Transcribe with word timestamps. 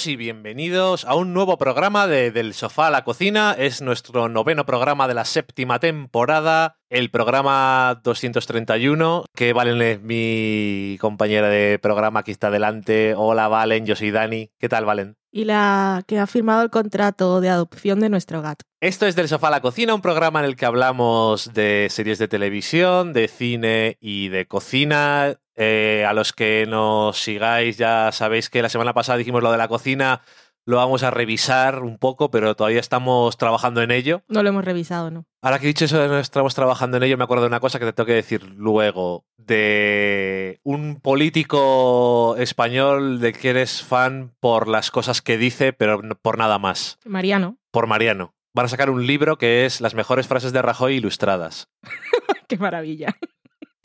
Todos 0.00 0.06
y 0.06 0.16
bienvenidos 0.16 1.04
a 1.04 1.14
un 1.14 1.34
nuevo 1.34 1.58
programa 1.58 2.06
de 2.06 2.30
Del 2.30 2.54
Sofá 2.54 2.86
a 2.86 2.90
la 2.90 3.04
Cocina. 3.04 3.54
Es 3.58 3.82
nuestro 3.82 4.30
noveno 4.30 4.64
programa 4.64 5.06
de 5.06 5.12
la 5.12 5.26
séptima 5.26 5.78
temporada, 5.78 6.78
el 6.88 7.10
programa 7.10 8.00
231, 8.02 9.26
que 9.34 9.52
Valen 9.52 9.82
es 9.82 10.00
mi 10.00 10.96
compañera 11.02 11.50
de 11.50 11.78
programa 11.78 12.22
que 12.22 12.32
está 12.32 12.50
delante. 12.50 13.14
Hola 13.14 13.48
Valen, 13.48 13.84
yo 13.84 13.94
soy 13.94 14.10
Dani. 14.10 14.50
¿Qué 14.58 14.70
tal 14.70 14.86
Valen? 14.86 15.18
Y 15.32 15.44
la 15.44 16.02
que 16.06 16.18
ha 16.18 16.26
firmado 16.26 16.62
el 16.62 16.70
contrato 16.70 17.42
de 17.42 17.50
adopción 17.50 18.00
de 18.00 18.08
nuestro 18.08 18.40
gato. 18.40 18.64
Esto 18.80 19.06
es 19.06 19.16
Del 19.16 19.28
Sofá 19.28 19.48
a 19.48 19.50
la 19.50 19.60
Cocina, 19.60 19.94
un 19.94 20.00
programa 20.00 20.40
en 20.40 20.46
el 20.46 20.56
que 20.56 20.64
hablamos 20.64 21.52
de 21.52 21.88
series 21.90 22.18
de 22.18 22.28
televisión, 22.28 23.12
de 23.12 23.28
cine 23.28 23.98
y 24.00 24.28
de 24.28 24.46
cocina. 24.46 25.36
Eh, 25.62 26.06
a 26.08 26.14
los 26.14 26.32
que 26.32 26.64
nos 26.66 27.18
sigáis 27.18 27.76
ya 27.76 28.12
sabéis 28.12 28.48
que 28.48 28.62
la 28.62 28.70
semana 28.70 28.94
pasada 28.94 29.18
dijimos 29.18 29.42
lo 29.42 29.52
de 29.52 29.58
la 29.58 29.68
cocina, 29.68 30.22
lo 30.64 30.78
vamos 30.78 31.02
a 31.02 31.10
revisar 31.10 31.82
un 31.82 31.98
poco, 31.98 32.30
pero 32.30 32.56
todavía 32.56 32.80
estamos 32.80 33.36
trabajando 33.36 33.82
en 33.82 33.90
ello. 33.90 34.22
No 34.26 34.42
lo 34.42 34.48
hemos 34.48 34.64
revisado, 34.64 35.10
¿no? 35.10 35.26
Ahora 35.42 35.58
que 35.58 35.66
he 35.66 35.68
dicho 35.68 35.84
eso 35.84 35.98
de 35.98 36.08
no 36.08 36.18
estamos 36.18 36.54
trabajando 36.54 36.96
en 36.96 37.02
ello, 37.02 37.18
me 37.18 37.24
acuerdo 37.24 37.42
de 37.42 37.48
una 37.48 37.60
cosa 37.60 37.78
que 37.78 37.84
te 37.84 37.92
tengo 37.92 38.06
que 38.06 38.14
decir 38.14 38.42
luego. 38.56 39.26
De 39.36 40.60
un 40.62 40.98
político 40.98 42.36
español 42.38 43.20
de 43.20 43.34
que 43.34 43.50
eres 43.50 43.82
fan 43.82 44.32
por 44.40 44.66
las 44.66 44.90
cosas 44.90 45.20
que 45.20 45.36
dice, 45.36 45.74
pero 45.74 46.00
por 46.22 46.38
nada 46.38 46.58
más. 46.58 46.98
Mariano. 47.04 47.58
Por 47.70 47.86
Mariano. 47.86 48.32
Van 48.54 48.64
a 48.64 48.70
sacar 48.70 48.88
un 48.88 49.06
libro 49.06 49.36
que 49.36 49.66
es 49.66 49.82
Las 49.82 49.94
mejores 49.94 50.26
frases 50.26 50.54
de 50.54 50.62
Rajoy 50.62 50.94
ilustradas. 50.96 51.68
Qué 52.48 52.56
maravilla. 52.56 53.14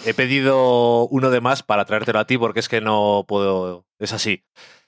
He 0.06 0.14
pedido 0.14 1.08
uno 1.08 1.30
de 1.30 1.42
más 1.42 1.64
para 1.64 1.86
traértelo 1.86 2.20
a 2.20 2.28
ti 2.28 2.38
porque 2.38 2.60
es 2.60 2.70
que 2.70 2.82
no 2.82 3.26
puedo. 3.28 3.86
Es 4.00 4.14
así. 4.14 4.44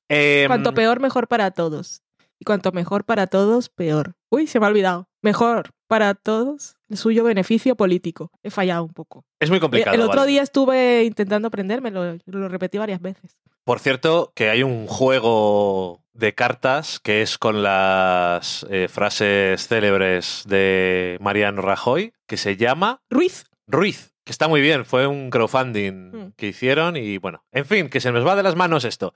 Em, 0.09 0.47
Cuanto 0.47 0.73
peor, 0.73 0.99
mejor 0.99 1.27
para 1.27 1.51
todos. 1.51 2.03
Y 2.39 2.45
cuanto 2.45 2.71
mejor 2.71 3.03
para 3.03 3.27
todos, 3.27 3.69
peor. 3.69 4.15
Uy, 4.29 4.47
se 4.47 4.59
me 4.59 4.67
ha 4.67 4.69
olvidado. 4.69 5.09
Mejor 5.21 5.71
para 5.87 6.13
todos, 6.13 6.75
el 6.89 6.97
suyo 6.97 7.23
beneficio 7.23 7.75
político. 7.75 8.31
He 8.43 8.51
fallado 8.51 8.83
un 8.83 8.93
poco. 8.93 9.25
Es 9.39 9.49
muy 9.49 9.59
complicado. 9.59 9.95
el 9.95 10.01
otro 10.01 10.21
¿vale? 10.21 10.31
día 10.31 10.43
estuve 10.43 11.03
intentando 11.03 11.47
aprendérmelo, 11.47 12.17
lo 12.25 12.47
repetí 12.47 12.77
varias 12.77 13.01
veces. 13.01 13.37
Por 13.63 13.79
cierto, 13.79 14.31
que 14.35 14.49
hay 14.49 14.63
un 14.63 14.87
juego 14.87 16.01
de 16.13 16.33
cartas 16.33 16.99
que 16.99 17.21
es 17.21 17.37
con 17.37 17.63
las 17.63 18.65
eh, 18.69 18.87
frases 18.87 19.67
célebres 19.67 20.43
de 20.47 21.17
Mariano 21.21 21.61
Rajoy, 21.61 22.13
que 22.27 22.37
se 22.37 22.55
llama 22.55 23.01
Ruiz, 23.09 23.45
Ruiz, 23.67 24.13
que 24.27 24.33
está 24.33 24.49
muy 24.49 24.59
bien, 24.59 24.83
fue 24.83 25.07
un 25.07 25.29
crowdfunding 25.29 25.93
Mm. 26.11 26.31
que 26.35 26.47
hicieron 26.47 26.97
y 26.97 27.17
bueno, 27.17 27.45
en 27.53 27.65
fin, 27.65 27.87
que 27.89 28.01
se 28.01 28.11
nos 28.11 28.27
va 28.27 28.35
de 28.35 28.43
las 28.43 28.57
manos 28.57 28.83
esto. 28.83 29.13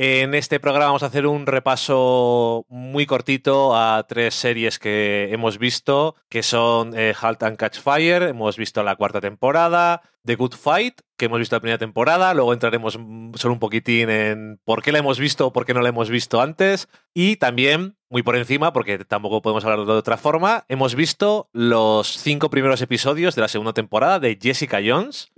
En 0.00 0.32
este 0.36 0.60
programa 0.60 0.86
vamos 0.86 1.02
a 1.02 1.06
hacer 1.06 1.26
un 1.26 1.44
repaso 1.44 2.64
muy 2.68 3.04
cortito 3.04 3.74
a 3.74 4.06
tres 4.08 4.32
series 4.32 4.78
que 4.78 5.28
hemos 5.32 5.58
visto, 5.58 6.14
que 6.28 6.44
son 6.44 6.96
eh, 6.96 7.16
Halt 7.20 7.42
and 7.42 7.56
Catch 7.56 7.80
Fire, 7.80 8.22
hemos 8.22 8.56
visto 8.56 8.84
la 8.84 8.94
cuarta 8.94 9.20
temporada, 9.20 10.02
The 10.24 10.36
Good 10.36 10.54
Fight, 10.54 11.00
que 11.16 11.24
hemos 11.24 11.40
visto 11.40 11.56
la 11.56 11.60
primera 11.60 11.78
temporada, 11.78 12.32
luego 12.32 12.52
entraremos 12.52 12.96
mm, 12.96 13.34
solo 13.34 13.54
un 13.54 13.58
poquitín 13.58 14.08
en 14.08 14.60
por 14.62 14.82
qué 14.82 14.92
la 14.92 15.00
hemos 15.00 15.18
visto 15.18 15.48
o 15.48 15.52
por 15.52 15.66
qué 15.66 15.74
no 15.74 15.80
la 15.80 15.88
hemos 15.88 16.10
visto 16.10 16.40
antes, 16.40 16.88
y 17.12 17.34
también, 17.34 17.96
muy 18.08 18.22
por 18.22 18.36
encima, 18.36 18.72
porque 18.72 19.04
tampoco 19.04 19.42
podemos 19.42 19.64
hablar 19.64 19.84
de 19.84 19.92
otra 19.94 20.16
forma, 20.16 20.64
hemos 20.68 20.94
visto 20.94 21.50
los 21.52 22.06
cinco 22.06 22.50
primeros 22.50 22.80
episodios 22.82 23.34
de 23.34 23.42
la 23.42 23.48
segunda 23.48 23.72
temporada 23.72 24.20
de 24.20 24.38
Jessica 24.40 24.78
Jones, 24.80 25.32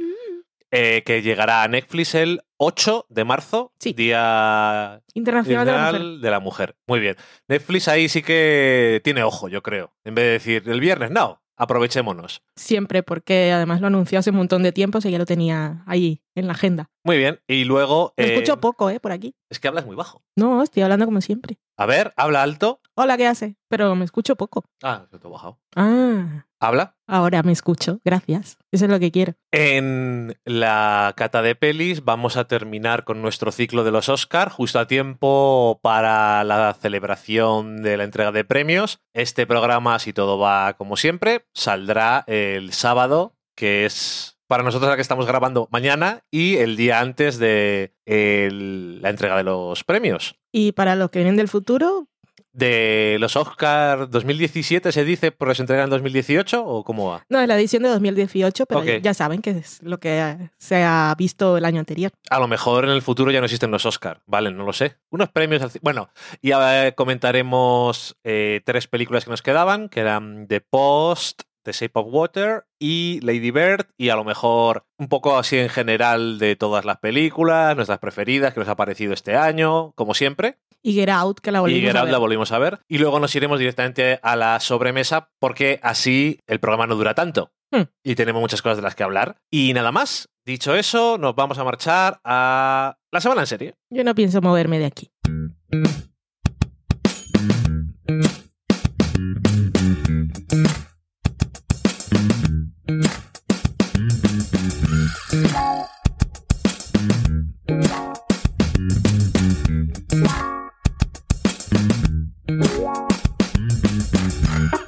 eh, 0.70 1.03
que 1.04 1.22
llegará 1.22 1.62
a 1.62 1.69
Netflix 1.69 2.14
el 2.14 2.42
8 2.58 3.06
de 3.08 3.25
marzo, 3.25 3.72
Sí. 3.78 3.92
Día 3.92 5.03
Internacional 5.14 5.66
de 5.66 5.72
la 5.72 5.78
Mujer. 5.78 5.94
Internacional 5.94 6.20
de 6.20 6.31
la 6.31 6.41
Mujer. 6.41 6.76
Muy 6.86 7.00
bien. 7.00 7.16
Netflix 7.48 7.88
ahí 7.88 8.08
sí 8.08 8.22
que 8.22 9.00
tiene 9.03 9.22
ojo, 9.22 9.48
yo 9.48 9.62
creo. 9.62 9.92
En 10.04 10.14
vez 10.14 10.25
de 10.25 10.30
decir 10.32 10.62
el 10.66 10.80
viernes, 10.80 11.10
no, 11.10 11.41
aprovechémonos. 11.60 12.42
Siempre, 12.56 13.03
porque 13.03 13.53
además 13.53 13.80
lo 13.80 13.86
anunció 13.86 14.19
hace 14.19 14.30
un 14.30 14.36
montón 14.36 14.62
de 14.62 14.72
tiempo, 14.72 14.98
y 15.03 15.10
ya 15.10 15.19
lo 15.19 15.26
tenía 15.26 15.84
ahí 15.86 16.22
en 16.34 16.47
la 16.47 16.54
agenda. 16.54 16.91
Muy 17.04 17.19
bien. 17.19 17.41
Y 17.47 17.64
luego... 17.64 18.14
Me 18.16 18.25
eh, 18.25 18.32
escucho 18.32 18.60
poco, 18.60 18.88
¿eh? 18.91 18.98
Por 18.98 19.12
aquí. 19.12 19.34
Es 19.50 19.60
que 19.60 19.69
hablas 19.69 19.84
muy 19.84 19.94
bajo. 19.97 20.22
No, 20.36 20.62
estoy 20.62 20.82
hablando 20.82 21.04
como 21.04 21.20
siempre. 21.20 21.59
A 21.80 21.86
ver, 21.86 22.12
habla 22.18 22.42
alto. 22.42 22.82
Hola, 22.94 23.16
¿qué 23.16 23.26
hace? 23.26 23.56
Pero 23.68 23.94
me 23.96 24.04
escucho 24.04 24.36
poco. 24.36 24.66
Ah, 24.82 25.06
que 25.10 25.18
te 25.18 25.26
he 25.26 25.30
bajado. 25.30 25.58
Ah, 25.74 26.44
Habla. 26.60 26.94
ahora 27.06 27.42
me 27.42 27.52
escucho. 27.52 28.00
Gracias. 28.04 28.58
Eso 28.70 28.84
es 28.84 28.91
lo 28.91 29.00
que 29.00 29.10
quiero. 29.10 29.32
En 29.50 30.38
la 30.44 31.14
cata 31.16 31.41
de 31.41 31.54
pelis 31.54 32.04
vamos 32.04 32.36
a 32.36 32.44
terminar 32.44 33.04
con 33.04 33.22
nuestro 33.22 33.50
ciclo 33.50 33.82
de 33.82 33.92
los 33.92 34.10
Oscar 34.10 34.50
justo 34.50 34.78
a 34.78 34.86
tiempo 34.86 35.80
para 35.82 36.44
la 36.44 36.74
celebración 36.74 37.80
de 37.80 37.97
la 37.97 38.04
entrega 38.04 38.30
de 38.30 38.44
premios. 38.44 39.00
Este 39.14 39.47
programa, 39.47 39.98
si 40.00 40.12
todo 40.12 40.38
va 40.38 40.74
como 40.74 40.98
siempre, 40.98 41.47
saldrá 41.54 42.24
el 42.26 42.74
sábado, 42.74 43.38
que 43.56 43.86
es 43.86 44.38
para 44.50 44.65
nosotros 44.65 44.91
la 44.91 44.97
que 44.97 45.03
estamos 45.03 45.27
grabando 45.28 45.69
mañana 45.71 46.25
y 46.28 46.56
el 46.56 46.77
día 46.77 46.99
antes 46.99 47.38
de 47.38 47.94
el- 48.05 49.00
la 49.00 49.11
entrega 49.11 49.37
de 49.37 49.44
los 49.44 49.84
premios. 49.84 50.34
Y 50.50 50.72
para 50.72 50.97
los 50.97 51.11
que 51.11 51.21
vienen 51.21 51.37
del 51.37 51.47
futuro, 51.49 52.09
De 52.53 53.16
los 53.21 53.37
Oscar 53.37 54.10
2017 54.10 54.91
se 54.91 55.05
dice, 55.05 55.31
pero 55.31 55.55
se 55.55 55.62
entregan 55.62 55.84
en 55.84 55.91
2018 55.91 56.65
o 56.66 56.83
cómo 56.83 57.09
va? 57.09 57.25
no, 57.28 57.39
es 57.41 57.47
la 57.47 57.55
edición 57.56 57.84
de 57.84 57.91
2018, 57.91 58.66
pero 58.66 58.83
ya 58.84 59.15
saben 59.15 59.41
que 59.41 59.50
es 59.50 59.81
lo 59.84 60.00
que 60.00 60.37
se 60.59 60.83
ha 60.83 61.15
visto 61.16 61.56
el 61.56 61.65
año 61.65 61.78
anterior. 61.78 62.10
A 62.28 62.41
lo 62.41 62.49
mejor 62.49 62.87
en 62.87 62.91
el 62.91 63.03
futuro 63.03 63.31
ya 63.31 63.39
no 63.39 63.44
existen 63.44 63.71
los 63.71 63.87
Oscar, 63.87 64.21
¿vale? 64.27 64.50
No 64.50 64.65
lo 64.65 64.72
sé. 64.72 64.97
Unos 65.10 65.28
premios... 65.28 65.62
al 65.62 65.71
Bueno, 65.81 66.10
y 66.43 66.50
ahora 66.50 66.91
comentaremos 66.91 68.16
eh, 68.25 68.60
tres 68.65 68.89
películas 68.89 69.25
que 69.25 69.31
nos 69.31 69.43
quedaban, 69.43 69.89
que 69.89 70.00
eran 70.00 70.49
The 70.49 70.60
Post, 70.60 71.43
The 71.62 71.72
Shape 71.72 71.93
of 71.94 72.06
Water 72.10 72.65
y 72.78 73.21
Lady 73.22 73.50
Bird, 73.50 73.87
y 73.98 74.09
a 74.09 74.16
lo 74.16 74.25
mejor 74.25 74.84
un 74.98 75.09
poco 75.09 75.37
así 75.38 75.59
en 75.59 75.69
general 75.69 76.38
de 76.38 76.56
todas 76.56 76.84
las 76.84 76.98
películas, 76.98 77.76
nuestras 77.76 77.98
preferidas, 77.98 78.54
que 78.54 78.60
nos 78.60 78.69
ha 78.69 78.76
parecido 78.76 79.12
este 79.12 79.37
año, 79.37 79.93
como 79.93 80.15
siempre. 80.15 80.59
Y 80.82 80.94
Get 80.94 81.10
Out, 81.10 81.41
que 81.41 81.53
la 81.53 81.59
Y 81.59 81.60
volvimos 81.60 81.82
Get 81.88 81.97
a 81.97 81.98
Out 82.00 82.06
ver. 82.06 82.12
la 82.12 82.19
volvimos 82.19 82.53
a 82.53 82.59
ver. 82.59 82.81
Y 82.88 82.98
luego 82.98 83.21
nos 83.21 83.34
iremos 83.37 83.59
directamente 83.59 84.19
a 84.22 84.37
la 84.37 84.59
sobremesa, 84.60 85.31
porque 85.38 85.78
así 85.82 86.41
el 86.47 86.59
programa 86.59 86.87
no 86.87 86.97
dura 86.97 87.15
tanto. 87.15 87.53
Hmm. 87.71 87.82
Y 88.03 88.15
tenemos 88.15 88.41
muchas 88.41 88.62
cosas 88.62 88.78
de 88.78 88.82
las 88.82 88.94
que 88.94 89.03
hablar. 89.03 89.37
Y 89.50 89.72
nada 89.75 89.92
más. 89.92 90.28
Dicho 90.47 90.75
eso, 90.75 91.19
nos 91.19 91.37
vamos 91.37 91.59
a 91.59 91.65
marchar 91.65 92.19
a 92.25 92.97
la 93.12 93.21
semana 93.21 93.42
en 93.42 93.47
serie. 93.47 93.75
Yo 93.91 94.03
no 94.04 94.15
pienso 94.15 94.41
moverme 94.41 94.78
de 94.78 94.87
aquí. 94.87 95.10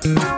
Thank 0.04 0.31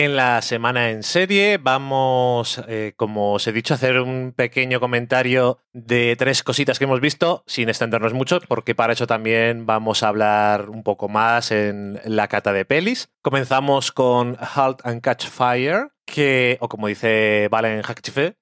En 0.00 0.14
la 0.14 0.42
semana 0.42 0.90
en 0.90 1.02
serie 1.02 1.58
vamos, 1.58 2.62
eh, 2.68 2.92
como 2.94 3.32
os 3.32 3.48
he 3.48 3.52
dicho, 3.52 3.74
a 3.74 3.78
hacer 3.78 3.98
un 3.98 4.32
pequeño 4.32 4.78
comentario 4.78 5.58
de 5.72 6.14
tres 6.16 6.44
cositas 6.44 6.78
que 6.78 6.84
hemos 6.84 7.00
visto, 7.00 7.42
sin 7.48 7.68
extendernos 7.68 8.12
mucho, 8.12 8.38
porque 8.46 8.76
para 8.76 8.92
eso 8.92 9.08
también 9.08 9.66
vamos 9.66 10.04
a 10.04 10.08
hablar 10.08 10.70
un 10.70 10.84
poco 10.84 11.08
más 11.08 11.50
en 11.50 12.00
la 12.04 12.28
cata 12.28 12.52
de 12.52 12.64
pelis. 12.64 13.08
Comenzamos 13.22 13.90
con 13.90 14.36
Halt 14.38 14.86
and 14.86 15.00
Catch 15.00 15.26
Fire, 15.26 15.88
que, 16.06 16.58
o 16.60 16.68
como 16.68 16.86
dice 16.86 17.48
Valen 17.50 17.82
Hackchife, 17.82 18.36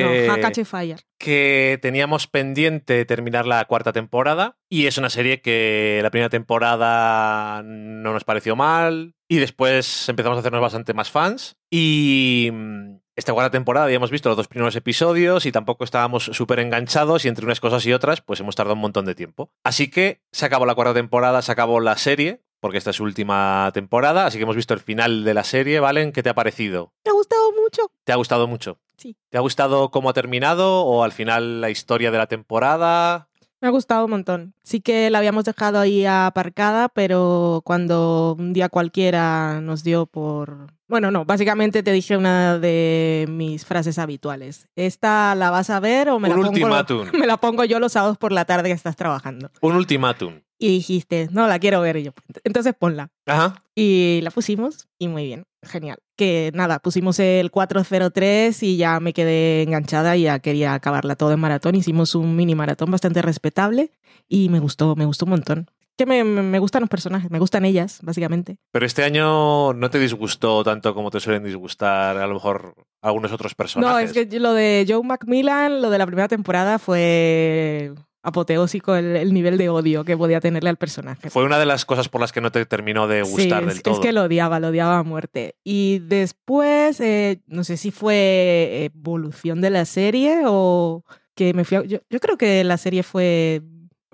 que, 0.00 0.26
No, 0.26 0.64
Fire. 0.64 1.00
que 1.18 1.78
teníamos 1.82 2.26
pendiente 2.26 3.04
terminar 3.04 3.46
la 3.46 3.64
cuarta 3.66 3.92
temporada 3.92 4.56
y 4.70 4.86
es 4.86 4.96
una 4.98 5.10
serie 5.10 5.40
que 5.40 6.00
la 6.02 6.10
primera 6.10 6.30
temporada 6.30 7.62
no 7.62 8.12
nos 8.12 8.24
pareció 8.24 8.56
mal 8.56 9.14
y 9.28 9.38
después 9.38 10.08
empezamos 10.08 10.36
a 10.36 10.40
hacernos 10.40 10.60
bastante 10.62 10.94
más 10.94 11.10
fans 11.10 11.56
y 11.70 12.50
mm, 12.52 12.96
esta 13.16 13.34
cuarta 13.34 13.50
temporada 13.50 13.84
habíamos 13.86 14.10
visto 14.10 14.28
los 14.30 14.36
dos 14.36 14.48
primeros 14.48 14.74
episodios 14.76 15.44
y 15.44 15.52
tampoco 15.52 15.84
estábamos 15.84 16.24
súper 16.24 16.60
enganchados 16.60 17.24
y 17.24 17.28
entre 17.28 17.44
unas 17.44 17.60
cosas 17.60 17.84
y 17.84 17.92
otras 17.92 18.22
pues 18.22 18.40
hemos 18.40 18.56
tardado 18.56 18.74
un 18.74 18.80
montón 18.80 19.04
de 19.04 19.14
tiempo. 19.14 19.52
Así 19.64 19.90
que 19.90 20.22
se 20.32 20.46
acabó 20.46 20.64
la 20.64 20.74
cuarta 20.74 20.94
temporada, 20.94 21.42
se 21.42 21.52
acabó 21.52 21.80
la 21.80 21.98
serie 21.98 22.42
porque 22.60 22.78
esta 22.78 22.90
es 22.90 22.96
su 22.96 23.02
última 23.02 23.70
temporada, 23.74 24.24
así 24.24 24.38
que 24.38 24.44
hemos 24.44 24.54
visto 24.54 24.72
el 24.72 24.78
final 24.78 25.24
de 25.24 25.34
la 25.34 25.42
serie, 25.42 25.80
¿valen? 25.80 26.12
¿Qué 26.12 26.22
te 26.22 26.30
ha 26.30 26.34
parecido? 26.34 26.94
Me 27.04 27.10
ha 27.10 27.12
gustado 27.12 27.50
mucho. 27.60 27.90
¿Te 28.04 28.12
ha 28.12 28.16
gustado 28.16 28.46
mucho? 28.46 28.78
Sí. 28.96 29.16
¿Te 29.30 29.38
ha 29.38 29.40
gustado 29.40 29.90
cómo 29.90 30.10
ha 30.10 30.12
terminado 30.12 30.82
o 30.84 31.02
al 31.02 31.12
final 31.12 31.60
la 31.60 31.70
historia 31.70 32.10
de 32.10 32.18
la 32.18 32.26
temporada? 32.26 33.28
Me 33.62 33.68
ha 33.68 33.70
gustado 33.70 34.06
un 34.06 34.10
montón. 34.10 34.54
Sí 34.64 34.80
que 34.80 35.08
la 35.08 35.18
habíamos 35.18 35.44
dejado 35.44 35.78
ahí 35.78 36.04
aparcada, 36.04 36.88
pero 36.88 37.62
cuando 37.64 38.34
un 38.36 38.52
día 38.52 38.68
cualquiera 38.68 39.60
nos 39.60 39.84
dio 39.84 40.06
por... 40.06 40.66
Bueno, 40.88 41.12
no, 41.12 41.24
básicamente 41.24 41.84
te 41.84 41.92
dije 41.92 42.16
una 42.16 42.58
de 42.58 43.26
mis 43.30 43.64
frases 43.64 44.00
habituales. 44.00 44.66
¿Esta 44.74 45.36
la 45.36 45.50
vas 45.50 45.70
a 45.70 45.78
ver 45.78 46.08
o 46.08 46.18
me, 46.18 46.28
Un 46.34 46.42
la, 46.42 46.84
pongo, 46.84 47.04
me 47.16 47.26
la 47.28 47.36
pongo 47.36 47.64
yo 47.64 47.78
los 47.78 47.92
sábados 47.92 48.18
por 48.18 48.32
la 48.32 48.44
tarde 48.46 48.68
que 48.68 48.74
estás 48.74 48.96
trabajando? 48.96 49.52
Un 49.60 49.76
ultimátum. 49.76 50.40
Y 50.62 50.68
dijiste, 50.68 51.28
no, 51.32 51.48
la 51.48 51.58
quiero 51.58 51.80
ver. 51.80 51.96
Y 51.96 52.04
yo, 52.04 52.12
entonces 52.44 52.72
ponla. 52.78 53.10
Ajá. 53.26 53.64
Y 53.74 54.20
la 54.22 54.30
pusimos 54.30 54.86
y 54.96 55.08
muy 55.08 55.24
bien, 55.24 55.44
genial. 55.60 55.98
Que 56.16 56.52
nada, 56.54 56.78
pusimos 56.78 57.18
el 57.18 57.50
403 57.50 58.62
y 58.62 58.76
ya 58.76 59.00
me 59.00 59.12
quedé 59.12 59.62
enganchada 59.62 60.16
y 60.16 60.22
ya 60.22 60.38
quería 60.38 60.74
acabarla 60.74 61.16
todo 61.16 61.32
en 61.32 61.40
maratón. 61.40 61.74
Hicimos 61.74 62.14
un 62.14 62.36
mini 62.36 62.54
maratón 62.54 62.92
bastante 62.92 63.22
respetable 63.22 63.90
y 64.28 64.50
me 64.50 64.60
gustó, 64.60 64.94
me 64.94 65.04
gustó 65.04 65.24
un 65.24 65.30
montón. 65.30 65.66
Que 65.98 66.06
me, 66.06 66.22
me 66.22 66.60
gustan 66.60 66.82
los 66.82 66.88
personajes, 66.88 67.28
me 67.28 67.40
gustan 67.40 67.64
ellas, 67.64 67.98
básicamente. 68.02 68.56
Pero 68.70 68.86
este 68.86 69.02
año 69.02 69.72
no 69.72 69.90
te 69.90 69.98
disgustó 69.98 70.62
tanto 70.62 70.94
como 70.94 71.10
te 71.10 71.18
suelen 71.18 71.42
disgustar 71.42 72.18
a 72.18 72.26
lo 72.28 72.34
mejor 72.34 72.74
algunos 73.02 73.32
otros 73.32 73.56
personajes. 73.56 73.92
No, 73.92 73.98
es 73.98 74.12
que 74.28 74.38
lo 74.38 74.54
de 74.54 74.86
Joe 74.88 75.02
Macmillan, 75.02 75.82
lo 75.82 75.90
de 75.90 75.98
la 75.98 76.06
primera 76.06 76.28
temporada 76.28 76.78
fue 76.78 77.92
apoteósico 78.22 78.94
el, 78.94 79.16
el 79.16 79.32
nivel 79.34 79.58
de 79.58 79.68
odio 79.68 80.04
que 80.04 80.16
podía 80.16 80.40
tenerle 80.40 80.70
al 80.70 80.76
personaje. 80.76 81.28
Fue 81.30 81.44
una 81.44 81.58
de 81.58 81.66
las 81.66 81.84
cosas 81.84 82.08
por 82.08 82.20
las 82.20 82.32
que 82.32 82.40
no 82.40 82.52
te 82.52 82.64
terminó 82.66 83.08
de 83.08 83.22
gustar 83.22 83.60
sí, 83.62 83.66
del 83.68 83.76
es, 83.78 83.82
todo. 83.82 83.94
Es 83.94 84.00
que 84.00 84.12
lo 84.12 84.22
odiaba, 84.22 84.60
lo 84.60 84.68
odiaba 84.68 84.98
a 84.98 85.02
muerte. 85.02 85.56
Y 85.64 85.98
después, 86.00 87.00
eh, 87.00 87.40
no 87.46 87.64
sé 87.64 87.76
si 87.76 87.90
fue 87.90 88.90
evolución 88.94 89.60
de 89.60 89.70
la 89.70 89.84
serie 89.84 90.42
o 90.46 91.04
que 91.34 91.52
me 91.54 91.64
fui 91.64 91.78
a- 91.78 91.84
yo, 91.84 91.98
yo 92.08 92.20
creo 92.20 92.36
que 92.36 92.62
la 92.64 92.76
serie 92.76 93.02
fue 93.02 93.62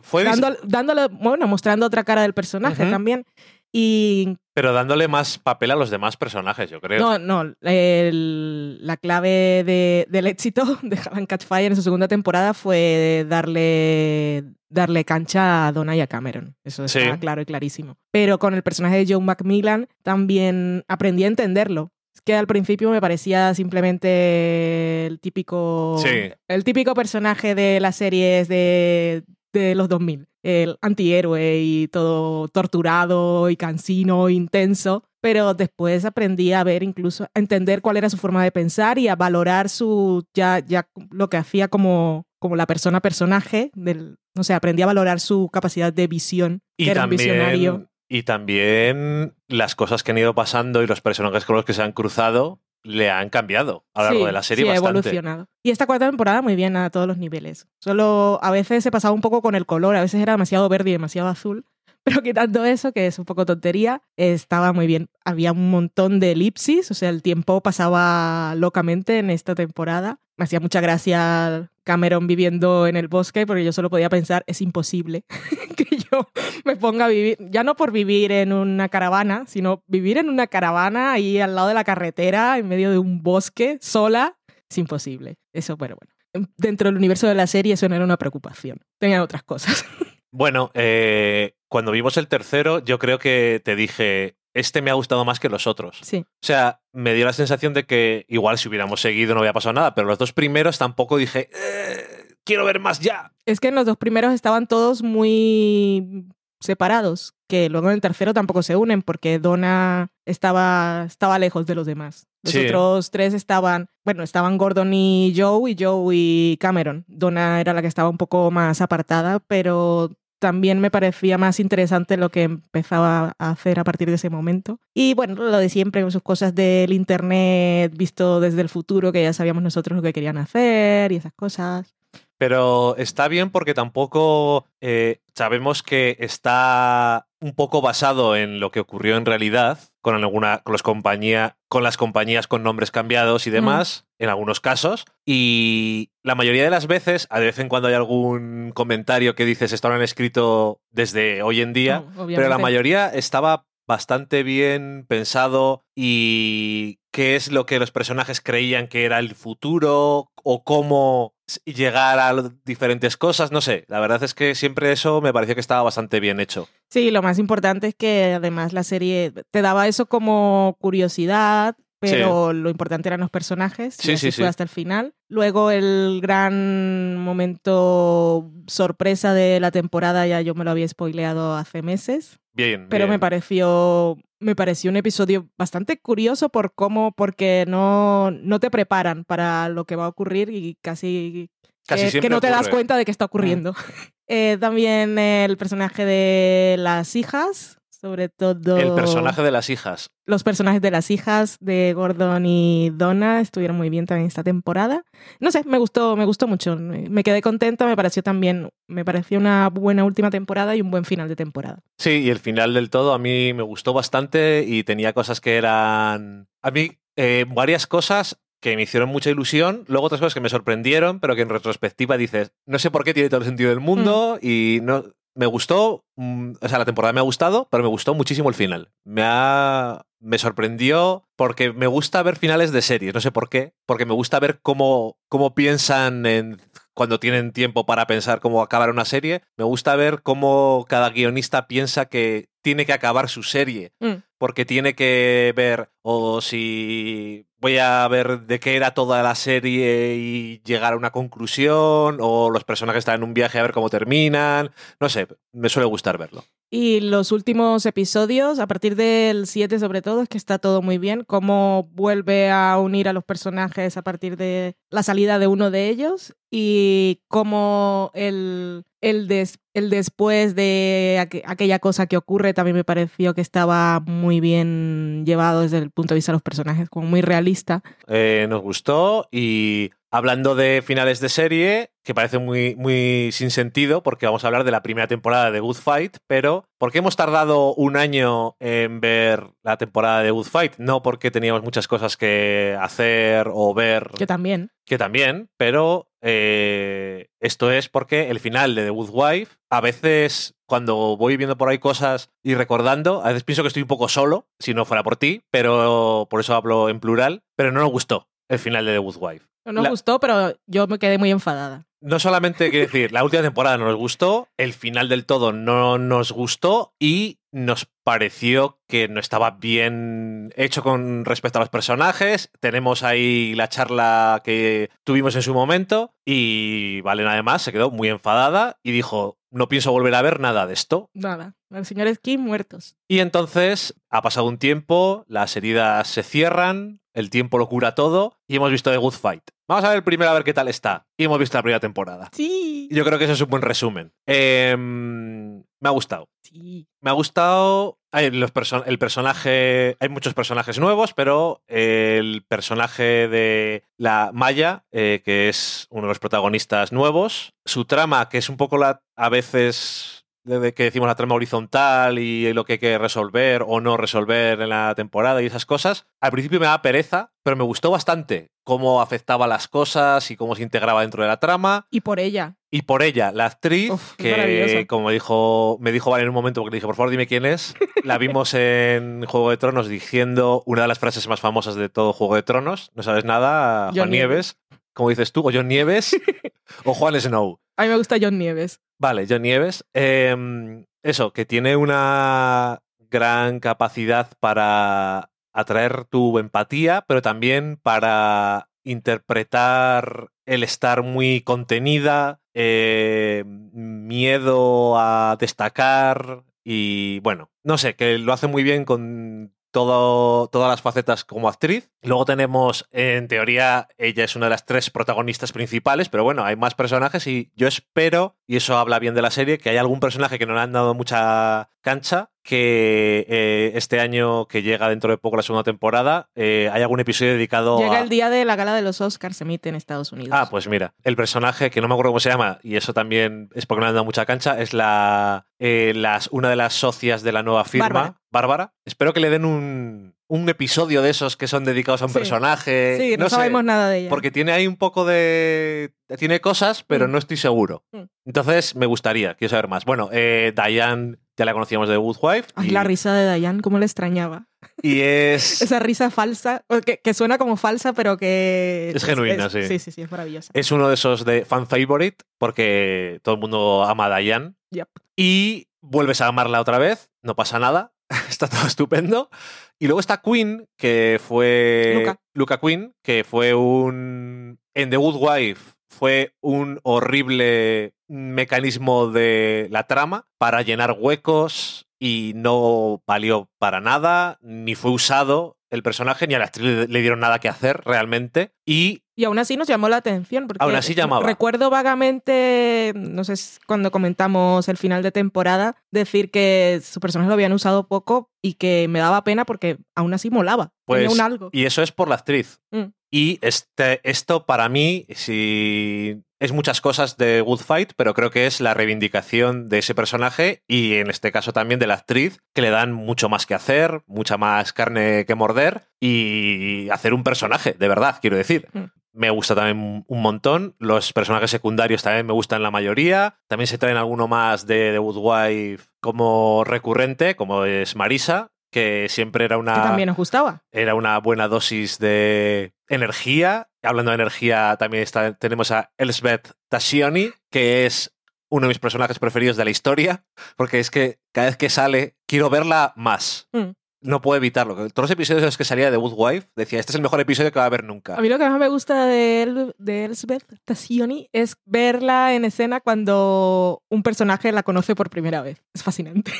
Fue 0.01 0.25
dándole, 0.25 0.57
dándole- 0.65 1.09
bueno, 1.09 1.47
mostrando 1.47 1.85
otra 1.87 2.05
cara 2.05 2.23
del 2.23 2.33
personaje 2.33 2.87
también. 2.91 3.25
Y 3.73 4.37
pero 4.59 4.73
dándole 4.73 5.07
más 5.07 5.39
papel 5.39 5.71
a 5.71 5.77
los 5.77 5.89
demás 5.89 6.17
personajes, 6.17 6.69
yo 6.69 6.81
creo. 6.81 6.99
no, 6.99 7.17
no, 7.19 7.55
el- 7.63 8.85
la 8.85 8.97
clave 8.97 9.63
de- 9.65 10.07
del 10.11 10.27
éxito 10.27 10.65
de 10.83 10.97
Helen 10.97 11.27
Catch 11.27 11.45
Fire 11.45 11.71
en 11.71 11.77
su 11.77 11.83
segunda 11.83 12.09
temporada 12.09 12.55
fue 12.55 13.25
darle, 13.29 14.43
darle 14.69 15.05
cancha 15.05 15.69
a 15.69 15.73
Donna 15.73 15.95
y 15.95 16.01
a 16.01 16.07
Cameron. 16.09 16.57
Eso 16.65 16.89
Sí. 16.89 16.99
está 16.99 17.19
claro 17.19 17.41
y 17.41 17.45
clarísimo. 17.45 17.97
Pero 18.11 18.39
con 18.41 18.55
el 18.55 18.63
personaje 18.65 18.97
de 19.05 19.13
Joe 19.15 19.23
Macmillan 19.23 19.87
también 20.03 20.85
aprendí 20.89 21.23
a 21.23 21.29
entenderlo. 21.29 21.93
Es 22.15 22.21
que 22.23 22.35
al 22.35 22.49
principio 22.49 22.91
me 22.91 23.01
parecía 23.01 23.55
simplemente 23.55 25.07
el 25.07 25.21
típico, 25.21 25.99
Sí. 26.05 26.33
el 26.49 26.65
típico 26.65 26.95
personaje 26.95 27.55
de 27.55 27.79
las 27.81 27.95
series 27.97 28.49
de, 28.49 29.23
de 29.53 29.75
los 29.75 29.89
2000. 29.89 30.27
El 30.49 30.79
antihéroe 30.81 31.61
y 31.61 31.89
todo 31.89 32.49
torturado 32.49 33.51
y 33.51 33.57
cansino, 33.57 34.31
intenso. 34.31 35.05
Pero 35.21 35.53
después 35.53 36.07
aprendí 36.07 36.55
a 36.55 36.65
ver 36.65 36.83
incluso, 36.83 37.25
a 37.25 37.31
entender 37.35 37.83
cuál 37.83 37.99
era 37.99 38.09
su 38.09 38.17
forma 38.17 38.43
de 38.43 38.51
pensar 38.51 38.99
y 38.99 39.09
a 39.09 39.17
valorar 39.17 39.69
su, 39.69 40.25
ya, 40.33 40.61
ya 40.61 40.89
lo 41.11 41.29
que 41.29 41.37
hacía 41.37 41.69
como, 41.69 42.25
como 42.39 42.57
la 42.57 42.67
persona 42.67 43.01
personaje. 43.01 43.71
Del, 43.75 44.17
no 44.35 44.43
sé, 44.43 44.55
aprendí 44.55 44.81
a 44.81 44.87
valorar 44.87 45.21
su 45.21 45.51
capacidad 45.53 45.93
de 45.93 46.07
visión. 46.07 46.63
y 46.79 46.87
que 46.87 46.93
era 46.93 47.05
un 47.05 47.11
visionario. 47.11 47.73
también, 47.73 47.91
y 48.09 48.23
también 48.23 49.35
las 49.49 49.75
cosas 49.75 50.03
que 50.03 50.13
han 50.13 50.19
ido 50.19 50.35
pasando 50.35 50.83
y 50.83 50.87
los 50.87 51.03
personajes 51.03 51.45
con 51.45 51.57
los 51.57 51.67
que 51.67 51.75
se 51.75 51.83
han 51.83 51.93
cruzado 51.93 52.61
le 52.89 53.11
han 53.11 53.29
cambiado 53.29 53.85
a 53.95 54.01
lo 54.01 54.05
largo 54.07 54.21
Sí, 54.21 54.27
de 54.27 54.33
la 54.33 54.43
serie 54.43 54.65
sí, 54.65 54.69
ha 54.69 54.73
bastante. 54.75 54.99
evolucionado. 54.99 55.47
Y 55.63 55.71
esta 55.71 55.87
cuarta 55.87 56.09
temporada 56.09 56.43
muy 56.43 56.57
bien 56.57 56.77
a 56.77 56.91
todos 56.91 57.07
los 57.07 57.19
niveles. 57.19 57.67
Solo 57.81 58.39
a 58.43 58.51
veces 58.51 58.83
se 58.83 58.91
pasaba 58.91 59.15
un 59.15 59.21
poco 59.21 59.43
con 59.43 59.55
el 59.55 59.67
color, 59.67 59.95
a 59.97 60.01
veces 60.01 60.21
era 60.21 60.33
demasiado 60.33 60.69
verde 60.69 60.91
y 60.91 60.93
demasiado 60.93 61.29
azul. 61.29 61.65
Pero 62.05 62.23
quitando 62.23 62.65
eso, 62.65 62.93
que 62.93 63.07
es 63.07 63.19
un 63.19 63.25
poco 63.27 63.45
tontería, 63.45 64.03
estaba 64.17 64.73
muy 64.73 64.87
bien. 64.87 65.11
Había 65.25 65.53
un 65.53 65.71
montón 65.71 66.21
de 66.21 66.33
elipsis, 66.33 66.91
o 66.91 66.95
sea, 66.95 67.11
el 67.11 67.23
tiempo 67.23 67.61
pasaba 67.63 68.55
locamente 68.57 69.19
en 69.19 69.29
esta 69.31 69.55
temporada. 69.55 70.19
Me 70.39 70.45
hacía 70.45 70.61
mucha 70.61 70.81
gracia 70.81 71.69
Cameron 71.83 72.29
viviendo 72.29 72.87
en 72.87 72.97
el 72.97 73.09
bosque, 73.09 73.45
porque 73.45 73.65
yo 73.65 73.73
solo 73.73 73.91
podía 73.91 74.09
pensar, 74.09 74.45
es 74.47 74.63
imposible 74.63 75.25
que 75.77 75.97
yo 75.97 76.29
me 76.65 76.77
ponga 76.77 77.07
a 77.07 77.09
vivir, 77.09 77.37
ya 77.51 77.65
no 77.65 77.75
por 77.75 77.91
vivir 77.91 78.31
en 78.31 78.53
una 78.53 78.89
caravana, 78.89 79.45
sino 79.49 79.83
vivir 79.89 80.17
en 80.17 80.29
una 80.29 80.47
caravana 80.47 81.13
ahí 81.13 81.41
al 81.41 81.57
lado 81.57 81.67
de 81.67 81.75
la 81.75 81.83
carretera, 81.83 82.57
en 82.57 82.69
medio 82.69 82.93
de 82.93 82.99
un 82.99 83.23
bosque, 83.23 83.79
sola, 83.81 84.39
es 84.71 84.79
imposible. 84.79 85.39
Eso, 85.53 85.77
pero 85.77 85.97
bueno. 85.97 86.47
Dentro 86.57 86.89
del 86.89 86.99
universo 86.99 87.27
de 87.27 87.35
la 87.35 87.49
serie 87.49 87.75
eso 87.75 87.89
no 87.89 87.97
era 87.97 88.05
una 88.05 88.17
preocupación. 88.17 88.81
Tenían 88.99 89.21
otras 89.21 89.43
cosas. 89.43 89.85
Bueno, 90.31 90.71
eh, 90.75 91.55
cuando 91.69 91.91
vimos 91.91 92.19
el 92.19 92.29
tercero, 92.29 92.85
yo 92.85 92.99
creo 92.99 93.19
que 93.19 93.63
te 93.65 93.75
dije, 93.75 94.37
este 94.59 94.83
me 94.83 94.91
ha 94.91 94.95
gustado 94.95 95.25
más 95.25 95.41
que 95.41 95.49
los 95.49 95.67
otros. 95.67 95.99
Sí. 96.03 96.19
O 96.27 96.47
sea, 96.47 96.81
me 96.93 97.15
dio 97.15 97.25
la 97.25 97.33
sensación 97.33 97.75
de 97.75 97.85
que 97.85 98.25
igual 98.29 98.59
si 98.59 98.69
hubiéramos 98.69 99.01
seguido 99.01 99.35
no 99.35 99.41
había 99.41 99.53
pasado 99.53 99.73
nada, 99.73 99.95
pero 99.95 100.07
los 100.09 100.19
dos 100.19 100.33
primeros 100.33 100.79
tampoco 100.79 101.17
dije, 101.17 101.49
"Eh, 101.53 102.35
quiero 102.45 102.65
ver 102.65 102.81
más 102.81 103.01
ya. 103.01 103.33
Es 103.47 103.61
que 103.61 103.69
en 103.69 103.75
los 103.75 103.87
dos 103.87 103.97
primeros 103.97 104.33
estaban 104.35 104.67
todos 104.67 105.03
muy 105.03 106.27
separados, 106.61 107.35
que 107.49 107.69
luego 107.69 107.89
en 107.89 107.95
el 107.95 108.01
tercero 108.01 108.35
tampoco 108.35 108.63
se 108.63 108.75
unen 108.75 109.03
porque 109.03 109.39
Donna 109.39 110.11
estaba, 110.27 111.05
estaba 111.07 111.39
lejos 111.39 111.67
de 111.67 111.75
los 111.77 111.87
demás. 111.87 112.27
Los 112.43 112.53
Sí. 112.53 112.67
otros 112.67 113.11
tres 113.11 113.33
estaban, 113.35 113.89
bueno, 114.05 114.23
estaban 114.25 114.59
Gordon 114.59 114.93
y 114.93 115.33
Joe 115.37 115.71
y 115.71 115.77
Joe 115.79 116.15
y 116.17 116.57
Cameron. 116.59 117.05
Donna 117.07 117.61
era 117.61 117.75
la 117.75 117.81
que 117.83 117.87
estaba 117.89 118.09
un 118.09 118.19
poco 118.19 118.51
más 118.51 118.81
apartada, 118.81 119.39
pero 119.41 120.11
también 120.39 120.81
me 120.81 120.91
parecía 120.91 121.39
más 121.39 121.61
interesante 121.61 122.17
lo 122.17 122.31
que 122.31 122.45
empezaba 122.45 123.33
a 123.39 123.51
hacer 123.51 123.81
a 123.81 123.85
partir 123.85 124.09
de 124.09 124.15
ese 124.15 124.31
momento. 124.31 124.81
Y 124.95 125.15
bueno, 125.15 125.35
lo 125.35 125.59
de 125.59 125.69
siempre, 125.69 126.03
con 126.03 126.13
sus 126.13 126.23
cosas 126.23 126.55
del 126.55 126.93
internet 126.93 127.93
visto 127.97 128.41
desde 128.41 128.61
el 128.61 128.69
futuro, 128.69 129.13
que 129.13 129.23
ya 129.23 129.33
sabíamos 129.33 129.63
nosotros 129.63 129.97
lo 129.97 130.03
que 130.03 130.13
querían 130.13 130.39
hacer 130.39 131.13
y 131.13 131.17
esas 131.17 131.33
cosas. 131.35 131.95
Pero 132.39 132.97
está 132.97 133.27
bien 133.27 133.51
porque 133.51 133.75
tampoco 133.75 134.65
eh, 134.81 135.21
sabemos 135.35 135.83
que 135.83 136.17
está 136.21 137.27
un 137.41 137.53
poco 137.53 137.81
basado 137.81 138.37
en 138.37 138.61
lo 138.61 138.71
que 138.71 138.81
ocurrió 138.81 139.17
en 139.17 139.27
realidad 139.27 139.79
con 140.09 140.25
alguna 140.25 140.63
con, 140.65 140.73
los 140.73 140.83
compañía, 140.83 141.59
con 141.69 141.83
las 141.83 141.99
compañías 141.99 142.47
con 142.47 142.63
nombres 142.63 142.91
cambiados 142.91 143.47
y 143.47 143.51
demás, 143.51 144.07
en 144.19 144.31
algunos 144.31 144.59
casos. 144.59 145.05
Y 145.27 146.13
la 146.23 146.35
mayoría 146.35 146.65
de 146.65 146.71
las 146.71 146.87
veces, 146.87 147.27
a 147.29 147.41
de 147.41 147.47
vez 147.47 147.59
en 147.59 147.69
cuando 147.69 147.89
hay 147.89 147.95
algún 147.95 148.73
comentario 148.75 149.35
que 149.35 149.45
dices 149.45 149.75
esto 149.75 149.91
lo 149.91 149.97
han 149.97 150.03
escrito 150.03 150.81
desde 150.91 151.43
hoy 151.43 151.61
en 151.61 151.75
día, 151.75 152.05
No, 152.17 152.27
pero 152.27 152.49
la 152.49 152.57
mayoría 152.57 153.09
estaba 153.09 153.67
bastante 153.87 154.43
bien 154.45 155.05
pensado 155.07 155.85
y 155.95 157.01
qué 157.13 157.37
es 157.37 157.53
lo 157.53 157.67
que 157.67 157.79
los 157.79 157.91
personajes 157.91 158.41
creían 158.41 158.89
que 158.89 159.05
era 159.05 159.19
el 159.19 159.35
futuro 159.35 160.31
o 160.43 160.65
cómo 160.65 161.35
llegar 161.65 162.19
a 162.19 162.51
diferentes 162.65 163.17
cosas, 163.17 163.53
no 163.53 163.61
sé, 163.61 163.85
la 163.89 164.01
verdad 164.01 164.23
es 164.23 164.35
que 164.35 164.55
siempre 164.55 164.93
eso 164.93 165.21
me 165.21 165.33
pareció 165.33 165.55
que 165.55 165.61
estaba 165.61 165.83
bastante 165.83 166.21
bien 166.21 166.41
hecho. 166.41 166.69
Sí, 166.91 167.11
lo 167.11 167.23
más 167.23 167.39
importante 167.39 167.89
es 167.89 167.95
que 167.95 168.35
además 168.35 168.73
la 168.73 168.83
serie 168.83 169.33
te 169.51 169.63
daba 169.63 169.89
eso 169.89 170.07
como 170.07 170.77
curiosidad, 170.81 171.77
pero 172.01 172.53
lo 172.53 172.71
importante 172.71 173.09
eran 173.09 173.21
los 173.21 173.31
personajes. 173.31 173.97
Sí, 173.99 174.11
y 174.11 174.15
así 174.15 174.31
sí, 174.31 174.41
fue 174.41 174.49
hasta 174.49 174.63
el 174.63 174.69
final. 174.69 175.15
Luego 175.29 175.71
el 175.71 176.21
gran 176.23 177.17
momento 177.17 178.51
sorpresa 178.67 179.35
de 179.35 179.61
la 179.61 179.71
temporada, 179.71 180.27
ya 180.27 180.41
yo 180.41 180.55
me 180.55 180.65
lo 180.65 180.71
había 180.71 180.89
spoileado 180.89 181.55
hace 181.57 181.83
meses, 181.83 182.39
Bien, 182.53 182.87
pero 182.89 183.05
bien. 183.05 183.11
me 183.11 183.19
pareció 183.19 184.17
me 184.41 184.55
pareció 184.55 184.91
un 184.91 184.97
episodio 184.97 185.49
bastante 185.59 185.99
curioso 186.01 186.49
por 186.49 186.73
cómo 186.73 187.11
porque 187.13 187.65
no 187.67 188.31
no 188.31 188.61
te 188.61 188.71
preparan 188.71 189.25
para 189.25 189.69
lo 189.69 189.85
que 189.85 189.97
va 189.97 190.05
a 190.05 190.09
ocurrir 190.09 190.49
y 190.51 190.77
casi 190.81 191.51
Casi 191.89 192.21
que, 192.21 192.29
no 192.29 192.41
te 192.41 192.51
das 192.51 192.69
cuenta 192.69 192.99
de 192.99 193.05
que 193.05 193.11
está 193.11 193.25
ocurriendo. 193.25 193.75
Eh, 194.31 194.59
también 194.61 195.19
el 195.19 195.57
personaje 195.57 196.05
de 196.05 196.77
las 196.79 197.17
hijas, 197.17 197.78
sobre 198.01 198.29
todo 198.29 198.77
El 198.77 198.95
personaje 198.95 199.43
de 199.43 199.51
las 199.51 199.71
hijas. 199.71 200.11
los 200.27 200.45
personajes 200.45 200.81
de 200.81 200.91
las 200.91 201.11
hijas 201.11 201.57
de 201.61 201.93
Gordon 201.95 202.47
y 202.47 202.91
Donna 202.91 203.41
estuvieron 203.41 203.77
muy 203.77 203.91
bien 203.91 204.07
también 204.07 204.29
esta 204.29 204.45
temporada. 204.45 205.05
No 205.41 205.51
sé, 205.51 205.65
me 205.65 205.79
gustó, 205.79 206.15
me 206.17 206.25
gustó 206.25 206.47
mucho. 206.47 206.77
Me 206.77 207.25
quedé 207.25 207.43
contenta, 207.43 207.87
me 207.87 207.97
pareció 207.97 208.23
también, 208.23 208.71
me 208.87 209.05
pareció 209.05 209.39
una 209.39 209.69
buena 209.69 210.05
última 210.05 210.31
temporada 210.31 210.77
y 210.77 210.81
un 210.81 210.91
buen 210.91 211.05
final 211.05 211.29
de 211.29 211.37
temporada. 211.37 211.81
Sí, 211.99 212.11
y 212.23 212.31
el 212.31 212.39
final 212.39 212.75
del 212.75 212.91
todo 212.91 213.13
a 213.15 213.19
mí 213.19 213.53
me 213.53 213.63
gustó 213.63 213.93
bastante 213.93 214.65
y 214.67 214.85
tenía 214.85 215.13
cosas 215.13 215.41
que 215.41 215.57
eran... 215.57 216.49
A 216.63 216.71
mí, 216.71 216.93
eh, 217.17 217.45
varias 217.49 217.87
cosas 217.87 218.39
que 218.61 218.75
me 218.75 218.83
hicieron 218.83 219.09
mucha 219.09 219.31
ilusión, 219.31 219.85
luego 219.87 220.07
otras 220.07 220.21
cosas 220.21 220.35
que 220.35 220.41
me 220.41 220.49
sorprendieron, 220.49 221.21
pero 221.21 221.37
que 221.37 221.43
en 221.43 221.49
retrospectiva 221.49 222.17
dices, 222.17 222.53
no 222.67 222.81
sé 222.81 222.91
por 222.91 223.05
qué 223.05 223.15
tiene 223.15 223.29
todo 223.29 223.41
el 223.41 223.47
sentido 223.47 223.71
del 223.71 223.81
mundo 223.81 224.39
y 224.43 224.81
no... 224.83 225.05
Me 225.39 225.47
gustó, 225.47 226.05
mm, 226.17 226.55
o 226.61 226.69
sea, 226.69 226.81
la 226.81 226.85
temporada 226.85 227.13
me 227.13 227.21
ha 227.21 227.23
gustado, 227.23 227.69
pero 227.71 227.85
me 227.85 227.89
gustó 227.89 228.13
muchísimo 228.13 228.49
el 228.49 228.57
final. 228.57 228.91
Me 229.05 229.23
ha... 229.25 230.05
Me 230.21 230.37
sorprendió 230.37 231.29
porque 231.37 231.73
me 231.73 231.87
gusta 231.87 232.21
ver 232.25 232.35
finales 232.35 232.73
de 232.73 232.83
series, 232.83 233.15
no 233.15 233.21
sé 233.21 233.31
por 233.31 233.49
qué, 233.49 233.73
porque 233.87 234.05
me 234.05 234.15
gusta 234.15 234.41
ver 234.41 234.59
cómo, 234.61 235.17
cómo 235.29 235.55
piensan 235.55 236.27
en 236.27 236.61
cuando 236.99 237.21
tienen 237.21 237.53
tiempo 237.53 237.87
para 237.87 238.09
pensar 238.09 238.41
cómo 238.41 238.61
acabar 238.61 238.91
una 238.91 239.05
serie. 239.05 239.43
Me 239.57 239.63
gusta 239.63 239.95
ver 239.95 240.21
cómo 240.25 240.85
cada 240.89 241.11
guionista 241.11 241.69
piensa 241.69 242.07
que 242.07 242.49
tiene 242.61 242.87
que 242.87 242.93
acabar 242.93 243.29
su 243.29 243.45
serie. 243.45 243.93
Mm. 244.01 244.25
Porque 244.37 244.65
tiene 244.65 244.97
que 244.97 245.53
ver, 245.55 245.93
o 246.03 246.41
si 246.41 247.47
voy 247.59 247.79
a 247.79 248.09
ver 248.09 248.41
de 248.41 248.59
qué 248.59 248.75
era 248.75 248.95
toda 248.95 249.23
la 249.23 249.37
serie 249.37 250.17
y 250.17 250.61
llegar 250.65 250.95
a 250.95 250.97
una 250.97 251.13
conclusión, 251.13 252.19
o 252.21 252.51
los 252.51 252.65
personajes 252.65 253.03
están 253.03 253.19
en 253.19 253.23
un 253.23 253.35
viaje 253.35 253.61
a 253.61 253.63
ver 253.63 253.73
cómo 253.73 253.91
terminan. 253.91 254.73
No 254.99 255.09
sé, 255.09 255.29
me 255.53 255.69
suele 255.69 255.87
gustar 255.87 256.19
verlo. 256.19 256.47
Y 256.71 257.01
los 257.01 257.33
últimos 257.33 257.87
episodios, 257.87 258.59
a 258.59 258.67
partir 258.67 258.95
del 258.95 259.47
7 259.47 259.79
sobre 259.79 260.03
todo, 260.03 260.21
es 260.23 260.29
que 260.29 260.37
está 260.37 260.59
todo 260.59 260.83
muy 260.83 260.99
bien. 260.99 261.25
Cómo 261.27 261.89
vuelve 261.93 262.51
a 262.51 262.77
unir 262.79 263.09
a 263.09 263.15
los 263.15 263.25
personajes 263.25 263.97
a 263.97 264.03
partir 264.03 264.37
de 264.37 264.77
la 264.91 265.03
salida 265.03 265.39
de 265.39 265.47
uno 265.47 265.71
de 265.71 265.89
ellos 265.89 266.35
y 266.51 267.23
cómo 267.29 268.11
el, 268.15 268.85
el, 269.01 269.29
des- 269.29 269.59
el 269.73 269.89
después 269.89 270.55
de 270.55 271.17
aqu- 271.21 271.43
aquella 271.47 271.79
cosa 271.79 272.07
que 272.07 272.19
ocurre 272.19 272.53
también 272.53 272.77
me 272.77 272.85
pareció 272.85 273.33
que 273.33 273.41
estaba 273.41 274.01
muy 274.01 274.41
bien 274.41 275.25
llevado 275.25 275.63
desde 275.63 275.79
el 275.79 275.91
punto 275.91 276.13
de 276.13 276.17
vista 276.19 276.33
de 276.33 276.37
los 276.37 276.43
personajes, 276.43 276.91
como 276.91 277.07
muy 277.07 277.23
realista. 277.23 277.83
Eh, 278.09 278.47
nos 278.51 278.61
gustó 278.61 279.27
y 279.33 279.91
hablando 280.11 280.55
de 280.55 280.83
finales 280.85 281.21
de 281.21 281.29
serie, 281.31 281.91
que 282.09 282.15
parece 282.15 282.39
muy, 282.39 282.75
muy 282.77 283.29
sin 283.33 283.51
sentido, 283.51 284.03
porque 284.03 284.25
vamos 284.25 284.43
a 284.43 284.47
hablar 284.47 284.65
de 284.65 284.71
la 284.71 284.81
primera 284.83 285.07
temporada 285.09 285.51
de 285.51 285.61
Good 285.61 285.77
Fight, 285.77 286.17
pero 286.27 286.65
¿por 286.79 286.91
qué 286.91 287.01
hemos 287.01 287.17
tardado 287.17 287.75
un 287.75 287.99
año 287.99 288.57
en 288.61 289.03
ver 289.03 289.51
la 289.63 289.77
temporada 289.77 290.23
de 290.23 290.31
Good 290.31 290.47
Fight? 290.47 290.73
No 290.79 291.03
porque 291.03 291.31
teníamos 291.31 291.63
muchas 291.63 291.87
cosas 291.87 292.17
que 292.17 292.75
hacer 292.81 293.51
o 293.53 293.75
ver, 293.75 294.11
Que 294.17 294.27
también. 294.27 294.71
que 294.87 294.97
también, 294.97 295.51
pero 295.59 296.09
eh, 296.23 297.29
esto 297.41 297.71
es 297.71 297.91
porque 297.91 298.31
el 298.31 298.41
final 298.41 298.75
de 298.75 298.85
The 298.85 298.91
Good 298.91 299.11
Wife, 299.13 299.57
a 299.71 299.83
veces 299.83 300.55
cuando 300.67 301.19
voy 301.19 301.37
viendo 301.37 301.59
por 301.59 301.69
ahí 301.69 301.77
cosas 301.79 302.31
y 302.43 302.55
recordando, 302.55 303.23
a 303.23 303.29
veces 303.29 303.45
pienso 303.45 303.63
que 303.63 303.69
estoy 303.69 303.83
un 303.83 303.89
poco 303.89 304.09
solo, 304.09 304.47
si 304.59 304.73
no 304.73 304.87
fuera 304.87 305.03
por 305.03 305.17
ti, 305.17 305.43
pero 305.51 306.27
por 306.31 306.41
eso 306.41 306.55
hablo 306.55 306.89
en 306.89 307.01
plural, 307.01 307.43
pero 307.55 307.71
no 307.71 307.81
nos 307.81 307.91
gustó 307.91 308.29
el 308.49 308.59
final 308.59 308.87
de 308.87 308.93
The 308.93 308.99
Good 308.99 309.17
Wife. 309.21 309.47
No 309.67 309.73
nos 309.75 309.85
La- 309.85 309.91
gustó, 309.91 310.19
pero 310.21 310.55
yo 310.67 310.87
me 310.87 310.99
quedé 310.99 311.19
muy 311.19 311.31
enfadada. 311.31 311.85
No 312.01 312.21
solamente 312.21 312.71
quiero 312.71 312.87
decir, 312.87 313.11
la 313.11 313.25
última 313.25 313.43
temporada 313.43 313.77
no 313.77 313.87
nos 313.87 313.97
gustó, 313.97 314.49
el 314.57 314.73
final 314.73 315.09
del 315.09 315.27
todo 315.27 315.53
no 315.53 315.99
nos 315.99 316.31
gustó 316.31 316.95
y 317.01 317.41
nos 317.51 317.89
pareció 318.05 318.79
que 318.87 319.09
no 319.09 319.19
estaba 319.19 319.53
bien 319.53 320.53
hecho 320.57 320.85
con 320.85 321.25
respecto 321.25 321.59
a 321.59 321.63
los 321.63 321.71
personajes. 321.71 322.51
Tenemos 322.61 323.03
ahí 323.03 323.55
la 323.57 323.69
charla 323.69 324.43
que 324.45 324.91
tuvimos 325.03 325.35
en 325.35 325.43
su 325.43 325.55
momento 325.55 326.15
y 326.25 327.01
Valen 327.01 327.27
además 327.27 327.63
se 327.63 327.73
quedó 327.73 327.91
muy 327.91 328.09
enfadada 328.09 328.79
y 328.85 328.93
dijo, 328.93 329.38
no 329.51 329.69
pienso 329.69 329.93
volver 329.93 330.15
a 330.15 330.23
ver 330.23 330.41
nada 330.41 330.67
de 330.67 330.75
esto. 330.75 331.11
Nada. 331.15 331.55
El 331.71 331.85
señor 331.87 332.13
Skin 332.15 332.41
muertos. 332.41 332.97
Y 333.09 333.21
entonces 333.21 333.95
ha 334.11 334.23
pasado 334.23 334.47
un 334.47 334.59
tiempo, 334.59 335.25
las 335.29 335.57
heridas 335.57 336.09
se 336.09 336.23
cierran, 336.23 337.01
el 337.15 337.31
tiempo 337.31 337.59
lo 337.59 337.69
cura 337.69 337.95
todo 337.95 338.37
y 338.47 338.57
hemos 338.57 338.71
visto 338.71 338.91
The 338.91 338.97
Good 338.97 339.13
Fight. 339.15 339.43
Vamos 339.69 339.85
a 339.85 339.91
ver 339.91 340.03
primero 340.05 340.31
a 340.31 340.35
ver 340.35 340.45
qué 340.45 340.55
tal 340.55 340.69
está. 340.69 341.07
Y 341.19 341.25
hemos 341.25 341.39
visto 341.39 341.59
la 341.59 341.63
primera 341.63 341.81
temporada. 341.81 342.31
Sí. 342.33 342.89
Yo 342.91 343.05
creo 343.05 343.19
que 343.19 343.25
eso 343.25 343.35
es 343.35 343.41
un 343.43 343.51
buen 343.51 343.61
resumen. 343.63 344.13
Em, 344.27 345.59
me 345.81 345.89
ha 345.89 345.91
gustado. 345.91 346.29
Sí. 346.43 346.87
Me 347.03 347.11
ha 347.11 347.13
gustado. 347.13 347.99
Hay 348.13 348.31
los 348.31 348.53
perso- 348.55 348.85
el 348.87 348.99
personaje. 348.99 349.97
Hay 350.01 350.09
muchos 350.09 350.33
personajes 350.33 350.79
nuevos, 350.79 351.13
pero 351.13 351.63
el 351.67 352.45
personaje 352.49 353.29
de 353.29 353.83
la 353.99 354.31
Maya, 354.33 354.85
eh, 354.91 355.21
que 355.25 355.49
es 355.51 355.87
uno 355.91 356.03
de 356.03 356.09
los 356.09 356.19
protagonistas 356.19 356.91
nuevos. 356.93 357.53
Su 357.67 357.85
trama, 357.85 358.29
que 358.31 358.39
es 358.39 358.49
un 358.49 358.57
poco 358.57 358.79
la. 358.79 359.03
A 359.19 359.29
veces. 359.29 360.15
de- 360.45 360.61
de 360.61 360.73
que 360.73 360.85
decimos 360.85 361.07
la 361.09 361.15
trama 361.15 361.35
horizontal 361.35 362.19
y 362.19 362.51
lo 362.55 362.65
que 362.65 362.75
hay 362.75 362.79
que 362.79 362.97
resolver 362.97 363.63
o 363.67 363.83
no 363.83 363.99
resolver 363.99 364.59
en 364.63 364.71
la 364.71 364.95
temporada 364.95 365.43
y 365.43 365.47
esas 365.47 365.67
cosas. 365.67 366.07
Al 366.23 366.31
principio 366.31 366.59
me 366.59 366.65
daba 366.65 366.81
pereza, 366.81 367.33
pero 367.43 367.55
me 367.55 367.65
gustó 367.65 367.91
bastante 367.91 368.49
cómo 368.65 369.03
afectaba 369.03 369.47
las 369.47 369.69
cosas 369.69 370.31
y 370.31 370.37
cómo 370.37 370.55
se 370.55 370.63
integraba 370.63 371.03
dentro 371.03 371.23
de 371.23 371.29
la 371.29 371.39
trama. 371.39 371.87
Y 371.91 372.01
por 372.01 372.19
ella. 372.19 372.55
Y 372.71 372.83
por 372.83 373.03
ella, 373.03 373.31
la 373.31 373.45
actriz, 373.45 373.91
Uf, 373.91 374.15
que 374.17 374.87
como 374.89 375.11
dijo, 375.11 375.77
me 375.81 375.93
dijo 375.93 376.11
Vale 376.11 376.23
en 376.23 376.29
un 376.31 376.35
momento, 376.35 376.63
porque 376.63 376.73
le 376.73 376.77
dije, 376.79 376.87
por 376.87 376.97
favor, 376.97 377.11
dime 377.11 377.27
quién 377.27 377.45
es. 377.45 377.75
La 378.05 378.17
vimos 378.17 378.55
en 378.55 379.27
Juego 379.27 379.51
de 379.51 379.59
Tronos 379.59 379.87
diciendo 379.89 380.63
una 380.65 380.83
de 380.83 380.89
las 380.89 380.99
frases 380.99 381.29
más 381.29 381.41
famosas 381.41 381.75
de 381.75 381.91
todo 381.91 382.15
Juego 382.15 382.37
de 382.37 382.43
Tronos. 382.43 382.91
No 382.95 383.03
sabes 383.03 383.25
nada, 383.27 383.91
Juan 383.93 384.11
Nieves. 384.11 384.57
Como 384.99 385.11
dices 385.11 385.31
tú, 385.31 385.47
o 385.47 385.53
John 385.53 385.69
Nieves 385.69 386.11
o 386.85 386.93
Juan 386.93 387.21
Snow. 387.21 387.61
A 387.77 387.85
mí 387.85 387.89
me 387.89 387.97
gusta 387.97 388.17
John 388.21 388.37
Nieves. 388.37 388.81
Vale, 388.99 389.27
John 389.29 389.43
Nieves. 389.43 389.85
Eh, 389.95 390.85
eso, 391.05 391.33
que 391.33 391.47
tiene 391.47 391.77
una 391.77 392.83
gran 392.99 393.61
capacidad 393.61 394.29
para 394.41 395.31
atraer 395.53 396.05
tu 396.07 396.41
empatía, 396.41 397.05
pero 397.07 397.23
también 397.23 397.79
para 397.81 398.71
interpretar 398.83 400.31
el 400.47 400.65
estar 400.65 401.05
muy 401.05 401.43
contenida, 401.43 402.41
eh, 402.53 403.45
miedo 403.47 404.99
a 404.99 405.37
destacar 405.39 406.43
y 406.65 407.21
bueno, 407.21 407.53
no 407.63 407.79
sé, 407.79 407.95
que 407.95 408.19
lo 408.19 408.33
hace 408.33 408.49
muy 408.49 408.65
bien 408.65 408.85
con 408.85 409.55
todo, 409.79 410.49
todas 410.49 410.69
las 410.69 410.83
facetas 410.83 411.25
como 411.25 411.49
actriz. 411.49 411.89
Luego 412.03 412.25
tenemos, 412.25 412.89
en 412.91 413.29
teoría, 413.29 413.87
ella 413.97 414.25
es 414.25 414.35
una 414.35 414.47
de 414.47 414.51
las 414.51 414.65
tres 414.65 414.91
protagonistas 414.91 415.53
principales, 415.53 416.09
pero 416.09 416.25
bueno, 416.25 416.45
hay 416.45 416.57
más 416.57 416.75
personajes 416.75 417.29
y 417.29 417.53
yo 417.55 417.69
espero, 417.69 418.37
y 418.45 418.57
eso 418.57 418.77
habla 418.77 418.99
bien 418.99 419.15
de 419.15 419.23
la 419.23 419.31
serie, 419.31 419.59
que 419.59 419.71
hay 419.71 419.77
algún 419.77 420.01
personaje 420.01 420.37
que 420.37 420.47
no 420.47 420.55
le 420.55 420.63
han 420.63 420.73
dado 420.73 420.95
mucha 420.95 421.71
cancha, 421.81 422.33
que 422.49 423.27
eh, 423.29 423.73
este 423.75 424.01
año 424.01 424.47
que 424.49 424.63
llega 424.63 424.89
dentro 424.89 425.11
de 425.11 425.19
poco 425.19 425.37
la 425.37 425.43
segunda 425.43 425.65
temporada, 425.65 426.31
eh, 426.35 426.71
hay 426.73 426.81
algún 426.81 426.99
episodio 426.99 427.33
dedicado 427.33 427.79
Llega 427.79 427.99
a... 427.99 428.01
el 428.01 428.09
día 428.09 428.31
de 428.31 428.47
la 428.47 428.57
gala 428.57 428.75
de 428.75 428.81
los 428.81 429.03
Oscars, 429.03 429.37
se 429.37 429.45
emite 429.45 429.69
en 429.69 429.75
Estados 429.75 430.13
Unidos. 430.13 430.33
Ah, 430.33 430.49
pues 430.51 430.67
mira, 430.67 430.95
el 431.05 431.15
personaje 431.15 431.71
que 431.71 431.83
no 431.83 431.89
me 431.89 431.93
acuerdo 431.95 432.13
cómo 432.13 432.21
se 432.21 432.31
llama, 432.31 432.59
y 432.63 432.77
eso 432.77 432.95
también 432.95 433.51
es 433.55 433.67
porque 433.67 433.81
no 433.81 433.85
le 433.85 433.89
han 433.91 433.95
dado 433.97 434.07
mucha 434.07 434.25
cancha, 434.25 434.59
es 434.59 434.73
la, 434.73 435.47
eh, 435.59 435.93
las, 435.95 436.29
una 436.33 436.49
de 436.49 436.57
las 436.57 436.73
socias 436.73 437.23
de 437.23 437.33
la 437.33 437.43
nueva 437.43 437.67
firma, 437.67 437.89
Bárbara. 437.91 438.21
Bárbara. 438.31 438.73
Espero 438.87 439.13
que 439.13 439.21
le 439.21 439.29
den 439.29 439.45
un, 439.45 440.15
un 440.27 440.49
episodio 440.49 441.03
de 441.03 441.11
esos 441.11 441.37
que 441.37 441.49
son 441.49 441.65
dedicados 441.65 442.01
a 442.01 442.07
un 442.07 442.13
Sí. 442.13 442.19
personaje. 442.19 442.97
sí, 442.99 443.17
no, 443.19 443.29
sabemos 443.29 443.63
nada 443.63 443.91
de 443.91 443.99
ella. 444.01 444.09
Porque 444.09 444.31
tiene 444.31 444.53
ahí 444.53 444.67
un 444.67 444.77
poco 444.77 445.05
de. 445.05 445.93
Tiene 446.19 446.41
cosas, 446.41 446.83
pero 446.83 447.09
Mm. 447.09 447.13
no 447.13 447.19
estoy 447.19 447.37
seguro. 447.37 447.85
Mm. 447.93 448.05
Entonces 448.25 448.75
me 448.75 448.87
gustaría, 448.87 449.35
quiero 449.35 449.51
saber 449.51 449.69
más. 449.69 449.85
Bueno, 449.85 450.09
eh, 450.13 450.55
Diane 450.57 451.17
ya 451.39 451.45
la 451.45 451.53
conocíamos 451.53 451.89
de 451.89 451.95
The 451.95 451.99
Good 451.99 452.19
Wife. 452.21 452.49
Ay, 452.57 452.69
y, 452.69 452.71
la 452.73 452.83
risa 452.83 453.15
de 453.15 453.39
Diane, 453.39 453.63
cómo 453.63 453.79
le 453.79 453.87
extrañaba. 453.87 454.49
y 454.83 455.01
es. 455.01 455.63
Esa 455.63 455.79
risa 455.79 456.11
falsa, 456.11 456.65
que, 456.85 456.99
que 456.99 457.15
suena 457.15 457.39
como 457.39 457.57
falsa, 457.57 457.93
pero 457.93 458.17
que... 458.17 458.93
Es 458.95 459.05
genuina, 459.05 459.49
sí. 459.49 459.63
Sí, 459.63 459.79
sí, 459.79 459.93
sí, 459.93 460.03
es 460.03 460.11
maravillosa. 460.11 460.51
Es 460.53 460.73
uno 460.73 460.89
de 460.89 460.95
esos 460.95 461.25
de 461.25 461.45
fan 461.45 461.69
favorite, 461.69 462.25
porque 462.39 463.21
todo 463.23 463.37
el 463.37 463.41
mundo 463.41 463.85
ama 463.85 464.07
a 464.07 464.19
Diane. 464.19 464.55
Yep. 464.73 464.89
Y 465.17 465.69
vuelves 465.81 466.21
a 466.21 466.27
amarla 466.27 466.61
otra 466.61 466.79
vez, 466.79 467.11
no 467.23 467.37
pasa 467.37 467.59
nada, 467.61 467.93
está 468.29 468.49
todo 468.49 468.67
estupendo. 468.67 469.31
Y 469.79 469.87
luego 469.87 470.01
está 470.01 470.21
Queen, 470.21 470.67
que 470.77 471.21
fue. 471.25 472.05
Luca. 472.35 472.59
Queen, 472.59 472.95
que 473.03 473.25
fue 473.25 473.55
un. 473.55 474.59
En 474.75 474.91
The 474.91 474.97
Good 474.97 475.17
Wife 475.17 475.75
fue 475.89 476.35
un 476.41 476.81
horrible 476.83 477.95
mecanismo 478.09 479.09
de 479.09 479.69
la 479.71 479.85
trama 479.87 480.27
para 480.39 480.63
llenar 480.63 480.97
huecos 480.99 481.87
y 482.01 482.33
no 482.37 483.03
valió 483.07 483.51
para 483.59 483.81
nada, 483.81 484.39
ni 484.41 484.75
fue 484.75 484.91
usado 484.93 485.57
el 485.71 485.83
personaje, 485.83 486.27
ni 486.27 486.33
a 486.35 486.39
la 486.39 486.47
actriz 486.47 486.89
le- 486.89 487.01
dieron 487.03 487.21
nada 487.21 487.41
que 487.41 487.49
hacer 487.49 487.83
realmente. 487.85 488.53
Y 488.67 489.03
Y 489.17 489.25
aún 489.25 489.39
así 489.39 489.57
nos 489.59 489.69
llamó 489.69 489.89
la 489.91 489.97
atención. 489.99 490.47
Porque 490.47 490.65
Aún 490.65 490.75
así 490.77 490.95
llamaba. 490.95 491.27
Recuerdo 491.27 491.69
vagamente, 491.69 492.93
no 492.97 493.23
sé, 493.25 493.35
cuando 493.67 493.91
comentamos 493.91 494.69
el 494.69 494.79
final 494.79 495.03
de 495.03 495.13
temporada, 495.13 495.77
decir 495.91 496.31
que 496.31 496.81
su 496.83 497.01
personaje 497.01 497.29
lo 497.29 497.35
habían 497.35 497.53
usado 497.53 497.87
poco 497.87 498.31
y 498.43 498.55
que 498.55 498.87
me 498.89 499.01
daba 499.01 499.25
pena 499.25 499.45
porque 499.45 499.77
aún 499.95 500.15
así 500.15 500.31
molaba. 500.31 500.73
Pues, 500.87 501.01
Tenía 501.03 501.15
un 501.15 501.21
algo. 501.21 501.51
Y 501.53 501.65
eso 501.67 501.83
es 501.83 501.93
por 501.93 502.09
la 502.09 502.15
actriz. 502.15 502.61
Mm. 502.71 502.85
Y 503.11 503.39
este, 503.43 504.01
esto 504.09 504.47
para 504.47 504.69
mí, 504.71 505.05
si 505.11 506.23
es 506.41 506.53
muchas 506.53 506.81
cosas 506.81 507.17
de 507.17 507.41
Good 507.41 507.61
Fight, 507.61 507.93
pero 507.97 508.15
creo 508.15 508.31
que 508.31 508.47
es 508.47 508.61
la 508.61 508.75
reivindicación 508.75 509.69
de 509.69 509.79
ese 509.79 509.95
personaje 509.95 510.63
y 510.69 510.95
en 510.95 511.11
este 511.11 511.33
caso 511.33 511.53
también 511.53 511.81
de 511.81 511.87
la 511.87 511.95
actriz, 511.95 512.41
que 512.55 512.63
le 512.63 512.71
dan 512.71 512.93
mucho 512.93 513.29
más 513.29 513.47
que 513.47 513.55
hacer, 513.55 514.03
mucha 514.07 514.37
más 514.37 514.73
carne 514.73 515.25
que 515.27 515.35
morder 515.35 515.89
y 516.01 516.89
hacer 516.91 517.15
un 517.15 517.25
personaje, 517.25 517.75
de 517.79 517.89
verdad, 517.89 518.19
quiero 518.21 518.37
decir. 518.37 518.69
Mm. 518.73 518.85
Me 519.15 519.31
gusta 519.31 519.57
también 519.57 520.05
un 520.07 520.23
montón. 520.23 520.77
Los 520.79 521.13
personajes 521.13 521.51
secundarios 521.51 522.05
también 522.05 522.27
me 522.27 522.33
gustan 522.33 522.63
la 522.63 522.71
mayoría. 522.71 523.39
También 523.49 523.67
se 523.67 523.79
traen 523.79 523.97
alguno 523.97 524.29
más 524.29 524.67
de 524.67 524.93
The 524.93 524.99
Good 524.99 525.17
Wife 525.17 525.85
como 526.01 526.63
recurrente, 526.63 527.35
como 527.35 527.65
es 527.65 527.97
Marisa, 527.97 528.53
que 528.71 529.09
siempre 529.09 529.45
era 529.45 529.59
una 529.59 529.75
Que 529.75 529.81
también 529.81 530.07
nos 530.09 530.17
gustaba. 530.17 530.63
era 530.71 530.95
una 530.95 531.19
buena 531.19 531.49
dosis 531.49 531.99
de 531.99 532.75
energía 532.89 533.68
Hablando 533.83 534.11
de 534.11 534.17
energía, 534.17 534.77
también 534.79 535.03
está, 535.03 535.35
tenemos 535.35 535.71
a 535.71 535.93
Elsbeth 535.99 536.53
Tascioni, 536.69 537.31
que 537.51 537.87
es 537.87 538.13
uno 538.51 538.67
de 538.67 538.69
mis 538.69 538.79
personajes 538.79 539.19
preferidos 539.19 539.57
de 539.57 539.65
la 539.65 539.71
historia, 539.71 540.25
porque 540.57 540.81
es 540.81 540.91
que 540.91 541.19
cada 541.33 541.49
vez 541.49 541.57
que 541.57 541.71
sale 541.71 542.17
quiero 542.27 542.51
verla 542.51 542.93
más. 542.97 543.49
Mm. 543.53 543.71
No 544.01 544.21
puedo 544.21 544.37
evitarlo. 544.37 544.75
Todos 544.77 544.93
los 544.97 545.11
episodios 545.11 545.43
en 545.43 545.47
los 545.47 545.59
que 545.59 545.65
salía 545.65 545.91
de 545.91 545.97
Good 545.97 546.15
Wife 546.17 546.49
decía, 546.55 546.79
este 546.79 546.93
es 546.93 546.97
el 546.97 547.03
mejor 547.03 547.19
episodio 547.21 547.51
que 547.53 547.59
va 547.59 547.65
a 547.65 547.67
haber 547.67 547.83
nunca. 547.83 548.15
A 548.15 548.21
mí 548.21 548.29
lo 548.29 548.39
que 548.39 548.49
más 548.49 548.59
me 548.59 548.69
gusta 548.69 549.07
de, 549.07 549.43
El- 549.43 549.75
de 549.77 550.05
Elsbeth 550.05 550.45
Tascioni 550.65 551.29
es 551.33 551.57
verla 551.65 552.33
en 552.35 552.45
escena 552.45 552.81
cuando 552.81 553.83
un 553.91 554.03
personaje 554.05 554.53
la 554.53 554.63
conoce 554.63 554.95
por 554.95 555.11
primera 555.11 555.43
vez. 555.43 555.63
Es 555.75 555.83
fascinante. 555.83 556.33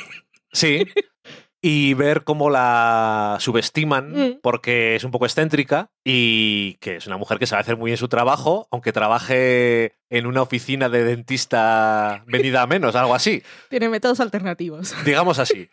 Sí. 0.53 0.85
Y 1.61 1.93
ver 1.93 2.23
cómo 2.23 2.49
la 2.49 3.35
subestiman 3.41 4.11
Mm. 4.13 4.39
porque 4.41 4.95
es 4.95 5.03
un 5.03 5.11
poco 5.11 5.25
excéntrica 5.25 5.91
y 6.05 6.75
que 6.75 6.95
es 6.95 7.07
una 7.07 7.17
mujer 7.17 7.37
que 7.37 7.47
sabe 7.47 7.61
hacer 7.61 7.75
muy 7.75 7.89
bien 7.89 7.97
su 7.97 8.07
trabajo, 8.07 8.67
aunque 8.71 8.93
trabaje 8.93 9.95
en 10.09 10.25
una 10.25 10.41
oficina 10.41 10.87
de 10.87 11.03
dentista 11.03 12.23
venida 12.27 12.61
a 12.61 12.67
menos, 12.67 12.95
algo 12.95 13.13
así. 13.13 13.43
Tiene 13.69 13.89
métodos 13.89 14.19
alternativos. 14.21 14.93
Digamos 15.05 15.37
así. 15.39 15.69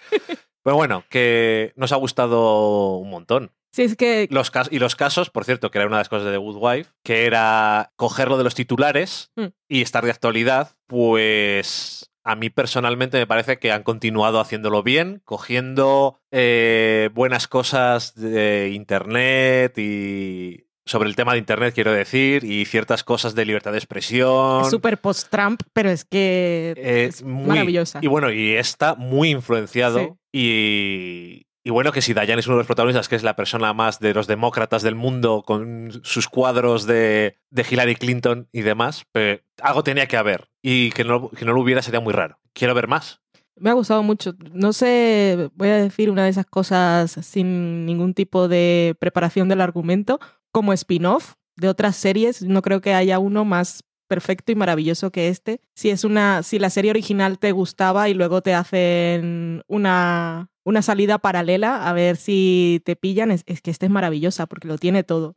Pero 0.65 0.75
bueno, 0.77 1.05
que 1.09 1.73
nos 1.77 1.93
ha 1.93 1.97
gustado 1.97 2.97
un 2.97 3.11
montón. 3.11 3.53
Sí, 3.73 3.83
es 3.83 3.95
que 3.95 4.27
Los 4.31 4.51
y 4.71 4.79
los 4.79 4.97
casos, 4.97 5.29
por 5.31 5.45
cierto, 5.45 5.71
que 5.71 5.79
era 5.79 5.87
una 5.87 5.99
de 5.99 6.01
las 6.01 6.09
cosas 6.09 6.25
de 6.25 6.33
The 6.33 6.39
Good 6.39 6.57
Wife, 6.59 6.91
que 7.05 7.27
era 7.27 7.93
cogerlo 7.97 8.39
de 8.39 8.45
los 8.45 8.55
titulares 8.55 9.31
Mm. 9.37 9.47
y 9.69 9.83
estar 9.83 10.03
de 10.05 10.11
actualidad, 10.11 10.77
pues 10.89 12.06
a 12.27 12.35
mí 12.35 12.51
personalmente 12.51 13.19
me 13.19 13.27
parece 13.27 13.59
que 13.59 13.71
han 13.71 13.85
continuado 13.85 14.41
haciéndolo 14.41 14.83
bien, 14.83 15.23
cogiendo 15.25 16.21
eh, 16.33 17.09
buenas 17.15 17.47
cosas 17.47 18.15
de 18.17 18.71
Internet 18.75 19.79
y 19.79 20.65
sobre 20.85 21.09
el 21.09 21.17
tema 21.17 21.33
de 21.33 21.39
Internet, 21.39 21.75
quiero 21.75 21.93
decir, 21.93 22.45
y 22.45 22.65
ciertas 22.65 23.03
cosas 23.05 23.35
de 23.35 23.45
libertad 23.45 23.73
de 23.73 23.79
expresión. 23.79 24.63
es 24.63 24.71
súper 24.71 24.99
post-Trump, 25.01 25.61
pero 25.73 25.91
es 25.91 26.05
que 26.05 26.75
Eh, 26.77 27.07
es 27.09 27.23
muy- 27.23 27.47
maravillosa. 27.47 27.99
Y 28.03 28.07
bueno, 28.07 28.31
y 28.33 28.53
está 28.55 28.95
muy 28.95 29.31
influenciado. 29.31 29.99
Sí. 29.99 30.09
Y, 30.33 31.46
y 31.67 31.71
bueno, 31.71 31.91
que 31.91 32.01
si 32.01 32.15
Dayan 32.15 32.39
es 32.39 32.47
uno 32.47 32.55
de 32.55 32.61
los 32.61 32.69
protagonistas, 32.69 33.09
que 33.09 33.17
es 33.17 33.25
la 33.25 33.35
persona 33.35 33.73
más 33.73 33.99
de 33.99 34.15
los 34.15 34.29
demócratas 34.29 34.83
del 34.83 34.95
mundo, 34.95 35.43
con 35.45 36.01
sus 36.05 36.29
cuadros 36.29 36.87
de, 36.87 37.41
de 37.51 37.67
Hillary 37.69 37.97
Clinton 37.97 38.49
y 38.53 38.61
demás, 38.61 39.05
pues, 39.11 39.41
algo 39.61 39.83
tenía 39.83 40.07
que 40.07 40.17
haber. 40.17 40.49
Y 40.63 40.91
que 40.91 41.03
no, 41.03 41.29
que 41.29 41.45
no 41.45 41.53
lo 41.53 41.61
hubiera 41.61 41.83
sería 41.83 41.99
muy 41.99 42.13
raro. 42.13 42.39
Quiero 42.53 42.73
ver 42.73 42.87
más. 42.87 43.21
Me 43.57 43.71
ha 43.71 43.73
gustado 43.73 44.05
mucho. 44.05 44.37
No 44.53 44.73
sé, 44.73 45.51
voy 45.57 45.71
a 45.71 45.79
decir 45.79 46.09
una 46.09 46.23
de 46.23 46.31
esas 46.31 46.47
cosas 46.47 47.11
sin 47.11 47.85
ningún 47.85 48.15
tipo 48.15 48.47
de 48.47 48.95
preparación 49.01 49.49
del 49.49 49.61
argumento, 49.61 50.21
como 50.53 50.73
spin-off 50.73 51.35
de 51.57 51.69
otras 51.69 51.97
series. 51.97 52.43
No 52.43 52.63
creo 52.63 52.81
que 52.81 52.95
haya 52.95 53.19
uno 53.19 53.45
más 53.45 53.83
perfecto 54.07 54.53
y 54.53 54.55
maravilloso 54.55 55.11
que 55.11 55.27
este. 55.27 55.61
Si 55.75 55.91
es 55.91 56.05
una, 56.05 56.45
si 56.45 56.61
la 56.61 56.71
serie 56.71 56.93
original 56.93 57.41
te 57.41 57.51
gustaba 57.51 58.09
y 58.09 58.15
luego 58.15 58.41
te 58.41 58.55
hacen 58.55 59.65
una, 59.67 60.49
una 60.67 60.83
salida 60.83 61.19
paralela 61.19 61.89
a 61.89 61.93
ver 61.93 62.17
si 62.17 62.83
te 62.85 62.97
pillan, 62.97 63.31
es, 63.31 63.45
es 63.47 63.63
que 63.63 63.71
esta 63.71 63.87
es 63.87 63.93
maravillosa 63.93 64.47
porque 64.47 64.67
lo 64.67 64.79
tiene 64.79 65.05
todo. 65.05 65.37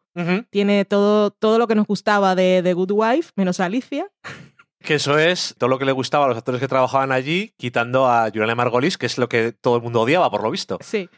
Tiene 0.50 0.84
todo, 0.84 1.32
todo 1.32 1.60
lo 1.60 1.68
que 1.68 1.76
nos 1.76 1.88
gustaba 1.88 2.36
de 2.36 2.60
The 2.62 2.74
Good 2.74 2.92
Wife, 2.92 3.32
menos 3.36 3.60
a 3.62 3.66
Alicia. 3.66 4.10
Que 4.82 4.94
eso 4.94 5.20
es 5.20 5.56
todo 5.58 5.70
lo 5.70 5.78
que 5.78 5.84
le 5.84 5.92
gustaba 5.92 6.24
a 6.24 6.30
los 6.30 6.38
actores 6.38 6.62
que 6.62 6.70
trabajaban 6.70 7.12
allí, 7.12 7.54
quitando 7.58 8.08
a 8.08 8.30
Juliana 8.30 8.56
Margolis, 8.56 8.98
que 8.98 9.08
es 9.08 9.18
lo 9.18 9.28
que 9.28 9.52
todo 9.52 9.76
el 9.76 9.82
mundo 9.82 10.00
odiaba, 10.00 10.32
por 10.32 10.42
lo 10.42 10.50
visto. 10.50 10.78
Sí. 10.80 11.10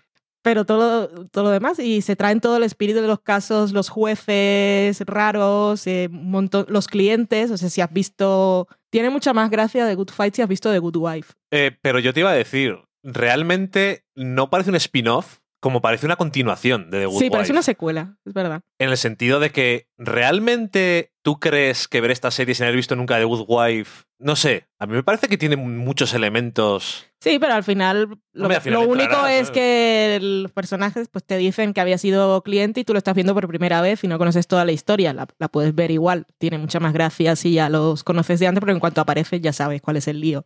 Pero 0.42 0.66
todo, 0.66 1.28
todo 1.28 1.44
lo 1.44 1.50
demás, 1.52 1.78
y 1.78 2.02
se 2.02 2.16
traen 2.16 2.42
todo 2.42 2.58
el 2.58 2.64
espíritu 2.64 3.02
de 3.02 3.08
los 3.08 3.20
casos, 3.20 3.72
los 3.72 3.90
jueces 3.90 5.02
raros, 5.02 5.86
eh, 5.86 6.08
montón, 6.10 6.66
los 6.70 6.88
clientes, 6.88 7.52
o 7.52 7.58
sea, 7.58 7.70
si 7.70 7.82
has 7.82 7.94
visto... 7.94 8.68
Tiene 8.90 9.12
mucha 9.12 9.32
más 9.32 9.52
gracia 9.52 9.86
de 9.86 9.94
Good 9.94 10.10
Fight 10.10 10.34
si 10.34 10.42
has 10.42 10.50
visto 10.50 10.72
The 10.72 10.80
Good 10.80 10.98
Wife. 10.98 11.34
Eh, 11.52 11.78
pero 11.84 12.00
yo 12.00 12.16
te 12.16 12.22
iba 12.22 12.32
a 12.32 12.34
decir, 12.34 12.80
realmente 13.04 14.06
no 14.16 14.50
parece 14.50 14.70
un 14.70 14.76
spin-off 14.76 15.42
como 15.62 15.80
parece 15.80 16.08
una 16.08 16.16
continuación 16.16 16.90
de 16.90 17.02
The 17.02 17.06
Good 17.06 17.20
sí, 17.20 17.30
parece 17.30 17.52
una 17.52 17.62
secuela, 17.62 18.18
es 18.26 18.34
verdad. 18.34 18.62
En 18.80 18.90
el 18.90 18.98
sentido 18.98 19.40
de 19.40 19.52
que 19.52 19.88
realmente 19.96 21.14
tú 21.22 21.40
crees 21.40 21.88
que 21.88 22.02
ver 22.02 22.10
esta 22.10 22.32
serie 22.32 22.56
sin 22.56 22.64
haber 22.64 22.76
visto 22.76 22.96
nunca 22.96 23.20
The 23.20 23.26
Good 23.26 23.46
Wife, 23.48 24.06
no 24.18 24.36
sé, 24.36 24.68
a 24.80 24.88
mí 24.88 24.94
me 24.94 25.04
parece 25.04 25.28
que 25.28 25.38
tiene 25.38 25.58
muchos 25.58 26.16
elementos. 26.16 27.06
Sí, 27.20 27.38
pero 27.38 27.54
al 27.54 27.64
final 27.64 28.20
lo, 28.34 28.46
Hombre, 28.46 28.56
al 28.56 28.62
final 28.64 28.82
lo 28.82 28.90
único 28.90 29.28
es 29.28 29.50
¿no? 29.50 29.54
que 29.54 30.18
los 30.20 30.52
personajes 30.52 31.10
pues, 31.10 31.24
te 31.24 31.38
dicen 31.38 31.76
que 31.76 31.82
había 31.82 32.00
sido 32.00 32.42
cliente 32.42 32.80
y 32.80 32.84
tú 32.84 32.94
lo 32.94 32.98
estás 32.98 33.14
viendo 33.14 33.36
por 33.36 33.48
primera 33.48 33.82
vez 33.82 34.04
y 34.04 34.08
no 34.08 34.18
conoces 34.18 34.48
toda 34.48 34.66
la 34.66 34.72
historia. 34.72 35.14
La, 35.14 35.28
la 35.38 35.48
puedes 35.48 35.76
ver 35.76 35.92
igual. 35.92 36.26
Tiene 36.40 36.58
mucha 36.58 36.80
más 36.80 36.94
gracia 36.94 37.36
si 37.36 37.54
ya 37.54 37.70
los 37.70 38.04
conoces 38.04 38.40
de 38.40 38.48
antes, 38.48 38.62
pero 38.62 38.74
en 38.74 38.80
cuanto 38.80 39.02
aparece 39.02 39.40
ya 39.40 39.54
sabes 39.54 39.84
cuál 39.84 39.98
es 39.98 40.08
el 40.08 40.20
lío 40.20 40.46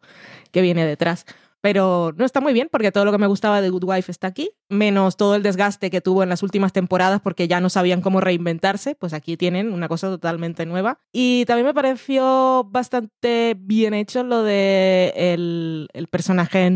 que 0.52 0.62
viene 0.62 0.86
detrás. 0.86 1.26
Pero 1.66 2.14
no 2.16 2.26
está 2.26 2.42
muy 2.42 2.54
bien 2.54 2.70
porque 2.72 2.92
todo 2.92 3.06
lo 3.06 3.12
que 3.12 3.18
me 3.18 3.26
gustaba 3.26 3.60
de 3.60 3.72
Good 3.72 3.86
Wife 3.86 4.12
está 4.12 4.28
aquí, 4.28 4.52
menos 4.70 5.18
todo 5.18 5.34
el 5.34 5.42
desgaste 5.42 5.90
que 5.90 6.00
tuvo 6.00 6.22
en 6.22 6.30
las 6.30 6.44
últimas 6.44 6.74
temporadas 6.74 7.22
porque 7.22 7.48
ya 7.48 7.60
no 7.60 7.72
sabían 7.72 8.02
cómo 8.02 8.22
reinventarse, 8.22 8.94
pues 8.94 9.14
aquí 9.14 9.36
tienen 9.36 9.74
una 9.74 9.88
cosa 9.88 10.10
totalmente 10.10 10.68
nueva. 10.68 11.00
Y 11.12 11.44
también 11.46 11.66
me 11.66 11.74
pareció 11.74 12.68
bastante 12.70 13.56
bien 13.58 13.96
hecho 13.96 14.22
lo 14.22 14.44
de 14.44 15.12
el, 15.16 15.88
el 15.94 16.06
personaje 16.06 16.70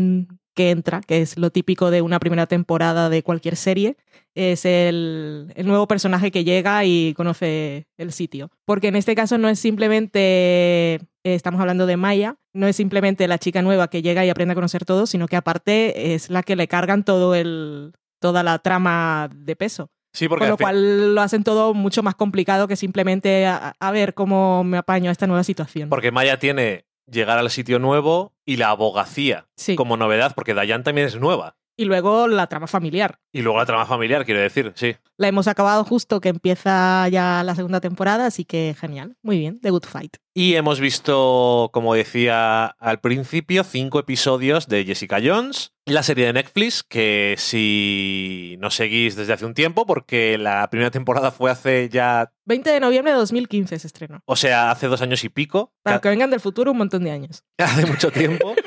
que 0.54 0.70
entra, 0.70 1.02
que 1.02 1.22
es 1.22 1.38
lo 1.38 1.50
típico 1.50 1.92
de 1.92 2.02
una 2.02 2.18
primera 2.18 2.46
temporada 2.46 3.08
de 3.08 3.22
cualquier 3.22 3.54
serie, 3.54 3.96
es 4.34 4.64
el, 4.64 5.52
el 5.54 5.66
nuevo 5.66 5.86
personaje 5.86 6.30
que 6.30 6.44
llega 6.44 6.84
y 6.84 7.14
conoce 7.14 7.86
el 7.96 8.12
sitio. 8.12 8.50
Porque 8.64 8.88
en 8.88 8.96
este 8.96 9.14
caso 9.14 9.38
no 9.38 9.48
es 9.48 9.58
simplemente, 9.58 11.00
eh, 11.24 11.34
estamos 11.34 11.60
hablando 11.60 11.86
de 11.86 11.96
Maya, 11.96 12.36
no 12.54 12.66
es 12.66 12.76
simplemente 12.76 13.26
la 13.28 13.38
chica 13.38 13.62
nueva 13.62 13.88
que 13.88 14.02
llega 14.02 14.24
y 14.24 14.30
aprende 14.30 14.52
a 14.52 14.54
conocer 14.54 14.84
todo, 14.84 15.06
sino 15.06 15.28
que 15.28 15.36
aparte 15.36 16.14
es 16.14 16.30
la 16.30 16.42
que 16.42 16.56
le 16.56 16.68
cargan 16.68 17.04
todo 17.04 17.34
el, 17.34 17.92
toda 18.20 18.42
la 18.42 18.58
trama 18.58 19.28
de 19.34 19.56
peso. 19.56 19.90
Sí, 20.12 20.28
porque 20.28 20.44
Con 20.46 20.50
lo 20.50 20.56
cual 20.56 21.14
lo 21.14 21.20
hacen 21.22 21.44
todo 21.44 21.72
mucho 21.72 22.02
más 22.02 22.16
complicado 22.16 22.66
que 22.66 22.74
simplemente 22.76 23.46
a, 23.46 23.74
a 23.78 23.90
ver 23.92 24.14
cómo 24.14 24.64
me 24.64 24.76
apaño 24.78 25.08
a 25.08 25.12
esta 25.12 25.26
nueva 25.28 25.44
situación. 25.44 25.88
porque 25.88 26.10
Maya 26.10 26.38
tiene 26.38 26.84
llegar 27.08 27.38
al 27.38 27.50
sitio 27.50 27.78
nuevo 27.78 28.32
y 28.44 28.56
la 28.56 28.70
abogacía 28.70 29.46
Sí. 29.56 29.76
como 29.76 29.96
novedad, 29.96 30.32
porque 30.34 30.54
Dayan 30.54 30.82
también 30.82 31.06
es 31.06 31.16
nueva. 31.20 31.56
Y 31.76 31.84
luego 31.86 32.28
la 32.28 32.46
trama 32.48 32.66
familiar. 32.66 33.20
Y 33.32 33.40
luego 33.40 33.58
la 33.58 33.64
trama 33.66 33.86
familiar, 33.86 34.24
quiero 34.26 34.40
decir, 34.40 34.72
sí. 34.74 34.96
La 35.16 35.28
hemos 35.28 35.48
acabado 35.48 35.82
justo 35.84 36.20
que 36.20 36.28
empieza 36.28 37.08
ya 37.08 37.42
la 37.42 37.54
segunda 37.54 37.80
temporada, 37.80 38.26
así 38.26 38.44
que 38.44 38.76
genial. 38.78 39.16
Muy 39.22 39.38
bien, 39.38 39.60
The 39.60 39.70
Good 39.70 39.84
Fight. 39.86 40.16
Y 40.32 40.54
hemos 40.54 40.78
visto, 40.78 41.70
como 41.72 41.94
decía 41.94 42.66
al 42.66 43.00
principio, 43.00 43.64
cinco 43.64 43.98
episodios 43.98 44.68
de 44.68 44.84
Jessica 44.84 45.18
Jones, 45.22 45.72
la 45.86 46.04
serie 46.04 46.26
de 46.26 46.32
Netflix, 46.32 46.84
que 46.84 47.34
si 47.36 48.56
no 48.60 48.70
seguís 48.70 49.16
desde 49.16 49.32
hace 49.32 49.44
un 49.44 49.54
tiempo, 49.54 49.86
porque 49.86 50.38
la 50.38 50.70
primera 50.70 50.92
temporada 50.92 51.32
fue 51.32 51.50
hace 51.50 51.88
ya, 51.88 52.32
20 52.44 52.70
de 52.70 52.78
noviembre 52.78 53.12
de 53.12 53.18
2015 53.18 53.78
se 53.80 53.86
estrenó. 53.86 54.22
o 54.24 54.36
sea, 54.36 54.70
hace 54.70 54.86
dos 54.86 55.02
años 55.02 55.24
y 55.24 55.30
pico, 55.30 55.72
Para 55.82 56.00
que 56.00 56.08
vengan 56.08 56.30
del 56.30 56.40
futuro 56.40 56.70
un 56.70 56.78
montón 56.78 57.02
de 57.02 57.10
años. 57.10 57.42
hace 57.58 57.86
mucho 57.86 58.10
tiempo. 58.10 58.54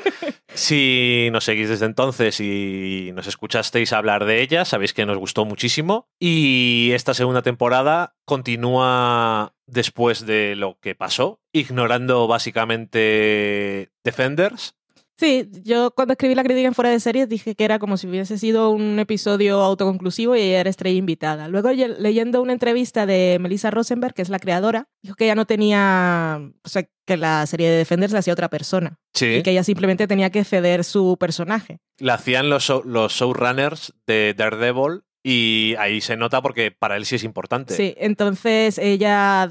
Si 0.54 1.30
nos 1.32 1.42
seguís 1.44 1.68
desde 1.68 1.86
entonces 1.86 2.38
y 2.38 3.10
nos 3.12 3.26
escuchasteis 3.26 3.92
hablar 3.92 4.24
de 4.24 4.40
ella, 4.40 4.64
sabéis 4.64 4.94
que 4.94 5.04
nos 5.04 5.18
gustó 5.18 5.44
muchísimo. 5.44 6.08
Y 6.20 6.92
esta 6.92 7.12
segunda 7.12 7.42
temporada 7.42 8.14
continúa 8.24 9.53
después 9.66 10.26
de 10.26 10.54
lo 10.56 10.78
que 10.80 10.94
pasó, 10.94 11.40
ignorando 11.52 12.26
básicamente 12.26 13.90
Defenders. 14.04 14.74
Sí, 15.16 15.48
yo 15.62 15.92
cuando 15.92 16.12
escribí 16.14 16.34
la 16.34 16.42
crítica 16.42 16.66
en 16.66 16.74
fuera 16.74 16.90
de 16.90 16.98
series 16.98 17.28
dije 17.28 17.54
que 17.54 17.64
era 17.64 17.78
como 17.78 17.96
si 17.96 18.08
hubiese 18.08 18.36
sido 18.36 18.70
un 18.70 18.98
episodio 18.98 19.60
autoconclusivo 19.62 20.34
y 20.34 20.40
ella 20.40 20.58
era 20.58 20.70
estrella 20.70 20.98
invitada. 20.98 21.46
Luego 21.46 21.70
ye- 21.70 21.94
leyendo 22.00 22.42
una 22.42 22.52
entrevista 22.52 23.06
de 23.06 23.38
Melissa 23.40 23.70
Rosenberg, 23.70 24.12
que 24.12 24.22
es 24.22 24.28
la 24.28 24.40
creadora, 24.40 24.88
dijo 25.02 25.14
que 25.14 25.26
ella 25.26 25.36
no 25.36 25.46
tenía, 25.46 26.40
o 26.64 26.68
sea, 26.68 26.84
que 27.06 27.16
la 27.16 27.46
serie 27.46 27.70
de 27.70 27.76
Defenders 27.76 28.12
la 28.12 28.18
hacía 28.18 28.32
otra 28.32 28.48
persona 28.50 28.98
Sí. 29.14 29.26
y 29.36 29.42
que 29.44 29.52
ella 29.52 29.62
simplemente 29.62 30.08
tenía 30.08 30.30
que 30.30 30.42
ceder 30.42 30.82
su 30.82 31.16
personaje. 31.16 31.78
La 32.00 32.14
hacían 32.14 32.50
los, 32.50 32.64
show- 32.64 32.82
los 32.84 33.12
showrunners 33.12 33.94
de 34.08 34.34
Daredevil 34.36 35.02
y 35.24 35.74
ahí 35.78 36.00
se 36.00 36.16
nota 36.16 36.40
porque 36.42 36.70
para 36.70 36.96
él 36.96 37.04
sí 37.06 37.16
es 37.16 37.24
importante. 37.24 37.74
Sí, 37.74 37.94
entonces 37.98 38.78
ella 38.78 39.44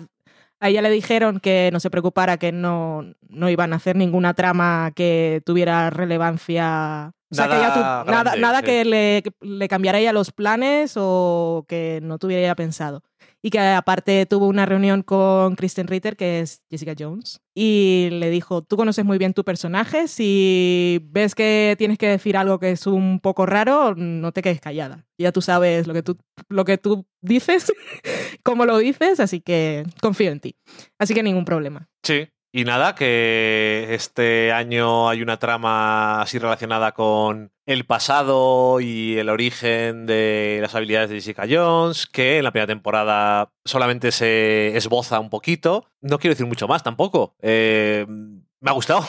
a 0.59 0.69
ella 0.69 0.81
le 0.81 0.89
dijeron 0.91 1.41
que 1.41 1.69
no 1.73 1.81
se 1.81 1.89
preocupara, 1.89 2.37
que 2.37 2.53
no, 2.53 3.03
no 3.27 3.49
iban 3.49 3.73
a 3.73 3.75
hacer 3.75 3.97
ninguna 3.97 4.33
trama 4.33 4.91
que 4.95 5.41
tuviera 5.45 5.89
relevancia. 5.89 7.11
O 7.31 7.35
sea, 7.35 7.45
que 7.47 7.53
Nada 7.55 7.65
ella 7.65 7.73
tu- 7.73 7.79
nada, 7.81 8.03
grande, 8.23 8.39
nada 8.39 8.59
sí. 8.59 8.65
que 8.65 8.85
le, 8.85 9.23
que 9.23 9.31
le 9.41 9.67
cambiara 9.67 9.99
ella 9.99 10.13
los 10.13 10.31
planes 10.31 10.93
o 10.95 11.65
que 11.67 11.99
no 12.01 12.17
tuviera 12.17 12.43
ella 12.43 12.55
pensado. 12.55 13.01
Y 13.45 13.49
que 13.49 13.59
aparte 13.59 14.25
tuvo 14.25 14.47
una 14.47 14.65
reunión 14.65 15.03
con 15.03 15.55
Kristen 15.55 15.87
Ritter, 15.87 16.15
que 16.15 16.39
es 16.39 16.63
Jessica 16.71 16.95
Jones, 16.97 17.41
y 17.53 18.07
le 18.09 18.29
dijo, 18.29 18.63
tú 18.63 18.77
conoces 18.77 19.03
muy 19.03 19.17
bien 19.17 19.33
tu 19.33 19.43
personaje, 19.43 20.07
si 20.07 21.01
ves 21.11 21.35
que 21.35 21.75
tienes 21.77 21.97
que 21.97 22.07
decir 22.07 22.37
algo 22.37 22.57
que 22.57 22.71
es 22.71 22.87
un 22.87 23.19
poco 23.19 23.45
raro, 23.45 23.95
no 23.95 24.31
te 24.31 24.41
quedes 24.41 24.61
callada. 24.61 25.05
Ya 25.17 25.33
tú 25.33 25.41
sabes 25.41 25.87
lo 25.87 25.93
que 25.93 26.03
tú, 26.03 26.17
lo 26.47 26.63
que 26.63 26.77
tú 26.77 27.05
dices, 27.21 27.73
cómo 28.43 28.65
lo 28.65 28.77
dices, 28.77 29.19
así 29.19 29.41
que 29.41 29.83
confío 30.01 30.31
en 30.31 30.39
ti. 30.39 30.55
Así 30.97 31.13
que 31.13 31.21
ningún 31.21 31.43
problema. 31.43 31.89
Sí, 32.01 32.29
y 32.55 32.65
nada, 32.65 32.93
que 32.93 33.87
este 33.89 34.51
año 34.51 35.09
hay 35.09 35.23
una 35.23 35.39
trama 35.39 36.21
así 36.21 36.37
relacionada 36.37 36.91
con 36.91 37.51
el 37.65 37.83
pasado 37.85 38.79
y 38.79 39.17
el 39.17 39.29
origen 39.29 40.05
de 40.05 40.59
las 40.61 40.75
habilidades 40.75 41.09
de 41.09 41.15
Jessica 41.15 41.47
Jones, 41.49 42.05
que 42.05 42.37
en 42.37 42.43
la 42.43 42.51
primera 42.51 42.67
temporada 42.67 43.51
solamente 43.65 44.11
se 44.11 44.77
esboza 44.77 45.19
un 45.19 45.31
poquito. 45.31 45.87
No 45.99 46.19
quiero 46.19 46.33
decir 46.33 46.45
mucho 46.45 46.67
más 46.67 46.83
tampoco. 46.83 47.35
Eh, 47.41 48.05
me 48.07 48.69
ha 48.69 48.73
gustado. 48.73 49.03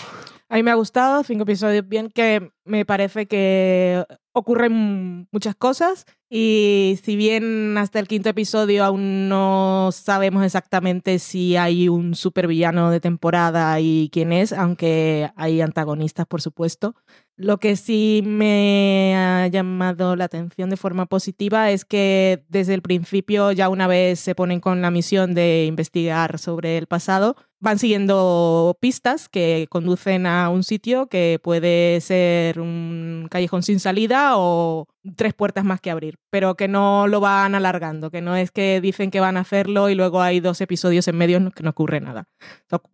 A 0.55 0.57
mí 0.57 0.63
me 0.63 0.71
ha 0.71 0.77
gustado, 0.77 1.25
cinco 1.25 1.43
episodios 1.43 1.89
bien, 1.89 2.11
que 2.11 2.53
me 2.65 2.85
parece 2.85 3.27
que 3.27 4.05
ocurren 4.33 5.27
muchas 5.33 5.57
cosas. 5.57 6.07
Y 6.31 7.01
si 7.03 7.17
bien 7.17 7.77
hasta 7.77 7.99
el 7.99 8.07
quinto 8.07 8.29
episodio 8.29 8.85
aún 8.85 9.29
no 9.29 9.91
sabemos 9.91 10.45
exactamente 10.45 11.19
si 11.19 11.57
hay 11.57 11.89
un 11.89 12.15
supervillano 12.15 12.93
de 12.93 13.01
temporada 13.01 13.81
y 13.81 14.11
quién 14.13 14.33
es, 14.33 14.53
aunque 14.53 15.29
hay 15.35 15.61
antagonistas, 15.61 16.25
por 16.27 16.41
supuesto, 16.41 16.95
lo 17.37 17.59
que 17.59 17.77
sí 17.77 18.23
me 18.25 19.15
ha 19.17 19.47
llamado 19.49 20.15
la 20.15 20.27
atención 20.27 20.71
de 20.71 20.77
forma 20.77 21.07
positiva 21.07 21.71
es 21.71 21.85
que 21.85 22.45
desde 22.49 22.75
el 22.75 22.83
principio, 22.83 23.51
ya 23.53 23.69
una 23.69 23.87
vez 23.87 24.21
se 24.21 24.35
ponen 24.35 24.61
con 24.61 24.83
la 24.83 24.91
misión 24.91 25.35
de 25.35 25.67
investigar 25.67 26.39
sobre 26.39 26.79
el 26.79 26.87
pasado, 26.87 27.37
van 27.59 27.79
siguiendo 27.79 28.77
pistas 28.81 29.29
que 29.29 29.67
conducen 29.71 30.27
a 30.27 30.49
un 30.51 30.63
sitio 30.63 31.09
que 31.09 31.41
puede 31.43 32.01
ser 32.03 32.61
un 32.61 33.27
callejón 33.31 33.63
sin 33.63 33.81
salida 33.81 34.35
o 34.37 34.87
tres 35.17 35.35
puertas 35.35 35.65
más 35.65 35.81
que 35.81 35.91
abrir, 35.91 36.19
pero 36.31 36.57
que 36.57 36.69
no 36.69 37.09
lo 37.09 37.21
van 37.21 37.55
alargando, 37.55 38.11
que 38.11 38.21
no 38.21 38.37
es 38.37 38.51
que 38.53 38.81
dicen 38.81 39.11
que 39.11 39.21
van 39.21 39.37
a 39.37 39.41
hacerlo 39.41 39.89
y 39.89 39.95
luego 39.95 40.23
hay 40.23 40.41
dos 40.41 40.61
episodios 40.61 41.09
en 41.09 41.17
medio 41.17 41.51
que 41.51 41.63
no 41.63 41.71
ocurre 41.71 42.01
nada. 42.01 42.29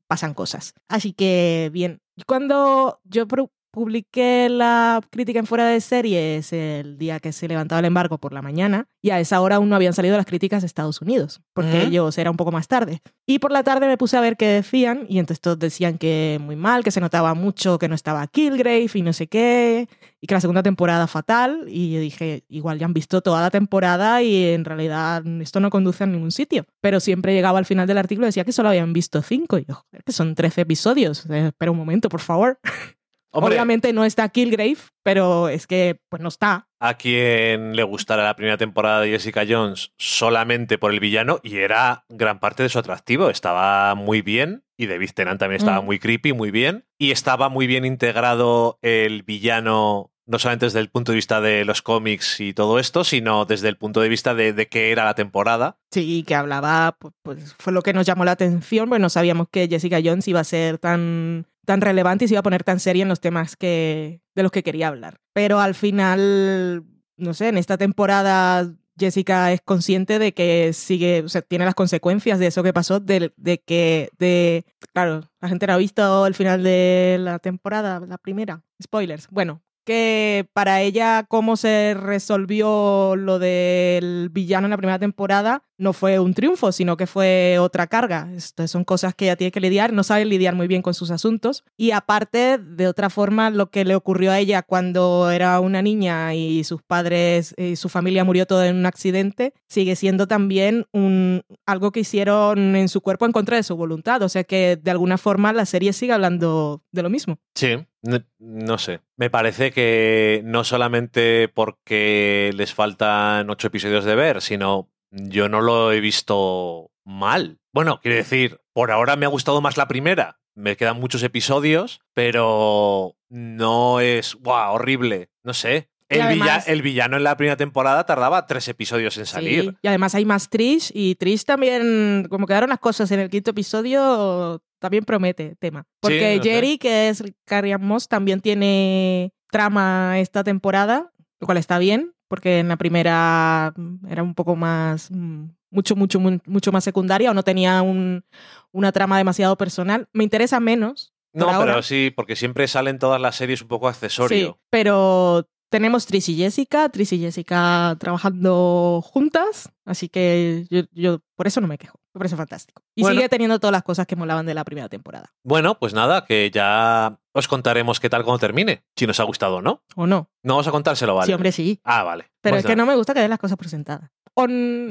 pasan 0.07 0.35
cosas. 0.35 0.74
Así 0.88 1.12
que 1.12 1.68
bien. 1.72 2.00
Cuando 2.26 3.00
yo 3.05 3.26
publiqué 3.70 4.48
la 4.48 5.00
crítica 5.11 5.38
en 5.38 5.46
fuera 5.46 5.66
de 5.66 5.80
series 5.80 6.52
el 6.52 6.98
día 6.98 7.20
que 7.20 7.33
se 7.33 7.48
levantaba 7.48 7.80
el 7.80 7.85
embargo 7.85 8.18
por 8.18 8.33
la 8.33 8.42
mañana 8.42 8.88
y 9.02 9.11
a 9.11 9.20
esa 9.20 9.40
hora 9.40 9.56
aún 9.56 9.68
no 9.68 9.76
habían 9.76 9.92
salido 9.92 10.16
las 10.16 10.26
críticas 10.26 10.62
de 10.62 10.66
Estados 10.66 11.00
Unidos, 11.00 11.40
porque 11.52 11.83
ellos 11.83 12.18
era 12.18 12.30
un 12.30 12.37
poco 12.37 12.52
más 12.52 12.68
tarde. 12.68 13.00
Y 13.26 13.38
por 13.38 13.52
la 13.52 13.62
tarde 13.62 13.87
me 13.87 13.96
puse 13.96 14.16
a 14.16 14.20
ver 14.20 14.37
qué 14.37 14.46
decían 14.46 15.06
y 15.09 15.18
entonces 15.18 15.40
todos 15.40 15.59
decían 15.59 15.98
que 15.98 16.38
muy 16.40 16.56
mal, 16.56 16.85
que 16.85 16.90
se 16.90 17.00
notaba 17.00 17.35
mucho 17.35 17.78
que 17.78 17.88
no 17.88 17.94
estaba 17.94 18.26
Killgrave 18.26 18.90
y 18.92 19.02
no 19.02 19.12
sé 19.12 19.26
qué, 19.26 19.88
y 20.20 20.26
que 20.26 20.35
la 20.35 20.40
segunda 20.40 20.62
temporada 20.62 21.06
fatal 21.06 21.64
y 21.68 21.92
yo 21.92 22.00
dije, 22.00 22.44
igual 22.48 22.78
ya 22.78 22.87
han 22.87 22.92
visto 22.92 23.22
toda 23.22 23.40
la 23.40 23.50
temporada 23.50 24.22
y 24.22 24.48
en 24.48 24.64
realidad 24.64 25.22
esto 25.40 25.61
no 25.61 25.70
conduce 25.70 26.04
a 26.04 26.06
ningún 26.06 26.33
sitio. 26.33 26.66
Pero 26.80 27.00
siempre 27.00 27.33
llegaba 27.33 27.59
al 27.59 27.66
final 27.66 27.87
del 27.87 27.98
artículo 27.98 28.26
y 28.26 28.28
decía 28.28 28.44
que 28.44 28.52
solo 28.52 28.68
habían 28.68 28.92
visto 28.92 29.22
cinco 29.22 29.59
y 29.59 29.64
yo, 29.64 29.87
que 30.04 30.12
son 30.12 30.35
13 30.35 30.62
episodios, 30.62 31.26
eh, 31.30 31.48
espera 31.48 31.70
un 31.70 31.78
momento, 31.78 32.09
por 32.09 32.20
favor. 32.20 32.59
Obviamente 33.32 33.92
no 33.92 34.04
está 34.04 34.28
Killgrave, 34.28 34.78
pero 35.02 35.48
es 35.48 35.66
que 35.66 36.00
pues 36.08 36.22
no 36.22 36.28
está. 36.28 36.68
A 36.80 36.94
quien 36.94 37.76
le 37.76 37.82
gustara 37.82 38.24
la 38.24 38.36
primera 38.36 38.56
temporada 38.56 39.00
de 39.00 39.10
Jessica 39.10 39.44
Jones 39.48 39.92
solamente 39.98 40.78
por 40.78 40.92
el 40.92 41.00
villano 41.00 41.40
y 41.42 41.58
era 41.58 42.04
gran 42.08 42.40
parte 42.40 42.62
de 42.62 42.68
su 42.68 42.78
atractivo. 42.78 43.30
Estaba 43.30 43.94
muy 43.94 44.22
bien 44.22 44.64
y 44.76 44.86
de 44.86 44.98
Tennant 45.08 45.38
también 45.38 45.60
estaba 45.60 45.82
mm. 45.82 45.84
muy 45.84 45.98
creepy, 45.98 46.32
muy 46.32 46.50
bien. 46.50 46.86
Y 46.98 47.10
estaba 47.10 47.48
muy 47.48 47.66
bien 47.66 47.84
integrado 47.84 48.78
el 48.82 49.22
villano 49.22 50.10
no 50.30 50.38
solamente 50.38 50.66
desde 50.66 50.78
el 50.78 50.90
punto 50.90 51.10
de 51.10 51.16
vista 51.16 51.40
de 51.40 51.64
los 51.64 51.82
cómics 51.82 52.38
y 52.38 52.54
todo 52.54 52.78
esto, 52.78 53.02
sino 53.02 53.46
desde 53.46 53.68
el 53.68 53.76
punto 53.76 54.00
de 54.00 54.08
vista 54.08 54.32
de, 54.32 54.52
de 54.52 54.68
qué 54.68 54.92
era 54.92 55.04
la 55.04 55.14
temporada. 55.14 55.78
Sí, 55.90 56.22
que 56.22 56.36
hablaba, 56.36 56.96
pues, 57.00 57.12
pues, 57.22 57.54
fue 57.58 57.72
lo 57.72 57.82
que 57.82 57.92
nos 57.92 58.06
llamó 58.06 58.24
la 58.24 58.30
atención, 58.30 58.88
pues 58.88 59.00
no 59.00 59.10
sabíamos 59.10 59.48
que 59.50 59.66
Jessica 59.66 59.98
Jones 60.02 60.28
iba 60.28 60.38
a 60.38 60.44
ser 60.44 60.78
tan 60.78 61.46
tan 61.70 61.83
relevante 61.83 62.24
y 62.24 62.28
se 62.28 62.35
iba 62.35 62.40
a 62.40 62.42
poner 62.42 62.64
tan 62.64 62.80
seria 62.80 63.04
en 63.04 63.09
los 63.09 63.20
temas 63.20 63.54
que, 63.54 64.22
de 64.35 64.42
los 64.42 64.50
que 64.50 64.64
quería 64.64 64.88
hablar. 64.88 65.20
Pero 65.33 65.61
al 65.61 65.76
final, 65.76 66.83
no 67.16 67.33
sé, 67.33 67.46
en 67.46 67.59
esta 67.59 67.78
temporada 67.78 68.68
Jessica 68.98 69.52
es 69.52 69.61
consciente 69.61 70.18
de 70.18 70.35
que 70.35 70.72
sigue, 70.72 71.22
o 71.22 71.28
sea, 71.28 71.42
tiene 71.42 71.64
las 71.64 71.76
consecuencias 71.76 72.40
de 72.40 72.48
eso 72.48 72.64
que 72.64 72.72
pasó, 72.72 72.98
de, 72.98 73.33
de, 73.37 73.59
que, 73.61 74.11
de, 74.18 74.64
claro, 74.92 75.30
la 75.40 75.48
gente 75.48 75.68
no 75.68 75.74
ha 75.74 75.76
visto 75.76 76.26
el 76.26 76.35
final 76.35 76.64
de 76.64 77.18
la 77.20 77.38
temporada, 77.38 78.00
la 78.00 78.18
primera, 78.18 78.64
spoilers. 78.83 79.28
Bueno, 79.30 79.62
que 79.90 80.48
para 80.53 80.83
ella 80.83 81.24
cómo 81.29 81.57
se 81.57 81.96
resolvió 81.98 83.16
lo 83.16 83.40
del 83.40 84.29
villano 84.31 84.68
en 84.68 84.70
la 84.70 84.76
primera 84.76 85.00
temporada 85.00 85.64
no 85.79 85.94
fue 85.94 86.20
un 86.20 86.35
triunfo, 86.35 86.70
sino 86.70 86.96
que 86.96 87.07
fue 87.07 87.59
otra 87.59 87.87
carga. 87.87 88.31
Estas 88.37 88.70
son 88.70 88.85
cosas 88.85 89.14
que 89.14 89.24
ella 89.24 89.37
tiene 89.37 89.50
que 89.50 89.61
lidiar, 89.61 89.92
no 89.92 90.05
sabe 90.05 90.26
lidiar 90.26 90.55
muy 90.55 90.68
bien 90.68 90.83
con 90.83 90.94
sus 90.94 91.11
asuntos. 91.11 91.64
Y 91.76 91.90
aparte, 91.90 92.59
de 92.59 92.87
otra 92.87 93.09
forma, 93.11 93.50
lo 93.50 93.70
que 93.70 93.85
le 93.85 93.94
ocurrió 93.96 94.31
a 94.31 94.38
ella 94.38 94.62
cuando 94.62 95.31
era 95.31 95.59
una 95.59 95.81
niña 95.81 96.35
y 96.35 96.62
sus 96.64 96.83
padres 96.83 97.55
y 97.57 97.76
su 97.76 97.88
familia 97.88 98.24
murió 98.24 98.46
todo 98.46 98.62
en 98.62 98.76
un 98.76 98.87
accidente, 98.87 99.55
sigue 99.68 99.96
siendo 99.96 100.29
también 100.29 100.87
un, 100.92 101.42
algo 101.66 101.90
que 101.92 102.00
hicieron 102.00 102.76
en 102.76 102.88
su 102.88 103.00
cuerpo 103.00 103.24
en 103.24 103.33
contra 103.33 103.57
de 103.57 103.62
su 103.62 103.74
voluntad. 103.74 104.22
O 104.22 104.29
sea 104.29 104.44
que 104.44 104.79
de 104.81 104.90
alguna 104.90 105.16
forma 105.16 105.53
la 105.55 105.64
serie 105.64 105.94
sigue 105.94 106.12
hablando 106.12 106.85
de 106.92 107.03
lo 107.03 107.09
mismo. 107.09 107.38
Sí, 107.55 107.76
no, 108.02 108.78
sé. 108.78 109.00
Me 109.16 109.30
parece 109.30 109.72
que 109.72 110.42
no 110.44 110.64
solamente 110.64 111.48
porque 111.48 112.52
les 112.54 112.74
faltan 112.74 113.50
ocho 113.50 113.68
episodios 113.68 114.04
de 114.04 114.14
ver, 114.14 114.40
sino 114.40 114.90
yo 115.10 115.48
no 115.48 115.60
lo 115.60 115.92
he 115.92 116.00
visto 116.00 116.90
mal. 117.04 117.58
Bueno, 117.72 118.00
quiero 118.00 118.16
decir, 118.16 118.60
por 118.72 118.90
ahora 118.90 119.16
me 119.16 119.26
ha 119.26 119.30
gustado 119.30 119.60
más 119.60 119.76
la 119.76 119.88
primera. 119.88 120.40
Me 120.54 120.76
quedan 120.76 120.98
muchos 120.98 121.22
episodios, 121.22 122.00
pero 122.14 123.16
no 123.28 124.00
es 124.00 124.34
wow, 124.36 124.72
horrible. 124.72 125.30
No 125.42 125.54
sé. 125.54 125.90
El, 126.08 126.42
el, 126.66 126.82
villano 126.82 127.16
en 127.16 127.22
la 127.22 127.36
primera 127.36 127.56
temporada 127.56 128.04
tardaba 128.04 128.44
tres 128.46 128.66
episodios 128.66 129.16
en 129.16 129.26
salir. 129.26 129.76
y 129.80 129.86
además 129.86 130.16
hay 130.16 130.24
más 130.24 130.50
Trish 130.50 130.90
y 130.92 131.14
Trish 131.14 131.44
también, 131.44 132.26
como 132.28 132.48
quedaron 132.48 132.70
las 132.70 132.80
cosas 132.80 133.12
en 133.12 133.20
el 133.20 133.30
quinto 133.30 133.52
episodio, 133.52 134.60
también 134.80 135.04
promete 135.04 135.54
tema. 135.60 135.86
Porque 136.00 136.40
Jerry, 136.42 136.78
que 136.78 137.08
es 137.08 137.22
Carrie 137.44 137.76
Moss, 137.78 138.08
también 138.08 138.40
tiene 138.40 139.32
trama 139.50 140.18
esta 140.18 140.42
temporada, 140.42 141.12
lo 141.38 141.46
cual 141.46 141.58
está 141.58 141.78
bien, 141.78 142.14
porque 142.28 142.60
en 142.60 142.68
la 142.68 142.76
primera 142.76 143.72
mm, 143.76 144.06
era 144.08 144.22
un 144.22 144.34
poco 144.34 144.56
más, 144.56 145.10
mm, 145.10 145.44
mucho, 145.70 145.94
mucho, 145.94 146.18
mucho 146.18 146.72
más 146.72 146.82
secundaria 146.82 147.30
o 147.30 147.34
no 147.34 147.42
tenía 147.42 147.82
un, 147.82 148.24
una 148.72 148.90
trama 148.90 149.18
demasiado 149.18 149.56
personal. 149.56 150.08
Me 150.12 150.24
interesa 150.24 150.58
menos. 150.58 151.12
No, 151.32 151.46
pero 151.60 151.82
sí, 151.82 152.12
porque 152.14 152.34
siempre 152.34 152.66
salen 152.66 152.98
todas 152.98 153.20
las 153.20 153.36
series 153.36 153.62
un 153.62 153.68
poco 153.68 153.86
accesorio. 153.86 154.48
Sí, 154.48 154.60
pero 154.68 155.48
tenemos 155.70 156.04
Tris 156.04 156.28
y 156.28 156.37
Jessica, 156.37 156.88
Tris 156.90 157.12
y 157.12 157.20
Jessica 157.20 157.96
trabajando 157.98 159.00
juntas, 159.02 159.70
así 159.87 160.09
que 160.09 160.66
yo, 160.92 161.20
por 161.37 161.46
eso 161.46 161.61
no 161.61 161.68
me 161.68 161.78
quejo, 161.78 161.98
me 162.12 162.18
parece 162.18 162.37
fantástico. 162.37 162.83
Y 162.94 163.04
sigue 163.04 163.28
teniendo 163.28 163.59
todas 163.59 163.72
las 163.72 163.83
cosas 163.83 164.06
que 164.06 164.16
molaban 164.16 164.44
de 164.44 164.54
la 164.54 164.64
primera 164.64 164.88
temporada. 164.88 165.33
Bueno, 165.44 165.78
pues 165.78 165.94
nada, 165.94 166.26
que 166.26 166.50
ya 166.50 167.18
os 167.33 167.48
contaremos 167.48 168.00
qué 168.00 168.11
tal 168.11 168.24
cuando 168.24 168.40
termine, 168.40 168.85
si 168.96 169.06
nos 169.06 169.20
ha 169.20 169.24
gustado 169.24 169.56
o 169.56 169.62
no. 169.62 169.83
O 169.94 170.06
no. 170.06 170.28
No 170.42 170.54
vamos 170.54 170.66
a 170.66 170.72
contárselo, 170.72 171.14
¿vale? 171.14 171.26
Sí, 171.26 171.33
hombre, 171.33 171.52
sí. 171.52 171.80
Ah, 171.85 172.02
vale. 172.02 172.30
Pero 172.40 172.54
pues 172.54 172.64
es 172.64 172.68
que 172.68 172.76
no 172.76 172.85
me 172.85 172.96
gusta 172.96 173.14
que 173.14 173.20
den 173.20 173.30
las 173.30 173.38
cosas 173.38 173.56
presentadas. 173.56 174.11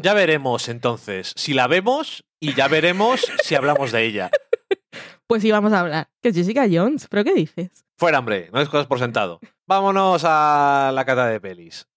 Ya 0.02 0.14
veremos 0.14 0.70
entonces 0.70 1.34
si 1.36 1.54
la 1.54 1.68
vemos 1.68 2.24
y 2.40 2.54
ya 2.54 2.68
veremos 2.68 3.26
si 3.44 3.56
hablamos 3.56 3.92
de 3.92 4.06
ella. 4.06 4.30
Pues 5.28 5.44
sí, 5.44 5.52
vamos 5.52 5.72
a 5.74 5.82
hablar. 5.82 6.10
Que 6.24 6.30
es 6.30 6.36
Jessica 6.36 6.66
Jones, 6.72 7.08
¿pero 7.08 7.24
qué 7.24 7.36
dices? 7.36 7.86
Fuera, 8.00 8.18
hombre, 8.18 8.50
no 8.52 8.60
es 8.62 8.68
cosas 8.68 8.88
por 8.88 8.98
sentado. 8.98 9.40
Vámonos 9.68 10.24
a 10.26 10.92
la 10.92 11.06
cata 11.06 11.28
de 11.28 11.40
pelis. 11.40 11.88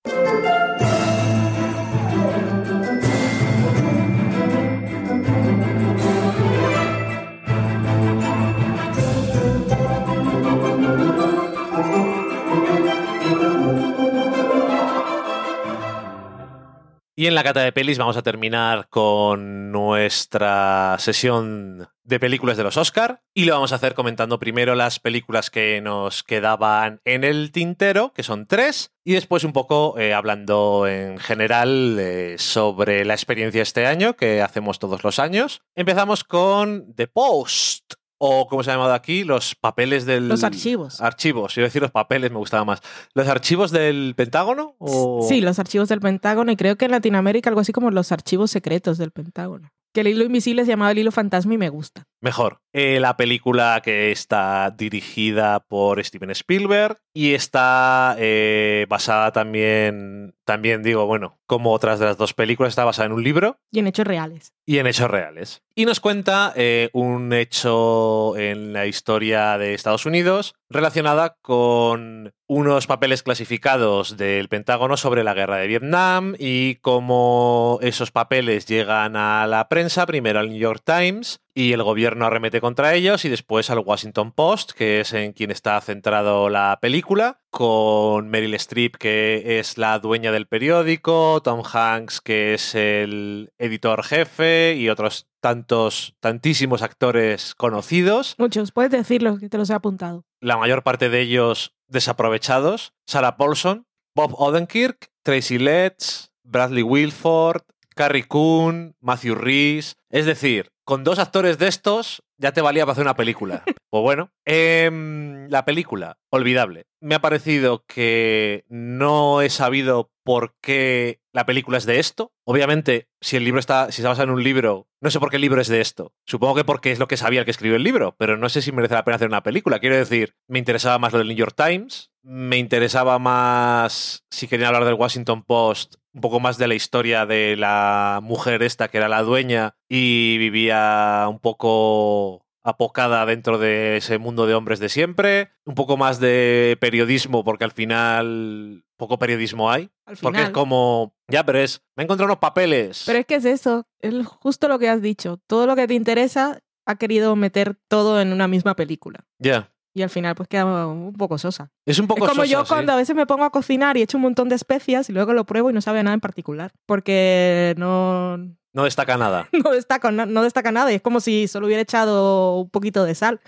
Y 17.23 17.29
en 17.29 17.37
la 17.37 17.45
cata 17.45 17.61
de 17.61 17.71
pelis 17.71 17.99
vamos 17.99 18.17
a 18.17 18.23
terminar 18.23 18.89
con 18.89 19.71
nuestra 19.71 20.97
sesión 20.99 21.89
de 22.03 22.19
películas 22.19 22.57
de 22.57 22.65
los 22.65 22.77
Oscar 22.77 23.23
y 23.33 23.45
lo 23.45 23.55
vamos 23.55 23.71
a 23.71 23.77
hacer 23.77 23.95
comentando 23.95 24.41
primero 24.41 24.75
las 24.75 24.99
películas 24.99 25.49
que 25.49 25.81
nos 25.81 26.25
quedaban 26.25 27.01
en 27.05 27.23
el 27.23 27.53
tintero, 27.53 28.13
que 28.13 28.25
son 28.25 28.49
tres, 28.49 28.93
y 29.05 29.13
después 29.13 29.45
un 29.45 29.53
poco 29.53 29.97
eh, 30.01 30.15
hablando 30.15 30.89
en 30.89 31.17
general 31.19 31.97
eh, 32.01 32.39
sobre 32.39 33.05
la 33.05 33.15
experiencia 33.15 33.63
este 33.63 33.87
año, 33.87 34.17
que 34.17 34.43
hacemos 34.43 34.81
todos 34.81 35.05
los 35.05 35.21
años. 35.21 35.63
Empezamos 35.77 36.25
con 36.25 36.93
The 36.97 37.07
Post, 37.07 37.95
o 38.25 38.47
como 38.47 38.63
se 38.63 38.71
ha 38.71 38.75
llamado 38.75 38.95
aquí, 38.95 39.25
los 39.25 39.57
papeles 39.57 40.07
del... 40.07 40.29
Los 40.29 40.45
archivos. 40.45 41.01
Archivos, 41.01 41.57
iba 41.57 41.65
a 41.65 41.67
decir 41.67 41.83
los 41.83 41.91
papeles, 41.91 42.31
me 42.31 42.39
gustaba 42.39 42.65
más. 42.65 42.81
¿Los 43.15 43.27
archivos 43.27 43.73
del 43.73 44.15
Pentágono? 44.17 44.77
O... 44.79 45.27
Sí, 45.29 45.41
los 45.41 45.59
archivos 45.59 45.89
del 45.89 46.01
Pentágono 46.01 46.53
y 46.53 46.57
creo 46.57 46.77
que 46.77 46.85
en 46.85 46.93
Latinoamérica 46.93 47.51
algo 47.51 47.61
así 47.61 47.73
como 47.73 47.91
los 47.91 48.13
archivos 48.13 48.53
secretos 48.53 48.97
del 48.97 49.11
Pentágono. 49.11 49.71
Que 49.93 50.03
el 50.03 50.07
hilo 50.07 50.23
invisible 50.23 50.65
se 50.65 50.71
llamaba 50.71 50.93
el 50.93 50.99
hilo 50.99 51.11
fantasma 51.11 51.55
y 51.55 51.59
me 51.59 51.69
gusta. 51.69 52.05
Mejor. 52.21 52.62
Eh, 52.75 53.01
la 53.01 53.17
película 53.17 53.83
que 53.85 54.11
está 54.13 54.71
dirigida 54.71 55.61
por 55.61 56.03
Steven 56.03 56.31
Spielberg 56.31 56.99
y 57.13 57.35
está 57.35 58.17
eh, 58.19 58.87
basada 58.89 59.31
también, 59.31 60.35
también 60.45 60.83
digo, 60.83 61.07
bueno, 61.07 61.39
como 61.47 61.73
otras 61.73 61.99
de 61.99 62.07
las 62.07 62.17
dos 62.17 62.33
películas, 62.33 62.71
está 62.71 62.85
basada 62.85 63.07
en 63.07 63.13
un 63.13 63.23
libro. 63.23 63.59
Y 63.71 63.81
en 63.81 63.89
hechos 63.89 64.07
reales. 64.07 64.55
Y 64.65 64.79
en 64.79 64.87
hechos 64.87 65.11
reales. 65.11 65.63
Y 65.75 65.85
nos 65.85 66.01
cuenta 66.01 66.55
eh, 66.57 66.89
un 66.95 67.33
hecho 67.35 68.37
en 68.39 68.73
la 68.73 68.87
historia 68.87 69.59
de 69.59 69.75
Estados 69.75 70.07
Unidos 70.07 70.55
relacionada 70.71 71.37
con 71.43 72.33
unos 72.47 72.87
papeles 72.87 73.23
clasificados 73.23 74.17
del 74.17 74.49
Pentágono 74.49 74.97
sobre 74.97 75.25
la 75.25 75.35
guerra 75.35 75.57
de 75.57 75.67
Vietnam 75.67 76.35
y 76.39 76.77
cómo 76.77 77.79
esos 77.83 78.11
papeles 78.11 78.67
llegan 78.67 79.17
a 79.17 79.47
la 79.47 79.69
prensa, 79.69 80.07
primero 80.07 80.41
al 80.41 80.51
New 80.51 80.59
York 80.59 80.83
Times 80.85 81.41
y 81.55 81.73
el 81.73 81.83
gobierno 81.83 82.27
arremete 82.27 82.61
contra 82.61 82.95
ellos 82.95 83.25
y 83.25 83.29
después 83.29 83.71
al 83.71 83.81
Washington 83.81 84.33
Post, 84.33 84.73
que 84.73 85.01
es 85.01 85.13
en 85.13 85.33
quien 85.33 85.51
está 85.51 85.81
centrado 85.81 86.49
la 86.49 86.79
película, 86.81 87.42
con 87.53 88.31
Meryl 88.31 88.55
Streep, 88.55 88.97
que 88.97 89.59
es 89.59 89.77
la 89.77 89.99
dueña 89.99 90.33
del 90.33 90.47
periódico, 90.47 91.43
Tom 91.45 91.63
Hanks, 91.71 92.23
que 92.23 92.55
es 92.55 92.75
el 92.75 93.53
editor 93.59 94.03
jefe 94.03 94.75
y 94.75 94.89
otros 94.89 95.29
tantos, 95.41 96.17
tantísimos 96.21 96.81
actores 96.81 97.55
conocidos. 97.55 98.37
Muchos, 98.39 98.73
puedes 98.73 98.91
decirlo, 98.91 99.37
que 99.39 99.51
te 99.51 99.59
los 99.59 99.69
he 99.69 99.75
apuntado. 99.75 100.25
La 100.41 100.57
mayor 100.57 100.83
parte 100.83 101.11
de 101.11 101.21
ellos 101.21 101.75
desaprovechados. 101.89 102.95
Sarah 103.07 103.37
Paulson, 103.37 103.87
Bob 104.15 104.35
Odenkirk, 104.39 105.11
Tracy 105.23 105.59
Letts, 105.59 106.33
Bradley 106.43 106.83
Wilford, 106.83 107.65
Carrie 107.95 108.27
Coon, 108.27 108.97
Matthew 109.01 109.35
Rhys. 109.35 109.97
Es 110.09 110.25
decir, 110.25 110.73
con 110.85 111.05
dos 111.05 111.19
actores 111.19 111.59
de 111.59 111.69
estos 111.69 112.23
ya 112.39 112.53
te 112.53 112.61
valía 112.61 112.85
para 112.85 112.93
hacer 112.93 113.03
una 113.03 113.17
película. 113.17 113.63
Pues 113.93 114.03
bueno, 114.03 114.33
em, 114.47 115.51
la 115.51 115.67
película, 115.67 116.17
olvidable. 116.31 116.87
Me 117.03 117.15
ha 117.15 117.21
parecido 117.21 117.85
que 117.87 118.65
no 118.71 119.43
he 119.43 119.51
sabido 119.51 120.11
por 120.25 120.55
qué 120.63 121.21
la 121.33 121.47
película 121.47 121.79
es 121.79 121.87
de 121.87 121.99
esto. 121.99 122.33
Obviamente, 122.45 123.09
si 123.21 123.37
el 123.37 123.45
libro 123.45 123.61
está, 123.61 123.91
si 123.91 124.03
está 124.03 124.11
basado 124.11 124.29
en 124.29 124.35
un 124.35 124.45
libro, 124.45 124.89
no 125.01 125.11
sé 125.11 125.19
por 125.19 125.31
qué 125.31 125.37
el 125.37 125.43
libro 125.43 125.61
es 125.61 125.69
de 125.69 125.81
esto. 125.81 126.13
Supongo 126.27 126.55
que 126.55 126.65
porque 126.65 126.93
es 126.93 126.99
lo 126.99 127.09
que 127.09 127.17
sabía 127.17 127.41
el 127.41 127.45
que 127.45 127.51
escribió 127.51 127.77
el 127.77 127.83
libro, 127.83 128.15
pero 128.19 128.37
no 128.37 128.49
sé 128.49 128.63
si 128.63 128.73
merece 128.73 128.95
la 128.95 129.05
pena 129.05 129.17
hacer 129.17 129.29
una 129.29 129.43
película. 129.43 129.79
Quiero 129.79 129.97
decir, 129.97 130.35
me 130.47 130.59
interesaba 130.59 130.99
más 130.99 131.13
lo 131.13 131.19
del 131.19 131.29
New 131.29 131.37
York 131.37 131.57
Times, 131.57 132.11
me 132.23 132.59
interesaba 132.59 133.19
más, 133.19 134.25
si 134.31 134.47
querían 134.47 134.69
hablar 134.69 134.85
del 134.85 134.95
Washington 134.95 135.43
Post, 135.43 135.97
un 136.13 136.21
poco 136.21 136.41
más 136.41 136.59
de 136.59 136.69
la 136.69 136.75
historia 136.75 137.27
de 137.27 137.57
la 137.57 138.21
mujer 138.23 138.63
esta 138.63 138.89
que 138.89 138.99
era 138.99 139.09
la 139.09 139.23
dueña 139.23 139.77
y 139.89 140.37
vivía 140.39 141.27
un 141.29 141.41
poco 141.41 142.45
apocada 142.65 143.27
dentro 143.27 143.59
de 143.59 143.97
ese 143.97 144.19
mundo 144.19 144.47
de 144.47 144.55
hombres 144.55 144.79
de 144.79 144.89
siempre, 144.89 145.51
un 145.65 145.75
poco 145.75 145.97
más 145.97 146.21
de 146.21 146.77
periodismo 146.81 147.43
porque 147.45 147.65
al 147.65 147.73
final 147.73 148.85
poco 149.03 149.19
periodismo 149.19 149.71
hay, 149.71 149.91
Al 150.07 150.17
porque 150.17 150.39
es 150.39 150.45
final. 150.47 150.53
como, 150.53 151.15
ya, 151.29 151.45
pero 151.45 151.59
es, 151.59 151.83
me 151.97 152.03
he 152.03 152.05
encontrado 152.05 152.27
unos 152.29 152.39
papeles. 152.39 153.03
Pero 153.05 153.19
es 153.19 153.27
que 153.27 153.35
es 153.35 153.45
eso, 153.45 153.85
es 154.01 154.27
justo 154.27 154.69
lo 154.69 154.79
que 154.79 154.89
has 154.89 155.03
dicho. 155.03 155.39
Todo 155.49 155.67
lo 155.67 155.75
que 155.77 155.87
te 155.89 155.95
interesa 155.95 156.61
ha 156.87 156.95
querido 156.97 157.35
meter 157.37 157.77
todo 157.89 158.21
en 158.21 158.33
una 158.33 158.47
misma 158.49 158.77
película. 158.77 159.25
Ya. 159.39 159.69
Y 159.95 160.03
al 160.03 160.09
final 160.09 160.35
pues 160.35 160.49
queda 160.49 160.87
un 160.87 161.13
poco 161.13 161.37
sosa. 161.37 161.71
Es 161.85 161.99
un 161.99 162.07
poco 162.07 162.25
es 162.25 162.31
como 162.31 162.43
sosa, 162.43 162.53
yo 162.53 162.63
sí. 162.63 162.69
cuando 162.69 162.93
a 162.93 162.97
veces 162.97 163.15
me 163.15 163.27
pongo 163.27 163.45
a 163.45 163.51
cocinar 163.51 163.97
y 163.97 164.03
echo 164.03 164.17
un 164.17 164.23
montón 164.23 164.49
de 164.49 164.55
especias 164.55 165.11
y 165.11 165.13
luego 165.13 165.33
lo 165.35 165.45
pruebo 165.45 165.69
y 165.69 165.75
no 165.75 165.81
sabe 165.83 165.99
a 165.99 166.03
nada 166.03 166.15
en 166.15 166.21
particular. 166.21 166.73
Porque 166.87 167.75
no, 167.77 168.39
No 168.73 168.85
destaca 168.85 169.19
nada. 169.19 169.49
no, 169.65 169.71
destaca, 169.73 170.11
no, 170.11 170.25
no 170.27 170.43
destaca 170.45 170.73
nada 170.73 170.91
y 170.93 170.95
es 170.95 171.03
como 171.03 171.21
si 171.21 171.47
solo 171.49 171.67
hubiera 171.67 171.83
echado 171.83 172.61
un 172.61 172.71
poquito 172.71 173.05
de 173.05 173.15
sal. 173.15 173.41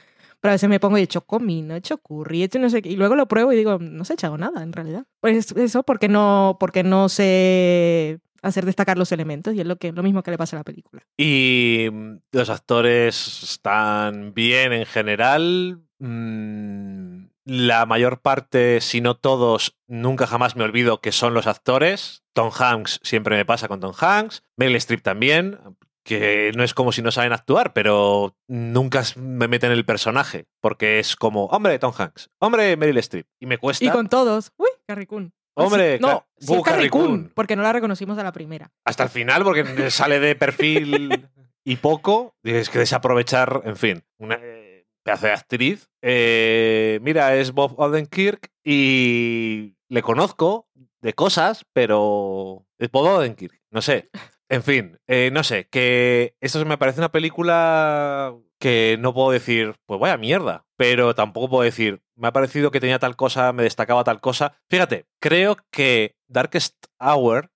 Pero 0.44 0.50
a 0.50 0.56
veces 0.56 0.68
me 0.68 0.78
pongo 0.78 0.98
y 0.98 1.00
he 1.00 1.04
hecho 1.04 1.22
comino, 1.22 1.72
he 1.74 1.78
hecho 1.78 1.96
curry, 1.96 2.42
he 2.42 2.44
hecho 2.44 2.58
no 2.58 2.68
sé 2.68 2.82
qué. 2.82 2.90
Y 2.90 2.96
luego 2.96 3.14
lo 3.14 3.26
pruebo 3.26 3.50
y 3.54 3.56
digo, 3.56 3.78
no 3.78 4.04
se 4.04 4.12
ha 4.12 4.16
echado 4.16 4.36
nada 4.36 4.62
en 4.62 4.74
realidad. 4.74 5.06
Pues 5.22 5.52
eso 5.52 5.84
porque 5.84 6.06
no, 6.10 6.58
porque 6.60 6.82
no 6.82 7.08
sé 7.08 8.20
hacer 8.42 8.66
destacar 8.66 8.98
los 8.98 9.10
elementos 9.10 9.54
y 9.54 9.60
es 9.60 9.66
lo, 9.66 9.76
que, 9.76 9.90
lo 9.92 10.02
mismo 10.02 10.22
que 10.22 10.32
le 10.32 10.36
pasa 10.36 10.56
a 10.56 10.60
la 10.60 10.64
película. 10.64 11.02
Y 11.16 11.88
mm, 11.90 12.16
los 12.32 12.50
actores 12.50 13.42
están 13.42 14.34
bien 14.34 14.74
en 14.74 14.84
general. 14.84 15.80
Mm, 15.98 17.28
La 17.46 17.86
mayor 17.86 18.20
parte, 18.20 18.82
si 18.82 19.00
no 19.00 19.16
todos, 19.16 19.78
nunca 19.86 20.26
jamás 20.26 20.56
me 20.56 20.64
olvido 20.64 21.00
que 21.00 21.12
son 21.12 21.32
los 21.32 21.46
actores. 21.46 22.22
Tom 22.34 22.50
Hanks 22.54 23.00
siempre 23.02 23.36
me 23.36 23.46
pasa 23.46 23.66
con 23.66 23.80
Tom 23.80 23.94
Hanks. 23.98 24.42
Meryl 24.58 24.76
Streep 24.76 25.00
también, 25.00 25.58
que 26.04 26.52
no 26.54 26.62
es 26.62 26.74
como 26.74 26.92
si 26.92 27.02
no 27.02 27.10
saben 27.10 27.32
actuar, 27.32 27.72
pero 27.72 28.36
nunca 28.46 29.02
me 29.16 29.48
meten 29.48 29.72
en 29.72 29.78
el 29.78 29.84
personaje, 29.84 30.46
porque 30.60 30.98
es 30.98 31.16
como, 31.16 31.46
hombre, 31.46 31.78
Tom 31.78 31.92
Hanks, 31.96 32.30
hombre, 32.38 32.76
Meryl 32.76 32.98
Streep. 32.98 33.26
Y 33.40 33.46
me 33.46 33.58
cuesta. 33.58 33.84
Y 33.84 33.88
con 33.88 34.08
todos, 34.08 34.52
uy, 34.56 34.68
Carrie 34.86 35.06
Coon. 35.06 35.32
Hombre, 35.56 35.98
no, 36.00 36.26
sí 36.38 36.88
Coon. 36.90 37.32
porque 37.34 37.56
no 37.56 37.62
la 37.62 37.72
reconocimos 37.72 38.18
a 38.18 38.24
la 38.24 38.32
primera. 38.32 38.72
hasta 38.84 39.04
el 39.04 39.08
final 39.08 39.44
porque 39.44 39.90
sale 39.90 40.18
de 40.20 40.34
perfil 40.34 41.28
y 41.64 41.76
poco. 41.76 42.34
y 42.42 42.52
Es 42.52 42.68
que 42.68 42.80
desaprovechar, 42.80 43.62
en 43.64 43.76
fin, 43.76 44.04
una 44.18 44.34
eh, 44.42 44.86
pedazo 45.04 45.26
de 45.26 45.32
actriz. 45.32 45.88
Eh, 46.02 46.98
mira, 47.02 47.36
es 47.36 47.52
Bob 47.52 47.78
Odenkirk 47.78 48.50
y 48.64 49.76
le 49.88 50.02
conozco 50.02 50.68
de 51.00 51.12
cosas, 51.12 51.64
pero 51.72 52.66
es 52.78 52.90
Bob 52.90 53.06
Odenkirk, 53.06 53.60
no 53.70 53.80
sé. 53.80 54.10
En 54.48 54.62
fin, 54.62 54.98
eh, 55.06 55.30
no 55.32 55.42
sé, 55.42 55.68
que 55.68 56.36
esto 56.40 56.64
me 56.66 56.78
parece 56.78 57.00
una 57.00 57.10
película 57.10 58.34
que 58.58 58.96
no 59.00 59.14
puedo 59.14 59.30
decir, 59.30 59.74
pues 59.86 59.98
vaya 60.00 60.16
mierda, 60.16 60.66
pero 60.76 61.14
tampoco 61.14 61.48
puedo 61.48 61.62
decir, 61.64 62.02
me 62.14 62.28
ha 62.28 62.32
parecido 62.32 62.70
que 62.70 62.80
tenía 62.80 62.98
tal 62.98 63.16
cosa, 63.16 63.52
me 63.52 63.62
destacaba 63.62 64.04
tal 64.04 64.20
cosa. 64.20 64.56
Fíjate, 64.68 65.06
creo 65.20 65.56
que 65.70 66.16
Darkest 66.28 66.76
Hour 67.00 67.50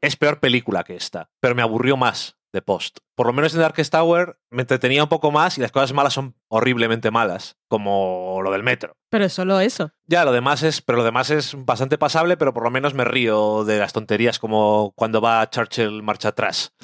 es 0.00 0.16
peor 0.16 0.40
película 0.40 0.84
que 0.84 0.96
esta, 0.96 1.30
pero 1.40 1.54
me 1.54 1.62
aburrió 1.62 1.98
más 1.98 2.39
de 2.52 2.62
Post. 2.62 2.98
Por 3.14 3.26
lo 3.26 3.32
menos 3.32 3.54
en 3.54 3.60
Darkest 3.60 3.92
Tower 3.92 4.38
me 4.50 4.62
entretenía 4.62 5.02
un 5.02 5.08
poco 5.08 5.30
más 5.30 5.58
y 5.58 5.60
las 5.60 5.72
cosas 5.72 5.92
malas 5.92 6.14
son 6.14 6.34
horriblemente 6.48 7.10
malas, 7.10 7.56
como 7.68 8.40
lo 8.42 8.50
del 8.50 8.62
metro. 8.62 8.96
Pero 9.10 9.24
es 9.24 9.32
solo 9.32 9.60
eso. 9.60 9.92
Ya, 10.06 10.24
lo 10.24 10.32
demás 10.32 10.62
es, 10.62 10.82
pero 10.82 10.98
lo 10.98 11.04
demás 11.04 11.30
es 11.30 11.54
bastante 11.56 11.98
pasable, 11.98 12.36
pero 12.36 12.54
por 12.54 12.64
lo 12.64 12.70
menos 12.70 12.94
me 12.94 13.04
río 13.04 13.64
de 13.64 13.78
las 13.78 13.92
tonterías 13.92 14.38
como 14.38 14.92
cuando 14.96 15.20
va 15.20 15.48
Churchill 15.50 16.02
marcha 16.02 16.28
atrás. 16.28 16.74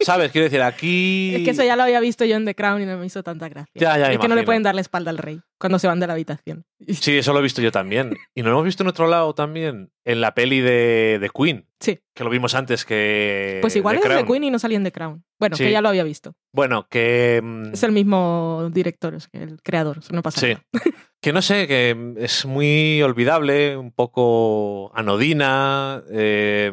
¿Sabes? 0.00 0.30
Quiero 0.32 0.44
decir, 0.44 0.60
aquí... 0.62 1.34
Es 1.34 1.42
que 1.44 1.50
eso 1.50 1.64
ya 1.64 1.76
lo 1.76 1.82
había 1.84 2.00
visto 2.00 2.24
yo 2.24 2.36
en 2.36 2.44
The 2.44 2.54
Crown 2.54 2.82
y 2.82 2.86
no 2.86 2.98
me 2.98 3.06
hizo 3.06 3.22
tanta 3.22 3.48
gracia. 3.48 3.70
Ya, 3.74 3.96
ya, 3.98 4.12
es 4.12 4.18
que 4.18 4.28
no 4.28 4.34
le 4.34 4.42
pueden 4.44 4.62
dar 4.62 4.74
la 4.74 4.80
espalda 4.80 5.10
al 5.10 5.18
rey 5.18 5.40
cuando 5.58 5.78
se 5.78 5.86
van 5.86 6.00
de 6.00 6.06
la 6.06 6.12
habitación. 6.14 6.64
Sí, 6.86 7.16
eso 7.16 7.32
lo 7.32 7.38
he 7.38 7.42
visto 7.42 7.62
yo 7.62 7.72
también. 7.72 8.14
Y 8.34 8.42
no 8.42 8.48
lo 8.50 8.56
hemos 8.56 8.64
visto 8.66 8.82
en 8.82 8.88
otro 8.88 9.06
lado 9.06 9.34
también, 9.34 9.90
en 10.04 10.20
la 10.20 10.34
peli 10.34 10.60
de, 10.60 11.18
de 11.18 11.30
Queen, 11.34 11.66
Sí. 11.80 11.98
que 12.14 12.22
lo 12.24 12.28
vimos 12.28 12.54
antes 12.54 12.84
que... 12.84 13.58
Pues 13.62 13.74
igual 13.76 13.96
The 13.96 14.02
es 14.02 14.08
de 14.08 14.14
Crown. 14.16 14.26
Queen 14.26 14.44
y 14.44 14.50
no 14.50 14.58
salía 14.58 14.76
en 14.76 14.84
The 14.84 14.92
Crown. 14.92 15.24
Bueno, 15.40 15.56
Sí. 15.56 15.64
que 15.64 15.70
ya 15.72 15.80
lo 15.80 15.88
había 15.88 16.04
visto. 16.04 16.34
Bueno, 16.52 16.86
que... 16.90 17.40
mm, 17.42 17.72
Es 17.72 17.82
el 17.84 17.92
mismo 17.92 18.68
director, 18.72 19.14
es 19.14 19.28
el 19.32 19.62
creador, 19.62 20.00
no 20.12 20.20
pasa 20.22 20.40
Sí. 20.40 20.46
nada. 20.48 20.62
Que 21.22 21.32
no 21.32 21.40
sé, 21.40 21.66
que 21.66 21.96
es 22.18 22.44
muy 22.44 23.00
olvidable, 23.00 23.78
un 23.78 23.92
poco 23.92 24.92
anodina, 24.94 26.02
eh, 26.10 26.70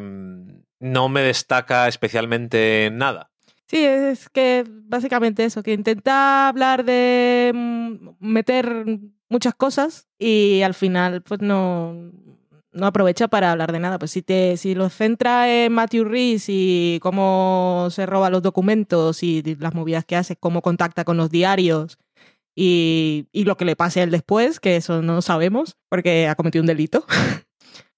no 0.82 1.08
me 1.08 1.22
destaca 1.22 1.86
especialmente 1.86 2.86
en 2.86 2.98
nada. 2.98 3.30
Sí, 3.66 3.84
es 3.84 4.28
que 4.28 4.64
básicamente 4.68 5.44
eso, 5.44 5.62
que 5.62 5.72
intenta 5.72 6.48
hablar 6.48 6.84
de 6.84 7.52
mm, 7.54 8.08
meter 8.18 8.86
muchas 9.28 9.54
cosas 9.54 10.08
y 10.18 10.60
al 10.62 10.74
final 10.74 11.22
pues 11.22 11.40
no, 11.40 12.10
no 12.72 12.86
aprovecha 12.86 13.28
para 13.28 13.52
hablar 13.52 13.72
de 13.72 13.78
nada. 13.78 13.98
Pues 13.98 14.10
si, 14.10 14.22
te, 14.22 14.56
si 14.56 14.74
lo 14.74 14.90
centra 14.90 15.48
en 15.48 15.72
Matthew 15.72 16.04
Rhys 16.04 16.46
y 16.48 16.98
cómo 17.00 17.88
se 17.90 18.04
roba 18.04 18.28
los 18.28 18.42
documentos 18.42 19.22
y 19.22 19.42
las 19.60 19.74
movidas 19.74 20.04
que 20.04 20.16
hace, 20.16 20.36
cómo 20.36 20.62
contacta 20.62 21.04
con 21.04 21.16
los 21.16 21.30
diarios 21.30 21.96
y, 22.56 23.28
y 23.30 23.44
lo 23.44 23.56
que 23.56 23.64
le 23.64 23.76
pase 23.76 24.00
a 24.00 24.02
él 24.02 24.10
después, 24.10 24.58
que 24.58 24.76
eso 24.76 25.00
no 25.00 25.14
lo 25.14 25.22
sabemos 25.22 25.76
porque 25.88 26.26
ha 26.26 26.34
cometido 26.34 26.62
un 26.62 26.66
delito. 26.66 27.06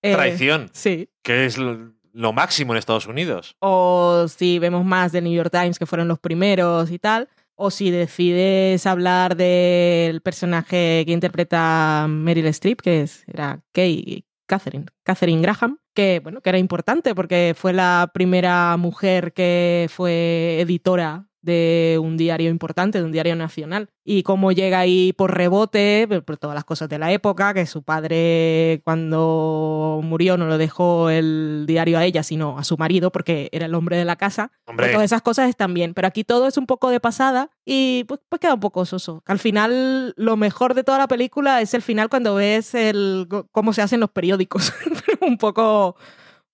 Eh, 0.06 0.12
Traición, 0.12 0.68
sí. 0.74 1.08
que 1.22 1.46
es 1.46 1.56
lo, 1.56 1.93
lo 2.14 2.32
máximo 2.32 2.72
en 2.72 2.78
Estados 2.78 3.06
Unidos. 3.06 3.56
o 3.58 4.26
si 4.28 4.58
vemos 4.58 4.84
más 4.84 5.12
del 5.12 5.24
New 5.24 5.34
York 5.34 5.50
Times, 5.50 5.78
que 5.78 5.86
fueron 5.86 6.08
los 6.08 6.18
primeros 6.18 6.90
y 6.90 6.98
tal, 6.98 7.28
o 7.56 7.70
si 7.70 7.90
decides 7.90 8.86
hablar 8.86 9.36
del 9.36 10.20
personaje 10.20 11.02
que 11.06 11.12
interpreta 11.12 12.06
Meryl 12.08 12.46
Streep, 12.46 12.80
que 12.80 13.02
es, 13.02 13.24
era 13.28 13.60
Kay, 13.72 14.24
Catherine, 14.46 14.86
Catherine 15.02 15.42
Graham, 15.42 15.78
que 15.92 16.20
bueno, 16.22 16.40
que 16.40 16.50
era 16.50 16.58
importante 16.58 17.14
porque 17.14 17.54
fue 17.56 17.72
la 17.72 18.10
primera 18.14 18.76
mujer 18.76 19.32
que 19.32 19.88
fue 19.90 20.58
editora 20.60 21.26
de 21.44 21.98
un 22.02 22.16
diario 22.16 22.50
importante, 22.50 22.98
de 22.98 23.04
un 23.04 23.12
diario 23.12 23.36
nacional. 23.36 23.90
Y 24.04 24.22
cómo 24.22 24.52
llega 24.52 24.78
ahí 24.78 25.12
por 25.12 25.34
rebote, 25.34 26.08
por 26.26 26.36
todas 26.36 26.54
las 26.54 26.64
cosas 26.64 26.88
de 26.88 26.98
la 26.98 27.12
época, 27.12 27.54
que 27.54 27.66
su 27.66 27.82
padre 27.82 28.80
cuando 28.84 30.00
murió 30.02 30.36
no 30.36 30.46
lo 30.46 30.58
dejó 30.58 31.10
el 31.10 31.64
diario 31.66 31.98
a 31.98 32.04
ella, 32.04 32.22
sino 32.22 32.58
a 32.58 32.64
su 32.64 32.76
marido, 32.76 33.12
porque 33.12 33.48
era 33.52 33.66
el 33.66 33.74
hombre 33.74 33.96
de 33.96 34.04
la 34.04 34.16
casa. 34.16 34.52
Hombre. 34.66 34.90
Todas 34.90 35.04
esas 35.04 35.22
cosas 35.22 35.48
están 35.48 35.74
bien, 35.74 35.94
pero 35.94 36.08
aquí 36.08 36.24
todo 36.24 36.46
es 36.46 36.56
un 36.56 36.66
poco 36.66 36.90
de 36.90 37.00
pasada 37.00 37.50
y 37.64 38.04
pues, 38.04 38.20
pues 38.28 38.40
queda 38.40 38.54
un 38.54 38.60
poco 38.60 38.84
soso. 38.84 39.22
Al 39.26 39.38
final, 39.38 40.14
lo 40.16 40.36
mejor 40.36 40.74
de 40.74 40.84
toda 40.84 40.98
la 40.98 41.08
película 41.08 41.60
es 41.60 41.74
el 41.74 41.82
final 41.82 42.08
cuando 42.08 42.34
ves 42.34 42.74
el, 42.74 43.28
cómo 43.52 43.72
se 43.72 43.82
hacen 43.82 44.00
los 44.00 44.10
periódicos. 44.10 44.72
un 45.20 45.38
poco 45.38 45.96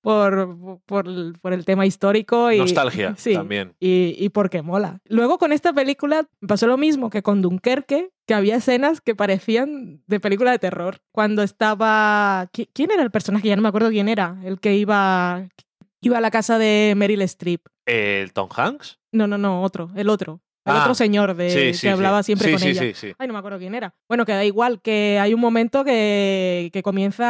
por, 0.01 0.81
por, 0.87 1.41
por, 1.41 1.53
el 1.53 1.65
tema 1.65 1.87
histórico 1.87 2.51
y 2.51 2.59
nostalgia 2.59 3.15
sí, 3.19 3.35
también. 3.35 3.75
Y, 3.81 4.15
y, 4.19 4.29
porque 4.31 4.63
mola. 4.63 5.01
Luego 5.07 5.39
con 5.39 5.53
esta 5.53 5.73
película 5.73 6.27
pasó 6.47 6.67
lo 6.67 6.77
mismo 6.77 7.11
que 7.11 7.23
con 7.23 7.43
Dunkerque, 7.43 8.11
que 8.27 8.35
había 8.35 8.57
escenas 8.57 9.01
que 9.01 9.15
parecían 9.15 10.03
de 10.07 10.21
película 10.21 10.51
de 10.53 10.59
terror. 10.59 10.99
Cuando 11.13 11.43
estaba... 11.43 12.49
¿Quién 12.53 12.91
era 12.91 13.03
el 13.03 13.11
personaje? 13.11 13.49
Ya 13.49 13.57
no 13.57 13.63
me 13.63 13.69
acuerdo 13.69 13.91
quién 13.91 14.09
era. 14.09 14.39
El 14.45 14.61
que 14.61 14.77
iba, 14.77 15.49
iba 16.01 16.19
a 16.19 16.21
la 16.21 16.31
casa 16.31 16.59
de 16.59 16.95
Meryl 16.97 17.23
Streep. 17.23 17.67
¿El 17.87 18.33
Tom 18.33 18.49
Hanks? 18.55 18.99
No, 19.13 19.27
no, 19.27 19.39
no, 19.39 19.63
otro. 19.63 19.91
El 19.97 20.09
otro. 20.09 20.41
El 20.65 20.73
Ah, 20.77 20.81
otro 20.83 20.95
señor 20.95 21.35
de, 21.35 21.51
sí, 21.51 21.75
sí, 21.75 21.87
que 21.87 21.91
hablaba 21.91 22.23
siempre 22.23 22.47
Sí, 22.49 22.53
con 22.53 22.61
sí, 22.61 22.69
ella. 22.69 22.81
sí, 22.83 22.93
sí. 22.95 23.13
Ay, 23.19 23.27
no 23.27 23.33
me 23.33 23.39
acuerdo 23.39 23.59
quién 23.59 23.75
era. 23.75 23.95
Bueno, 24.09 24.27
que 24.27 24.33
da 24.33 24.45
igual, 24.45 24.81
que 24.83 25.19
hay 25.21 25.33
un 25.33 25.41
momento 25.41 25.85
que, 25.85 26.69
que 26.73 26.83
comienza 26.83 27.25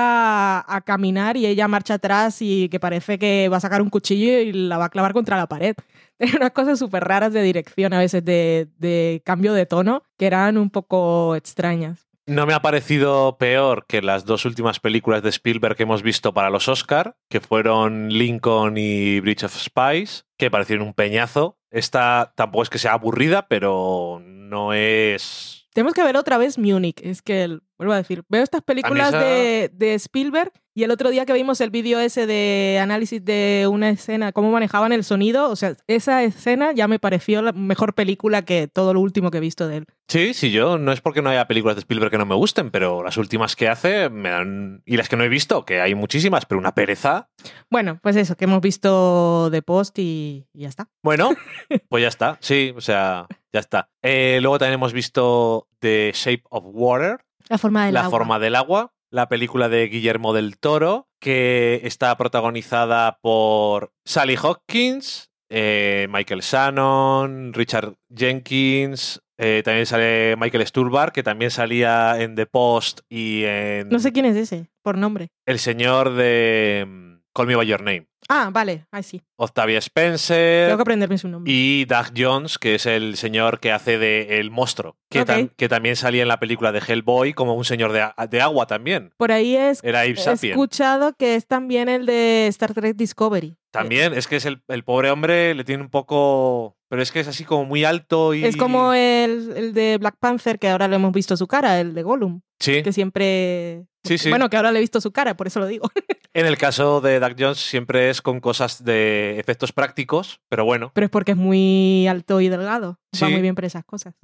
a, 0.59 0.64
a 0.77 0.81
caminar 0.81 1.37
y 1.37 1.47
ella 1.47 1.69
marcha 1.69 1.95
atrás 1.95 2.38
y 2.43 2.69
que 2.69 2.81
parece 2.81 3.19
que 3.21 3.49
va 3.49 3.59
a 3.59 3.61
sacar 3.61 3.83
un 3.83 3.90
cuchillo 3.90 4.40
y 4.40 4.53
la 4.53 4.79
va 4.79 4.87
a 4.87 4.90
clavar 4.90 5.12
contra 5.12 5.37
la 5.37 5.47
pared. 5.47 5.77
Tiene 6.19 6.37
unas 6.38 6.51
cosas 6.51 6.79
súper 6.79 7.05
raras 7.05 7.33
de 7.33 7.43
dirección, 7.43 7.93
a 7.95 7.99
veces 8.01 8.25
de, 8.25 8.69
de 8.79 9.23
cambio 9.25 9.53
de 9.55 9.64
tono, 9.64 10.03
que 10.19 10.27
eran 10.27 10.59
un 10.59 10.71
poco 10.71 11.37
extrañas. 11.37 12.09
No 12.27 12.47
me 12.47 12.53
ha 12.55 12.61
parecido 12.62 13.38
peor 13.38 13.87
que 13.88 14.03
las 14.03 14.25
dos 14.25 14.45
últimas 14.45 14.79
películas 14.81 15.23
de 15.23 15.31
Spielberg 15.31 15.77
que 15.77 15.85
hemos 15.85 16.03
visto 16.03 16.35
para 16.35 16.51
los 16.51 16.69
Oscar, 16.69 17.16
que 17.29 17.40
fueron 17.40 18.09
Lincoln 18.11 18.77
y 18.77 19.19
Bridge 19.21 19.45
of 19.45 19.57
Spies, 19.57 20.27
que 20.37 20.51
parecieron 20.51 20.87
un 20.87 20.95
peñazo. 20.95 21.57
Esta 21.70 22.33
tampoco 22.35 22.64
es 22.64 22.70
que 22.70 22.78
sea 22.78 22.94
aburrida, 22.94 23.46
pero 23.48 24.20
no 24.24 24.72
es... 24.72 25.60
Tenemos 25.81 25.95
que 25.95 26.03
ver 26.05 26.19
otra 26.19 26.37
vez 26.37 26.59
Munich. 26.59 27.01
Es 27.03 27.23
que, 27.23 27.43
el- 27.45 27.62
vuelvo 27.79 27.95
a 27.95 27.97
decir, 27.97 28.23
veo 28.29 28.43
estas 28.43 28.61
películas 28.61 29.09
esa- 29.09 29.19
de, 29.19 29.71
de 29.73 29.95
Spielberg 29.95 30.53
y 30.75 30.83
el 30.85 30.90
otro 30.90 31.09
día 31.09 31.25
que 31.25 31.33
vimos 31.33 31.62
el 31.62 31.71
vídeo 31.71 31.99
ese 31.99 32.27
de 32.27 32.79
análisis 32.83 33.25
de 33.25 33.66
una 33.66 33.88
escena, 33.88 34.33
cómo 34.33 34.51
manejaban 34.53 34.93
el 34.93 35.05
sonido, 35.05 35.49
o 35.49 35.57
sea, 35.57 35.75
esa 35.87 36.23
escena 36.23 36.73
ya 36.73 36.87
me 36.87 36.99
pareció 36.99 37.40
la 37.40 37.53
mejor 37.53 37.95
película 37.95 38.43
que 38.43 38.69
todo 38.69 38.93
lo 38.93 39.01
último 39.01 39.31
que 39.31 39.38
he 39.38 39.40
visto 39.40 39.69
de 39.69 39.79
él. 39.79 39.87
Sí, 40.09 40.35
sí, 40.35 40.51
yo 40.51 40.77
no 40.77 40.93
es 40.93 41.01
porque 41.01 41.23
no 41.23 41.31
haya 41.31 41.47
películas 41.49 41.77
de 41.77 41.81
Spielberg 41.81 42.11
que 42.11 42.19
no 42.19 42.27
me 42.27 42.35
gusten, 42.35 42.71
pero 42.71 43.03
las 43.03 43.16
últimas 43.16 43.57
que 43.57 43.69
hace 43.69 44.11
me 44.11 44.29
dan... 44.29 44.83
Y 44.85 44.99
las 44.99 45.09
que 45.09 45.16
no 45.16 45.25
he 45.25 45.29
visto, 45.31 45.64
que 45.64 45.81
hay 45.81 45.95
muchísimas, 45.95 46.45
pero 46.45 46.59
una 46.59 46.75
pereza. 46.75 47.31
Bueno, 47.71 47.99
pues 48.03 48.16
eso, 48.16 48.37
que 48.37 48.45
hemos 48.45 48.61
visto 48.61 49.49
de 49.49 49.62
post 49.62 49.99
y, 49.99 50.47
y 50.53 50.62
ya 50.62 50.69
está. 50.69 50.88
Bueno, 51.03 51.31
pues 51.88 52.03
ya 52.03 52.09
está, 52.09 52.37
sí, 52.43 52.75
o 52.77 52.81
sea, 52.83 53.27
ya 53.53 53.61
está. 53.61 53.91
Eh, 54.03 54.39
luego 54.41 54.59
también 54.59 54.75
hemos 54.75 54.93
visto 54.93 55.67
The 55.81 56.13
Shape 56.15 56.43
of 56.51 56.65
Water, 56.67 57.19
La 57.49 57.59
forma 57.59 57.85
del 57.87 57.95
La 57.95 58.01
agua. 58.01 58.11
forma 58.11 58.39
del 58.39 58.57
agua, 58.57 58.93
la 59.11 59.29
película 59.29 59.69
de 59.69 59.89
Guillermo 59.89 60.33
del 60.33 60.59
Toro, 60.59 61.09
que 61.21 61.81
está 61.85 62.17
protagonizada 62.17 63.19
por 63.21 63.93
Sally 64.05 64.37
Hawkins, 64.37 65.31
eh, 65.51 66.07
Michael 66.11 66.41
Shannon, 66.43 67.53
Richard 67.53 67.95
Jenkins, 68.15 69.21
eh, 69.37 69.63
también 69.65 69.87
sale 69.87 70.37
Michael 70.37 70.67
Sturbar, 70.67 71.13
que 71.13 71.23
también 71.23 71.51
salía 71.51 72.21
en 72.21 72.37
The 72.37 72.47
Post 72.47 73.01
y 73.09 73.43
en 73.45 73.89
No 73.89 73.99
sé 73.99 74.13
quién 74.13 74.27
es 74.27 74.37
ese, 74.37 74.69
por 74.83 74.97
nombre. 74.99 75.29
El 75.47 75.59
señor 75.59 76.15
de 76.15 76.85
mm, 76.87 77.10
Call 77.35 77.47
Me 77.47 77.55
By 77.57 77.66
Your 77.66 77.81
Name. 77.83 78.07
Ah, 78.29 78.51
vale, 78.53 78.87
ahí 78.93 79.03
sí. 79.03 79.23
Octavia 79.37 79.79
Spencer. 79.79 80.66
Tengo 80.66 80.79
que 80.79 80.83
aprenderme 80.83 81.19
su 81.19 81.27
nombre. 81.29 81.51
Y 81.53 81.85
Doug 81.87 82.07
Jones, 82.16 82.59
que 82.59 82.75
es 82.75 82.87
el 82.87 83.16
señor 83.16 83.61
que 83.61 83.73
hace 83.73 83.99
de 83.99 84.38
El 84.40 84.51
Monstruo, 84.51 84.97
que, 85.11 85.23
Ok. 85.23 85.29
tam- 85.29 85.51
que 85.57 85.69
también 85.69 85.97
salía 85.97 86.23
en 86.23 86.29
la 86.29 86.38
película 86.38 86.71
de 86.71 86.81
Hellboy 86.87 87.33
como 87.33 87.55
un 87.55 87.64
señor 87.64 87.93
de, 87.93 88.07
de 88.29 88.40
agua 88.40 88.66
también. 88.66 89.12
Por 89.16 89.33
ahí 89.33 89.57
es, 89.57 89.83
Era 89.83 90.05
he 90.05 90.11
escuchado 90.11 91.14
que 91.16 91.35
es 91.35 91.47
también 91.47 91.88
el 91.88 92.07
de 92.07 92.47
Star 92.49 92.75
Trek 92.75 92.95
Discovery. 92.97 93.57
También, 93.73 94.12
es 94.14 94.27
que 94.27 94.37
es 94.37 94.45
el, 94.47 94.62
el 94.69 94.85
pobre 94.85 95.11
hombre, 95.11 95.55
le 95.55 95.64
tiene 95.64 95.83
un 95.83 95.90
poco... 95.90 96.77
Pero 96.88 97.03
es 97.03 97.12
que 97.12 97.21
es 97.21 97.29
así 97.29 97.45
como 97.45 97.64
muy 97.64 97.85
alto 97.85 98.35
y... 98.35 98.45
Es 98.45 98.57
como 98.57 98.93
el, 98.93 99.53
el 99.57 99.73
de 99.75 99.97
Black 99.99 100.16
Panther, 100.19 100.59
que 100.59 100.69
ahora 100.69 100.88
le 100.88 100.97
hemos 100.97 101.12
visto 101.12 101.37
su 101.37 101.47
cara, 101.47 101.81
el 101.81 101.95
de 101.95 102.03
Gollum, 102.03 102.40
Sí, 102.59 102.83
que 102.83 102.93
siempre... 102.93 103.87
Sí, 104.03 104.19
sí. 104.19 104.29
Bueno, 104.31 104.51
que 104.51 104.57
ahora 104.57 104.73
le 104.73 104.79
he 104.79 104.81
visto 104.81 105.01
su 105.01 105.12
cara, 105.12 105.37
por 105.37 105.47
eso 105.47 105.61
lo 105.61 105.66
digo. 105.66 105.88
en 106.35 106.47
el 106.47 106.57
caso 106.59 107.01
de 107.01 107.21
Doug 107.21 107.35
Jones 107.38 107.59
siempre 107.59 108.11
es 108.11 108.23
con 108.23 108.40
cosas 108.40 108.85
de 108.85 109.38
efectos 109.38 109.73
prácticos, 109.73 110.40
pero 110.49 110.64
bueno. 110.64 110.93
Pero 110.95 111.07
es 111.07 111.11
porque 111.11 111.33
es 111.33 111.37
muy 111.37 112.07
alto 112.07 112.40
y 112.40 112.49
delgado. 112.49 112.99
Va 113.23 113.29
muy 113.29 113.43
bien 113.43 113.55
por 113.55 113.64
esas 113.64 113.85
cosas. 113.85 114.14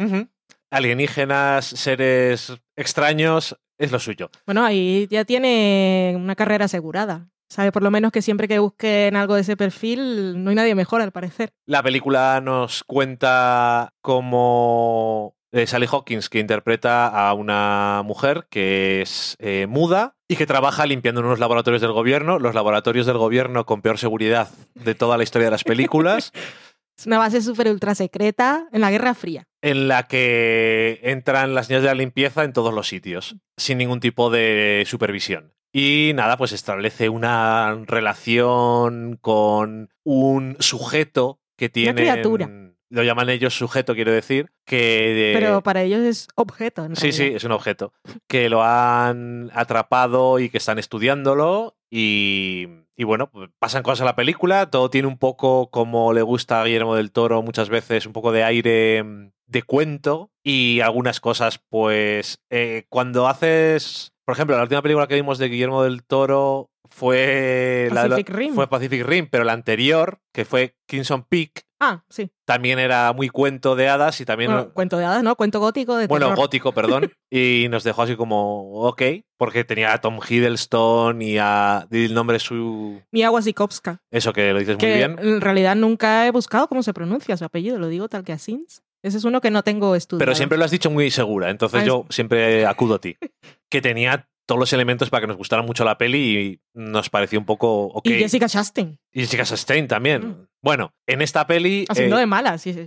Alienígenas, 0.70 1.66
seres 1.66 2.52
extraños, 2.76 3.56
es 3.78 3.92
lo 3.92 3.98
suyo. 3.98 4.30
Bueno, 4.46 4.64
ahí 4.64 5.06
ya 5.10 5.24
tiene 5.24 6.14
una 6.16 6.34
carrera 6.34 6.64
asegurada. 6.66 7.28
Sabe 7.48 7.70
por 7.70 7.82
lo 7.84 7.92
menos 7.92 8.10
que 8.10 8.22
siempre 8.22 8.48
que 8.48 8.58
busquen 8.58 9.14
algo 9.14 9.36
de 9.36 9.42
ese 9.42 9.56
perfil, 9.56 10.42
no 10.42 10.50
hay 10.50 10.56
nadie 10.56 10.74
mejor, 10.74 11.00
al 11.00 11.12
parecer. 11.12 11.52
La 11.64 11.80
película 11.80 12.40
nos 12.40 12.82
cuenta 12.82 13.94
cómo 14.00 15.35
eh, 15.56 15.66
Sally 15.66 15.86
Hawkins, 15.90 16.28
que 16.28 16.38
interpreta 16.38 17.06
a 17.06 17.32
una 17.34 18.02
mujer 18.04 18.46
que 18.50 19.02
es 19.02 19.36
eh, 19.38 19.66
muda 19.68 20.16
y 20.28 20.36
que 20.36 20.46
trabaja 20.46 20.86
limpiando 20.86 21.20
en 21.20 21.26
unos 21.26 21.38
laboratorios 21.38 21.82
del 21.82 21.92
gobierno, 21.92 22.38
los 22.38 22.54
laboratorios 22.54 23.06
del 23.06 23.18
gobierno 23.18 23.66
con 23.66 23.82
peor 23.82 23.98
seguridad 23.98 24.48
de 24.74 24.94
toda 24.94 25.16
la 25.16 25.22
historia 25.22 25.46
de 25.46 25.52
las 25.52 25.64
películas, 25.64 26.32
Es 26.98 27.06
una 27.06 27.18
base 27.18 27.42
súper 27.42 27.68
ultra 27.68 27.94
secreta 27.94 28.68
en 28.72 28.80
la 28.80 28.90
Guerra 28.90 29.14
Fría. 29.14 29.46
en 29.60 29.86
la 29.86 30.04
que 30.04 31.00
entran 31.02 31.54
las 31.54 31.68
niñas 31.68 31.82
de 31.82 31.88
la 31.88 31.94
limpieza 31.94 32.44
en 32.44 32.54
todos 32.54 32.72
los 32.72 32.88
sitios, 32.88 33.36
sin 33.58 33.78
ningún 33.78 34.00
tipo 34.00 34.30
de 34.30 34.84
supervisión. 34.86 35.52
Y 35.72 36.12
nada, 36.14 36.38
pues 36.38 36.52
establece 36.52 37.10
una 37.10 37.82
relación 37.86 39.18
con 39.20 39.90
un 40.04 40.56
sujeto 40.58 41.40
que 41.58 41.68
tiene. 41.68 42.00
criatura. 42.00 42.48
Lo 42.88 43.02
llaman 43.02 43.30
ellos 43.30 43.56
sujeto, 43.56 43.94
quiero 43.94 44.12
decir, 44.12 44.52
que... 44.64 45.32
Pero 45.34 45.62
para 45.62 45.82
ellos 45.82 46.00
es 46.00 46.28
objeto, 46.36 46.84
en 46.84 46.94
Sí, 46.94 47.12
sí, 47.12 47.32
es 47.34 47.44
un 47.44 47.52
objeto. 47.52 47.92
Que 48.28 48.48
lo 48.48 48.62
han 48.62 49.50
atrapado 49.54 50.38
y 50.38 50.50
que 50.50 50.58
están 50.58 50.78
estudiándolo. 50.78 51.76
Y, 51.90 52.66
y 52.96 53.04
bueno, 53.04 53.30
pues 53.30 53.50
pasan 53.58 53.82
cosas 53.82 54.00
en 54.00 54.06
la 54.06 54.16
película. 54.16 54.70
Todo 54.70 54.88
tiene 54.88 55.08
un 55.08 55.18
poco, 55.18 55.70
como 55.70 56.12
le 56.12 56.22
gusta 56.22 56.60
a 56.60 56.64
Guillermo 56.64 56.94
del 56.94 57.12
Toro 57.12 57.42
muchas 57.42 57.68
veces, 57.68 58.06
un 58.06 58.12
poco 58.12 58.30
de 58.32 58.44
aire 58.44 59.02
mm, 59.02 59.32
de 59.46 59.62
cuento. 59.62 60.30
Y 60.44 60.80
algunas 60.80 61.20
cosas, 61.20 61.60
pues, 61.68 62.38
eh, 62.50 62.86
cuando 62.88 63.26
haces. 63.26 64.12
Por 64.24 64.34
ejemplo, 64.34 64.56
la 64.56 64.62
última 64.62 64.82
película 64.82 65.06
que 65.06 65.14
vimos 65.14 65.38
de 65.38 65.48
Guillermo 65.48 65.82
del 65.82 66.04
Toro 66.04 66.70
fue 66.88 67.88
la 67.92 68.08
Pacific 68.08 68.30
Rim. 68.30 68.54
fue 68.54 68.68
Pacific 68.68 69.04
Rim, 69.04 69.28
pero 69.30 69.44
la 69.44 69.52
anterior, 69.52 70.20
que 70.32 70.44
fue 70.44 70.76
Kingston 70.86 71.24
Peak, 71.24 71.65
Ah, 71.78 72.04
sí. 72.08 72.30
también 72.46 72.78
era 72.78 73.12
muy 73.12 73.28
cuento 73.28 73.76
de 73.76 73.88
hadas 73.88 74.20
y 74.20 74.24
también 74.24 74.50
Bueno, 74.50 74.72
cuento 74.72 74.96
de 74.96 75.04
hadas, 75.04 75.22
¿no? 75.22 75.36
Cuento 75.36 75.60
gótico 75.60 75.96
de 75.96 76.06
bueno, 76.06 76.26
terror. 76.26 76.38
gótico, 76.38 76.72
perdón. 76.72 77.12
y 77.30 77.66
nos 77.70 77.84
dejó 77.84 78.02
así 78.02 78.16
como, 78.16 78.80
ok, 78.88 79.02
porque 79.36 79.64
tenía 79.64 79.92
a 79.92 80.00
Tom 80.00 80.18
Hiddleston 80.26 81.20
y 81.20 81.36
a. 81.38 81.86
di 81.90 82.06
el 82.06 82.14
nombre 82.14 82.38
su. 82.38 83.02
Mia 83.12 83.30
Wasikowska. 83.30 84.00
Eso 84.10 84.32
que 84.32 84.52
lo 84.52 84.58
dices 84.58 84.78
muy 84.80 84.90
bien. 84.90 85.18
en 85.18 85.40
realidad 85.40 85.76
nunca 85.76 86.26
he 86.26 86.30
buscado 86.30 86.66
cómo 86.68 86.82
se 86.82 86.94
pronuncia 86.94 87.36
su 87.36 87.44
apellido, 87.44 87.78
lo 87.78 87.88
digo 87.88 88.08
tal 88.08 88.24
que 88.24 88.32
Asins. 88.32 88.82
Ese 89.02 89.18
es 89.18 89.24
uno 89.24 89.40
que 89.40 89.50
no 89.50 89.62
tengo 89.62 89.94
estudiado. 89.94 90.20
Pero 90.20 90.34
siempre 90.34 90.58
lo 90.58 90.64
has 90.64 90.70
dicho 90.70 90.90
muy 90.90 91.10
segura, 91.10 91.50
entonces 91.50 91.82
Ah, 91.82 91.86
yo 91.86 92.06
siempre 92.08 92.66
acudo 92.66 92.94
a 92.94 93.00
ti. 93.00 93.16
Que 93.68 93.80
tenía 93.82 94.28
todos 94.46 94.58
los 94.58 94.72
elementos 94.72 95.10
para 95.10 95.22
que 95.22 95.26
nos 95.26 95.36
gustara 95.36 95.62
mucho 95.62 95.84
la 95.84 95.98
peli 95.98 96.38
y 96.38 96.60
nos 96.74 97.10
pareció 97.10 97.38
un 97.38 97.44
poco 97.44 97.86
ok. 97.88 98.06
Y 98.06 98.14
Jessica 98.14 98.48
Chastain, 98.48 98.98
Y 99.12 99.20
Jessica 99.20 99.44
Chastain 99.44 99.88
también. 99.88 100.28
Mm. 100.28 100.46
Bueno, 100.62 100.94
en 101.06 101.20
esta 101.22 101.46
peli. 101.46 101.84
haciendo 101.88 102.16
eh, 102.16 102.20
de 102.20 102.26
mala. 102.26 102.56
sí, 102.58 102.72
sí. 102.72 102.80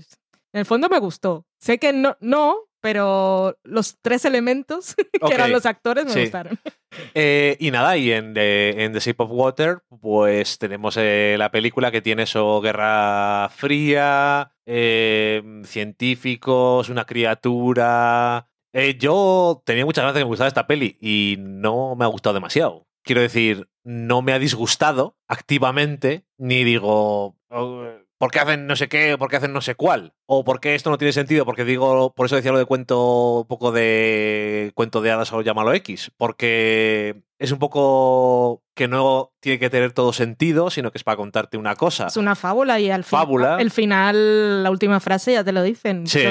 En 0.52 0.60
el 0.62 0.66
fondo 0.66 0.90
me 0.90 1.00
gustó. 1.00 1.46
Sé 1.60 1.78
que 1.78 1.94
no, 1.94 2.18
no, 2.22 2.58
pero 2.82 3.58
los 3.64 3.98
tres 4.02 4.26
elementos, 4.26 4.96
que 5.28 5.34
eran 5.34 5.52
los 5.52 5.66
actores, 5.66 6.06
me 6.06 6.12
Sí. 6.12 6.22
gustaron. 6.22 6.58
Eh, 7.14 7.56
y 7.60 7.70
nada, 7.70 7.98
y 7.98 8.12
en 8.12 8.34
The, 8.34 8.84
en 8.84 8.94
The 8.94 9.00
Shape 9.00 9.22
of 9.24 9.30
Water, 9.32 9.84
pues 10.02 10.58
tenemos 10.58 10.98
eh, 10.98 11.36
la 11.38 11.52
película 11.52 11.92
que 11.92 12.02
tiene 12.02 12.24
eso, 12.24 12.60
Guerra 12.62 13.48
Fría, 13.56 14.54
eh, 14.66 15.44
científicos, 15.66 16.90
una 16.90 17.06
criatura. 17.06 18.49
Eh, 18.74 18.98
yo 19.00 19.64
tenía 19.66 19.86
muchas 19.86 20.04
ganas 20.04 20.14
de 20.14 20.20
que 20.20 20.26
me 20.26 20.30
gustara 20.30 20.48
esta 20.48 20.68
peli 20.68 20.98
y 21.02 21.38
no 21.40 21.96
me 21.96 22.06
ha 22.06 22.08
gustado 22.08 22.36
demasiado. 22.36 22.88
Quiero 23.04 23.22
decir, 23.22 23.68
no 23.84 24.22
me 24.22 24.32
ha 24.34 24.40
disgustado 24.40 25.18
activamente, 25.28 26.26
ni 26.38 26.64
digo, 26.64 27.36
"Oh, 27.50 27.86
¿por 28.20 28.30
qué 28.30 28.40
hacen 28.40 28.68
no 28.68 28.76
sé 28.76 28.88
qué? 28.88 29.18
¿Por 29.18 29.30
qué 29.30 29.38
hacen 29.38 29.54
no 29.54 29.62
sé 29.62 29.74
cuál? 29.74 30.14
O 30.28 30.44
¿por 30.44 30.60
qué 30.60 30.76
esto 30.76 30.92
no 30.92 30.98
tiene 31.00 31.14
sentido? 31.14 31.46
Porque 31.46 31.66
digo, 31.66 32.14
por 32.14 32.28
eso 32.28 32.36
decía 32.36 32.52
lo 32.52 32.60
de 32.60 32.66
cuento, 32.66 33.40
un 33.40 33.48
poco 33.48 33.72
de 33.72 34.72
cuento 34.76 35.02
de 35.02 35.10
hadas 35.10 35.34
o 35.34 35.42
llámalo 35.42 35.74
X. 35.74 36.12
Porque 36.18 37.24
es 37.40 37.52
un 37.52 37.60
poco 37.60 38.62
que 38.76 38.88
no 38.88 39.32
tiene 39.40 39.58
que 39.58 39.70
tener 39.70 39.94
todo 39.94 40.14
sentido, 40.14 40.70
sino 40.70 40.92
que 40.92 40.98
es 40.98 41.04
para 41.04 41.18
contarte 41.18 41.58
una 41.58 41.76
cosa. 41.76 42.08
Es 42.08 42.18
una 42.18 42.36
fábula 42.36 42.80
y 42.80 42.92
al 42.92 43.04
final, 43.06 43.22
Fábula. 43.22 43.58
el 43.60 43.72
final, 43.72 44.64
la 44.64 44.70
última 44.70 45.00
frase 45.00 45.34
ya 45.34 45.44
te 45.44 45.54
lo 45.54 45.64
dicen. 45.64 46.06
Sí. 46.06 46.22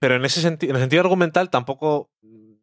Pero 0.00 0.16
en 0.16 0.24
ese 0.24 0.42
sentido, 0.42 0.70
en 0.70 0.76
el 0.76 0.82
sentido 0.82 1.02
argumental 1.02 1.48
tampoco 1.48 2.10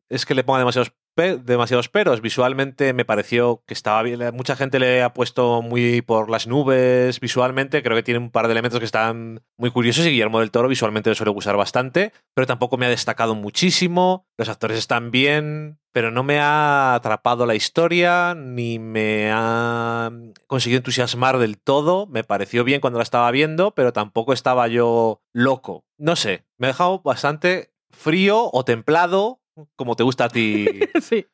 es 0.10 0.26
que 0.26 0.36
le 0.36 0.44
ponga 0.44 0.60
demasiados, 0.60 0.92
pe- 1.16 1.38
demasiados 1.38 1.90
peros. 1.90 2.22
Visualmente 2.22 2.94
me 2.94 3.06
pareció 3.06 3.64
que 3.66 3.74
estaba 3.74 4.04
bien. 4.04 4.20
Mucha 4.36 4.56
gente 4.56 4.78
le 4.80 5.02
ha 5.02 5.14
puesto 5.14 5.62
muy 5.62 6.02
por 6.02 6.30
las 6.30 6.46
nubes 6.48 7.20
visualmente. 7.20 7.82
Creo 7.82 7.96
que 7.96 8.04
tiene 8.04 8.20
un 8.20 8.30
par 8.32 8.48
de 8.48 8.52
elementos 8.52 8.80
que 8.80 8.86
están 8.86 9.42
muy 9.58 9.72
curiosos 9.72 10.06
y 10.06 10.10
Guillermo 10.12 10.40
del 10.40 10.52
Toro 10.52 10.68
visualmente 10.68 11.10
lo 11.10 11.16
suele 11.16 11.32
usar 11.32 11.58
bastante, 11.58 12.12
pero 12.36 12.46
tampoco 12.46 12.78
me 12.78 12.86
ha 12.86 12.90
destacado 12.90 13.34
muchísimo. 13.34 14.28
Los 14.38 14.50
actores 14.50 14.78
están 14.78 15.10
bien, 15.12 15.80
pero 15.94 16.12
no 16.12 16.24
me 16.24 16.40
ha 16.40 16.94
atrapado 16.94 17.46
la 17.46 17.56
historia 17.56 18.36
ni 18.36 18.78
me 18.80 19.32
ha 19.32 20.12
conseguido 20.48 20.80
entusiasmar 20.80 21.38
del 21.40 21.58
todo. 21.58 22.06
Me 22.08 22.24
pareció 22.24 22.64
bien 22.64 22.82
cuando 22.82 23.00
la 23.00 23.04
estaba 23.04 23.32
viendo, 23.32 23.74
pero 23.74 23.94
tampoco 23.94 24.34
estaba 24.34 24.68
yo 24.68 25.22
loco. 25.34 25.86
No 25.98 26.16
sé, 26.18 26.46
me 26.58 26.68
ha 26.68 26.72
dejado 26.72 27.02
bastante 27.02 27.72
frío 27.92 28.50
o 28.52 28.66
templado, 28.66 29.40
como 29.76 29.96
te 29.96 30.04
gusta 30.04 30.26
a 30.26 30.30
ti. 30.30 30.66
sí. 31.02 31.26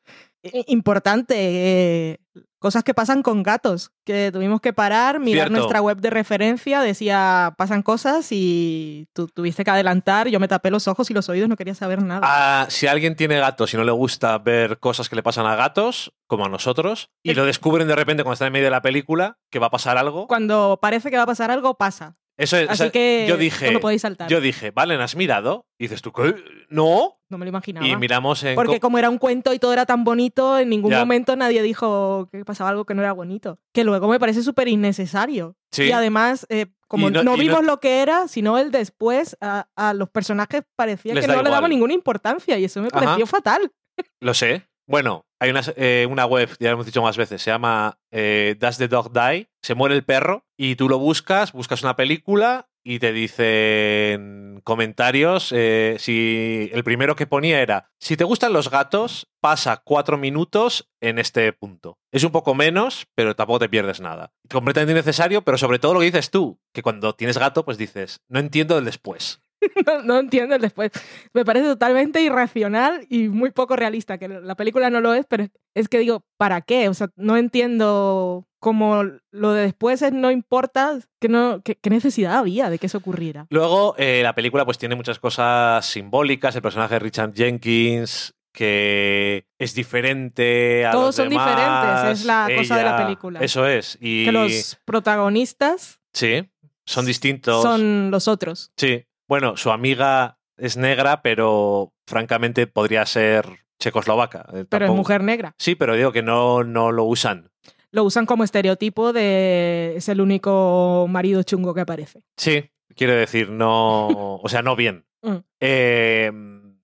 I- 0.44 0.64
Importante, 0.72 1.34
eh, 1.38 2.18
cosas 2.58 2.82
que 2.82 2.94
pasan 2.94 3.22
con 3.22 3.42
gatos, 3.44 3.92
que 4.04 4.30
tuvimos 4.32 4.60
que 4.60 4.72
parar, 4.72 5.20
mirar 5.20 5.46
Cierto. 5.48 5.56
nuestra 5.56 5.80
web 5.80 5.98
de 5.98 6.10
referencia, 6.10 6.80
decía 6.80 7.54
pasan 7.56 7.82
cosas 7.82 8.26
y 8.30 9.06
tú 9.12 9.28
tuviste 9.28 9.62
que 9.62 9.70
adelantar, 9.70 10.28
yo 10.28 10.40
me 10.40 10.48
tapé 10.48 10.70
los 10.70 10.88
ojos 10.88 11.08
y 11.10 11.14
los 11.14 11.28
oídos, 11.28 11.48
no 11.48 11.54
quería 11.56 11.74
saber 11.76 12.02
nada. 12.02 12.22
Ah, 12.24 12.66
si 12.70 12.88
alguien 12.88 13.14
tiene 13.14 13.38
gatos 13.38 13.72
y 13.72 13.76
no 13.76 13.84
le 13.84 13.92
gusta 13.92 14.36
ver 14.38 14.78
cosas 14.80 15.08
que 15.08 15.14
le 15.16 15.22
pasan 15.22 15.46
a 15.46 15.54
gatos, 15.54 16.12
como 16.26 16.44
a 16.46 16.48
nosotros, 16.48 17.10
y 17.22 17.34
lo 17.34 17.44
descubren 17.46 17.86
de 17.86 17.94
repente 17.94 18.24
cuando 18.24 18.34
están 18.34 18.46
en 18.48 18.52
medio 18.54 18.66
de 18.66 18.70
la 18.72 18.82
película, 18.82 19.38
que 19.50 19.58
va 19.60 19.66
a 19.68 19.70
pasar 19.70 19.96
algo, 19.96 20.26
Cuando 20.26 20.78
parece 20.82 21.10
que 21.10 21.16
va 21.18 21.22
a 21.22 21.26
pasar 21.26 21.52
algo, 21.52 21.74
pasa. 21.74 22.16
eso 22.36 22.56
es. 22.56 22.68
o 22.68 22.72
Así 22.72 22.82
sea, 22.84 22.90
que 22.90 23.26
yo 23.28 23.36
dije, 23.36 23.70
lo 23.70 23.80
podéis 23.80 24.02
saltar. 24.02 24.28
yo 24.28 24.40
dije, 24.40 24.72
Valen, 24.72 25.00
¿has 25.00 25.14
mirado? 25.14 25.66
Y 25.78 25.84
dices 25.84 26.02
tú, 26.02 26.12
¿qué? 26.12 26.34
No. 26.68 27.18
No 27.32 27.38
me 27.38 27.44
lo 27.44 27.48
imaginaba. 27.48 27.86
Y 27.86 27.96
miramos 27.96 28.44
en. 28.44 28.54
Porque 28.54 28.74
co- 28.78 28.80
como 28.86 28.98
era 28.98 29.10
un 29.10 29.18
cuento 29.18 29.52
y 29.52 29.58
todo 29.58 29.72
era 29.72 29.84
tan 29.86 30.04
bonito, 30.04 30.58
en 30.58 30.68
ningún 30.68 30.92
Ya. 30.92 31.00
momento 31.00 31.34
nadie 31.34 31.62
dijo 31.62 32.28
que 32.30 32.44
pasaba 32.44 32.70
algo 32.70 32.84
que 32.84 32.94
no 32.94 33.02
era 33.02 33.12
bonito. 33.12 33.58
Que 33.72 33.82
luego 33.82 34.06
me 34.08 34.20
parece 34.20 34.42
súper 34.42 34.68
innecesario. 34.68 35.56
Sí. 35.72 35.84
Y 35.84 35.92
además, 35.92 36.46
eh, 36.50 36.66
como 36.86 37.08
Y 37.08 37.12
no- 37.12 37.24
no, 37.24 37.34
y 37.34 37.36
no- 37.38 37.42
vimos 37.42 37.64
lo 37.64 37.80
que 37.80 38.02
era, 38.02 38.28
sino 38.28 38.58
el 38.58 38.70
después, 38.70 39.36
a, 39.40 39.66
a 39.74 39.94
los 39.94 40.08
personajes 40.10 40.62
parecía 40.76 41.14
Les 41.14 41.26
que 41.26 41.32
no 41.32 41.42
le 41.42 41.50
daba 41.50 41.66
ninguna 41.68 41.94
importancia 41.94 42.58
y 42.58 42.64
eso 42.64 42.80
me 42.80 42.88
Ajá. 42.88 43.00
pareció 43.00 43.26
fatal. 43.26 43.72
Lo 44.20 44.34
sé. 44.34 44.68
Bueno, 44.86 45.24
hay 45.40 45.50
una, 45.50 45.62
eh, 45.76 46.06
una 46.10 46.26
web, 46.26 46.50
ya 46.58 46.68
lo 46.68 46.74
hemos 46.74 46.86
dicho 46.86 47.00
más 47.02 47.16
veces, 47.16 47.40
se 47.40 47.50
llama 47.50 47.98
eh, 48.10 48.56
Does 48.58 48.78
the 48.78 48.88
Dog 48.88 49.12
Die? 49.12 49.48
Se 49.62 49.74
muere 49.74 49.94
el 49.94 50.04
perro 50.04 50.44
y 50.58 50.74
tú 50.74 50.88
lo 50.88 50.98
buscas, 50.98 51.52
buscas 51.52 51.82
una 51.82 51.94
película 51.96 52.68
y 52.84 52.98
te 52.98 53.12
dicen 53.12 54.60
comentarios. 54.64 55.52
eh, 55.54 55.96
si 55.98 56.70
el 56.72 56.84
primero 56.84 57.16
que 57.16 57.26
ponía 57.26 57.60
era, 57.60 57.90
si 57.98 58.16
te 58.16 58.24
gustan 58.24 58.52
los 58.52 58.70
gatos, 58.70 59.28
pasa 59.40 59.82
cuatro 59.84 60.18
minutos 60.18 60.90
en 61.00 61.18
este 61.18 61.52
punto. 61.52 61.98
Es 62.10 62.24
un 62.24 62.32
poco 62.32 62.54
menos, 62.54 63.06
pero 63.14 63.36
tampoco 63.36 63.60
te 63.60 63.68
pierdes 63.68 64.00
nada. 64.00 64.32
Completamente 64.50 64.92
innecesario, 64.92 65.42
pero 65.42 65.58
sobre 65.58 65.78
todo 65.78 65.94
lo 65.94 66.00
que 66.00 66.06
dices 66.06 66.30
tú, 66.30 66.60
que 66.72 66.82
cuando 66.82 67.14
tienes 67.14 67.38
gato, 67.38 67.64
pues 67.64 67.78
dices, 67.78 68.20
no 68.28 68.38
entiendo 68.38 68.78
el 68.78 68.84
después. 68.84 69.41
no, 69.86 70.02
no 70.02 70.18
entiendo 70.18 70.54
el 70.54 70.60
después. 70.60 70.90
Me 71.32 71.44
parece 71.44 71.66
totalmente 71.66 72.20
irracional 72.20 73.06
y 73.08 73.28
muy 73.28 73.50
poco 73.50 73.76
realista, 73.76 74.18
que 74.18 74.28
la 74.28 74.54
película 74.56 74.90
no 74.90 75.00
lo 75.00 75.14
es, 75.14 75.26
pero 75.26 75.46
es 75.74 75.88
que 75.88 75.98
digo, 75.98 76.24
¿para 76.36 76.60
qué? 76.60 76.88
O 76.88 76.94
sea, 76.94 77.08
no 77.16 77.36
entiendo 77.36 78.46
cómo 78.58 79.02
lo 79.32 79.52
de 79.52 79.62
después 79.62 80.02
es 80.02 80.12
no 80.12 80.30
importa, 80.30 80.98
que 81.20 81.28
no, 81.28 81.62
qué, 81.62 81.78
necesidad 81.90 82.38
había 82.38 82.70
de 82.70 82.78
que 82.78 82.86
eso 82.86 82.98
ocurriera. 82.98 83.46
Luego, 83.50 83.94
eh, 83.98 84.20
la 84.22 84.34
película 84.34 84.64
pues 84.64 84.78
tiene 84.78 84.94
muchas 84.94 85.18
cosas 85.18 85.84
simbólicas. 85.84 86.54
El 86.54 86.62
personaje 86.62 86.94
de 86.94 87.00
Richard 87.00 87.34
Jenkins, 87.34 88.34
que 88.52 89.46
es 89.58 89.74
diferente 89.74 90.86
a 90.86 90.92
Todos 90.92 91.06
los 91.06 91.14
son 91.16 91.28
demás. 91.28 91.50
diferentes, 91.50 92.20
es 92.20 92.26
la 92.26 92.48
cosa 92.56 92.76
de 92.76 92.84
la 92.84 92.96
película. 92.96 93.40
Eso 93.40 93.66
es. 93.66 93.98
Y 94.00 94.26
Que 94.26 94.32
los 94.32 94.78
protagonistas 94.84 96.00
sí, 96.12 96.48
son 96.86 97.04
distintos. 97.06 97.62
son 97.62 98.10
los 98.10 98.28
otros. 98.28 98.70
Sí. 98.76 99.04
Bueno, 99.32 99.56
su 99.56 99.70
amiga 99.70 100.36
es 100.58 100.76
negra, 100.76 101.22
pero 101.22 101.94
francamente 102.06 102.66
podría 102.66 103.06
ser 103.06 103.46
checoslovaca. 103.78 104.44
Eh, 104.52 104.66
Pero 104.68 104.84
es 104.84 104.92
mujer 104.92 105.24
negra. 105.24 105.54
Sí, 105.56 105.74
pero 105.74 105.94
digo 105.96 106.12
que 106.12 106.22
no, 106.22 106.64
no 106.64 106.92
lo 106.92 107.04
usan. 107.04 107.50
Lo 107.92 108.04
usan 108.04 108.26
como 108.26 108.44
estereotipo 108.44 109.14
de 109.14 109.94
es 109.96 110.10
el 110.10 110.20
único 110.20 111.06
marido 111.08 111.42
chungo 111.44 111.72
que 111.72 111.80
aparece. 111.80 112.20
Sí, 112.36 112.68
quiero 112.94 113.14
decir, 113.14 113.48
no. 113.48 114.08
O 114.36 114.48
sea, 114.50 114.60
no 114.60 114.76
bien. 114.76 115.06
Mm. 115.24 115.36
Eh, 115.60 116.32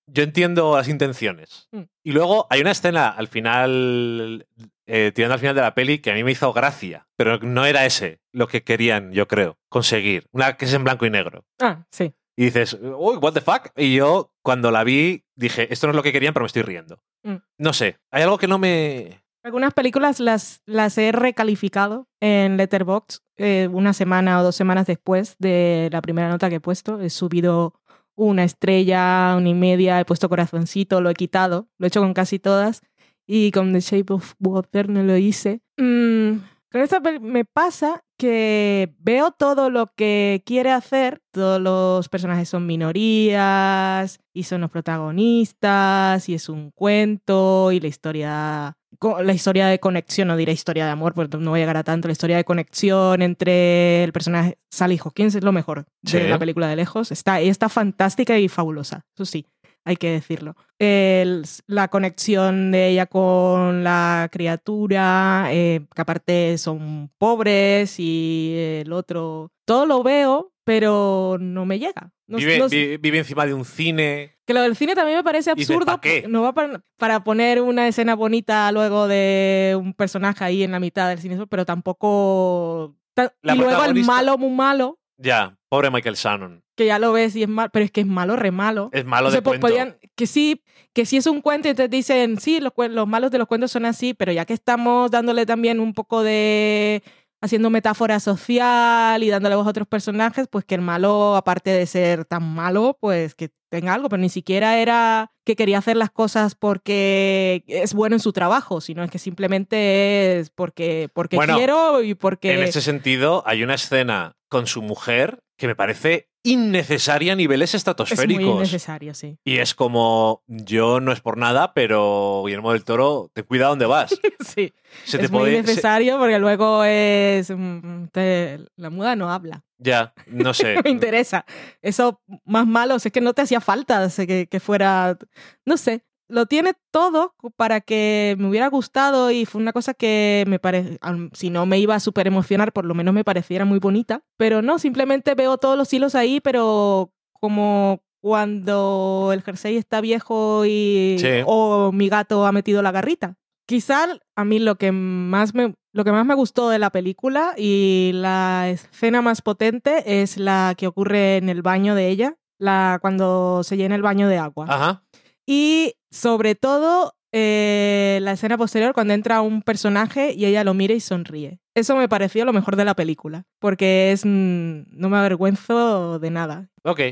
yo 0.07 0.23
entiendo 0.23 0.77
las 0.77 0.89
intenciones. 0.89 1.69
Mm. 1.73 1.83
Y 2.05 2.13
luego 2.13 2.47
hay 2.51 2.61
una 2.61 2.71
escena 2.71 3.09
al 3.09 3.27
final, 3.27 4.47
eh, 4.87 5.13
tirando 5.13 5.35
al 5.35 5.41
final 5.41 5.57
de 5.57 5.63
la 5.63 5.75
peli, 5.75 5.99
que 5.99 6.13
a 6.13 6.15
mí 6.15 6.23
me 6.23 6.31
hizo 6.31 6.53
gracia, 6.53 7.09
pero 7.17 7.39
no 7.39 7.67
era 7.67 7.85
ese 7.85 8.21
lo 8.33 8.47
que 8.47 8.63
querían, 8.63 9.11
yo 9.11 9.27
creo, 9.27 9.59
conseguir. 9.69 10.27
Una 10.31 10.57
que 10.57 10.67
es 10.67 10.73
en 10.73 10.85
blanco 10.85 11.05
y 11.05 11.11
negro. 11.11 11.45
Ah, 11.61 11.85
sí. 11.91 12.15
Y 12.39 12.45
dices, 12.45 12.79
uy, 12.81 13.17
what 13.17 13.33
the 13.33 13.41
fuck? 13.41 13.73
Y 13.77 13.97
yo, 13.97 14.33
cuando 14.43 14.71
la 14.71 14.85
vi, 14.85 15.25
dije, 15.35 15.73
esto 15.73 15.89
no 15.89 15.91
es 15.91 15.97
lo 15.97 16.05
que 16.05 16.13
querían, 16.13 16.33
pero 16.33 16.45
me 16.45 16.47
estoy 16.47 16.63
riendo. 16.63 17.03
Mm. 17.25 17.39
No 17.59 17.73
sé, 17.73 17.97
hay 18.13 18.23
algo 18.23 18.39
que 18.39 18.47
no 18.47 18.59
me. 18.59 19.25
Algunas 19.43 19.75
películas 19.75 20.21
las, 20.21 20.63
las 20.65 20.97
he 20.99 21.11
recalificado 21.11 22.07
en 22.21 22.57
Letterboxd 22.57 23.23
eh, 23.39 23.69
una 23.73 23.93
semana 23.93 24.39
o 24.39 24.45
dos 24.45 24.55
semanas 24.55 24.87
después 24.87 25.35
de 25.41 25.89
la 25.91 26.01
primera 26.01 26.29
nota 26.29 26.49
que 26.49 26.57
he 26.57 26.61
puesto. 26.61 27.01
He 27.01 27.11
subido 27.11 27.75
una 28.15 28.45
estrella, 28.45 29.35
una 29.37 29.49
y 29.49 29.55
media, 29.55 29.99
he 29.99 30.05
puesto 30.05 30.29
corazoncito, 30.29 31.01
lo 31.01 31.11
he 31.11 31.15
quitado. 31.15 31.67
Lo 31.77 31.87
he 31.87 31.89
hecho 31.89 32.03
con 32.03 32.15
casi 32.15 32.39
todas. 32.39 32.83
Y 33.27 33.51
con 33.51 33.73
The 33.73 33.81
Shape 33.81 34.13
of 34.13 34.35
Water 34.39 34.89
no 34.89 35.03
lo 35.03 35.17
hice. 35.17 35.61
Mm, 35.77 36.37
con 36.71 36.81
esta 36.83 37.01
me 37.01 37.45
pasa 37.45 38.03
que 38.19 38.95
veo 38.99 39.31
todo 39.31 39.71
lo 39.71 39.87
que 39.97 40.43
quiere 40.45 40.71
hacer. 40.71 41.23
Todos 41.33 41.61
los 41.61 42.09
personajes 42.09 42.49
son 42.49 42.67
minorías 42.67 44.19
y 44.35 44.43
son 44.45 44.61
los 44.63 44.71
protagonistas 44.71 46.29
y 46.29 46.35
es 46.35 46.49
un 46.49 46.71
cuento 46.73 47.73
y 47.73 47.81
la 47.81 47.89
historia 47.89 48.75
la 49.23 49.33
historia 49.33 49.69
de 49.69 49.79
conexión, 49.79 50.27
no 50.29 50.37
diré 50.37 50.51
historia 50.53 50.85
de 50.87 50.91
amor, 50.91 51.15
porque 51.15 51.37
no 51.37 51.51
voy 51.51 51.61
a 51.61 51.63
llegar 51.63 51.77
a 51.77 51.85
tanto, 51.85 52.09
la 52.09 52.13
historia 52.13 52.37
de 52.37 52.45
conexión 52.45 53.23
entre 53.23 54.03
el 54.03 54.13
personaje 54.13 54.59
Sally 54.73 54.99
Hawkins 54.99 55.37
es 55.37 55.45
lo 55.45 55.53
mejor 55.53 55.85
de 56.03 56.11
Sí. 56.11 56.19
la 56.27 56.39
película 56.39 56.67
de 56.69 56.75
lejos. 56.75 57.13
Está, 57.13 57.39
está 57.41 57.69
fantástica 57.69 58.39
y 58.39 58.49
fabulosa, 58.49 59.05
eso 59.15 59.25
sí, 59.25 59.47
hay 59.85 59.97
que 59.97 60.11
decirlo. 60.11 60.55
El- 60.79 61.45
la 61.67 61.89
conexión 61.89 62.71
de 62.71 62.89
ella 62.89 63.07
con 63.07 63.83
la 63.85 64.29
criatura, 64.31 65.49
eh, 65.51 65.81
que 65.95 66.03
aparte 66.03 66.59
son 66.59 67.11
pobres 67.19 67.97
y 67.99 68.55
el 68.83 68.93
otro, 68.93 69.51
todo 69.65 69.87
lo 69.87 70.03
veo, 70.03 70.53
pero 70.65 71.37
no 71.41 71.65
me 71.65 71.79
llega. 71.79 72.13
No- 72.27 72.37
vive, 72.37 72.59
no- 72.59 72.69
vi- 72.69 72.99
vive 72.99 73.19
encima 73.19 73.47
de 73.47 73.55
un 73.55 73.65
cine. 73.65 74.35
que 74.47 74.55
lo 74.55 74.63
del 74.63 74.77
cine 74.77 74.95
también 74.95 75.19
me 75.19 75.25
parece 75.25 75.51
absurdo. 75.51 75.85
¿pa' 75.87 76.01
qué? 76.01 76.25
No 76.29 76.41
va 76.43 76.53
para, 76.55 76.83
para 76.97 77.21
poner 77.25 77.61
una 77.61 77.87
escena 77.89 78.15
bonita 78.15 78.71
luego 78.73 79.07
de 79.09 79.77
un 79.79 79.93
personaje 79.95 80.43
ahí 80.45 80.63
en 80.63 80.73
la 80.73 80.81
mitad 80.81 81.09
del 81.09 81.19
cine, 81.19 81.47
pero 81.49 81.65
tampoco. 81.67 82.95
ta- 83.15 83.35
La 83.43 83.55
y 83.55 83.59
luego 83.59 83.85
el 83.85 84.05
malo, 84.05 84.39
muy 84.39 84.51
malo, 84.51 84.99
Ya, 85.19 85.59
pobre 85.69 85.91
Michael 85.91 86.15
Shannon. 86.15 86.63
Que 86.79 86.87
ya 86.87 87.01
lo 87.01 87.13
ves 87.13 87.35
y 87.35 87.43
es 87.43 87.49
malo, 87.49 87.69
pero 87.73 87.85
es 87.85 87.91
que 87.91 88.03
es 88.03 88.07
malo, 88.07 88.37
re 88.37 88.53
malo. 88.53 88.89
Es 88.93 89.05
malo 89.05 89.27
O 89.29 89.31
sea, 89.33 89.41
de 89.41 89.45
cuento. 89.45 89.67
podían- 89.67 89.99
que 90.15 90.29
sí, 90.29 90.63
que 90.95 91.05
sí 91.05 91.17
es 91.17 91.27
un 91.27 91.41
cuento 91.43 91.67
y 91.67 91.73
entonces 91.73 91.91
dicen, 91.91 92.39
sí, 92.39 92.61
los, 92.61 92.73
malos 93.09 93.33
de 93.33 93.39
los 93.39 93.49
cuentos 93.49 93.73
son 93.73 93.85
así, 93.85 94.15
pero 94.15 94.31
ya 94.31 94.45
que 94.45 94.55
estamos 94.55 95.11
dándole 95.11 95.45
también 95.45 95.81
un 95.81 95.93
poco 95.93 96.23
de 96.23 97.03
haciendo 97.41 97.69
metáfora 97.71 98.21
social 98.21 99.23
y 99.23 99.29
dándole 99.29 99.57
voz 99.57 99.67
a 99.67 99.71
otros 99.71 99.89
personajes, 99.89 100.47
pues 100.49 100.65
que 100.65 100.77
el 100.77 100.81
malo, 100.81 101.37
aparte 101.37 101.71
de 101.71 101.87
ser 101.87 102.25
tan 102.25 102.43
malo, 102.55 102.97
pues 103.01 103.35
que 103.35 103.51
tenga 103.71 103.95
algo, 103.95 104.09
pero 104.09 104.21
ni 104.21 104.29
siquiera 104.29 104.79
era 104.79 105.33
que 105.45 105.57
quería 105.57 105.79
hacer 105.79 105.97
las 105.97 106.11
cosas 106.11 106.55
porque 106.55 107.65
es 107.67 107.93
bueno 107.93 108.17
en 108.17 108.21
su 108.21 108.33
trabajo, 108.33 108.81
sino 108.81 109.03
es 109.03 109.11
que 109.11 109.19
simplemente 109.19 110.39
es 110.39 110.51
porque, 110.51 111.09
porque 111.13 111.37
Bueno, 111.37 111.57
quiero 111.57 112.03
y 112.03 112.15
porque... 112.15 112.55
En 112.55 112.63
ese 112.63 112.81
sentido, 112.81 113.43
hay 113.47 113.63
una 113.63 113.75
escena 113.75 114.37
con 114.49 114.67
su 114.67 114.81
mujer 114.83 115.41
que 115.57 115.67
me 115.67 115.75
parece 115.77 116.29
innecesaria 116.53 117.33
a 117.33 117.37
niveles 117.37 117.71
es 117.71 117.75
estratosféricos. 117.77 118.45
muy 118.45 118.55
innecesario, 118.55 119.15
sí. 119.15 119.39
y 119.45 119.59
es 119.59 119.75
como, 119.75 120.43
yo 120.47 121.01
no 121.01 121.13
es 121.13 121.21
por 121.21 121.37
nada, 121.39 121.73
pero 121.75 122.43
Guillermo 122.45 122.73
del 122.73 122.85
Toro, 122.85 123.31
ten 123.33 123.45
cuidado 123.45 123.71
dónde 123.71 123.87
vas. 123.87 124.11
sí. 124.41 124.73
Se 125.05 125.19
te 125.19 125.25
es 125.27 125.31
muy 125.31 125.41
puede- 125.41 125.57
se- 125.57 125.63
necesario 125.63 126.19
porque 126.19 126.39
luego 126.39 126.85
es... 126.85 127.51
mm, 127.51 128.07
te- 128.13 128.61
la 128.77 128.91
muda 128.91 129.17
no 129.17 129.31
habla. 129.31 129.65
ya, 129.79 130.13
no 130.27 130.55
sé. 130.55 130.77
me 130.85 130.91
interesa. 130.91 131.45
Eso 131.83 132.21
más 132.45 132.67
malo, 132.67 132.97
es 132.97 133.13
que 133.13 133.21
no 133.21 133.33
te 133.35 133.43
hacía 133.43 133.61
falta 133.61 134.09
sé, 134.11 134.27
que, 134.27 134.47
que 134.49 134.61
fuera, 134.61 135.17
no 135.65 135.77
sé, 135.77 136.05
lo 136.29 136.47
tiene 136.47 136.75
todo 136.91 137.35
para 137.57 137.81
que 137.81 138.37
me 138.39 138.49
hubiera 138.49 138.69
gustado 138.69 139.31
y 139.31 139.47
fue 139.47 139.61
una 139.61 139.73
cosa 139.73 139.95
que 139.95 140.45
me 140.47 140.59
parece, 140.59 140.99
si 141.33 141.51
no 141.51 141.65
me 141.67 141.79
iba 141.79 141.95
a 141.95 142.01
súper 142.01 142.27
emocionar, 142.27 142.73
por 142.73 142.85
lo 142.85 142.95
menos 142.95 143.15
me 143.15 143.25
pareciera 143.25 143.65
muy 143.65 143.79
bonita, 143.79 144.23
pero 144.37 144.61
no, 144.63 144.79
simplemente 144.79 145.35
veo 145.35 145.57
todos 145.59 145.77
los 145.79 145.93
hilos 145.93 146.15
ahí, 146.15 146.41
pero 146.41 147.13
como 147.33 148.03
cuando 148.21 149.31
el 149.33 149.43
jersey 149.43 149.77
está 149.77 150.01
viejo 150.01 150.65
y 150.67 151.17
Sí. 151.19 151.43
o 151.47 151.93
mi 151.93 152.09
gato 152.09 152.47
ha 152.47 152.53
metido 152.53 152.83
la 152.83 152.91
garrita. 152.93 153.37
Quizá 153.67 154.07
a 154.35 154.45
mí 154.45 154.59
lo 154.59 154.77
que 154.77 154.93
más 154.93 155.55
me 155.55 155.75
lo 155.93 156.05
que 156.05 156.13
más 156.13 156.25
me 156.25 156.35
gustó 156.35 156.69
de 156.69 156.79
la 156.79 156.91
película 156.91 157.55
y 157.57 158.13
la 158.15 158.69
escena 158.71 159.21
más 159.21 159.43
potente 159.43 160.23
es 160.23 160.37
la 160.37 160.75
que 160.77 160.87
ocurre 160.87 161.39
en 161.39 161.49
el 161.49 161.63
baño 161.63 161.95
de 161.95 162.09
ella, 162.09 162.37
la 162.59 162.99
cuando 163.01 163.63
se 163.65 163.77
llena 163.77 163.95
el 163.97 164.03
baño 164.03 164.29
de 164.29 164.39
agua. 164.39 164.67
Ajá. 164.69 165.03
Y 165.51 165.95
sobre 166.11 166.57
todo 166.57 167.15
eh, 167.33 168.19
la 168.21 168.33
escena 168.33 168.59
posterior 168.59 168.93
cuando 168.93 169.15
entra 169.15 169.41
un 169.41 169.63
personaje 169.63 170.35
y 170.35 170.45
ella 170.45 170.63
lo 170.63 170.75
mira 170.75 170.93
y 170.93 171.01
sonríe. 171.01 171.59
Eso 171.75 171.97
me 171.97 172.07
pareció 172.07 172.45
lo 172.45 172.53
mejor 172.53 172.77
de 172.77 172.85
la 172.85 172.95
película, 172.95 173.47
porque 173.59 174.13
es 174.13 174.27
mm, 174.27 174.83
no 174.91 175.09
me 175.09 175.17
avergüenzo 175.17 176.19
de 176.19 176.31
nada. 176.31 176.69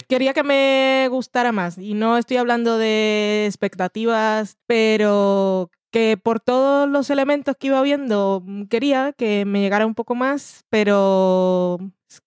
Quería 0.07 0.35
que 0.35 0.43
me 0.43 1.09
gustara 1.11 1.51
más 1.51 1.79
y 1.79 1.95
no 1.95 2.19
estoy 2.19 2.37
hablando 2.37 2.77
de 2.77 3.47
expectativas, 3.47 4.59
pero 4.67 5.71
que 5.91 6.19
por 6.23 6.39
todos 6.39 6.87
los 6.87 7.09
elementos 7.09 7.57
que 7.59 7.69
iba 7.69 7.81
viendo 7.81 8.43
mm, 8.45 8.65
quería 8.65 9.15
que 9.17 9.47
me 9.47 9.61
llegara 9.63 9.87
un 9.87 9.95
poco 9.95 10.15
más, 10.15 10.67
pero 10.69 11.79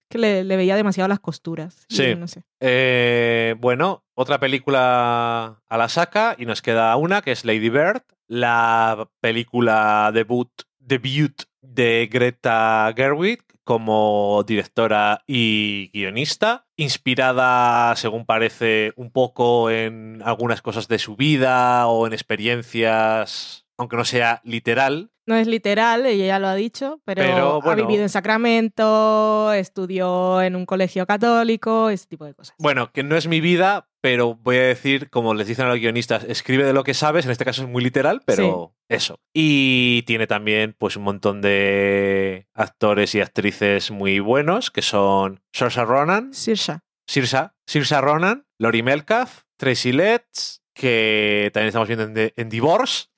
que 0.10 0.18
le, 0.18 0.44
le 0.44 0.58
veía 0.58 0.76
demasiado 0.76 1.08
las 1.08 1.20
costuras. 1.20 1.86
y 1.90 1.96
Sí. 1.96 2.16
no 2.16 2.28
sé. 2.28 2.44
Eh, 2.60 3.56
bueno, 3.60 4.04
otra 4.16 4.40
película 4.40 5.62
a 5.68 5.78
la 5.78 5.90
saca 5.90 6.36
y 6.38 6.46
nos 6.46 6.62
queda 6.62 6.96
una 6.96 7.22
que 7.22 7.32
es 7.32 7.46
Lady 7.46 7.70
Bird, 7.70 8.02
la 8.28 9.10
película 9.22 10.12
debut, 10.14 10.50
debut 10.80 11.44
de 11.62 12.10
Greta 12.12 12.92
Gerwig 12.96 13.44
como 13.64 14.44
directora 14.48 15.22
y 15.28 15.92
guionista, 15.94 16.66
inspirada, 16.76 17.96
según 17.96 18.26
parece, 18.26 18.94
un 18.96 19.12
poco 19.12 19.70
en 19.70 20.24
algunas 20.26 20.64
cosas 20.64 20.88
de 20.88 20.98
su 20.98 21.16
vida 21.16 21.86
o 21.86 22.08
en 22.08 22.14
experiencias, 22.14 23.68
aunque 23.80 23.96
no 23.96 24.04
sea 24.04 24.42
literal. 24.44 25.10
No 25.26 25.36
es 25.36 25.48
literal, 25.48 26.06
ella 26.06 26.26
ya 26.26 26.40
lo 26.40 26.48
ha 26.48 26.56
dicho, 26.56 27.02
pero, 27.06 27.22
Pero, 27.22 27.62
ha 27.64 27.76
vivido 27.76 28.04
en 28.04 28.10
Sacramento, 28.10 29.54
estudió 29.54 30.42
en 30.42 30.56
un 30.56 30.66
colegio 30.66 31.06
católico, 31.06 31.90
ese 31.90 32.08
tipo 32.08 32.26
de 32.26 32.34
cosas. 32.34 32.56
Bueno, 32.60 32.92
que 32.92 33.04
no 33.04 33.16
es 33.16 33.28
mi 33.28 33.40
vida, 33.40 33.88
pero 34.02 34.36
voy 34.36 34.58
a 34.58 34.64
decir, 34.64 35.10
como 35.10 35.34
les 35.34 35.48
dicen 35.48 35.66
a 35.66 35.70
los 35.70 35.80
guionistas, 35.80 36.26
escribe 36.26 36.66
de 36.66 36.74
lo 36.74 36.84
que 36.84 36.94
sabes, 36.94 37.26
en 37.26 37.32
este 37.32 37.46
caso 37.46 37.64
es 37.64 37.70
muy 37.70 37.82
literal, 37.82 38.22
pero 38.26 38.76
eso. 38.90 39.22
Y 39.34 40.02
tiene 40.04 40.28
también 40.28 40.76
pues 40.78 40.98
un 40.98 41.04
montón 41.04 41.42
de 41.42 42.48
actores 42.54 43.16
y 43.16 43.22
actrices 43.22 43.92
muy 43.92 44.20
buenos, 44.20 44.72
que 44.72 44.82
son 44.82 45.42
Saoirse 45.54 45.86
Ronan, 45.86 46.34
Sirsha. 46.34 46.84
Saoirse, 47.08 47.52
Saoirse 47.66 48.02
Ronan, 48.02 48.46
Lori 48.58 48.84
Melcalf, 48.84 49.44
Tracy 49.58 49.94
Letts, 49.94 50.64
que 50.74 51.50
también 51.54 51.68
estamos 51.68 51.88
viendo 51.88 52.10
en 52.36 52.50
Divorce, 52.50 53.10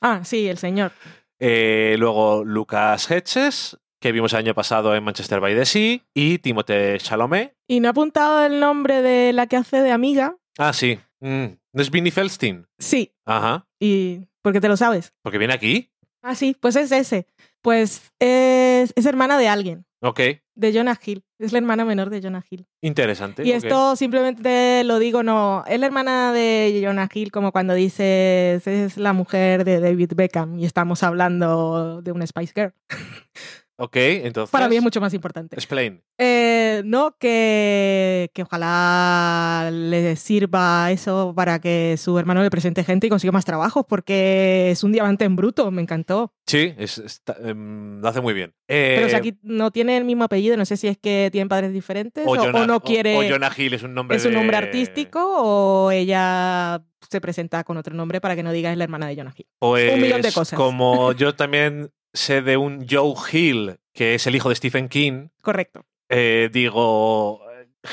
Ah, 0.00 0.20
sí, 0.24 0.48
el 0.48 0.58
señor. 0.58 0.92
eh, 1.38 1.96
luego 1.98 2.44
Lucas 2.44 3.10
Hedges, 3.10 3.78
que 4.00 4.12
vimos 4.12 4.32
el 4.32 4.40
año 4.40 4.54
pasado 4.54 4.94
en 4.94 5.02
Manchester 5.04 5.40
by 5.40 5.54
the 5.54 5.64
Sea, 5.66 5.98
y 6.14 6.38
Timothée 6.38 6.98
Chalamet. 6.98 7.54
Y 7.68 7.80
no 7.80 7.88
he 7.88 7.90
apuntado 7.90 8.44
el 8.44 8.60
nombre 8.60 9.02
de 9.02 9.32
la 9.32 9.46
que 9.46 9.56
hace 9.56 9.80
de 9.82 9.90
amiga. 9.92 10.36
Ah, 10.58 10.72
sí. 10.72 10.98
Mm, 11.20 11.46
¿No 11.72 11.82
es 11.82 11.90
Vinnie 11.90 12.10
Feldstein? 12.10 12.66
Sí, 12.78 13.12
Ajá. 13.26 13.66
y 13.78 14.20
porque 14.42 14.60
te 14.60 14.68
lo 14.68 14.76
sabes. 14.76 15.12
Porque 15.22 15.38
viene 15.38 15.54
aquí. 15.54 15.90
Ah, 16.22 16.34
sí, 16.34 16.56
pues 16.58 16.76
es 16.76 16.90
ese. 16.92 17.26
Pues 17.62 18.10
es, 18.18 18.92
es 18.96 19.06
hermana 19.06 19.36
de 19.38 19.48
alguien, 19.48 19.84
Ok. 20.02 20.20
de 20.54 20.72
Jonah 20.72 20.98
Hill. 21.02 21.24
Es 21.38 21.52
la 21.52 21.58
hermana 21.58 21.84
menor 21.84 22.10
de 22.10 22.20
Jonah 22.20 22.44
Hill. 22.48 22.66
Interesante. 22.82 23.46
Y 23.46 23.52
esto 23.52 23.96
simplemente 23.96 24.82
lo 24.84 24.98
digo, 24.98 25.22
no. 25.22 25.64
Es 25.66 25.78
la 25.80 25.86
hermana 25.86 26.32
de 26.32 26.80
Jonah 26.84 27.08
Hill, 27.12 27.30
como 27.30 27.52
cuando 27.52 27.74
dices 27.74 28.66
es 28.66 28.96
la 28.96 29.12
mujer 29.12 29.64
de 29.64 29.80
David 29.80 30.12
Beckham 30.14 30.58
y 30.58 30.64
estamos 30.64 31.02
hablando 31.02 32.02
de 32.02 32.12
una 32.12 32.26
Spice 32.26 32.52
Girl. 32.54 32.74
Ok, 33.82 33.96
entonces. 33.96 34.50
Para 34.50 34.68
mí 34.68 34.76
es 34.76 34.82
mucho 34.82 35.00
más 35.00 35.14
importante. 35.14 35.56
Explain. 35.56 36.02
Eh, 36.18 36.82
no, 36.84 37.16
que, 37.18 38.30
que 38.34 38.42
ojalá 38.42 39.70
le 39.72 40.16
sirva 40.16 40.90
eso 40.90 41.32
para 41.34 41.60
que 41.60 41.96
su 41.96 42.18
hermano 42.18 42.42
le 42.42 42.50
presente 42.50 42.84
gente 42.84 43.06
y 43.06 43.10
consiga 43.10 43.32
más 43.32 43.44
trabajos, 43.46 43.84
porque 43.88 44.70
es 44.70 44.84
un 44.84 44.92
diamante 44.92 45.24
en 45.24 45.34
bruto, 45.34 45.70
me 45.70 45.80
encantó. 45.82 46.34
Sí, 46.46 46.74
es- 46.76 46.98
está- 46.98 47.36
em, 47.42 48.00
lo 48.00 48.08
hace 48.08 48.20
muy 48.20 48.34
bien. 48.34 48.52
Eh, 48.68 48.94
Pero 48.98 49.08
si 49.08 49.14
aquí 49.16 49.38
no 49.42 49.70
tiene 49.70 49.96
el 49.96 50.04
mismo 50.04 50.24
apellido, 50.24 50.56
no 50.58 50.64
sé 50.66 50.76
si 50.76 50.88
es 50.88 50.98
que 50.98 51.30
tienen 51.32 51.48
padres 51.48 51.72
diferentes 51.72 52.26
o, 52.26 52.30
o 52.32 52.36
Jonah- 52.36 52.66
no 52.66 52.80
quiere. 52.80 53.16
O, 53.16 53.22
Jonah 53.28 53.50
Hill 53.56 53.74
es 53.74 53.82
un 53.82 53.94
nombre. 53.94 54.16
es 54.16 54.26
un 54.26 54.34
nombre 54.34 54.58
de- 54.58 54.62
artístico 54.64 55.20
o 55.24 55.90
ella 55.90 56.82
se 57.08 57.20
presenta 57.20 57.64
con 57.64 57.76
otro 57.78 57.94
nombre 57.94 58.20
para 58.20 58.36
que 58.36 58.42
no 58.42 58.52
diga 58.52 58.70
es 58.70 58.76
la 58.78 58.84
hermana 58.84 59.06
de 59.08 59.16
Jonah 59.16 59.32
Hill. 59.36 59.46
Pues, 59.58 59.94
un 59.94 60.00
millón 60.02 60.20
de 60.22 60.32
cosas. 60.32 60.56
Como 60.56 61.12
yo 61.12 61.34
también 61.34 61.90
sé 62.12 62.42
de 62.42 62.56
un 62.56 62.86
Joe 62.88 63.14
Hill, 63.32 63.78
que 63.92 64.14
es 64.14 64.26
el 64.26 64.36
hijo 64.36 64.48
de 64.48 64.54
Stephen 64.56 64.88
King, 64.88 65.28
Correcto. 65.42 65.84
eh, 66.08 66.48
digo. 66.52 67.42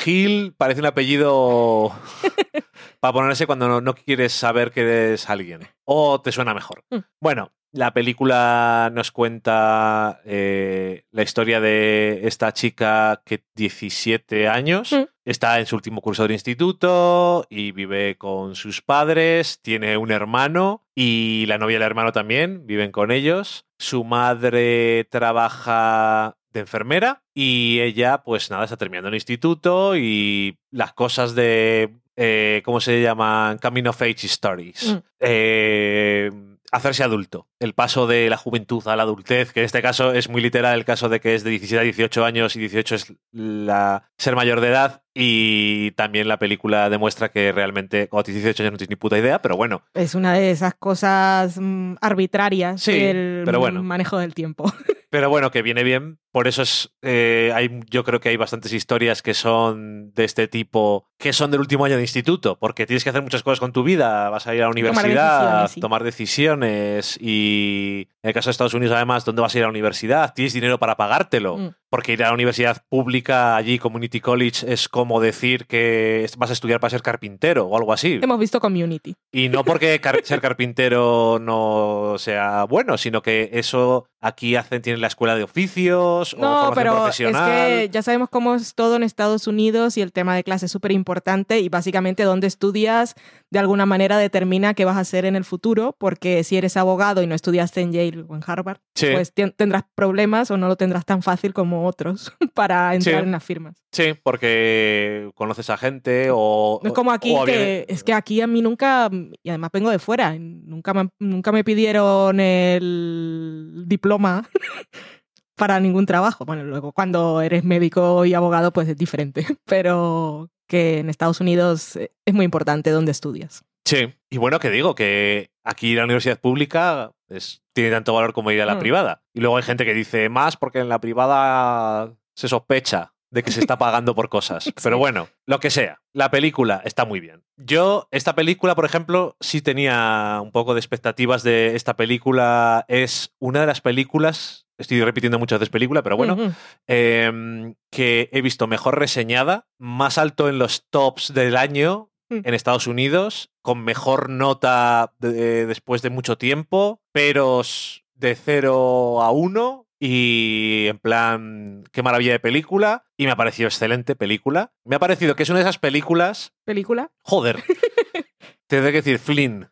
Hill 0.06 0.54
parece 0.58 0.82
un 0.82 0.86
apellido 0.88 1.94
para 3.00 3.14
ponerse 3.14 3.48
cuando 3.48 3.70
no, 3.70 3.80
no 3.80 3.96
quieres 3.96 4.34
saber 4.34 4.72
que 4.72 4.82
eres 4.82 5.30
alguien. 5.30 5.62
O 5.86 6.20
te 6.20 6.34
suena 6.34 6.54
mejor. 6.54 6.84
Mm. 6.90 6.98
Bueno, 7.22 7.54
la 7.78 7.94
película 7.94 8.92
nos 8.94 9.12
cuenta 9.12 10.22
eh, 10.26 11.04
la 11.12 11.22
historia 11.24 11.62
de 11.62 12.22
esta 12.24 12.52
chica 12.52 13.22
que 13.24 13.44
17 13.56 14.48
años 14.48 14.92
Mm. 14.92 15.06
está 15.26 15.60
en 15.60 15.66
su 15.66 15.76
último 15.76 16.02
curso 16.02 16.24
del 16.24 16.32
instituto 16.32 17.46
y 17.50 17.72
vive 17.72 18.18
con 18.18 18.56
sus 18.56 18.82
padres, 18.82 19.60
tiene 19.62 19.98
un 19.98 20.12
hermano 20.12 20.86
y 20.96 21.46
la 21.48 21.58
novia 21.58 21.76
y 21.76 21.78
el 21.78 21.84
hermano 21.84 22.12
también 22.12 22.66
viven 22.66 22.92
con 22.92 23.12
ellos. 23.12 23.66
Su 23.78 24.04
madre 24.04 25.06
trabaja 25.12 26.38
de 26.52 26.62
enfermera 26.62 27.24
y 27.36 27.80
ella 27.82 28.24
pues 28.24 28.50
nada 28.50 28.64
está 28.64 28.78
terminando 28.78 29.10
el 29.10 29.16
instituto 29.16 29.96
y 29.96 30.58
las 30.72 30.94
cosas 30.94 31.36
de 31.36 31.94
eh, 32.16 32.64
¿cómo 32.66 32.82
se 32.82 33.00
llaman? 33.02 33.60
Coming 33.60 33.86
of 33.86 34.02
Age 34.02 34.26
Stories. 34.26 34.94
Mm. 34.94 34.98
Eh, 35.20 36.32
hacerse 36.72 37.04
adulto. 37.04 37.48
El 37.60 37.74
paso 37.74 38.08
de 38.08 38.30
la 38.30 38.38
juventud 38.38 38.86
a 38.88 38.96
la 38.96 39.04
adultez, 39.04 39.54
que 39.54 39.62
en 39.62 39.66
este 39.66 39.82
caso 39.82 40.12
es 40.14 40.30
muy 40.30 40.42
literal 40.42 40.78
el 40.78 40.86
caso 40.86 41.10
de 41.10 41.20
que 41.20 41.36
es 41.36 41.44
de 41.44 41.52
17 41.52 41.80
a 41.80 41.84
18 41.84 42.26
años 42.26 42.56
y 42.56 42.60
18 42.60 42.96
es 42.96 43.14
la 43.32 44.10
ser 44.18 44.36
mayor 44.36 44.62
de 44.62 44.68
edad 44.70 45.02
y 45.14 45.92
también 45.92 46.28
la 46.28 46.38
película 46.40 46.90
demuestra 46.90 47.30
que 47.30 47.52
realmente 47.52 48.08
cuando 48.08 48.26
tienes 48.26 48.44
18 48.44 48.64
años 48.64 48.72
no 48.74 48.78
tienes 48.78 48.90
ni 48.90 48.96
puta 48.98 49.18
idea, 49.18 49.42
pero 49.42 49.56
bueno, 49.56 49.82
Es 49.94 50.14
una 50.16 50.34
de 50.34 50.52
esas 50.52 50.74
cosas 50.76 51.58
mm, 51.60 51.96
arbitrarias 52.02 52.82
Sí, 52.82 52.92
del 53.00 53.44
pero 53.46 53.60
bueno. 53.60 53.82
manejo 53.84 54.18
del 54.18 54.34
tiempo. 54.34 54.72
pero 55.10 55.30
bueno, 55.30 55.52
que 55.52 55.62
viene 55.62 55.84
bien 55.84 56.20
por 56.38 56.48
eso 56.48 56.62
es, 56.62 56.92
eh, 57.02 57.52
hay, 57.56 57.80
yo 57.90 58.04
creo 58.04 58.20
que 58.20 58.30
hay 58.30 58.38
bastantes 58.38 58.72
historias 58.72 59.24
que 59.24 59.34
son 59.34 60.14
de 60.14 60.24
este 60.24 60.48
tipo, 60.48 61.08
que 61.18 61.34
son 61.34 61.50
del 61.50 61.62
último 61.62 61.84
año 61.84 61.96
de 61.96 62.04
instituto, 62.04 62.60
porque 62.60 62.86
tienes 62.86 63.04
que 63.04 63.10
hacer 63.10 63.24
muchas 63.24 63.42
cosas 63.42 63.60
con 63.60 63.74
tu 63.74 63.82
vida, 63.82 64.30
vas 64.30 64.46
a 64.46 64.54
ir 64.54 64.62
a 64.62 64.66
la 64.66 64.70
universidad, 64.70 65.68
tomar 65.82 66.04
decisiones, 66.04 67.08
sí. 67.08 67.20
y 67.20 68.08
en 68.22 68.30
el 68.30 68.34
caso 68.36 68.50
de 68.50 68.52
Estados 68.52 68.76
Unidos 68.76 68.96
además, 68.96 69.26
¿dónde 69.26 69.42
vas 69.42 69.56
a 69.56 69.58
ir 69.58 69.64
a 69.64 69.66
la 69.68 69.72
universidad? 69.72 70.32
¿Tienes 70.36 70.54
dinero 70.54 70.78
para 70.78 70.96
pagártelo? 70.96 71.58
Mm. 71.58 71.70
Porque 71.90 72.14
ir 72.14 72.24
a 72.24 72.28
la 72.28 72.34
universidad 72.34 72.84
pública, 72.90 73.56
allí, 73.56 73.80
Community 73.80 74.20
College, 74.20 74.72
es 74.72 74.90
como 74.90 75.22
decir 75.22 75.66
que 75.66 76.30
vas 76.38 76.50
a 76.50 76.54
estudiar 76.54 76.82
para 76.82 76.90
ser 76.92 77.02
carpintero 77.02 77.66
o 77.66 77.78
algo 77.78 77.94
así. 77.94 78.20
Hemos 78.22 78.40
visto 78.40 78.60
Community. 78.60 79.16
Y 79.32 79.48
no 79.48 79.64
porque 79.64 80.00
car- 80.02 80.20
ser 80.24 80.42
carpintero 80.42 81.40
no 81.42 82.16
sea 82.18 82.66
bueno, 82.66 82.98
sino 82.98 83.22
que 83.22 83.52
eso 83.54 84.06
aquí 84.20 84.58
hacen, 84.58 84.82
tienen 84.82 85.00
la 85.00 85.08
escuela 85.08 85.36
de 85.36 85.44
oficios 85.44 86.27
o 86.34 86.38
No, 86.40 86.66
formación 86.66 86.74
pero 86.76 86.92
es 86.94 86.98
profesional. 87.02 87.52
que 87.52 87.90
ya 87.92 88.02
sabemos 88.02 88.30
cómo 88.30 88.56
es 88.56 88.76
todo 88.76 88.96
en 88.96 89.04
Estados 89.04 89.48
Unidos 89.48 89.98
y 89.98 90.02
el 90.02 90.12
tema 90.12 90.36
de 90.36 90.44
clase 90.44 90.66
es 90.68 90.72
súper 90.72 90.92
importante 90.92 91.60
y 91.60 91.70
básicamente 91.70 92.24
dónde 92.24 92.48
estudias 92.48 93.16
de 93.50 93.60
alguna 93.60 93.86
manera 93.86 94.18
determina 94.18 94.74
qué 94.74 94.84
vas 94.86 94.98
a 94.98 95.02
hacer 95.02 95.26
en 95.26 95.36
el 95.36 95.46
futuro, 95.46 95.96
porque 95.98 96.44
si 96.44 96.58
eres 96.58 96.76
abogado 96.78 97.22
y 97.24 97.28
no 97.28 97.36
estudiaste 97.36 97.82
en 97.82 97.94
Yale 97.94 98.26
o 98.28 98.36
en 98.36 98.42
Harvard, 98.46 98.80
Sí. 98.96 99.08
pues 99.14 99.32
tendrás 99.56 99.84
problemas 99.96 100.52
o 100.52 100.58
no 100.58 100.68
lo 100.68 100.76
tendrás 100.76 101.06
tan 101.06 101.22
fácil 101.22 101.54
como 101.54 101.86
otros 101.88 102.34
para 102.54 102.94
entrar 102.96 103.20
Sí. 103.22 103.24
en 103.24 103.32
las 103.32 103.44
firmas. 103.44 103.76
Sí, 103.92 104.14
porque 104.22 105.30
conoces 105.36 105.70
a 105.70 105.78
gente 105.78 106.28
o... 106.32 106.80
No 106.84 106.90
es 106.90 106.94
como 106.94 107.12
aquí, 107.12 107.34
que 107.46 107.86
es 107.88 108.04
que 108.04 108.14
aquí 108.14 108.42
a 108.42 108.48
mí 108.48 108.62
nunca, 108.62 109.10
y 109.42 109.50
además 109.50 109.70
vengo 109.72 109.90
de 109.90 109.98
fuera, 110.00 110.36
nunca 110.38 110.94
me, 110.94 111.10
nunca 111.20 111.52
me 111.52 111.64
pidieron 111.64 112.40
el 112.40 113.84
diploma 113.88 114.48
para 115.58 115.80
ningún 115.82 116.06
trabajo. 116.06 116.46
Bueno, 116.46 116.64
luego 116.64 116.94
cuando 116.94 117.42
eres 117.42 117.64
médico 117.66 118.24
y 118.26 118.34
abogado 118.34 118.72
pues 118.72 118.88
es 118.88 118.96
diferente, 118.98 119.46
pero 119.66 120.50
que 120.68 121.00
en 121.00 121.10
Estados 121.10 121.40
Unidos 121.42 121.96
eh, 121.98 122.12
es 122.26 122.34
muy 122.34 122.46
importante 122.46 122.90
dónde 122.92 123.12
estudias. 123.12 123.64
Sí, 123.86 124.14
y 124.30 124.38
bueno, 124.38 124.60
que 124.60 124.70
digo, 124.70 124.96
que 124.96 125.50
aquí 125.64 125.96
la 125.96 126.04
universidad 126.04 126.40
pública 126.40 127.12
es- 127.30 127.62
tiene 127.74 127.90
tanto 127.92 128.14
valor 128.14 128.34
como 128.34 128.52
ir 128.52 128.62
a 128.62 128.66
la 128.66 128.76
Mm. 128.76 128.80
privada. 128.80 129.24
Y 129.34 129.40
luego 129.40 129.56
hay 129.58 129.64
gente 129.64 129.86
que 129.86 129.94
dice 129.94 130.28
más 130.30 130.58
porque 130.58 130.80
en 130.80 130.90
la 130.90 131.00
privada 131.00 132.14
se 132.36 132.48
sospecha 132.50 133.14
de 133.32 133.44
que 133.44 133.52
se 133.52 133.60
está 133.62 133.78
pagando 133.78 134.14
por 134.16 134.28
cosas. 134.30 134.72
Pero 134.84 134.98
bueno, 134.98 135.28
lo 135.46 135.60
que 135.60 135.70
sea, 135.70 136.02
la 136.14 136.32
película 136.32 136.82
está 136.86 137.06
muy 137.06 137.20
bien. 137.20 137.44
Yo, 137.58 138.08
esta 138.12 138.36
película, 138.36 138.76
por 138.76 138.86
ejemplo, 138.86 139.36
sí 139.40 139.62
tenía 139.62 140.40
un 140.42 140.52
poco 140.52 140.74
de 140.74 140.80
expectativas 140.82 141.44
de 141.44 141.76
esta 141.76 141.96
película. 141.96 142.86
Es 142.90 143.34
una 143.40 143.62
de 143.62 143.68
las 143.68 143.82
películas, 143.82 144.67
estoy 144.78 145.04
repitiendo 145.04 145.40
muchas 145.40 145.60
veces 145.60 145.72
película, 145.72 146.04
pero 146.04 146.18
bueno, 146.18 146.54
em, 146.88 147.76
que 147.92 148.30
he 148.32 148.42
visto 148.42 148.68
mejor 148.68 149.00
reseñada, 149.00 149.68
más 149.78 150.18
alto 150.18 150.50
en 150.50 150.60
los 150.60 150.88
tops 150.90 151.34
del 151.34 151.56
año 151.58 152.10
Mm. 152.30 152.42
en 152.44 152.54
Estados 152.54 152.88
Unidos, 152.88 153.52
con 153.62 153.84
mejor 153.86 154.30
nota 154.30 155.14
de- 155.20 155.66
después 155.66 156.02
de 156.02 156.10
mucho 156.10 156.38
tiempo, 156.38 157.02
peros 157.14 158.04
de 158.16 158.36
0 158.36 159.22
a 159.22 159.32
1 159.32 159.88
y 160.00 160.88
en 160.90 161.00
plan, 161.00 161.84
qué 161.94 162.04
maravilla 162.04 162.34
de 162.34 162.40
película. 162.42 163.06
Y 163.16 163.26
me 163.26 163.32
ha 163.32 163.38
parecido 163.38 163.68
excelente 163.70 164.16
película. 164.18 164.74
Me 164.84 164.98
ha 164.98 165.00
parecido 165.00 165.36
que 165.38 165.44
es 165.44 165.50
una 165.50 165.60
de 165.60 165.64
esas 165.64 165.78
películas... 165.80 166.52
¿Película? 166.66 167.12
Joder. 167.24 167.64
Tendré 168.68 168.92
que 168.92 168.98
decir 168.98 169.20
Flynn. 169.20 169.70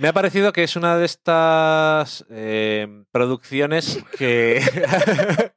Me 0.00 0.06
ha 0.06 0.12
parecido 0.12 0.52
que 0.52 0.62
es 0.62 0.76
una 0.76 0.96
de 0.96 1.04
estas 1.04 2.24
eh, 2.30 2.86
producciones 3.10 3.98
que, 4.16 4.62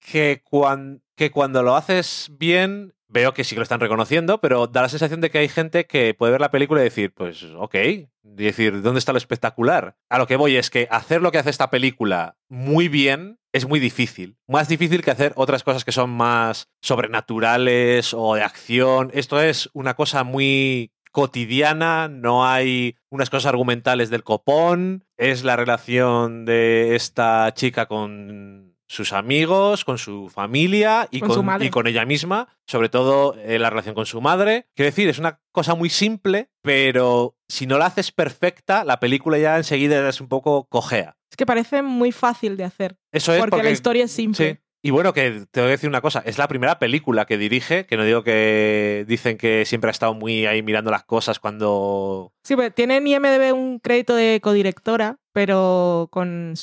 que, 0.00 0.42
cuan- 0.44 1.02
que 1.16 1.30
cuando 1.30 1.62
lo 1.62 1.74
haces 1.74 2.28
bien, 2.38 2.92
veo 3.08 3.32
que 3.32 3.44
sí 3.44 3.54
que 3.54 3.60
lo 3.60 3.62
están 3.62 3.80
reconociendo, 3.80 4.42
pero 4.42 4.66
da 4.66 4.82
la 4.82 4.90
sensación 4.90 5.22
de 5.22 5.30
que 5.30 5.38
hay 5.38 5.48
gente 5.48 5.86
que 5.86 6.12
puede 6.12 6.32
ver 6.32 6.42
la 6.42 6.50
película 6.50 6.82
y 6.82 6.84
decir, 6.84 7.14
pues 7.14 7.44
ok, 7.56 7.74
y 7.76 8.08
decir, 8.22 8.82
¿dónde 8.82 8.98
está 8.98 9.12
lo 9.12 9.18
espectacular? 9.18 9.96
A 10.10 10.18
lo 10.18 10.26
que 10.26 10.36
voy 10.36 10.56
es 10.56 10.68
que 10.68 10.86
hacer 10.90 11.22
lo 11.22 11.32
que 11.32 11.38
hace 11.38 11.48
esta 11.48 11.70
película 11.70 12.36
muy 12.50 12.88
bien 12.88 13.38
es 13.54 13.66
muy 13.66 13.80
difícil. 13.80 14.36
Más 14.46 14.68
difícil 14.68 15.02
que 15.02 15.12
hacer 15.12 15.32
otras 15.36 15.62
cosas 15.62 15.82
que 15.86 15.92
son 15.92 16.10
más 16.10 16.68
sobrenaturales 16.82 18.12
o 18.12 18.34
de 18.34 18.42
acción. 18.42 19.10
Esto 19.14 19.40
es 19.40 19.70
una 19.72 19.94
cosa 19.94 20.24
muy 20.24 20.92
cotidiana, 21.16 22.08
no 22.08 22.46
hay 22.46 22.94
unas 23.08 23.30
cosas 23.30 23.46
argumentales 23.46 24.10
del 24.10 24.22
copón, 24.22 25.06
es 25.16 25.44
la 25.44 25.56
relación 25.56 26.44
de 26.44 26.94
esta 26.94 27.54
chica 27.54 27.86
con 27.86 28.76
sus 28.86 29.14
amigos, 29.14 29.86
con 29.86 29.96
su 29.96 30.28
familia 30.28 31.08
y 31.10 31.20
Con 31.20 31.30
con, 31.30 31.58
su 31.58 31.64
y 31.64 31.70
con 31.70 31.86
ella 31.86 32.04
misma, 32.04 32.48
sobre 32.66 32.90
todo 32.90 33.34
eh, 33.38 33.58
la 33.58 33.70
relación 33.70 33.94
con 33.94 34.04
su 34.04 34.20
madre. 34.20 34.66
Quiero 34.74 34.90
decir, 34.90 35.08
es 35.08 35.18
una 35.18 35.40
cosa 35.52 35.74
muy 35.74 35.88
simple, 35.88 36.50
pero 36.60 37.34
si 37.48 37.66
no 37.66 37.78
la 37.78 37.86
haces 37.86 38.12
perfecta, 38.12 38.84
la 38.84 39.00
película 39.00 39.38
ya 39.38 39.56
enseguida 39.56 40.06
es 40.06 40.20
un 40.20 40.28
poco 40.28 40.66
cojea. 40.68 41.16
Es 41.30 41.36
que 41.38 41.46
parece 41.46 41.80
muy 41.80 42.12
fácil 42.12 42.58
de 42.58 42.64
hacer, 42.64 42.98
Eso 43.10 43.32
es 43.32 43.38
porque, 43.38 43.52
porque 43.52 43.64
la 43.64 43.70
historia 43.70 44.04
es 44.04 44.12
simple. 44.12 44.52
Sí. 44.52 44.65
Y 44.86 44.92
bueno, 44.92 45.12
que 45.12 45.46
te 45.50 45.60
voy 45.60 45.66
a 45.66 45.70
decir 45.72 45.88
una 45.88 46.00
cosa, 46.00 46.22
es 46.24 46.38
la 46.38 46.46
primera 46.46 46.78
película 46.78 47.24
que 47.26 47.36
dirige, 47.36 47.86
que 47.86 47.96
no 47.96 48.04
digo 48.04 48.22
que 48.22 49.04
dicen 49.08 49.36
que 49.36 49.64
siempre 49.64 49.88
ha 49.88 49.90
estado 49.90 50.14
muy 50.14 50.46
ahí 50.46 50.62
mirando 50.62 50.92
las 50.92 51.02
cosas 51.02 51.40
cuando... 51.40 52.32
Sí, 52.44 52.54
pues 52.54 52.72
tiene 52.72 52.98
en 52.98 53.06
IMDB 53.08 53.52
un 53.52 53.80
crédito 53.80 54.14
de 54.14 54.40
codirectora, 54.40 55.18
pero 55.32 56.06
con... 56.12 56.54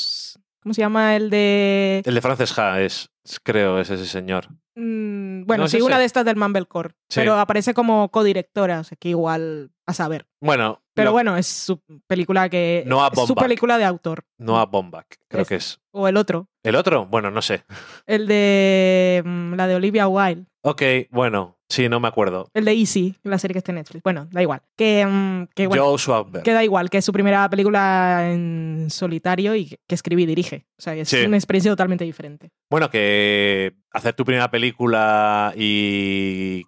¿Cómo 0.61 0.74
se 0.74 0.80
llama 0.80 1.17
el 1.17 1.30
de...? 1.30 2.01
El 2.05 2.15
de 2.15 2.21
Frances 2.21 2.57
Ha 2.57 2.80
es, 2.82 3.09
creo, 3.43 3.78
es 3.82 3.89
ese 3.89 4.05
señor. 4.05 4.47
Mm, 4.76 5.43
bueno, 5.45 5.63
¿No 5.63 5.65
es 5.65 5.71
sí, 5.71 5.82
una 5.82 5.99
de 5.99 6.05
estas 6.05 6.24
del 6.24 6.38
Mumblecore, 6.38 6.91
Sí. 7.09 7.19
pero 7.19 7.38
aparece 7.38 7.74
como 7.74 8.09
codirectora, 8.09 8.80
o 8.80 8.84
sea 8.86 8.97
que 8.97 9.09
igual 9.09 9.71
a 9.86 9.93
saber. 9.93 10.25
Bueno, 10.41 10.81
Pero 10.93 11.07
lo- 11.07 11.11
bueno, 11.13 11.36
es 11.38 11.47
su 11.47 11.81
película 12.07 12.47
que... 12.49 12.84
Noah 12.88 13.09
es 13.13 13.27
su 13.27 13.36
película 13.36 13.77
de 13.77 13.86
autor. 13.86 14.23
Noah 14.38 14.65
Baumbach, 14.65 15.07
creo 15.27 15.41
Ese. 15.43 15.49
que 15.49 15.55
es. 15.55 15.79
O 15.91 16.07
el 16.07 16.17
otro, 16.17 16.47
¿El 16.63 16.75
otro? 16.75 17.05
Bueno, 17.05 17.29
no 17.31 17.41
sé. 17.41 17.63
el 18.05 18.27
de... 18.27 19.21
mm, 19.25 19.53
la 19.55 19.67
de 19.67 19.75
Olivia 19.75 20.07
Wilde. 20.07 20.45
Ok, 20.65 20.81
bueno, 21.11 21.57
sí, 21.67 21.89
no 21.89 21.99
me 21.99 22.07
acuerdo. 22.07 22.49
El 22.53 22.63
de 22.63 22.71
Easy, 22.71 23.15
la 23.23 23.38
serie 23.38 23.51
que 23.53 23.57
está 23.57 23.73
en 23.73 23.75
Netflix. 23.79 24.01
Bueno, 24.01 24.29
da 24.31 24.41
igual. 24.41 24.61
Que, 24.77 25.05
mm, 25.05 25.47
que 25.53 25.67
bueno, 25.67 25.84
Joe 25.84 25.97
Swanberg. 25.99 26.43
que 26.45 26.53
da 26.53 26.63
igual, 26.63 26.89
que 26.89 26.99
es 26.99 27.05
su 27.05 27.11
primera 27.11 27.49
película 27.49 28.31
en 28.31 28.88
solitario 28.89 29.55
y 29.55 29.65
que 29.88 29.95
escribe 29.95 30.21
y 30.21 30.25
dirige. 30.25 30.65
O 30.79 30.81
sea, 30.81 30.95
es 30.95 31.09
Sí. 31.09 31.25
una 31.25 31.36
experiencia 31.36 31.69
totalmente 31.69 32.05
diferente. 32.05 32.51
Bueno, 32.69 32.89
que 32.89 33.73
hacer 33.91 34.13
tu 34.13 34.23
primera 34.23 34.49
película 34.49 35.53
y 35.57 36.63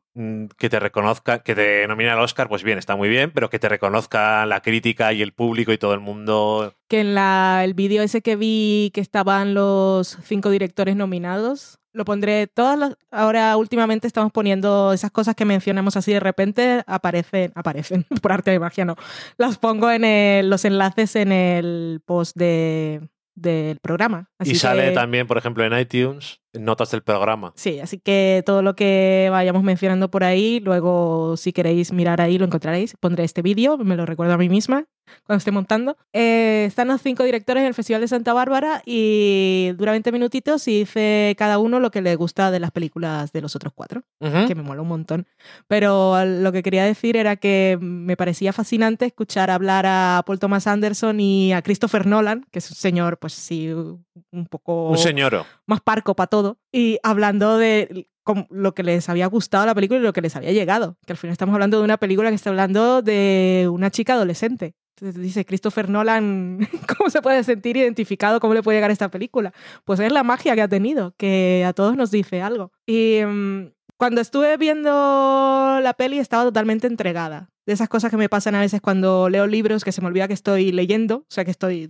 que 0.58 0.70
te 0.70 0.80
reconozca, 0.80 1.40
que 1.44 1.56
te 1.56 1.88
nomine 1.88 2.10
al 2.10 2.20
Oscar, 2.22 2.48
pues 2.48 2.64
bien, 2.64 2.78
está 2.78 2.96
muy 2.96 3.10
bien, 3.10 3.32
pero 3.32 3.50
que 3.50 3.60
te 3.60 3.68
reconozca 3.70 4.46
la 4.46 4.62
crítica 4.62 5.12
y 5.14 5.22
el 5.22 5.34
público 5.34 5.74
y 5.74 5.78
todo 5.78 5.94
el 5.94 6.00
mundo. 6.00 6.74
Que 6.88 7.02
en 7.02 7.16
la, 7.16 7.62
el 7.66 7.74
vídeo 7.74 8.02
ese 8.02 8.22
que 8.22 8.36
vi 8.36 8.92
que 8.94 9.02
estaban 9.02 9.54
los 9.54 10.18
cinco 10.24 10.50
directores 10.50 10.96
nominados, 10.96 11.80
lo 11.92 12.06
pondré 12.06 12.48
todas 12.48 12.78
las... 12.80 12.98
Ahora 13.12 13.56
últimamente 13.58 14.08
estamos 14.08 14.32
poniendo 14.32 14.94
esas 14.94 15.12
cosas 15.12 15.36
que 15.36 15.46
mencionamos 15.46 15.96
así 15.98 16.14
de 16.14 16.20
repente, 16.20 16.84
aparecen, 16.88 17.52
aparecen, 17.56 18.06
por 18.22 18.32
arte 18.32 18.52
de 18.52 18.60
magia 18.60 18.86
no. 18.86 18.96
Las 19.38 19.58
pongo 19.58 19.92
en 19.92 20.04
el- 20.06 20.50
los 20.50 20.64
enlaces 20.66 21.16
en 21.16 21.32
el 21.32 22.02
post 22.06 22.36
de, 22.38 23.02
del 23.36 23.80
programa. 23.80 24.30
Así 24.40 24.52
y 24.52 24.56
sale 24.56 24.90
que- 24.90 24.92
también, 24.96 25.28
por 25.28 25.38
ejemplo, 25.38 25.64
en 25.66 25.78
iTunes, 25.78 26.40
notas 26.60 26.92
del 26.92 27.02
programa. 27.04 27.54
Sí, 27.56 27.80
así 27.80 27.98
que 28.00 28.44
todo 28.46 28.62
lo 28.62 28.76
que 28.76 29.28
vayamos 29.32 29.64
mencionando 29.64 30.10
por 30.12 30.24
ahí, 30.24 30.60
luego 30.60 31.36
si 31.38 31.54
queréis 31.54 31.92
mirar 31.92 32.22
ahí 32.22 32.38
lo 32.38 32.46
encontraréis. 32.46 32.96
Pondré 33.00 33.24
este 33.24 33.42
vídeo, 33.42 33.78
me 33.78 33.96
lo 33.96 34.06
recuerdo 34.06 34.34
a 34.34 34.38
mí 34.38 34.50
misma 34.50 34.86
cuando 35.26 35.38
esté 35.38 35.52
montando. 35.52 35.98
Eh, 36.14 36.66
están 36.68 36.88
los 36.88 37.00
cinco 37.02 37.24
directores 37.24 37.62
en 37.62 37.68
el 37.68 37.74
Festival 37.76 38.02
de 38.02 38.08
Santa 38.08 38.34
Bárbara 38.34 38.82
y 38.86 39.72
dura 39.78 39.92
20 39.92 40.12
minutitos 40.12 40.68
y 40.68 40.80
dice 40.80 41.36
cada 41.38 41.60
uno 41.60 41.80
lo 41.80 41.92
que 41.92 42.02
le 42.02 42.16
gusta 42.16 42.50
de 42.50 42.60
las 42.60 42.72
películas 42.72 43.32
de 43.32 43.42
los 43.42 43.56
otros 43.56 43.72
cuatro, 43.76 44.02
Ujú. 44.20 44.48
que 44.48 44.56
me 44.56 44.64
mola 44.64 44.82
un 44.82 44.88
montón. 44.88 45.28
Pero 45.68 46.24
lo 46.26 46.52
que 46.52 46.64
quería 46.64 46.84
decir 46.86 47.18
era 47.18 47.36
que 47.36 47.78
me 47.82 48.18
parecía 48.18 48.52
fascinante 48.54 49.06
escuchar 49.06 49.52
hablar 49.52 49.86
a 49.88 50.24
Paul 50.26 50.40
Thomas 50.40 50.66
Anderson 50.68 51.20
y 51.20 51.54
a 51.54 51.62
Christopher 51.62 52.08
Nolan, 52.08 52.46
que 52.52 52.60
es 52.60 52.70
un 52.72 52.76
señor, 52.76 53.18
pues 53.20 53.34
sí, 53.34 53.70
un 53.72 54.46
poco 54.50 54.90
Un 54.90 54.98
señoro. 54.98 55.46
más 55.68 55.82
parco 55.82 56.16
para 56.16 56.28
todo, 56.28 56.45
y 56.72 57.00
hablando 57.04 57.58
de 57.58 58.08
lo 58.50 58.74
que 58.74 58.84
les 58.84 59.08
había 59.10 59.28
gustado 59.28 59.66
la 59.66 59.76
película 59.76 60.00
y 60.00 60.04
lo 60.04 60.14
que 60.14 60.22
les 60.22 60.36
había 60.36 60.52
llegado. 60.52 60.98
Que 61.06 61.14
al 61.14 61.18
final 61.18 61.34
estamos 61.34 61.54
hablando 61.54 61.78
de 61.78 61.84
una 61.84 61.98
película 61.98 62.30
que 62.30 62.36
está 62.36 62.50
hablando 62.50 63.02
de 63.02 63.68
una 63.72 63.92
chica 63.92 64.14
adolescente. 64.14 64.76
Entonces 64.98 65.22
dice 65.22 65.46
Christopher 65.46 65.90
Nolan, 65.90 66.68
¿cómo 66.98 67.10
se 67.10 67.22
puede 67.22 67.44
sentir 67.44 67.78
identificado? 67.78 68.40
¿Cómo 68.40 68.54
le 68.54 68.64
puede 68.64 68.78
llegar 68.78 68.92
esta 68.92 69.10
película? 69.10 69.54
Pues 69.84 70.00
es 70.00 70.12
la 70.12 70.24
magia 70.24 70.56
que 70.56 70.62
ha 70.62 70.68
tenido, 70.68 71.14
que 71.18 71.64
a 71.68 71.74
todos 71.74 71.98
nos 71.98 72.12
dice 72.12 72.42
algo. 72.42 72.72
Y 72.86 73.20
mm, 73.26 73.72
cuando 73.98 74.22
estuve 74.22 74.56
viendo 74.58 75.80
la 75.82 75.94
peli 75.98 76.20
estaba 76.20 76.44
totalmente 76.44 76.88
entregada. 76.88 77.50
De 77.66 77.74
esas 77.74 77.90
cosas 77.90 78.12
que 78.12 78.18
me 78.18 78.30
pasan 78.30 78.56
a 78.56 78.60
veces 78.60 78.80
cuando 78.80 79.28
leo 79.30 79.48
libros 79.48 79.84
que 79.84 79.92
se 79.92 80.02
me 80.02 80.08
olvida 80.08 80.28
que 80.28 80.34
estoy 80.34 80.72
leyendo, 80.72 81.18
o 81.18 81.26
sea 81.30 81.46
que 81.46 81.52
estoy, 81.52 81.90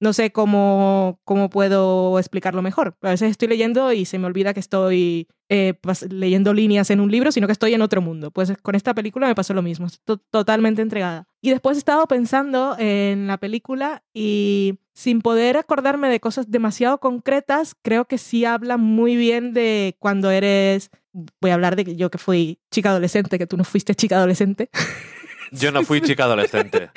no 0.00 0.12
sé 0.12 0.30
cómo, 0.30 1.18
cómo 1.24 1.50
puedo 1.50 2.18
explicarlo 2.18 2.62
mejor. 2.62 2.96
A 3.02 3.10
veces 3.10 3.30
estoy 3.30 3.48
leyendo 3.48 3.92
y 3.92 4.04
se 4.04 4.18
me 4.18 4.26
olvida 4.26 4.54
que 4.54 4.60
estoy 4.60 5.26
eh, 5.48 5.74
leyendo 6.10 6.54
líneas 6.54 6.90
en 6.90 7.00
un 7.00 7.10
libro, 7.10 7.32
sino 7.32 7.46
que 7.46 7.52
estoy 7.52 7.74
en 7.74 7.82
otro 7.82 8.00
mundo. 8.00 8.30
Pues 8.30 8.52
con 8.62 8.74
esta 8.74 8.94
película 8.94 9.26
me 9.26 9.34
pasó 9.34 9.54
lo 9.54 9.62
mismo, 9.62 9.86
estoy 9.86 10.18
totalmente 10.30 10.82
entregada. 10.82 11.26
Y 11.40 11.50
después 11.50 11.76
he 11.76 11.78
estado 11.78 12.06
pensando 12.06 12.76
en 12.78 13.26
la 13.26 13.38
película 13.38 14.04
y 14.12 14.78
sin 14.94 15.20
poder 15.20 15.56
acordarme 15.56 16.08
de 16.08 16.20
cosas 16.20 16.50
demasiado 16.50 16.98
concretas, 16.98 17.74
creo 17.82 18.04
que 18.04 18.18
sí 18.18 18.44
habla 18.44 18.76
muy 18.76 19.16
bien 19.16 19.52
de 19.52 19.96
cuando 20.00 20.30
eres 20.30 20.90
voy 21.40 21.50
a 21.50 21.54
hablar 21.54 21.76
de 21.76 21.96
yo 21.96 22.10
que 22.10 22.18
fui 22.18 22.58
chica 22.70 22.90
adolescente, 22.90 23.38
que 23.38 23.46
tú 23.46 23.56
no 23.56 23.64
fuiste 23.64 23.94
chica 23.94 24.16
adolescente. 24.16 24.70
Yo 25.52 25.72
no 25.72 25.82
fui 25.82 26.00
chica 26.00 26.24
adolescente. 26.24 26.90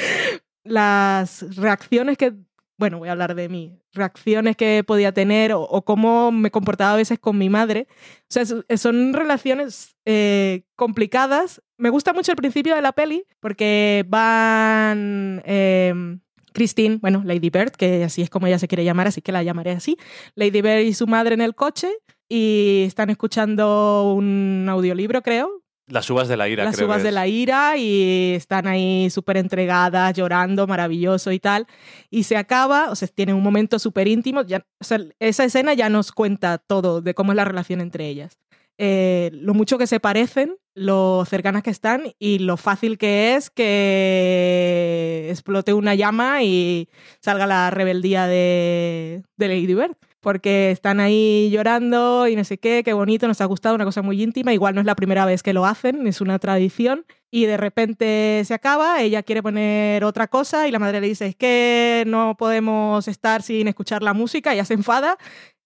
Las 0.64 1.56
reacciones 1.56 2.18
que, 2.18 2.34
bueno, 2.78 3.00
voy 3.00 3.10
a 3.10 3.14
hablar 3.14 3.36
de 3.36 3.50
mí, 3.50 3.80
reacciones 3.94 4.58
que 4.58 4.84
podía 4.86 5.14
tener 5.14 5.54
o, 5.54 5.82
cómo 5.84 6.32
me 6.32 6.52
comportaba 6.52 6.94
a 6.94 6.98
veces 6.98 7.20
con 7.20 7.38
mi 7.38 7.50
madre. 7.50 7.88
O 7.90 8.26
sea, 8.30 8.44
son 8.78 9.14
relaciones 9.14 9.96
eh, 10.06 10.64
complicadas. 10.76 11.62
Me 11.78 11.90
gusta 11.90 12.14
mucho 12.14 12.32
el 12.32 12.38
principio 12.38 12.76
de 12.76 12.82
la 12.82 12.92
peli 12.92 13.26
porque 13.40 14.06
van... 14.08 15.42
Em, 15.46 16.20
Christine, 16.54 16.98
bueno, 16.98 17.22
Lady 17.26 17.50
Bird, 17.50 17.72
que 17.72 18.04
así 18.04 18.22
es 18.22 18.30
como 18.30 18.46
ella 18.46 18.60
se 18.60 18.68
quiere 18.68 18.84
llamar, 18.84 19.08
así 19.08 19.22
que 19.22 19.32
la 19.32 19.42
llamaré 19.42 19.72
así. 19.72 19.98
Lady 20.36 20.62
Bird 20.62 20.82
y 20.82 20.94
su 20.94 21.08
madre 21.08 21.34
en 21.34 21.40
el 21.40 21.56
coche 21.56 21.90
y 22.28 22.84
están 22.88 23.10
escuchando 23.10 24.14
un 24.14 24.68
audiolibro, 24.70 25.22
creo. 25.22 25.61
Las 25.88 26.10
uvas 26.10 26.28
de 26.28 26.38
la 26.38 26.48
ira. 26.48 26.64
Las 26.64 26.80
uvas 26.80 27.04
de 27.04 27.12
la 27.12 27.28
ira 27.28 27.76
y 27.78 28.34
están 28.36 28.68
ahí 28.68 29.10
súper 29.10 29.38
entregadas, 29.38 30.14
llorando, 30.14 30.68
maravilloso 30.68 31.32
y 31.32 31.40
tal. 31.40 31.68
Y 32.10 32.24
se 32.24 32.38
acaba, 32.38 32.90
o 32.90 32.96
sea, 32.96 33.08
tiene 33.10 33.34
un 33.34 33.44
momento 33.44 33.78
súper 33.80 34.08
íntimo. 34.08 34.44
Ya, 34.44 34.66
o 34.80 34.84
sea, 34.84 35.00
esa 35.20 35.44
escena 35.44 35.74
ya 35.74 35.90
nos 35.90 36.12
cuenta 36.12 36.58
todo 36.60 37.02
de 37.02 37.14
cómo 37.14 37.32
es 37.32 37.36
la 37.36 37.46
relación 37.46 37.82
entre 37.82 38.08
ellas. 38.08 38.40
Eh, 38.78 39.30
lo 39.34 39.54
mucho 39.54 39.78
que 39.78 39.86
se 39.86 40.00
parecen, 40.00 40.58
lo 40.74 41.26
cercanas 41.26 41.62
que 41.62 41.70
están 41.70 42.14
y 42.18 42.40
lo 42.40 42.58
fácil 42.58 42.98
que 42.98 43.36
es 43.36 43.50
que 43.50 45.28
explote 45.30 45.74
una 45.74 45.94
llama 45.94 46.42
y 46.44 46.90
salga 47.20 47.46
la 47.46 47.70
rebeldía 47.70 48.28
de, 48.28 49.24
de 49.38 49.48
Lady 49.48 49.74
Bird 49.74 49.98
porque 50.22 50.72
están 50.72 51.00
ahí 51.00 51.50
llorando 51.52 52.28
y 52.28 52.36
no 52.36 52.44
sé 52.44 52.58
qué, 52.58 52.84
qué 52.84 52.94
bonito, 52.94 53.28
nos 53.28 53.42
ha 53.42 53.46
gustado, 53.46 53.76
una 53.76 53.86
cosa 53.86 54.02
muy 54.02 54.22
íntima, 54.22 54.54
igual 54.54 54.76
no 54.76 54.82
es 54.82 54.88
la 54.88 54.96
primera 54.96 55.26
vez 55.26 55.44
que 55.44 55.54
lo 55.54 55.66
hacen, 55.66 56.08
es 56.08 56.22
una 56.22 56.40
tradición, 56.40 57.06
y 57.32 57.46
de 57.46 57.58
repente 57.58 58.44
se 58.46 58.54
acaba, 58.54 59.02
ella 59.02 59.24
quiere 59.24 59.42
poner 59.42 60.04
otra 60.04 60.28
cosa 60.28 60.68
y 60.68 60.72
la 60.72 60.80
madre 60.80 61.02
le 61.02 61.08
dice, 61.08 61.26
es 61.26 61.36
que 61.36 62.04
no 62.08 62.36
podemos 62.38 63.08
estar 63.08 63.42
sin 63.42 63.68
escuchar 63.68 64.04
la 64.04 64.14
música, 64.14 64.54
ella 64.54 64.66
se 64.66 64.76
enfada 64.76 65.18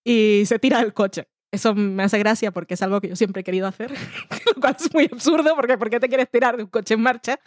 y 0.03 0.43
se 0.45 0.59
tira 0.59 0.79
del 0.79 0.93
coche. 0.93 1.27
Eso 1.51 1.73
me 1.73 2.03
hace 2.03 2.19
gracia 2.19 2.51
porque 2.51 2.73
es 2.73 2.81
algo 2.81 2.99
que 2.99 3.09
yo 3.09 3.15
siempre 3.15 3.41
he 3.41 3.43
querido 3.43 3.67
hacer, 3.67 3.91
lo 4.55 4.61
cual 4.61 4.75
es 4.79 4.93
muy 4.93 5.09
absurdo 5.11 5.55
porque 5.55 5.77
¿por 5.77 5.89
qué 5.89 5.99
te 5.99 6.07
quieres 6.07 6.29
tirar 6.29 6.57
de 6.57 6.63
un 6.63 6.69
coche 6.69 6.93
en 6.93 7.01
marcha? 7.01 7.39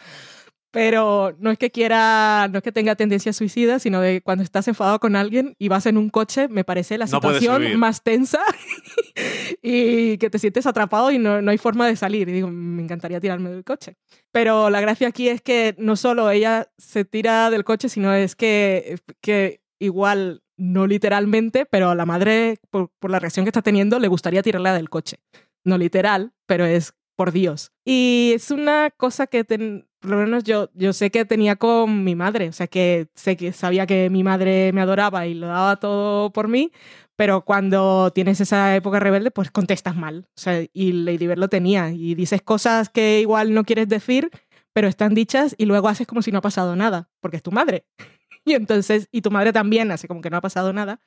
Pero 0.71 1.35
no 1.39 1.49
es 1.49 1.57
que 1.57 1.71
quiera, 1.71 2.47
no 2.51 2.57
es 2.57 2.63
que 2.63 2.71
tenga 2.71 2.95
tendencia 2.95 3.33
suicida, 3.33 3.79
sino 3.79 4.01
de 4.01 4.21
cuando 4.21 4.43
estás 4.43 4.67
enfadado 4.67 4.99
con 4.99 5.15
alguien 5.15 5.55
y 5.57 5.67
vas 5.67 5.85
en 5.87 5.97
un 5.97 6.09
coche, 6.09 6.47
me 6.47 6.63
parece 6.63 6.97
la 6.97 7.07
situación 7.07 7.77
más 7.77 8.03
tensa 8.03 8.39
y 9.63 10.17
que 10.19 10.29
te 10.29 10.37
sientes 10.37 10.67
atrapado 10.67 11.11
y 11.11 11.17
no, 11.17 11.41
no, 11.41 11.49
hay 11.49 11.57
forma 11.57 11.87
de 11.87 11.95
salir. 11.95 12.29
Y 12.29 12.33
digo, 12.33 12.49
me 12.49 12.83
encantaría 12.83 13.19
tirarme 13.19 13.49
del 13.49 13.63
coche. 13.63 13.95
Pero 14.31 14.69
la 14.69 14.81
gracia 14.81 15.07
aquí 15.07 15.27
es 15.29 15.41
que 15.41 15.75
no 15.79 15.95
solo 15.95 16.29
ella 16.29 16.71
se 16.77 17.03
tira 17.03 17.49
del 17.49 17.63
coche, 17.63 17.89
sino 17.89 18.13
es 18.13 18.35
que, 18.35 18.99
que 19.21 19.61
igual, 19.79 20.43
no 20.55 20.85
literalmente, 20.85 21.65
pero 21.65 21.89
a 21.89 21.95
la 21.95 22.05
madre, 22.05 22.59
por, 22.69 22.91
por 22.99 23.09
la 23.09 23.19
reacción 23.19 23.43
que 23.43 23.49
está 23.49 23.63
teniendo, 23.63 23.97
le 23.97 24.07
gustaría 24.07 24.43
tirarla 24.43 24.73
del 24.73 24.89
coche. 24.89 25.17
No 25.63 25.77
literal, 25.79 26.33
pero 26.45 26.65
es 26.65 26.93
por 27.15 27.31
Dios. 27.31 27.71
Y 27.83 28.31
es 28.35 28.51
una 28.51 28.91
cosa 28.91 29.27
que 29.27 29.43
por 29.99 30.11
lo 30.11 30.17
menos 30.17 30.43
yo, 30.43 30.69
yo 30.73 30.93
sé 30.93 31.11
que 31.11 31.25
tenía 31.25 31.55
con 31.57 32.03
mi 32.03 32.15
madre, 32.15 32.49
o 32.49 32.53
sea 32.53 32.67
que 32.67 33.07
sé 33.15 33.35
que 33.35 33.51
sabía 33.51 33.85
que 33.85 34.09
mi 34.09 34.23
madre 34.23 34.71
me 34.73 34.81
adoraba 34.81 35.27
y 35.27 35.33
lo 35.33 35.47
daba 35.47 35.75
todo 35.77 36.31
por 36.31 36.47
mí, 36.47 36.71
pero 37.15 37.43
cuando 37.43 38.11
tienes 38.11 38.39
esa 38.39 38.75
época 38.75 38.99
rebelde, 38.99 39.29
pues 39.31 39.51
contestas 39.51 39.95
mal. 39.95 40.27
O 40.37 40.39
sea, 40.39 40.63
y 40.71 40.91
Lady 40.93 41.27
Bird 41.27 41.37
lo 41.37 41.49
tenía 41.49 41.91
y 41.91 42.15
dices 42.15 42.41
cosas 42.41 42.89
que 42.89 43.19
igual 43.19 43.53
no 43.53 43.65
quieres 43.65 43.89
decir, 43.89 44.29
pero 44.73 44.87
están 44.87 45.13
dichas 45.13 45.53
y 45.57 45.65
luego 45.65 45.89
haces 45.89 46.07
como 46.07 46.21
si 46.21 46.31
no 46.31 46.37
ha 46.39 46.41
pasado 46.41 46.75
nada, 46.77 47.09
porque 47.19 47.37
es 47.37 47.43
tu 47.43 47.51
madre. 47.51 47.85
Y 48.49 48.55
entonces, 48.55 49.07
y 49.11 49.21
tu 49.21 49.29
madre 49.29 49.53
también 49.53 49.91
hace 49.91 50.07
como 50.07 50.21
que 50.21 50.31
no 50.31 50.37
ha 50.37 50.41
pasado 50.41 50.73
nada. 50.73 51.01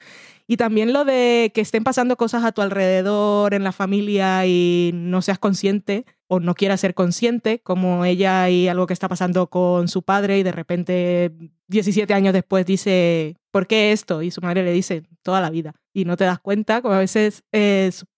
Y 0.47 0.57
también 0.57 0.93
lo 0.93 1.05
de 1.05 1.51
que 1.53 1.61
estén 1.61 1.83
pasando 1.83 2.17
cosas 2.17 2.45
a 2.45 2.53
tu 2.53 2.63
alrededor 2.63 3.53
en 3.53 3.65
la 3.65 3.73
familia 3.73 4.47
y 4.47 4.93
no 4.95 5.23
seas 5.23 5.41
consciente 5.41 6.07
o 6.29 6.39
no 6.39 6.55
quieras 6.55 6.81
ser 6.81 6.95
consciente, 6.95 7.59
como 7.59 8.05
ella 8.05 8.49
y 8.49 8.69
algo 8.69 8.87
que 8.87 8.93
está 8.93 9.09
pasando 9.09 9.49
con 9.49 9.89
su 9.89 10.03
padre 10.03 10.39
y 10.39 10.45
de 10.45 10.53
repente 10.53 11.33
17 11.67 12.15
años 12.15 12.33
después 12.33 12.65
dice, 12.65 13.35
¿por 13.51 13.67
qué 13.67 13.91
esto? 13.91 14.23
Y 14.23 14.31
su 14.31 14.41
madre 14.41 14.63
le 14.63 14.73
dice, 14.73 15.03
toda 15.23 15.41
la 15.41 15.51
vida. 15.51 15.75
Y 15.93 16.05
no 16.05 16.17
te 16.17 16.25
das 16.25 16.39
cuenta, 16.39 16.81
como 16.81 16.95
a 16.95 16.99
veces 16.99 17.43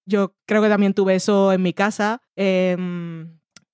yo 0.05 0.37
creo 0.45 0.61
que 0.61 0.69
también 0.69 0.93
tuve 0.93 1.15
eso 1.15 1.51
en 1.51 1.63
mi 1.63 1.73
casa. 1.73 2.21
Eh, 2.37 2.77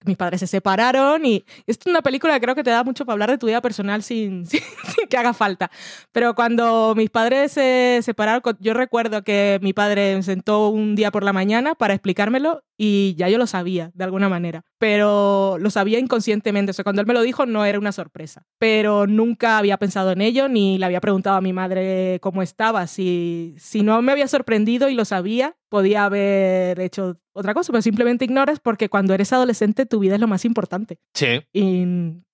mis 0.05 0.17
padres 0.17 0.41
se 0.41 0.47
separaron 0.47 1.25
y 1.27 1.45
es 1.67 1.79
una 1.87 2.03
película 2.03 2.35
que 2.35 2.41
creo 2.41 2.55
que 2.55 2.65
te 2.65 2.71
da 2.71 2.85
mucho 2.85 3.05
para 3.05 3.15
hablar 3.15 3.31
de 3.31 3.39
tu 3.39 3.47
vida 3.47 3.61
personal 3.61 4.03
sin, 4.03 4.47
que 5.11 5.17
haga 5.17 5.35
falta. 5.35 5.71
Pero 6.13 6.35
cuando 6.35 6.95
mis 6.97 7.11
padres 7.11 7.53
se 7.53 8.01
separaron, 8.03 8.43
yo 8.61 8.75
recuerdo 8.75 9.23
que 9.23 9.59
mi 9.63 9.73
padre 9.73 10.23
sentó 10.23 10.69
un 10.69 10.95
día 10.95 11.11
por 11.11 11.23
la 11.23 11.33
mañana 11.33 11.75
para 11.75 11.95
explicármelo 11.95 12.63
y 12.83 13.15
ya 13.19 13.29
yo 13.29 13.37
lo 13.37 13.47
sabía 13.47 13.91
de 13.93 14.05
alguna 14.05 14.31
manera, 14.31 14.65
pero 14.79 15.59
lo 15.61 15.69
sabía 15.69 15.99
inconscientemente. 15.99 16.71
O 16.71 16.73
sea, 16.73 16.83
cuando 16.83 17.03
él 17.03 17.07
me 17.07 17.13
lo 17.13 17.21
dijo 17.21 17.45
no 17.45 17.67
era 17.67 17.79
una 17.79 17.93
sorpresa, 17.93 18.47
pero 18.57 19.07
nunca 19.07 19.59
había 19.59 19.77
pensado 19.77 20.13
en 20.13 20.23
ello 20.23 20.49
ni 20.49 20.79
le 20.79 20.87
había 20.87 21.03
preguntado 21.03 21.37
a 21.37 21.43
mi 21.43 21.53
madre 21.53 22.21
cómo 22.23 22.41
estaba. 22.41 22.87
Si, 22.87 23.55
si 23.59 23.83
no 23.83 24.01
me 24.01 24.13
había 24.13 24.27
sorprendido 24.29 24.89
y 24.89 24.95
lo 24.95 25.05
sabía, 25.05 25.59
podía 25.69 26.07
haber 26.07 26.81
hecho 26.81 27.19
otra 27.35 27.53
cosa, 27.53 27.71
pero 27.71 27.83
simplemente 27.83 28.25
ignoras 28.25 28.61
porque 28.61 28.89
cuando 28.89 29.13
eres 29.13 29.31
adolescente 29.35 29.85
tu 29.85 29.99
vida 29.99 30.15
es 30.15 30.21
lo 30.23 30.27
más 30.27 30.47
importante. 30.47 30.99
Sí. 31.13 31.43
Y 31.53 31.85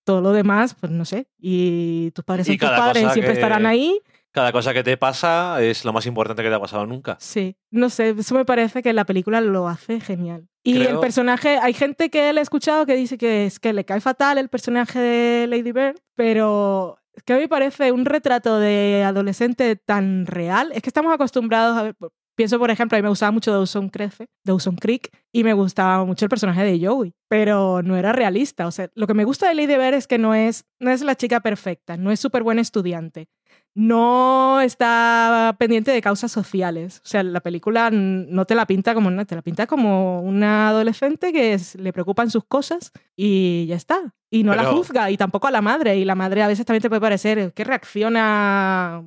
todo 0.05 0.21
lo 0.21 0.31
demás, 0.31 0.77
pues 0.79 0.93
no 0.93 1.05
sé. 1.05 1.27
Y 1.41 2.13
tus 2.13 2.25
padres 2.25 2.47
son 2.47 2.57
tus 2.57 2.69
padres, 2.69 3.13
siempre 3.15 3.33
estarán 3.33 3.67
ahí. 3.67 3.99
Cada 4.37 4.53
cosa 4.53 4.75
que 4.75 4.85
te 4.85 4.99
pasa 4.99 5.63
es 5.63 5.87
lo 5.87 5.95
más 5.95 6.05
importante 6.05 6.43
que 6.43 6.51
te 6.51 6.55
ha 6.55 6.61
pasado 6.61 6.85
nunca. 6.85 7.17
Sí, 7.21 7.57
no 7.71 7.89
sé, 7.89 8.11
eso 8.11 8.35
me 8.35 8.45
parece 8.45 8.83
que 8.83 8.93
la 8.93 9.07
película 9.07 9.41
lo 9.41 9.67
hace 9.67 9.99
genial. 9.99 10.47
Y 10.63 10.83
el 10.83 10.99
personaje, 10.99 11.59
hay 11.59 11.73
gente 11.73 12.11
que 12.11 12.35
le 12.35 12.41
he 12.41 12.43
escuchado 12.43 12.85
que 12.85 12.97
dice 12.97 13.17
que 13.17 13.47
es 13.47 13.59
que 13.59 13.73
le 13.73 13.87
cae 13.87 14.03
fatal 14.03 14.37
el 14.37 14.51
personaje 14.51 14.99
de 14.99 15.47
Lady 15.47 15.73
Bird, 15.73 16.03
pero 16.17 16.99
es 17.15 17.23
que 17.23 17.33
a 17.33 17.37
mí 17.37 17.43
me 17.45 17.49
parece 17.49 17.93
un 17.93 18.05
retrato 18.05 18.59
de 18.59 19.05
adolescente 19.07 19.75
tan 19.75 20.27
real. 20.27 20.71
Es 20.75 20.83
que 20.83 20.91
estamos 20.91 21.15
acostumbrados 21.15 21.79
a 21.79 21.83
ver, 21.85 21.97
Pienso, 22.37 22.59
por 22.59 22.71
ejemplo, 22.71 22.97
a 22.97 22.99
mí 22.99 23.03
me 23.03 23.09
gustaba 23.09 23.33
mucho 23.33 23.51
Dawson, 23.51 23.89
Crefe, 23.89 24.27
Dawson 24.45 24.77
Creek 24.77 25.11
y 25.33 25.43
me 25.43 25.55
gustaba 25.55 26.05
mucho 26.05 26.27
el 26.27 26.29
personaje 26.29 26.65
de 26.65 26.87
Joey, 26.87 27.15
pero 27.29 27.83
no 27.83 27.97
era 27.97 28.13
realista. 28.13 28.67
O 28.67 28.71
sea, 28.71 28.91
lo 28.95 29.07
que 29.07 29.15
me 29.15 29.25
gusta 29.25 29.49
de 29.49 29.55
Lady 29.55 29.75
Bird 29.75 29.95
es 29.95 30.07
que 30.07 30.19
no 30.19 30.35
es, 30.35 30.67
no 30.79 30.91
es 30.91 31.01
la 31.01 31.15
chica 31.15 31.41
perfecta, 31.41 31.97
no 31.97 32.11
es 32.13 32.21
súper 32.21 32.43
buena 32.43 32.61
estudiante, 32.61 33.29
no 33.75 34.61
está 34.61 35.57
pendiente 35.59 35.93
de 35.93 36.03
causas 36.03 36.31
sociales. 36.31 37.01
O 37.05 37.09
sea, 37.09 37.23
la 37.23 37.41
película 37.41 37.91
no 37.91 38.45
te 38.45 38.55
la 38.55 38.67
pinta 38.67 38.95
como 38.95 39.09
una, 39.09 39.25
te 39.25 39.35
la 39.35 39.43
pinta 39.43 39.67
como 39.67 40.21
una 40.21 40.69
adolescente 40.69 41.33
que 41.33 41.59
le 41.79 41.93
preocupan 41.93 42.31
sus 42.31 42.45
cosas 42.45 42.93
y 43.17 43.67
ya 43.67 43.77
está. 43.77 44.15
Y 44.31 44.43
no 44.43 44.55
la 44.55 44.65
juzga, 44.65 45.11
y 45.11 45.17
tampoco 45.17 45.47
a 45.47 45.51
la 45.51 45.63
madre. 45.63 45.97
Y 45.97 46.05
la 46.05 46.15
madre 46.15 46.43
a 46.43 46.49
veces 46.49 46.67
también 46.67 46.83
te 46.83 46.89
puede 46.89 47.01
parecer 47.01 47.53
que 47.55 47.65
reacciona 47.65 49.03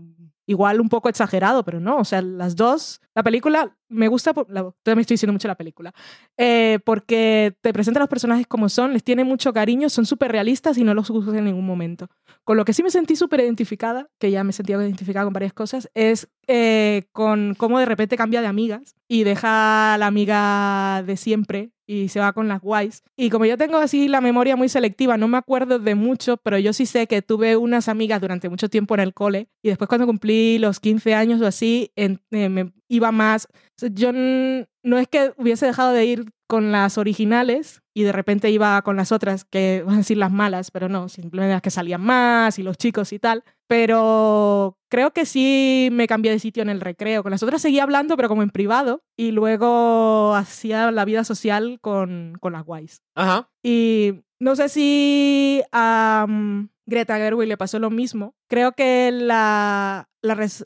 igual 0.49 0.81
un 0.81 0.89
poco 0.89 1.09
exagerado, 1.09 1.63
pero 1.63 1.79
no, 1.79 1.99
o 1.99 2.03
sea, 2.03 2.23
las 2.23 2.55
dos, 2.55 3.01
la 3.13 3.21
película 3.21 3.77
me 3.89 4.07
gusta, 4.07 4.33
la, 4.47 4.63
me 4.63 5.01
estoy 5.01 5.15
diciendo 5.15 5.33
mucho 5.33 5.47
la 5.47 5.55
película, 5.55 5.93
eh, 6.37 6.79
porque 6.85 7.55
te 7.61 7.73
presenta 7.73 7.99
a 7.99 8.03
los 8.03 8.09
personajes 8.09 8.47
como 8.47 8.69
son, 8.69 8.93
les 8.93 9.03
tiene 9.03 9.23
mucho 9.23 9.51
cariño, 9.51 9.89
son 9.89 10.05
súper 10.05 10.31
realistas 10.31 10.77
y 10.77 10.83
no 10.83 10.93
los 10.93 11.09
juzgas 11.09 11.35
en 11.35 11.45
ningún 11.45 11.65
momento. 11.65 12.07
Con 12.43 12.57
lo 12.57 12.65
que 12.65 12.73
sí 12.73 12.83
me 12.83 12.91
sentí 12.91 13.15
súper 13.15 13.41
identificada, 13.41 14.09
que 14.19 14.31
ya 14.31 14.43
me 14.43 14.53
sentía 14.53 14.77
identificada 14.77 15.25
con 15.25 15.33
varias 15.33 15.53
cosas, 15.53 15.89
es 15.93 16.29
eh, 16.47 17.03
con 17.11 17.55
cómo 17.55 17.79
de 17.79 17.85
repente 17.85 18.15
cambia 18.15 18.41
de 18.41 18.47
amigas 18.47 18.95
y 19.07 19.23
deja 19.23 19.95
a 19.95 19.97
la 19.97 20.07
amiga 20.07 21.03
de 21.05 21.17
siempre 21.17 21.71
y 21.87 22.09
se 22.09 22.19
va 22.19 22.33
con 22.33 22.47
las 22.47 22.61
guays. 22.61 23.03
Y 23.17 23.31
como 23.31 23.45
yo 23.45 23.57
tengo 23.57 23.77
así 23.77 24.07
la 24.07 24.21
memoria 24.21 24.55
muy 24.55 24.69
selectiva, 24.69 25.17
no 25.17 25.27
me 25.27 25.37
acuerdo 25.37 25.79
de 25.79 25.95
mucho, 25.95 26.37
pero 26.37 26.59
yo 26.59 26.71
sí 26.73 26.85
sé 26.85 27.07
que 27.07 27.23
tuve 27.23 27.57
unas 27.57 27.89
amigas 27.89 28.21
durante 28.21 28.49
mucho 28.49 28.69
tiempo 28.69 28.93
en 28.93 29.01
el 29.01 29.13
cole 29.15 29.47
y 29.63 29.69
después 29.69 29.87
cuando 29.87 30.05
cumplí 30.05 30.59
los 30.59 30.79
15 30.79 31.15
años 31.15 31.41
o 31.41 31.47
así, 31.47 31.91
eh, 31.95 32.17
me 32.29 32.71
iba 32.89 33.11
más... 33.11 33.47
Yo 33.93 34.11
no 34.11 34.97
es 34.97 35.07
que 35.07 35.31
hubiese 35.37 35.65
dejado 35.65 35.93
de 35.93 36.05
ir 36.05 36.25
con 36.47 36.71
las 36.71 36.97
originales 36.97 37.81
y 37.93 38.03
de 38.03 38.11
repente 38.11 38.49
iba 38.49 38.81
con 38.81 38.97
las 38.97 39.11
otras, 39.11 39.45
que 39.45 39.83
van 39.85 39.95
a 39.95 39.97
decir 39.99 40.17
las 40.17 40.31
malas, 40.31 40.71
pero 40.71 40.89
no, 40.89 41.07
simplemente 41.07 41.53
las 41.53 41.61
que 41.61 41.69
salían 41.69 42.01
más 42.01 42.59
y 42.59 42.63
los 42.63 42.77
chicos 42.77 43.13
y 43.13 43.19
tal. 43.19 43.43
Pero 43.67 44.77
creo 44.89 45.11
que 45.11 45.25
sí 45.25 45.89
me 45.91 46.07
cambié 46.07 46.31
de 46.31 46.39
sitio 46.39 46.63
en 46.63 46.69
el 46.69 46.81
recreo. 46.81 47.21
Con 47.21 47.31
las 47.31 47.43
otras 47.43 47.61
seguía 47.61 47.83
hablando, 47.83 48.17
pero 48.17 48.27
como 48.27 48.41
en 48.41 48.49
privado. 48.49 49.03
Y 49.15 49.31
luego 49.31 50.33
hacía 50.35 50.91
la 50.91 51.05
vida 51.05 51.23
social 51.23 51.77
con, 51.79 52.35
con 52.39 52.53
las 52.53 52.65
guays. 52.65 53.03
Ajá. 53.15 53.49
Y 53.63 54.23
no 54.39 54.55
sé 54.55 54.69
si 54.69 55.61
mm, 55.71 56.63
Greta 56.89 57.17
Gerwig 57.17 57.47
le 57.47 57.57
pasó 57.57 57.79
lo 57.79 57.89
mismo. 57.89 58.35
Creo 58.47 58.73
que 58.73 59.11
la, 59.11 60.09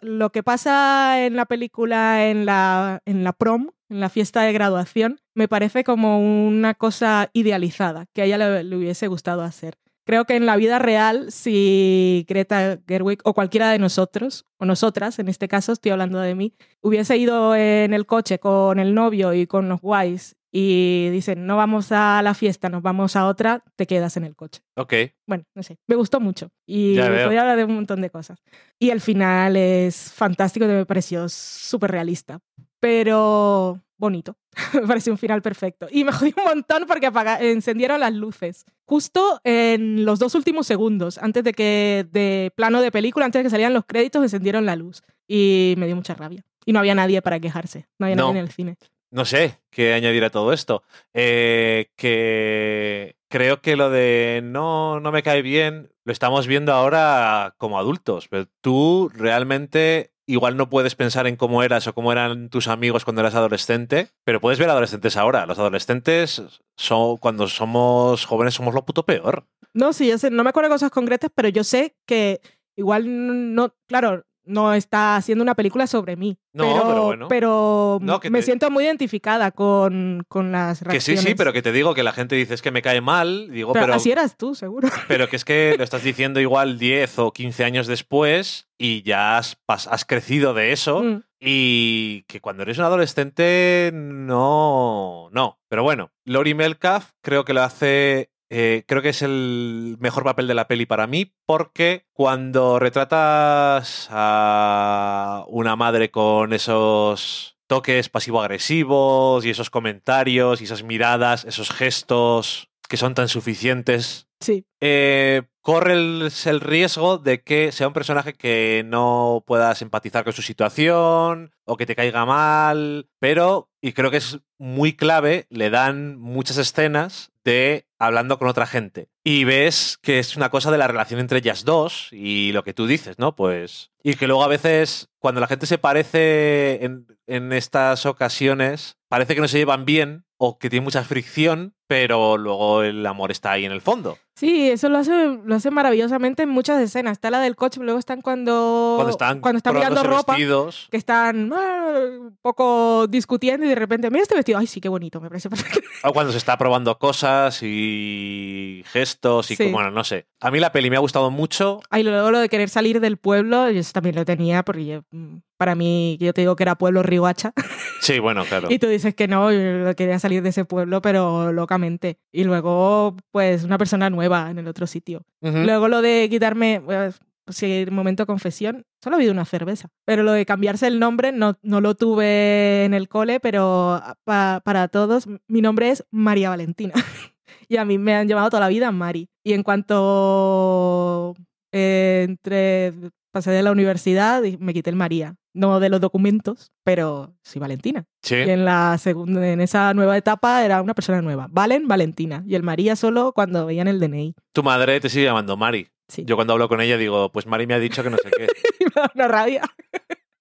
lo 0.02 0.32
que 0.32 0.44
pasa 0.44 1.26
en 1.26 1.36
la 1.36 1.46
película, 1.46 2.30
en 2.30 2.46
la, 2.46 3.02
en 3.06 3.24
la 3.24 3.34
prom, 3.34 3.70
en 3.90 4.00
la 4.00 4.10
fiesta 4.10 4.42
de 4.42 4.54
graduación, 4.54 5.20
me 5.36 5.48
parece 5.48 5.84
como 5.84 6.20
una 6.20 6.74
cosa 6.74 7.30
idealizada, 7.34 8.08
que 8.14 8.24
a 8.24 8.26
ella 8.26 8.38
le, 8.38 8.64
le 8.64 8.76
hubiese 8.76 9.08
gustado 9.08 9.44
hacer. 9.44 9.78
Creo 10.06 10.26
que 10.26 10.36
en 10.36 10.46
la 10.46 10.58
vida 10.58 10.80
real, 10.80 11.32
si 11.32 12.26
Greta 12.28 12.80
Gerwig 12.88 13.20
o 13.24 13.34
cualquiera 13.34 13.72
de 13.72 13.80
nosotros, 13.80 14.46
o 14.58 14.66
nosotras, 14.66 15.18
en 15.20 15.30
este 15.30 15.48
caso 15.48 15.72
estoy 15.72 15.92
hablando 15.92 16.20
de 16.20 16.36
mí, 16.36 16.56
hubiese 16.82 17.16
ido 17.16 17.56
en 17.56 17.94
el 17.94 18.06
coche 18.06 18.40
con 18.40 18.80
el 18.80 18.94
novio 18.94 19.34
y 19.34 19.48
con 19.48 19.70
los 19.70 19.80
guays 19.80 20.36
y 20.56 21.10
dicen, 21.10 21.48
no 21.48 21.58
vamos 21.58 21.92
a 21.92 22.22
la 22.22 22.36
fiesta, 22.36 22.70
nos 22.70 22.84
vamos 22.84 23.16
a 23.16 23.26
otra, 23.26 23.64
te 23.76 23.88
quedas 23.88 24.16
en 24.18 24.24
el 24.24 24.36
coche. 24.36 24.62
Ok. 24.76 24.94
Bueno, 25.28 25.46
no 25.56 25.64
sé, 25.64 25.78
me 25.88 25.96
gustó 25.96 26.20
mucho 26.20 26.52
y 26.68 26.96
podía 26.98 27.42
hablar 27.42 27.58
de 27.58 27.64
un 27.64 27.74
montón 27.74 28.02
de 28.02 28.12
cosas. 28.12 28.44
Y 28.80 28.92
el 28.92 29.02
final 29.02 29.56
es 29.56 30.14
fantástico, 30.14 30.68
me 30.68 30.86
pareció 30.86 31.28
súper 31.28 31.90
realista, 31.92 32.40
pero 32.80 33.82
bonito. 33.98 34.38
me 34.74 34.82
pareció 34.88 35.12
un 35.14 35.18
final 35.18 35.42
perfecto. 35.42 35.88
Y 35.90 36.04
me 36.04 36.12
jodí 36.12 36.34
un 36.38 36.44
montón 36.44 36.84
porque 36.88 37.08
apaga- 37.08 37.42
encendieron 37.42 38.00
las 38.02 38.14
luces. 38.14 38.66
Justo 38.86 39.40
en 39.44 40.06
los 40.06 40.20
dos 40.20 40.36
últimos 40.36 40.68
segundos, 40.68 41.18
antes 41.18 41.44
de 41.44 41.54
que, 41.54 42.06
de 42.12 42.52
plano 42.56 42.82
de 42.82 42.92
película, 42.92 43.26
antes 43.26 43.40
de 43.40 43.44
que 43.44 43.50
salieran 43.50 43.74
los 43.74 43.86
créditos, 43.86 44.22
encendieron 44.22 44.66
la 44.66 44.76
luz. 44.76 45.02
Y 45.28 45.74
me 45.78 45.88
dio 45.88 45.96
mucha 45.96 46.14
rabia. 46.14 46.44
Y 46.66 46.74
no 46.74 46.80
había 46.80 46.94
nadie 46.94 47.22
para 47.22 47.40
quejarse. 47.40 47.88
No 47.98 48.06
había 48.06 48.16
No. 48.18 48.28
nadie 48.28 48.40
en 48.42 48.46
el 48.46 48.52
cine. 48.52 48.78
No 49.14 49.26
sé 49.26 49.60
qué 49.70 49.94
añadir 49.94 50.26
a 50.26 50.32
todo 50.32 50.54
esto. 50.54 50.82
Eh, 51.14 51.92
que 51.96 53.16
creo 53.30 53.62
que 53.62 53.76
lo 53.76 53.92
de 53.92 54.42
no, 54.44 55.00
no 55.00 55.12
me 55.12 55.22
cae 55.22 55.44
bien 55.44 55.92
lo 56.04 56.12
estamos 56.12 56.48
viendo 56.48 56.74
ahora 56.74 57.54
como 57.60 57.78
adultos. 57.78 58.28
Pero 58.28 58.48
tú 58.62 59.12
realmente 59.14 60.14
igual 60.26 60.58
no 60.58 60.68
puedes 60.68 60.96
pensar 60.96 61.28
en 61.28 61.36
cómo 61.36 61.62
eras 61.62 61.86
o 61.86 61.94
cómo 61.94 62.12
eran 62.12 62.50
tus 62.50 62.68
amigos 62.68 63.04
cuando 63.04 63.22
eras 63.22 63.36
adolescente, 63.36 64.10
pero 64.24 64.42
puedes 64.42 64.58
ver 64.58 64.70
adolescentes 64.70 65.16
ahora. 65.16 65.46
Los 65.46 65.60
adolescentes 65.60 66.42
son, 66.76 67.18
cuando 67.18 67.48
somos 67.48 68.26
jóvenes 68.26 68.56
somos 68.56 68.74
lo 68.74 68.84
puto 68.84 69.06
peor. 69.06 69.46
No, 69.76 69.94
sí, 69.94 70.08
yo 70.08 70.18
sé, 70.18 70.32
no 70.32 70.44
me 70.44 70.50
acuerdo 70.50 70.70
de 70.70 70.76
cosas 70.76 70.92
concretas, 70.92 71.30
pero 71.36 71.50
yo 71.50 71.64
sé 71.64 71.96
que 72.08 72.42
igual 72.76 73.54
no, 73.54 73.76
claro, 73.88 74.26
no 74.46 74.74
está 74.74 75.16
haciendo 75.16 75.44
una 75.44 75.56
película 75.56 75.88
sobre 75.88 76.16
mí. 76.16 76.38
No, 76.54 76.66
pero, 76.66 76.84
pero 76.88 77.04
bueno. 77.06 77.28
pero 77.30 78.00
No, 78.02 78.20
me 78.30 78.40
te- 78.40 78.42
siento 78.44 78.70
muy 78.70 78.84
identificada 78.86 79.52
con, 79.52 80.24
con 80.28 80.52
las 80.52 80.80
Que 80.80 80.84
sí, 80.84 81.12
reacciones. 81.12 81.24
sí, 81.24 81.36
pero 81.36 81.54
que 81.54 81.62
te 81.62 81.72
digo 81.72 81.94
que 81.94 82.04
la 82.04 82.12
gente 82.14 82.36
dice 82.36 82.54
es 82.54 82.62
que 82.62 82.72
me 82.72 82.82
cae 82.82 83.02
mal. 83.02 83.50
Digo, 83.52 83.74
Pero 83.74 83.86
pero, 83.86 83.96
así 83.96 84.12
eras 84.12 84.38
tú, 84.38 84.54
seguro. 84.56 84.90
pero 85.08 85.28
que 85.30 85.36
es 85.38 85.46
que 85.46 85.76
lo 85.78 85.84
estás 85.84 86.04
diciendo 86.04 86.40
igual 86.40 86.78
10 86.78 87.20
o 87.20 87.32
15 87.32 87.64
años 87.64 87.88
después 87.88 88.68
y 88.78 89.02
ya 89.04 89.38
has, 89.38 89.58
has 89.68 90.06
crecido 90.06 90.54
de 90.54 90.72
eso. 90.74 91.02
Mm. 91.04 91.24
Y 91.46 92.24
que 92.24 92.40
cuando 92.40 92.64
eres 92.64 92.78
un 92.78 92.86
adolescente, 92.86 93.92
no. 93.94 95.30
No. 95.32 95.60
Pero 95.70 95.84
bueno, 95.84 96.12
Lori 96.26 96.54
Melcalf 96.54 97.12
creo 97.22 97.46
que 97.46 97.54
lo 97.54 97.64
hace. 97.64 98.30
Eh, 98.50 98.84
creo 98.88 99.02
que 99.02 99.10
es 99.10 99.22
el 99.22 99.98
mejor 100.00 100.24
papel 100.24 100.48
de 100.48 100.54
la 100.54 100.68
peli 100.68 100.86
para 100.86 101.08
mí, 101.08 101.34
porque 101.46 102.06
cuando 102.14 102.80
retratas 102.80 104.08
a 104.12 105.46
una 105.48 105.76
madre 105.76 106.12
con 106.12 106.54
esos 106.54 107.58
toques 107.68 108.10
pasivo-agresivos 108.10 109.46
y 109.46 109.50
esos 109.50 109.70
comentarios 109.70 110.62
y 110.62 110.66
esas 110.66 110.84
miradas, 110.84 111.46
esos 111.46 111.72
gestos 111.72 112.70
que 112.88 112.98
son 112.98 113.16
tan 113.16 113.28
suficientes 113.30 114.28
Sí, 114.44 114.66
eh, 114.82 115.44
corre 115.62 115.94
el, 115.94 116.30
el 116.46 116.60
riesgo 116.60 117.18
de 117.18 117.44
que 117.44 117.72
sea 117.72 117.88
un 117.88 117.94
personaje 117.94 118.34
que 118.34 118.84
no 118.86 119.42
puedas 119.48 119.82
empatizar 119.82 120.26
con 120.26 120.34
su 120.34 120.42
situación 120.42 121.54
o 121.64 121.78
que 121.78 121.86
te 121.86 121.96
caiga 121.96 122.26
mal, 122.26 123.08
pero, 123.20 123.72
y 123.84 123.92
creo 123.92 124.12
que 124.12 124.18
es 124.18 124.40
muy 124.58 124.96
clave, 124.96 125.46
le 125.50 125.70
dan 125.70 126.18
muchas 126.18 126.56
escenas 126.56 127.34
de 127.44 127.86
hablando 128.00 128.40
con 128.40 128.48
otra 128.48 128.66
gente. 128.66 129.10
Y 129.26 129.44
ves 129.44 130.00
que 130.02 130.20
es 130.20 130.38
una 130.38 130.50
cosa 130.50 130.72
de 130.72 130.78
la 130.78 130.88
relación 130.88 131.20
entre 131.20 131.40
ellas 131.40 131.66
dos 131.66 132.08
y 132.14 132.54
lo 132.54 132.64
que 132.64 132.74
tú 132.74 132.88
dices, 132.88 133.20
¿no? 133.20 133.36
Pues... 133.36 133.92
Y 134.02 134.14
que 134.14 134.28
luego 134.28 134.42
a 134.46 134.48
veces, 134.48 135.10
cuando 135.20 135.42
la 135.42 135.48
gente 135.48 135.66
se 135.66 135.78
parece 135.78 136.86
en, 136.86 137.08
en 137.28 137.52
estas 137.52 138.06
ocasiones, 138.06 138.96
parece 139.10 139.36
que 139.36 139.42
no 139.42 139.50
se 139.50 139.58
llevan 139.58 139.84
bien 139.84 140.24
o 140.38 140.58
que 140.58 140.70
tiene 140.70 140.86
mucha 140.86 141.04
fricción, 141.04 141.76
pero 141.88 142.38
luego 142.38 142.82
el 142.84 143.06
amor 143.06 143.32
está 143.32 143.52
ahí 143.52 143.66
en 143.66 143.72
el 143.72 143.82
fondo. 143.82 144.18
sí, 144.36 144.70
eso 144.72 144.90
lo 144.90 144.98
hace, 144.98 145.38
lo 145.46 145.56
hace 145.56 145.70
maravillosamente 145.72 146.44
en 146.44 146.50
muchas 146.50 146.82
escenas. 146.82 147.14
Está 147.14 147.30
la 147.30 147.40
del 147.40 147.56
coche, 147.56 147.80
luego 147.82 148.00
están 148.00 148.22
cuando, 148.22 148.94
Cuando 148.96 149.12
están, 149.12 149.40
cuando 149.42 149.58
están 149.58 149.76
mirando 149.76 150.04
ropa. 150.04 150.34
vestidos. 150.34 150.88
Que 150.90 150.98
están 150.98 151.52
ah, 151.54 151.94
un 152.20 152.38
poco 152.42 153.06
discutiendo 153.08 153.66
y 153.66 153.70
de 153.70 153.76
repente, 153.76 154.10
mira 154.10 154.24
este 154.24 154.36
vestido, 154.36 154.58
ay 154.60 154.68
sí, 154.68 154.82
qué 154.82 154.90
bonito, 154.90 155.22
me 155.22 155.30
parece 155.30 155.50
perfecto. 155.50 155.80
O 156.04 156.14
cuando 156.14 156.32
se 156.32 156.38
está 156.38 156.58
probando 156.58 156.98
cosas 156.98 157.62
y 157.64 158.84
gestos 158.88 159.52
y 159.52 159.56
Sí. 159.56 159.64
como, 159.66 159.78
bueno, 159.78 159.92
no 159.92 160.04
sé. 160.04 160.26
A 160.42 160.52
mí 160.52 160.60
la 160.60 160.72
peli 160.72 160.90
me 160.90 160.96
ha 160.98 161.00
gustado 161.00 161.30
mucho. 161.32 161.80
Ay, 161.90 162.04
luego 162.04 162.32
lo 162.32 162.40
de 162.40 162.50
querer 162.50 162.70
salir 162.70 163.00
del 163.00 163.18
pueblo, 163.18 163.70
yo 163.70 163.80
eso 163.80 163.92
también 163.94 164.16
lo 164.16 164.26
tenía, 164.26 164.64
porque 164.64 164.86
yo, 164.86 165.02
mm, 165.12 165.38
para 165.58 165.76
mí, 165.76 166.18
yo 166.20 166.34
te 166.34 166.42
digo 166.42 166.56
que 166.56 166.64
era 166.64 166.76
pueblo 166.76 167.04
Riohacha, 167.04 167.54
Sí, 168.02 168.20
bueno, 168.20 168.44
claro. 168.44 168.68
y 168.72 168.80
tú 168.80 168.88
dices 168.88 169.16
que 169.16 169.28
no, 169.28 169.52
yo 169.52 169.96
quería 169.96 170.20
salir 170.20 170.42
de 170.44 170.50
ese 170.50 170.66
pueblo, 170.66 171.02
pero 171.02 171.52
locamente. 171.74 172.18
Y 172.32 172.44
luego, 172.44 173.16
pues, 173.32 173.64
una 173.64 173.78
persona 173.78 174.10
nueva 174.10 174.50
en 174.52 174.60
el 174.60 174.68
otro 174.68 174.88
sitio. 174.88 175.26
Luego 175.66 175.88
lo 175.88 176.02
de 176.02 176.28
quitarme, 176.30 176.82
pues, 176.86 177.20
sí, 177.50 177.86
momento 177.92 178.26
confesión, 178.26 178.86
solo 179.04 179.16
he 179.16 179.20
habido 179.20 179.34
una 179.34 179.46
cerveza. 179.46 179.90
Pero 180.06 180.24
lo 180.24 180.32
de 180.32 180.46
cambiarse 180.46 180.88
el 180.88 181.00
nombre 181.00 181.32
no, 181.32 181.58
no 181.62 181.82
lo 181.82 181.96
tuve 181.96 182.86
en 182.86 182.94
el 182.94 183.08
cole, 183.10 183.40
pero 183.40 184.02
pa- 184.24 184.62
para 184.64 184.88
todos, 184.88 185.28
mi 185.48 185.62
nombre 185.62 185.90
es 185.90 186.06
María 186.12 186.50
Valentina. 186.50 186.94
y 187.68 187.78
a 187.78 187.86
mí 187.86 187.98
me 187.98 188.16
han 188.16 188.28
llamado 188.28 188.50
toda 188.50 188.62
la 188.62 188.70
vida 188.70 188.92
Mari. 188.92 189.30
Y 189.44 189.54
en 189.54 189.64
cuanto 189.64 191.34
eh, 191.74 192.26
entre, 192.30 192.94
pasé 193.34 193.52
de 193.52 193.64
la 193.64 193.72
universidad, 193.72 194.44
y 194.44 194.58
me 194.58 194.74
quité 194.74 194.92
el 194.92 194.96
María. 194.96 195.36
No 195.54 195.80
de 195.80 195.90
los 195.90 196.00
documentos, 196.00 196.72
pero 196.84 197.36
soy 197.44 197.60
Valentina. 197.60 198.06
Sí. 198.22 198.36
Y 198.36 198.50
en 198.50 198.64
la 198.64 198.98
segunda, 198.98 199.46
en 199.48 199.60
esa 199.60 199.94
nueva 199.94 200.18
etapa 200.18 200.64
era 200.64 200.82
una 200.82 200.94
persona 200.94 201.22
nueva. 201.22 201.48
Valen, 201.52 201.88
Valentina. 201.88 202.44
Y 202.48 202.56
el 202.56 202.64
María 202.64 202.96
solo 202.96 203.34
cuando 203.34 203.66
veían 203.66 203.88
el 203.88 204.00
DNI. 204.00 204.36
Tu 204.54 204.64
madre 204.64 205.00
te 205.00 205.10
sigue 205.10 205.26
llamando 205.26 205.58
Mari. 205.58 205.90
Sí. 206.08 206.24
Yo 206.26 206.36
cuando 206.36 206.54
hablo 206.54 206.70
con 206.70 206.80
ella 206.80 206.98
digo, 206.98 207.32
pues 207.32 207.46
Mari 207.48 207.68
me 207.68 207.74
ha 207.74 207.80
dicho 207.80 208.04
que 208.04 208.10
no 208.10 208.18
sé 208.18 208.30
qué. 208.32 208.48
me 208.80 208.92
da 208.96 209.12
una 209.14 209.28
rabia. 209.28 209.64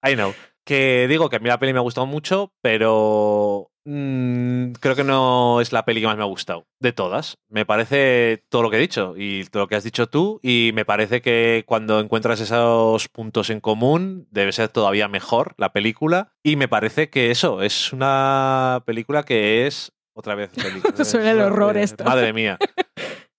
I 0.03 0.13
know. 0.13 0.33
Que 0.63 1.07
digo 1.09 1.29
que 1.29 1.37
a 1.37 1.39
mí 1.39 1.49
la 1.49 1.59
peli 1.59 1.73
me 1.73 1.79
ha 1.79 1.83
gustado 1.83 2.07
mucho, 2.07 2.53
pero 2.61 3.71
creo 3.85 4.95
que 4.95 5.03
no 5.03 5.59
es 5.61 5.71
la 5.71 5.85
peli 5.85 6.01
que 6.01 6.07
más 6.07 6.17
me 6.17 6.23
ha 6.23 6.27
gustado. 6.27 6.65
De 6.79 6.93
todas. 6.93 7.37
Me 7.49 7.65
parece 7.65 8.43
todo 8.49 8.63
lo 8.63 8.69
que 8.69 8.77
he 8.77 8.81
dicho 8.81 9.15
y 9.17 9.43
todo 9.45 9.63
lo 9.63 9.67
que 9.67 9.75
has 9.75 9.83
dicho 9.83 10.07
tú. 10.07 10.39
Y 10.41 10.71
me 10.73 10.85
parece 10.85 11.21
que 11.21 11.63
cuando 11.65 11.99
encuentras 11.99 12.39
esos 12.39 13.07
puntos 13.09 13.49
en 13.49 13.59
común, 13.59 14.27
debe 14.31 14.51
ser 14.51 14.69
todavía 14.69 15.07
mejor 15.07 15.53
la 15.57 15.73
película. 15.73 16.33
Y 16.43 16.55
me 16.55 16.67
parece 16.67 17.09
que 17.09 17.31
eso, 17.31 17.61
es 17.61 17.93
una 17.93 18.83
película 18.85 19.23
que 19.23 19.67
es. 19.67 19.91
Otra 20.13 20.35
vez. 20.35 20.49
película. 20.55 21.03
Suena 21.03 21.31
el 21.31 21.41
horror 21.41 21.77
esto. 21.77 22.03
Madre 22.03 22.33
mía. 22.33 22.57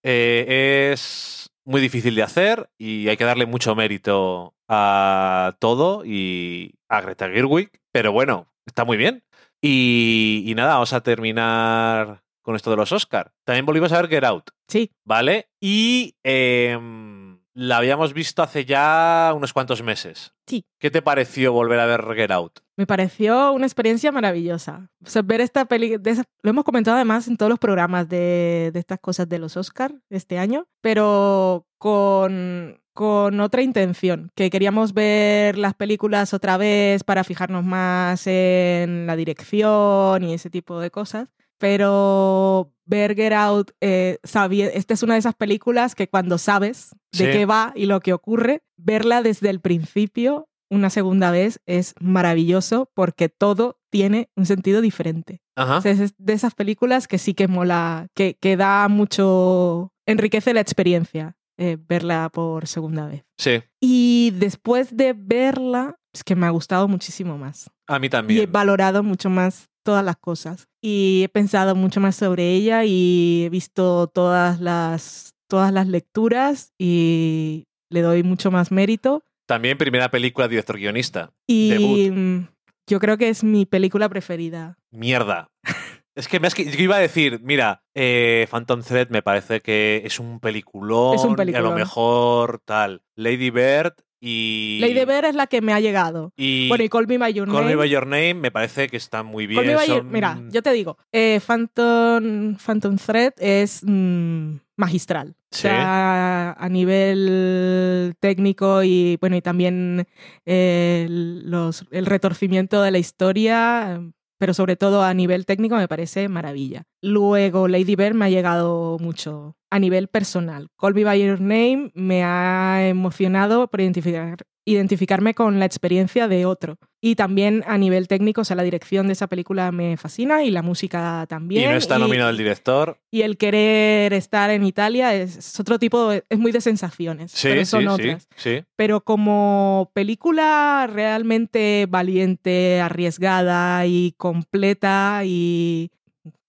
Eh, 0.03 0.91
es 0.93 1.51
muy 1.65 1.81
difícil 1.81 2.15
de 2.15 2.23
hacer 2.23 2.69
y 2.77 3.09
hay 3.09 3.17
que 3.17 3.25
darle 3.25 3.47
mucho 3.47 3.75
mérito 3.75 4.55
a 4.69 5.57
todo 5.59 6.05
y 6.05 6.75
a 6.89 7.01
Greta 7.01 7.29
Gerwig, 7.29 7.71
pero 7.91 8.13
bueno, 8.13 8.53
está 8.67 8.85
muy 8.85 8.97
bien. 8.97 9.23
Y, 9.67 10.45
y 10.45 10.55
nada, 10.55 10.75
vamos 10.75 10.93
a 10.93 11.01
terminar 11.01 12.23
con 12.43 12.55
esto 12.55 12.69
de 12.69 12.77
los 12.77 12.93
Oscar. 12.93 13.33
También 13.45 13.65
volvimos 13.65 13.91
a 13.93 14.03
ver 14.03 14.11
Get 14.11 14.25
Out, 14.25 14.51
Sí, 14.69 14.91
¿vale? 15.05 15.49
Y 15.59 16.17
em, 16.23 17.24
la 17.55 17.77
habíamos 17.79 18.13
visto 18.13 18.43
hace 18.43 18.65
ya 18.65 19.33
unos 19.37 19.53
cuantos 19.53 19.83
meses. 19.83 20.33
Sí. 20.47 20.67
¿Qué 20.79 20.91
te 20.91 21.03
pareció 21.03 21.53
volver 21.53 21.79
a 21.81 21.87
ver 21.87 22.05
Get 22.15 22.31
Out? 22.31 22.59
me 22.77 22.87
pareció 22.89 23.53
una 23.53 23.67
experiencia 23.67 24.11
maravillosa. 24.11 24.91
O 25.07 25.09
sea, 25.09 25.23
ver 25.23 25.41
esta 25.41 25.65
peli, 25.67 25.97
de 25.97 26.11
esa- 26.11 26.25
lo 26.43 26.51
hemos 26.51 26.65
comentado 26.65 26.97
además 26.97 27.29
en 27.29 27.37
todos 27.37 27.49
los 27.51 27.61
programas 27.61 28.09
de, 28.09 28.71
de 28.73 28.79
estas 28.81 28.99
cosas 28.99 29.29
de 29.29 29.39
los 29.39 29.57
Oscar 29.57 29.93
de 30.11 30.17
este 30.17 30.39
año, 30.41 30.67
pero 30.81 31.69
con, 31.79 32.81
con 32.93 33.39
otra 33.41 33.63
intención, 33.63 34.33
que 34.35 34.51
queríamos 34.51 34.93
ver 34.93 35.57
las 35.57 35.75
películas 35.75 36.35
otra 36.35 36.57
vez 36.57 37.05
para 37.05 37.23
fijarnos 37.23 37.63
más 37.65 38.27
en 38.27 39.07
la 39.07 39.15
dirección 39.15 40.25
y 40.25 40.35
ese 40.35 40.51
tipo 40.51 40.81
de 40.81 40.91
cosas. 40.91 41.29
Pero 41.59 42.73
ver 42.87 43.15
Get 43.15 43.33
Out, 43.33 43.71
eh, 43.81 44.19
sabía, 44.25 44.67
esta 44.69 44.95
es 44.95 45.03
una 45.03 45.15
de 45.15 45.21
esas 45.21 45.35
películas 45.35 45.95
que 45.95 46.09
cuando 46.09 46.39
sabes 46.39 46.91
de 47.13 47.19
Sí. 47.19 47.25
qué 47.33 47.47
va 47.47 47.73
y 47.75 47.87
lo 47.87 48.01
que 48.01 48.13
ocurre, 48.13 48.63
verla 48.77 49.23
desde 49.23 49.49
el 49.51 49.61
principio 49.61 50.49
una 50.71 50.91
segunda 50.91 51.31
vez 51.31 51.61
es 51.67 51.95
maravilloso 52.01 52.91
porque 52.95 53.29
todo 53.29 53.79
tiene 53.91 54.29
un 54.37 54.45
sentido 54.47 54.81
diferente. 54.81 55.41
Ajá. 55.57 55.79
O 55.79 55.81
sea, 55.81 55.93
es 55.93 56.15
de 56.19 56.33
esas 56.33 56.55
películas 56.55 57.07
que 57.07 57.19
sí 57.19 57.33
que 57.35 57.47
mola, 57.49 58.09
que, 58.15 58.37
que 58.41 58.57
da 58.57 58.89
mucho, 58.89 59.93
enriquece 60.07 60.53
la 60.53 60.61
experiencia 60.61 61.37
eh, 61.57 61.77
verla 61.89 62.29
por 62.33 62.67
segunda 62.67 63.07
vez. 63.07 63.25
Sí, 63.39 63.63
Y 63.81 64.33
después 64.37 64.97
de 64.97 65.13
verla, 65.17 65.97
es 66.13 66.25
que 66.25 66.35
me 66.35 66.47
ha 66.47 66.51
gustado 66.51 66.89
muchísimo 66.89 67.39
más. 67.39 67.71
a 67.87 67.99
mí 68.01 68.07
Y 68.07 68.09
he 68.09 68.11
también. 68.11 68.53
valorado 68.53 69.03
mucho 69.05 69.31
más 69.31 69.69
todas 69.85 70.05
las 70.05 70.17
cosas. 70.17 70.67
Y 70.83 71.23
he 71.25 71.29
pensado 71.29 71.77
mucho 71.77 72.01
más 72.01 72.17
sobre 72.17 72.51
ella 72.53 72.85
y 72.85 73.45
he 73.47 73.51
visto 73.51 74.09
todas 74.09 74.61
las, 74.61 75.35
todas 75.49 75.73
las 75.73 75.87
lecturas 75.87 76.73
y 76.79 77.65
le 77.91 78.01
doy 78.03 78.23
mucho 78.25 78.51
más 78.51 78.73
mérito. 78.73 79.23
También 79.47 79.79
primera 79.79 80.11
película 80.11 80.49
director 80.49 80.77
guionista. 80.77 81.31
Y 81.47 81.71
Debut. 81.71 82.13
mm, 82.19 82.47
yo 82.89 82.99
creo 82.99 83.17
que 83.19 83.29
es 83.29 83.45
mi 83.45 83.67
película 83.67 84.09
preferida. 84.09 84.77
Mierda. 84.91 85.49
Es 86.17 86.29
que 86.29 86.39
me 86.39 86.47
has 86.47 86.55
que- 86.55 86.65
yo 86.71 86.81
iba 86.81 86.95
a 86.95 87.01
decir, 87.01 87.41
mira, 87.43 87.83
eh, 87.93 88.47
Phantom 88.49 88.83
Thread 88.83 89.09
me 89.09 89.21
parece 89.21 89.61
que 89.61 90.01
es 90.05 90.21
un 90.21 90.39
peliculón. 90.39 91.17
Es 91.17 91.23
un 91.25 91.31
y 91.31 91.33
a 91.33 91.33
lo 91.33 91.37
peliculón. 91.39 91.75
mejor 91.75 92.61
tal. 92.65 93.03
Lady 93.17 93.51
Bird 93.51 93.95
y. 94.21 94.79
Lady 94.81 95.05
Bird 95.05 95.25
es 95.27 95.35
la 95.35 95.47
que 95.47 95.61
me 95.61 95.73
ha 95.73 95.81
llegado. 95.81 96.33
Y 96.37 96.69
bueno, 96.69 96.85
y 96.85 96.89
Call 96.89 97.07
Me 97.07 97.19
By 97.19 97.33
Your 97.35 97.47
Call 97.49 97.57
Me 97.65 97.71
Name. 97.71 97.77
By 97.77 97.89
Your 97.91 98.07
Name 98.07 98.35
me 98.35 98.51
parece 98.51 98.89
que 98.89 98.97
está 98.97 99.23
muy 99.23 99.47
bien. 99.47 99.65
Your- 99.87 100.05
Mira, 100.05 100.41
yo 100.51 100.63
te 100.63 100.73
digo, 100.73 100.97
eh, 101.13 101.41
Phantom, 101.47 102.57
Phantom 102.57 102.97
Thread 102.97 103.33
es 103.39 103.83
mm, 103.85 104.57
magistral. 104.77 105.37
O 105.53 105.57
Sí. 105.57 105.63
sea, 105.63 106.53
a 106.53 106.69
nivel 106.69 108.15
técnico 108.19 108.83
y 108.83 109.17
bueno, 109.21 109.37
y 109.37 109.41
también 109.43 110.07
eh, 110.47 111.07
los, 111.09 111.85
el 111.93 112.07
retorcimiento 112.07 112.83
de 112.83 112.91
la 112.91 112.99
historia, 112.99 114.01
pero 114.39 114.55
sobre 114.55 114.77
todo 114.77 115.03
a 115.03 115.15
nivel 115.15 115.47
técnico 115.47 115.77
me 115.77 115.89
parece 115.89 116.29
maravilla. 116.29 116.85
Luego, 117.03 117.69
Lady 117.69 117.97
Bird 117.97 118.15
me 118.15 118.27
ha 118.27 118.31
llegado 118.31 118.99
mucho 119.01 119.57
a 119.71 119.79
nivel 119.79 120.09
personal. 120.09 120.69
Call 120.79 120.95
Me 120.95 121.05
By 121.05 121.21
Your 121.21 121.41
Name 121.41 121.91
me 121.95 122.23
ha 122.23 122.87
emocionado 122.87 123.69
por 123.69 123.81
identificar, 123.81 124.39
identificarme 124.65 125.35
con 125.35 125.59
la 125.59 125.65
experiencia 125.65 126.29
de 126.29 126.47
otro. 126.47 126.79
Y 127.07 127.17
también 127.17 127.63
a 127.67 127.77
nivel 127.77 128.09
técnico, 128.09 128.41
o 128.41 128.45
sea, 128.45 128.57
la 128.57 128.63
dirección 128.63 129.09
de 129.09 129.13
esa 129.13 129.27
película 129.27 129.71
me 129.73 129.99
fascina 129.99 130.43
y 130.43 130.51
la 130.51 130.63
música 130.63 131.27
también. 131.29 131.65
Y 131.65 131.67
no 131.67 131.77
está 131.77 131.99
nominado 131.99 132.31
el 132.31 132.39
director. 132.39 132.99
y 133.11 133.21
el 133.21 133.37
querer 133.37 134.15
estar 134.15 134.49
en 134.49 134.65
Italia 134.65 135.15
es, 135.15 135.37
es 135.37 135.61
otro 135.61 135.79
tipo, 135.79 136.09
de- 136.09 136.25
es 136.31 136.39
muy 136.39 136.51
de 136.51 136.63
sensaciones, 136.63 137.31
Sí, 137.33 137.49
pero 137.49 137.65
son 137.67 137.81
sí, 137.83 137.87
otras. 137.89 138.29
sí, 138.37 138.57
sí. 138.61 138.65
Pero 138.75 139.03
como 139.03 139.91
película 139.93 140.89
realmente 140.91 141.87
valiente, 141.91 142.81
arriesgada 142.81 143.85
y 143.87 144.13
completa 144.17 145.21
y 145.27 145.91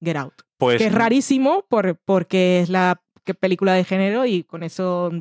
Get 0.02 0.16
Out. 0.16 0.34
Pues 0.58 0.78
que 0.78 0.86
es 0.88 0.94
rarísimo 0.94 1.66
por, 1.68 1.98
porque 2.06 2.62
es 2.62 2.70
la 2.70 3.02
película 3.42 3.74
de 3.74 3.84
género 3.84 4.26
y 4.26 4.44
con 4.44 4.64
eso 4.64 5.12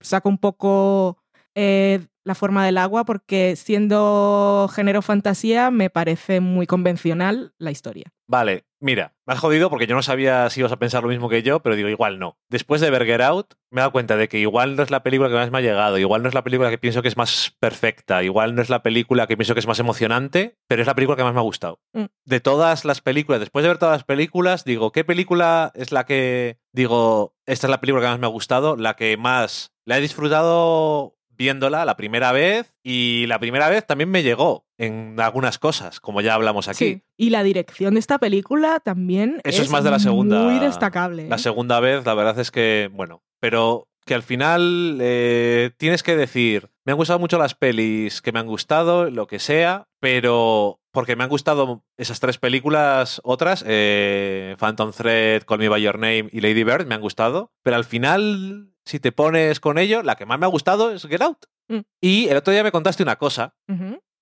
saco 0.00 0.28
un 0.30 0.38
poco 0.38 1.18
eh, 1.54 2.00
la 2.28 2.34
forma 2.34 2.64
del 2.64 2.78
agua 2.78 3.04
porque 3.04 3.56
siendo 3.56 4.70
género 4.72 5.02
fantasía 5.02 5.70
me 5.70 5.90
parece 5.90 6.40
muy 6.40 6.66
convencional 6.66 7.54
la 7.58 7.70
historia. 7.70 8.12
Vale, 8.28 8.66
mira, 8.78 9.14
me 9.26 9.32
has 9.32 9.40
jodido 9.40 9.70
porque 9.70 9.86
yo 9.86 9.94
no 9.94 10.02
sabía 10.02 10.50
si 10.50 10.60
ibas 10.60 10.72
a 10.72 10.78
pensar 10.78 11.02
lo 11.02 11.08
mismo 11.08 11.30
que 11.30 11.42
yo, 11.42 11.60
pero 11.60 11.74
digo, 11.74 11.88
igual 11.88 12.18
no. 12.18 12.38
Después 12.50 12.82
de 12.82 12.90
ver 12.90 13.06
Get 13.06 13.22
Out, 13.22 13.54
me 13.70 13.80
he 13.80 13.82
dado 13.82 13.92
cuenta 13.92 14.18
de 14.18 14.28
que 14.28 14.38
igual 14.38 14.76
no 14.76 14.82
es 14.82 14.90
la 14.90 15.02
película 15.02 15.30
que 15.30 15.36
más 15.36 15.50
me 15.50 15.58
ha 15.58 15.62
llegado, 15.62 15.96
igual 15.96 16.22
no 16.22 16.28
es 16.28 16.34
la 16.34 16.44
película 16.44 16.68
que 16.68 16.76
pienso 16.76 17.00
que 17.00 17.08
es 17.08 17.16
más 17.16 17.56
perfecta, 17.58 18.22
igual 18.22 18.54
no 18.54 18.60
es 18.60 18.68
la 18.68 18.82
película 18.82 19.26
que 19.26 19.38
pienso 19.38 19.54
que 19.54 19.60
es 19.60 19.66
más 19.66 19.78
emocionante, 19.78 20.58
pero 20.68 20.82
es 20.82 20.86
la 20.86 20.94
película 20.94 21.16
que 21.16 21.24
más 21.24 21.32
me 21.32 21.40
ha 21.40 21.42
gustado. 21.42 21.80
Mm. 21.94 22.04
De 22.26 22.40
todas 22.40 22.84
las 22.84 23.00
películas, 23.00 23.40
después 23.40 23.62
de 23.62 23.70
ver 23.70 23.78
todas 23.78 23.94
las 23.94 24.04
películas, 24.04 24.66
digo, 24.66 24.92
¿qué 24.92 25.04
película 25.04 25.72
es 25.74 25.90
la 25.90 26.04
que 26.04 26.58
digo, 26.74 27.34
esta 27.46 27.66
es 27.66 27.70
la 27.70 27.80
película 27.80 28.02
que 28.02 28.10
más 28.10 28.20
me 28.20 28.26
ha 28.26 28.30
gustado, 28.30 28.76
la 28.76 28.94
que 28.94 29.16
más 29.16 29.72
la 29.86 29.96
he 29.96 30.02
disfrutado 30.02 31.17
viéndola 31.38 31.84
la 31.84 31.96
primera 31.96 32.32
vez 32.32 32.74
y 32.82 33.24
la 33.28 33.38
primera 33.38 33.68
vez 33.68 33.86
también 33.86 34.10
me 34.10 34.22
llegó 34.22 34.66
en 34.76 35.18
algunas 35.20 35.58
cosas, 35.58 36.00
como 36.00 36.20
ya 36.20 36.34
hablamos 36.34 36.68
aquí. 36.68 36.76
Sí. 36.76 37.02
Y 37.16 37.30
la 37.30 37.42
dirección 37.42 37.94
de 37.94 38.00
esta 38.00 38.18
película 38.18 38.80
también 38.80 39.40
Eso 39.44 39.62
es 39.62 39.70
más 39.70 39.84
de 39.84 39.90
la 39.90 39.98
segunda- 39.98 40.42
Muy 40.42 40.58
destacable. 40.58 41.24
¿eh? 41.26 41.28
La 41.28 41.38
segunda 41.38 41.80
vez, 41.80 42.04
la 42.04 42.14
verdad 42.14 42.38
es 42.38 42.50
que, 42.50 42.90
bueno, 42.92 43.22
pero 43.40 43.88
que 44.04 44.14
al 44.14 44.22
final 44.22 44.98
eh, 45.00 45.70
tienes 45.76 46.02
que 46.02 46.16
decir, 46.16 46.70
me 46.84 46.92
han 46.92 46.96
gustado 46.98 47.18
mucho 47.18 47.38
las 47.38 47.54
pelis 47.54 48.22
que 48.22 48.32
me 48.32 48.38
han 48.38 48.46
gustado, 48.46 49.10
lo 49.10 49.26
que 49.26 49.38
sea, 49.38 49.86
pero 50.00 50.80
porque 50.92 51.14
me 51.14 51.24
han 51.24 51.30
gustado 51.30 51.84
esas 51.98 52.18
tres 52.18 52.38
películas, 52.38 53.20
otras, 53.22 53.62
eh, 53.66 54.56
Phantom 54.58 54.92
Thread, 54.92 55.42
Call 55.42 55.58
Me 55.58 55.68
By 55.68 55.82
Your 55.82 55.98
Name 55.98 56.28
y 56.32 56.40
Lady 56.40 56.64
Bird, 56.64 56.86
me 56.86 56.94
han 56.94 57.02
gustado, 57.02 57.52
pero 57.62 57.76
al 57.76 57.84
final, 57.84 58.70
si 58.88 58.98
te 59.00 59.12
pones 59.12 59.60
con 59.60 59.76
ello, 59.78 60.02
la 60.02 60.16
que 60.16 60.26
más 60.26 60.38
me 60.38 60.46
ha 60.46 60.48
gustado 60.48 60.90
es 60.90 61.06
Get 61.06 61.22
Out. 61.22 61.44
Mm. 61.68 61.80
Y 62.00 62.28
el 62.28 62.36
otro 62.38 62.52
día 62.52 62.62
me 62.64 62.72
contaste 62.72 63.02
una 63.02 63.16
cosa, 63.16 63.54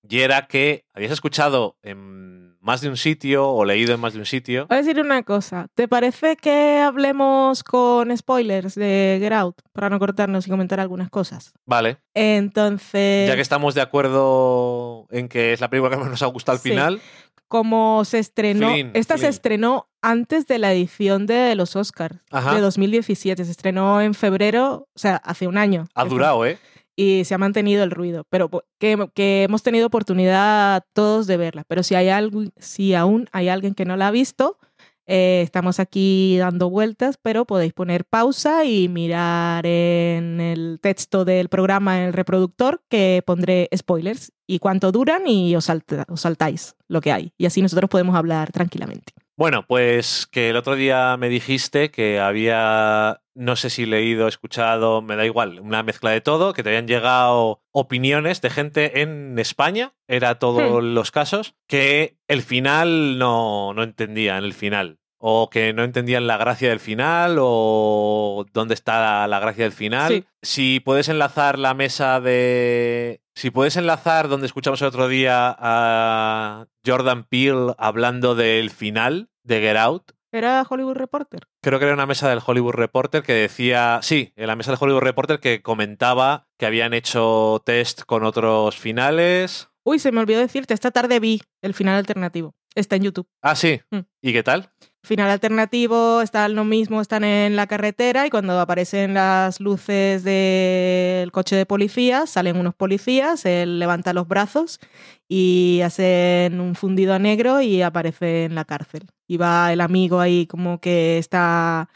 y 0.09 0.21
era 0.21 0.47
que 0.47 0.85
habías 0.95 1.13
escuchado 1.13 1.77
en 1.83 2.57
más 2.61 2.81
de 2.81 2.89
un 2.89 2.97
sitio 2.97 3.49
o 3.49 3.65
leído 3.65 3.95
en 3.95 4.01
más 4.01 4.13
de 4.13 4.19
un 4.19 4.27
sitio. 4.27 4.67
Voy 4.69 4.79
a 4.79 4.83
decir 4.83 5.01
una 5.01 5.23
cosa. 5.23 5.69
¿Te 5.75 5.87
parece 5.87 6.37
que 6.37 6.79
hablemos 6.81 7.63
con 7.63 8.17
spoilers 8.17 8.75
de 8.75 9.19
Get 9.21 9.33
Out 9.33 9.63
para 9.73 9.89
no 9.89 10.01
cortarnos 10.01 10.47
y 10.47 10.51
comentar 10.51 10.81
algunas 10.81 11.09
cosas? 11.11 11.53
Vale. 11.65 11.99
Entonces, 12.15 13.29
Ya 13.29 13.37
que 13.37 13.41
estamos 13.43 13.75
de 13.77 13.83
acuerdo 13.83 15.07
en 15.11 15.29
que 15.29 15.53
es 15.53 15.61
la 15.61 15.71
película 15.71 15.91
que 15.91 15.97
más 16.03 16.11
nos 16.11 16.23
ha 16.23 16.27
gustado 16.27 16.57
al 16.57 16.63
Sí. 16.63 16.71
final, 16.71 17.01
como 17.49 18.05
se 18.05 18.19
estrenó, 18.19 18.73
Flynn, 18.73 18.91
esta 18.95 19.19
se 19.19 19.29
estrenó 19.29 19.89
antes 20.03 20.47
de 20.47 20.59
la 20.59 20.73
edición 20.73 21.27
de 21.27 21.55
los 21.55 21.77
Oscars 21.77 22.19
Ajá. 22.31 22.55
de 22.55 22.61
2017. 22.61 23.45
Se 23.45 23.51
estrenó 23.51 24.01
en 24.01 24.15
febrero, 24.15 24.89
o 24.95 24.99
sea, 24.99 25.17
hace 25.17 25.47
un 25.47 25.59
año. 25.59 25.87
ha 25.95 26.05
durado, 26.05 26.45
¿eh? 26.47 26.59
y 26.97 27.25
se 27.25 27.35
ha 27.35 27.39
mantenido 27.39 27.85
el 27.85 27.91
ruido, 27.91 28.25
pero 28.31 28.51
que, 28.79 29.09
que 29.15 29.43
hemos 29.43 29.63
tenido 29.63 29.87
oportunidad 29.87 30.83
todos 30.95 31.27
de 31.27 31.37
verla. 31.37 31.65
Pero 31.69 31.83
si 31.83 31.95
hay 31.95 32.09
algo, 32.09 32.45
si 32.57 32.95
aún 32.95 33.29
hay 33.33 33.51
alguien 33.51 33.75
que 33.75 33.85
no 33.85 33.97
la 33.97 34.09
ha 34.09 34.11
visto, 34.11 34.59
eh, 35.07 35.43
estamos 35.43 35.79
aquí 35.81 36.37
dando 36.39 36.71
vueltas, 36.71 37.19
pero 37.21 37.45
podéis 37.45 37.73
poner 37.73 38.05
pausa 38.05 38.65
y 38.65 38.89
mirar 38.89 39.65
en 39.67 40.41
el 40.41 40.79
texto 40.81 41.25
del 41.25 41.49
programa 41.49 41.99
en 41.99 42.05
el 42.09 42.13
reproductor 42.13 42.83
que 42.89 43.23
pondré 43.25 43.69
spoilers 43.77 44.33
y 44.47 44.59
cuánto 44.59 44.93
duran 44.93 45.27
y 45.27 45.55
os, 45.57 45.71
saltáis 46.15 46.77
lo 46.89 47.01
que 47.01 47.13
hay. 47.13 47.33
Y 47.39 47.47
así 47.47 47.63
nosotros 47.63 47.91
podemos 47.91 48.17
hablar 48.17 48.53
tranquilamente. 48.53 49.13
Bueno, 49.39 49.67
pues 49.67 50.27
que 50.27 50.49
el 50.49 50.57
otro 50.57 50.77
día 50.77 51.15
me 51.19 51.29
dijiste 51.29 51.91
que 51.91 52.19
había, 52.21 53.21
no 53.35 53.55
sé 53.57 53.69
si 53.69 53.85
leído, 53.85 54.29
escuchado, 54.29 55.03
me 55.03 55.15
da 55.15 55.27
igual, 55.27 55.61
una 55.61 55.83
mezcla 55.83 56.11
de 56.11 56.23
todo, 56.23 56.55
que 56.55 56.63
te 56.63 56.71
habían 56.71 56.89
llegado 56.89 57.61
opiniones 57.71 58.41
de 58.41 58.49
gente 58.49 59.03
en 59.03 59.39
España, 59.39 59.93
era 60.09 60.39
todos 60.39 60.83
los 60.83 61.11
casos, 61.11 61.55
que 61.67 62.17
el 62.29 62.41
final 62.41 63.19
no, 63.19 63.75
no 63.75 63.83
entendían 63.83 64.43
el 64.43 64.55
final. 64.55 65.01
O 65.19 65.49
que 65.51 65.73
no 65.73 65.83
entendían 65.83 66.27
la 66.27 66.37
gracia 66.37 66.69
del 66.69 66.81
final, 66.81 67.37
o 67.41 68.45
dónde 68.53 68.75
está 68.75 69.01
la, 69.01 69.29
la 69.29 69.41
gracia 69.41 69.65
del 69.65 69.73
final. 69.73 70.13
Sí. 70.13 70.25
Si 70.43 70.81
puedes 70.81 71.09
enlazar 71.09 71.59
la 71.59 71.75
mesa 71.75 72.21
de. 72.21 73.23
Si 73.35 73.51
puedes 73.51 73.77
enlazar 73.77 74.29
donde 74.29 74.47
escuchamos 74.47 74.81
el 74.83 74.89
otro 74.89 75.09
día 75.09 75.55
a 75.59 76.67
Jordan 76.87 77.25
Peele 77.25 77.75
hablando 77.79 78.35
del 78.35 78.71
final 78.71 79.31
de 79.43 79.61
Get 79.61 79.77
Out. 79.77 80.13
¿Era 80.33 80.67
Hollywood 80.69 80.97
Reporter? 80.97 81.41
Creo 81.63 81.79
que 81.79 81.85
era 81.87 81.95
una 81.95 82.07
mesa 82.07 82.29
del 82.29 82.41
Hollywood 82.45 82.75
Reporter 82.75 83.23
que 83.23 83.33
decía, 83.33 84.01
sí, 84.03 84.33
en 84.37 84.49
la 84.49 84.57
mesa 84.57 84.71
del 84.71 84.79
Hollywood 84.81 85.01
Reporter 85.01 85.41
que 85.41 85.63
comentaba 85.63 86.49
que 86.59 86.67
habían 86.67 86.93
hecho 86.95 87.63
test 87.65 88.03
con 88.03 88.25
otros 88.25 88.77
finales. 88.77 89.71
Uy, 89.83 89.99
se 89.99 90.13
me 90.13 90.21
olvidó 90.21 90.41
decirte, 90.41 90.75
esta 90.75 90.91
tarde 90.91 91.21
vi 91.21 91.41
el 91.63 91.73
final 91.73 91.97
alternativo. 91.97 92.55
Está 92.75 92.97
en 92.97 93.05
YouTube. 93.05 93.29
Ah, 93.41 93.57
sí. 93.57 93.81
Mm. 93.91 94.01
¿Y 94.21 94.33
qué 94.33 94.43
tal? 94.43 94.71
Final 95.07 95.31
alternativo, 95.31 96.21
están 96.21 96.57
lo 96.57 96.65
mismo, 96.65 97.01
están 97.01 97.23
en 97.23 97.55
la 97.55 97.69
carretera 97.69 98.27
y 98.27 98.31
cuando 98.31 98.59
aparecen 98.59 99.15
las 99.15 99.61
luces 99.61 100.25
del 100.25 101.31
coche 101.31 101.55
de 101.55 101.65
policía, 101.65 102.27
salen 102.27 102.57
unos 102.57 102.75
policías, 102.75 103.47
él 103.47 103.79
levanta 103.79 104.13
los 104.13 104.27
brazos 104.27 104.81
y 105.29 105.81
hacen 105.85 106.61
un 106.61 106.75
fundido 106.75 107.15
a 107.15 107.21
negro 107.21 107.61
y 107.61 107.83
aparece 107.83 108.45
en 108.45 108.57
la 108.57 108.65
cárcel. 108.65 109.07
Y 109.29 109.37
va 109.37 109.73
el 109.73 109.81
amigo 109.81 110.19
ahí 110.19 110.47
como 110.47 110.81
que 110.81 111.19
está 111.19 111.89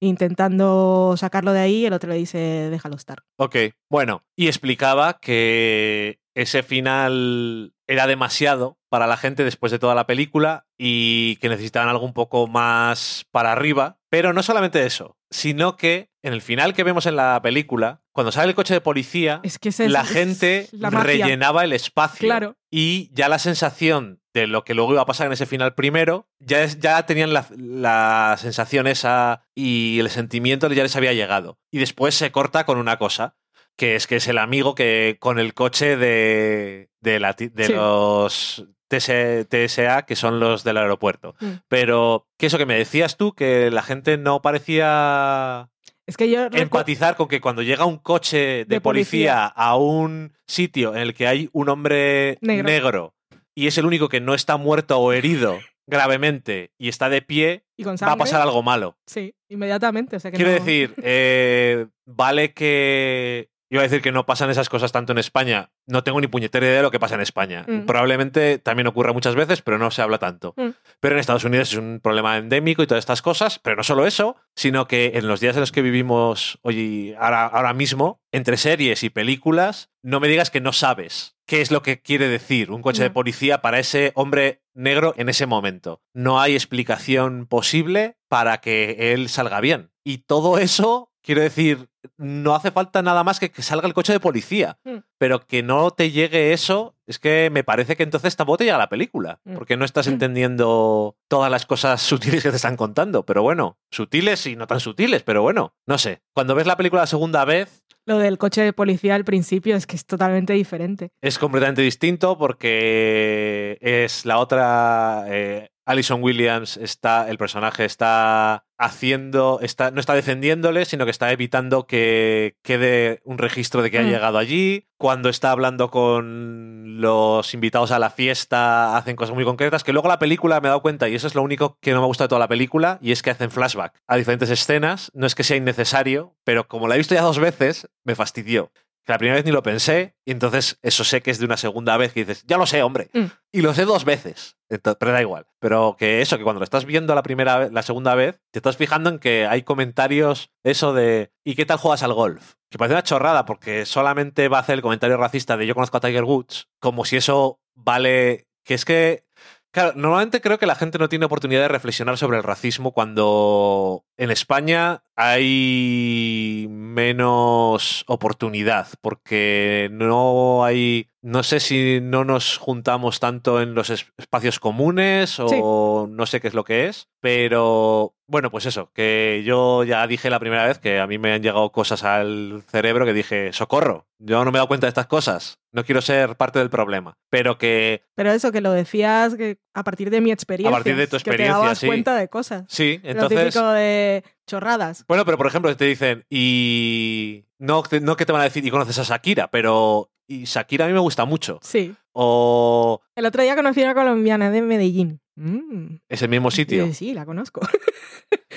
intentando 0.00 1.14
sacarlo 1.16 1.52
de 1.52 1.60
ahí 1.60 1.76
y 1.76 1.86
el 1.86 1.92
otro 1.92 2.10
le 2.10 2.16
dice, 2.16 2.38
déjalo 2.70 2.96
estar. 2.96 3.18
Ok, 3.36 3.56
bueno, 3.88 4.24
y 4.36 4.48
explicaba 4.48 5.20
que 5.20 6.18
ese 6.34 6.64
final 6.64 7.72
era 7.86 8.08
demasiado 8.08 8.77
para 8.88 9.06
la 9.06 9.16
gente 9.16 9.44
después 9.44 9.72
de 9.72 9.78
toda 9.78 9.94
la 9.94 10.06
película 10.06 10.66
y 10.78 11.36
que 11.36 11.48
necesitaban 11.48 11.88
algo 11.88 12.04
un 12.06 12.12
poco 12.14 12.46
más 12.46 13.26
para 13.30 13.52
arriba. 13.52 13.98
Pero 14.10 14.32
no 14.32 14.42
solamente 14.42 14.86
eso, 14.86 15.16
sino 15.30 15.76
que 15.76 16.10
en 16.22 16.32
el 16.32 16.40
final 16.42 16.72
que 16.74 16.84
vemos 16.84 17.06
en 17.06 17.16
la 17.16 17.40
película, 17.42 18.00
cuando 18.12 18.32
sale 18.32 18.48
el 18.48 18.54
coche 18.54 18.74
de 18.74 18.80
policía, 18.80 19.40
Es 19.42 19.58
que 19.58 19.68
ese 19.68 19.84
es- 19.86 19.90
la 19.90 20.00
es 20.02 20.08
gente 20.08 20.68
la 20.72 20.90
rellenaba 20.90 21.64
el 21.64 21.72
espacio. 21.72 22.26
Claro. 22.26 22.56
Y 22.70 23.10
ya 23.14 23.28
la 23.28 23.38
sensación 23.38 24.20
de 24.34 24.46
lo 24.46 24.64
que 24.64 24.74
luego 24.74 24.92
iba 24.92 25.02
a 25.02 25.06
pasar 25.06 25.26
en 25.26 25.32
ese 25.32 25.46
final 25.46 25.74
primero, 25.74 26.28
ya, 26.38 26.62
es, 26.62 26.78
ya 26.80 27.04
tenían 27.06 27.32
la, 27.32 27.46
la 27.56 28.36
sensación 28.38 28.86
esa 28.86 29.42
y 29.54 29.98
el 30.00 30.10
sentimiento 30.10 30.68
ya 30.72 30.82
les 30.82 30.96
había 30.96 31.12
llegado. 31.12 31.58
Y 31.70 31.78
después 31.78 32.14
se 32.14 32.30
corta 32.32 32.64
con 32.64 32.78
una 32.78 32.98
cosa, 32.98 33.36
que 33.76 33.94
es 33.96 34.06
que 34.06 34.16
es 34.16 34.28
el 34.28 34.38
amigo 34.38 34.74
que 34.74 35.16
con 35.20 35.38
el 35.38 35.54
coche 35.54 35.96
de, 35.96 36.90
de, 37.00 37.20
la 37.20 37.32
de 37.34 37.64
Sí. 37.64 37.72
los 37.72 38.64
TSA, 38.88 40.02
que 40.02 40.16
son 40.16 40.40
los 40.40 40.64
del 40.64 40.76
aeropuerto. 40.78 41.34
Mm. 41.40 41.50
Pero, 41.68 42.26
que 42.38 42.46
eso 42.46 42.58
que 42.58 42.66
me 42.66 42.76
decías 42.78 43.16
tú, 43.16 43.32
que 43.34 43.70
la 43.70 43.82
gente 43.82 44.16
no 44.18 44.40
parecía 44.42 45.70
Es 46.06 46.16
que 46.16 46.30
yo 46.30 46.46
empatizar 46.52 47.16
con 47.16 47.28
que 47.28 47.40
cuando 47.40 47.62
llega 47.62 47.84
un 47.84 47.98
coche 47.98 48.38
de, 48.38 48.64
De 48.66 48.80
policía, 48.80 49.32
policía. 49.34 49.46
a 49.46 49.76
un 49.76 50.32
sitio 50.46 50.94
en 50.94 51.02
el 51.02 51.14
que 51.14 51.26
hay 51.26 51.48
un 51.52 51.68
hombre 51.68 52.38
negro. 52.40 52.66
Negro. 52.68 53.14
y 53.54 53.66
es 53.66 53.76
el 53.78 53.86
único 53.86 54.08
que 54.08 54.20
no 54.20 54.34
está 54.34 54.56
muerto 54.56 54.98
o 54.98 55.12
herido 55.12 55.58
gravemente 55.86 56.70
y 56.78 56.88
está 56.88 57.08
de 57.08 57.22
pie, 57.22 57.64
y 57.76 57.82
con 57.84 57.96
va 57.96 58.12
a 58.12 58.16
pasar 58.16 58.40
algo 58.42 58.62
malo. 58.62 58.96
Sí, 59.06 59.34
inmediatamente. 59.48 60.16
O 60.16 60.20
sea 60.20 60.30
que 60.30 60.36
Quiero 60.36 60.52
no- 60.52 60.58
decir, 60.58 60.94
eh, 61.02 61.86
vale 62.06 62.52
que... 62.52 63.48
Iba 63.70 63.82
a 63.82 63.84
decir 63.84 64.00
que 64.00 64.12
no 64.12 64.24
pasan 64.24 64.48
esas 64.48 64.68
cosas 64.68 64.92
tanto 64.92 65.12
en 65.12 65.18
España. 65.18 65.70
No 65.86 66.02
tengo 66.02 66.20
ni 66.20 66.26
puñetera 66.26 66.66
idea 66.66 66.76
de 66.78 66.82
lo 66.82 66.90
que 66.90 66.98
pasa 67.00 67.16
en 67.16 67.20
España. 67.20 67.64
Mm. 67.68 67.80
Probablemente 67.86 68.58
también 68.58 68.86
ocurra 68.86 69.12
muchas 69.12 69.34
veces, 69.34 69.60
pero 69.60 69.78
no 69.78 69.90
se 69.90 70.00
habla 70.00 70.18
tanto. 70.18 70.54
Mm. 70.56 70.68
Pero 71.00 71.14
en 71.14 71.18
Estados 71.20 71.44
Unidos 71.44 71.72
es 71.72 71.78
un 71.78 72.00
problema 72.02 72.38
endémico 72.38 72.82
y 72.82 72.86
todas 72.86 73.02
estas 73.02 73.20
cosas. 73.20 73.58
Pero 73.58 73.76
no 73.76 73.82
solo 73.82 74.06
eso, 74.06 74.36
sino 74.56 74.86
que 74.88 75.12
en 75.16 75.28
los 75.28 75.40
días 75.40 75.54
en 75.56 75.60
los 75.60 75.72
que 75.72 75.82
vivimos 75.82 76.58
hoy, 76.62 77.14
ahora, 77.18 77.46
ahora 77.46 77.74
mismo, 77.74 78.22
entre 78.32 78.56
series 78.56 79.02
y 79.02 79.10
películas, 79.10 79.90
no 80.02 80.18
me 80.20 80.28
digas 80.28 80.50
que 80.50 80.60
no 80.62 80.72
sabes 80.72 81.36
qué 81.46 81.60
es 81.60 81.70
lo 81.70 81.82
que 81.82 82.00
quiere 82.02 82.28
decir 82.28 82.70
un 82.70 82.82
coche 82.82 83.02
de 83.02 83.08
No. 83.08 83.14
policía 83.14 83.60
para 83.62 83.78
ese 83.78 84.12
hombre 84.14 84.62
negro 84.74 85.14
en 85.16 85.28
ese 85.28 85.46
momento. 85.46 86.02
No 86.14 86.40
hay 86.40 86.54
explicación 86.54 87.46
posible 87.46 88.16
para 88.28 88.58
que 88.60 89.12
él 89.12 89.28
salga 89.28 89.60
bien. 89.60 89.90
Y 90.04 90.18
todo 90.18 90.58
eso, 90.58 91.07
quiero 91.22 91.40
decir, 91.42 91.88
no 92.16 92.54
hace 92.54 92.70
falta 92.70 93.02
nada 93.02 93.22
más 93.24 93.38
que 93.40 93.50
que 93.50 93.62
salga 93.62 93.86
el 93.86 93.94
coche 93.94 94.12
de 94.12 94.20
policía. 94.20 94.78
Mm. 94.84 94.98
Pero 95.18 95.46
que 95.46 95.62
no 95.62 95.90
te 95.90 96.10
llegue 96.10 96.52
eso, 96.52 96.94
es 97.06 97.18
que 97.18 97.50
me 97.52 97.64
parece 97.64 97.96
que 97.96 98.02
entonces 98.04 98.36
tampoco 98.36 98.58
te 98.58 98.64
llega 98.64 98.78
la 98.78 98.88
película. 98.88 99.40
Mm. 99.44 99.54
Porque 99.54 99.76
no 99.76 99.84
estás 99.84 100.06
entendiendo 100.06 101.16
todas 101.28 101.50
las 101.50 101.66
cosas 101.66 102.00
sutiles 102.02 102.42
que 102.42 102.50
te 102.50 102.56
están 102.56 102.76
contando. 102.76 103.24
Pero 103.24 103.42
bueno, 103.42 103.78
sutiles 103.90 104.46
y 104.46 104.56
no 104.56 104.66
tan 104.66 104.80
sutiles, 104.80 105.22
pero 105.22 105.42
bueno, 105.42 105.74
no 105.86 105.98
sé. 105.98 106.22
Cuando 106.34 106.54
ves 106.54 106.66
la 106.66 106.76
película 106.76 107.02
la 107.02 107.06
segunda 107.06 107.44
vez, 107.44 107.84
Lo 108.06 108.16
del 108.18 108.38
coche 108.38 108.62
de 108.62 108.72
policía 108.72 109.14
al 109.14 109.24
principio 109.24 109.76
es 109.76 109.86
que 109.86 109.96
es 109.96 110.06
totalmente 110.06 110.54
diferente. 110.54 111.10
es 111.20 111.38
completamente 111.38 111.82
distinto 111.82 112.38
porque 112.38 113.76
es 113.80 114.24
la 114.24 114.38
otra. 114.38 115.24
eh, 115.28 115.70
Alison 115.88 116.22
Williams 116.22 116.76
está. 116.76 117.28
El 117.28 117.38
personaje 117.38 117.84
está 117.84 118.64
haciendo. 118.78 119.58
Está, 119.62 119.90
no 119.90 120.00
está 120.00 120.14
defendiéndole, 120.14 120.84
sino 120.84 121.04
que 121.04 121.10
está 121.10 121.32
evitando 121.32 121.86
que 121.86 122.56
quede 122.62 123.20
un 123.24 123.38
registro 123.38 123.82
de 123.82 123.90
que 123.90 123.98
ha 123.98 124.02
Mm. 124.02 124.08
llegado 124.10 124.38
allí. 124.38 124.86
Cuando 124.98 125.28
está 125.28 125.50
hablando 125.50 125.90
con 125.90 127.00
los 127.00 127.54
invitados 127.54 127.90
a 127.92 127.98
la 127.98 128.10
fiesta, 128.10 128.96
hacen 128.96 129.16
cosas 129.16 129.34
muy 129.34 129.44
concretas. 129.44 129.84
Que 129.84 129.92
luego 129.92 130.08
la 130.08 130.18
película 130.18 130.60
me 130.60 130.68
he 130.68 130.70
dado 130.70 130.82
cuenta, 130.82 131.08
y 131.08 131.14
eso 131.14 131.26
es 131.26 131.34
lo 131.34 131.42
único 131.42 131.78
que 131.80 131.92
no 131.92 132.00
me 132.00 132.06
gusta 132.06 132.24
de 132.24 132.28
toda 132.28 132.40
la 132.40 132.48
película, 132.48 132.98
y 133.00 133.12
es 133.12 133.22
que 133.22 133.30
hacen 133.30 133.50
flashback 133.50 133.94
a 134.06 134.16
diferentes 134.16 134.50
escenas. 134.50 135.10
No 135.14 135.26
es 135.26 135.34
que 135.34 135.44
sea 135.44 135.56
innecesario, 135.56 136.36
pero 136.44 136.68
como 136.68 136.88
la 136.88 136.94
he 136.94 136.98
visto 136.98 137.14
ya 137.14 137.22
dos 137.22 137.38
veces, 137.38 137.88
me 138.04 138.14
fastidió. 138.14 138.70
Que 139.08 139.12
la 139.12 139.18
primera 139.18 139.36
vez 139.36 139.46
ni 139.46 139.52
lo 139.52 139.62
pensé, 139.62 140.16
y 140.26 140.32
entonces 140.32 140.78
eso 140.82 141.02
sé 141.02 141.22
que 141.22 141.30
es 141.30 141.38
de 141.38 141.46
una 141.46 141.56
segunda 141.56 141.96
vez 141.96 142.12
que 142.12 142.26
dices, 142.26 142.44
ya 142.46 142.58
lo 142.58 142.66
sé, 142.66 142.82
hombre. 142.82 143.08
Mm. 143.14 143.24
Y 143.52 143.62
lo 143.62 143.72
sé 143.72 143.86
dos 143.86 144.04
veces. 144.04 144.58
Pero 144.68 145.12
da 145.12 145.22
igual. 145.22 145.46
Pero 145.60 145.96
que 145.98 146.20
eso, 146.20 146.36
que 146.36 146.44
cuando 146.44 146.60
lo 146.60 146.64
estás 146.64 146.84
viendo 146.84 147.14
la 147.14 147.22
primera 147.22 147.70
la 147.70 147.80
segunda 147.80 148.14
vez, 148.14 148.42
te 148.50 148.58
estás 148.58 148.76
fijando 148.76 149.08
en 149.08 149.18
que 149.18 149.46
hay 149.46 149.62
comentarios, 149.62 150.50
eso 150.62 150.92
de 150.92 151.32
¿y 151.42 151.54
qué 151.54 151.64
tal 151.64 151.78
juegas 151.78 152.02
al 152.02 152.12
golf? 152.12 152.56
Que 152.68 152.76
parece 152.76 152.96
una 152.96 153.02
chorrada, 153.02 153.46
porque 153.46 153.86
solamente 153.86 154.48
va 154.48 154.58
a 154.58 154.60
hacer 154.60 154.74
el 154.74 154.82
comentario 154.82 155.16
racista 155.16 155.56
de 155.56 155.66
yo 155.66 155.74
conozco 155.74 155.96
a 155.96 156.00
Tiger 156.00 156.24
Woods, 156.24 156.68
como 156.78 157.06
si 157.06 157.16
eso 157.16 157.62
vale. 157.74 158.46
Que 158.62 158.74
es 158.74 158.84
que. 158.84 159.24
Claro, 159.70 159.92
normalmente 159.96 160.40
creo 160.40 160.58
que 160.58 160.66
la 160.66 160.74
gente 160.74 160.98
no 160.98 161.08
tiene 161.10 161.26
oportunidad 161.26 161.60
de 161.60 161.68
reflexionar 161.68 162.16
sobre 162.16 162.38
el 162.38 162.42
racismo 162.42 162.92
cuando 162.92 164.04
en 164.16 164.30
España 164.30 165.02
hay 165.14 166.66
menos 166.70 168.02
oportunidad, 168.08 168.88
porque 169.02 169.88
no 169.92 170.64
hay, 170.64 171.10
no 171.20 171.42
sé 171.42 171.60
si 171.60 172.00
no 172.02 172.24
nos 172.24 172.56
juntamos 172.56 173.20
tanto 173.20 173.60
en 173.60 173.74
los 173.74 173.90
es- 173.90 174.06
espacios 174.16 174.58
comunes 174.58 175.36
o 175.38 176.06
no 176.10 176.24
sé 176.26 176.40
qué 176.40 176.48
es 176.48 176.54
lo 176.54 176.64
que 176.64 176.86
es, 176.86 177.08
pero 177.20 178.14
bueno, 178.28 178.50
pues 178.50 178.66
eso, 178.66 178.90
que 178.92 179.42
yo 179.44 179.82
ya 179.84 180.06
dije 180.06 180.30
la 180.30 180.38
primera 180.38 180.64
vez 180.66 180.78
que 180.78 181.00
a 181.00 181.06
mí 181.06 181.18
me 181.18 181.32
han 181.32 181.42
llegado 181.42 181.72
cosas 181.72 182.04
al 182.04 182.62
cerebro 182.70 183.04
que 183.06 183.12
dije, 183.14 183.52
socorro, 183.52 184.06
yo 184.18 184.44
no 184.44 184.52
me 184.52 184.58
he 184.58 184.60
dado 184.60 184.68
cuenta 184.68 184.86
de 184.86 184.90
estas 184.90 185.06
cosas, 185.06 185.58
no 185.72 185.82
quiero 185.84 186.00
ser 186.02 186.36
parte 186.36 186.58
del 186.58 186.70
problema, 186.70 187.16
pero 187.30 187.58
que 187.58 188.02
Pero 188.14 188.30
eso 188.30 188.52
que 188.52 188.60
lo 188.60 188.70
decías 188.72 189.34
que 189.34 189.58
a 189.74 189.82
partir 189.82 190.10
de 190.10 190.20
mi 190.20 190.30
experiencia. 190.30 190.70
A 190.70 190.78
partir 190.78 190.94
de 190.96 191.06
tu 191.06 191.16
Que 191.16 191.24
te 191.24 191.30
experiencia, 191.30 191.56
dabas 191.58 191.78
sí. 191.78 191.86
cuenta 191.86 192.14
de 192.16 192.28
cosas. 192.28 192.64
sí, 192.68 193.00
Lo 193.02 193.10
entonces... 193.10 193.54
típico 193.54 193.68
de 193.70 194.22
chorradas. 194.46 195.04
Bueno, 195.08 195.24
pero 195.24 195.36
por 195.38 195.46
ejemplo, 195.46 195.74
te 195.76 195.84
dicen, 195.86 196.24
y 196.30 197.44
no, 197.58 197.82
no 198.02 198.16
que 198.16 198.26
te 198.26 198.32
van 198.32 198.42
a 198.42 198.44
decir, 198.44 198.64
y 198.64 198.70
conoces 198.70 198.98
a 198.98 199.02
Shakira, 199.02 199.50
pero 199.50 200.10
y 200.26 200.44
Shakira 200.44 200.84
a 200.84 200.88
mí 200.88 200.94
me 200.94 201.00
gusta 201.00 201.24
mucho. 201.24 201.58
Sí. 201.62 201.94
O 202.12 203.00
El 203.14 203.24
otro 203.26 203.42
día 203.42 203.56
conocí 203.56 203.80
a 203.82 203.84
una 203.84 203.94
colombiana 203.94 204.50
de 204.50 204.60
Medellín. 204.60 205.20
Mm. 205.38 206.00
es 206.08 206.22
el 206.22 206.28
mismo 206.28 206.50
sitio. 206.50 206.86
Sí, 206.88 206.94
sí, 206.94 207.14
la 207.14 207.24
conozco. 207.24 207.60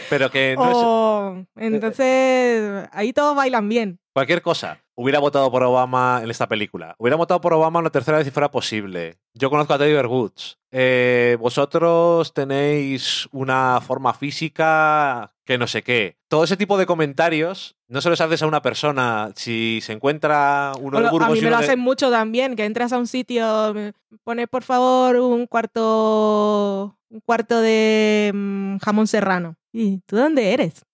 Pero 0.09 0.29
que 0.31 0.55
no 0.57 0.69
es 0.69 0.77
O, 0.77 1.45
entonces, 1.55 2.89
ahí 2.91 3.13
todos 3.13 3.35
bailan 3.35 3.69
bien. 3.69 4.00
Cualquier 4.13 4.41
cosa. 4.41 4.79
Hubiera 4.95 5.19
votado 5.19 5.49
por 5.51 5.63
Obama 5.63 6.21
en 6.23 6.29
esta 6.29 6.47
película. 6.47 6.95
Hubiera 6.99 7.15
votado 7.17 7.41
por 7.41 7.53
Obama 7.53 7.79
una 7.79 7.89
tercera 7.89 8.17
vez 8.17 8.25
si 8.25 8.31
fuera 8.31 8.51
posible. 8.51 9.17
Yo 9.33 9.49
conozco 9.49 9.73
a 9.73 9.77
Tiger 9.79 10.05
Woods. 10.07 10.59
Eh, 10.71 11.37
vosotros 11.39 12.33
tenéis 12.33 13.27
una 13.31 13.79
forma 13.81 14.13
física 14.13 15.33
que 15.45 15.57
no 15.57 15.67
sé 15.67 15.81
qué. 15.83 16.17
Todo 16.29 16.43
ese 16.43 16.55
tipo 16.55 16.77
de 16.77 16.85
comentarios 16.85 17.75
no 17.87 17.99
se 18.01 18.09
los 18.09 18.21
haces 18.21 18.41
a 18.43 18.47
una 18.47 18.61
persona. 18.61 19.31
Si 19.35 19.79
se 19.81 19.93
encuentra 19.93 20.73
uno 20.79 20.97
O 20.97 20.99
de 20.99 21.03
lo- 21.03 21.07
a 21.07 21.11
Burgos 21.11 21.31
mí 21.33 21.41
me 21.41 21.49
lo 21.49 21.57
de- 21.57 21.63
hacen 21.63 21.79
mucho 21.79 22.09
también, 22.11 22.55
que 22.55 22.65
entras 22.65 22.93
a 22.93 22.97
un 22.99 23.07
sitio, 23.07 23.73
me 23.73 23.93
pone 24.23 24.47
por 24.47 24.63
favor 24.63 25.15
un 25.17 25.47
cuarto, 25.47 26.95
un 27.09 27.19
cuarto 27.21 27.59
de 27.59 28.31
mm, 28.33 28.77
jamón 28.77 29.07
serrano. 29.07 29.55
¿Y 29.73 29.99
tú 30.05 30.15
dónde 30.17 30.53
eres? 30.53 30.85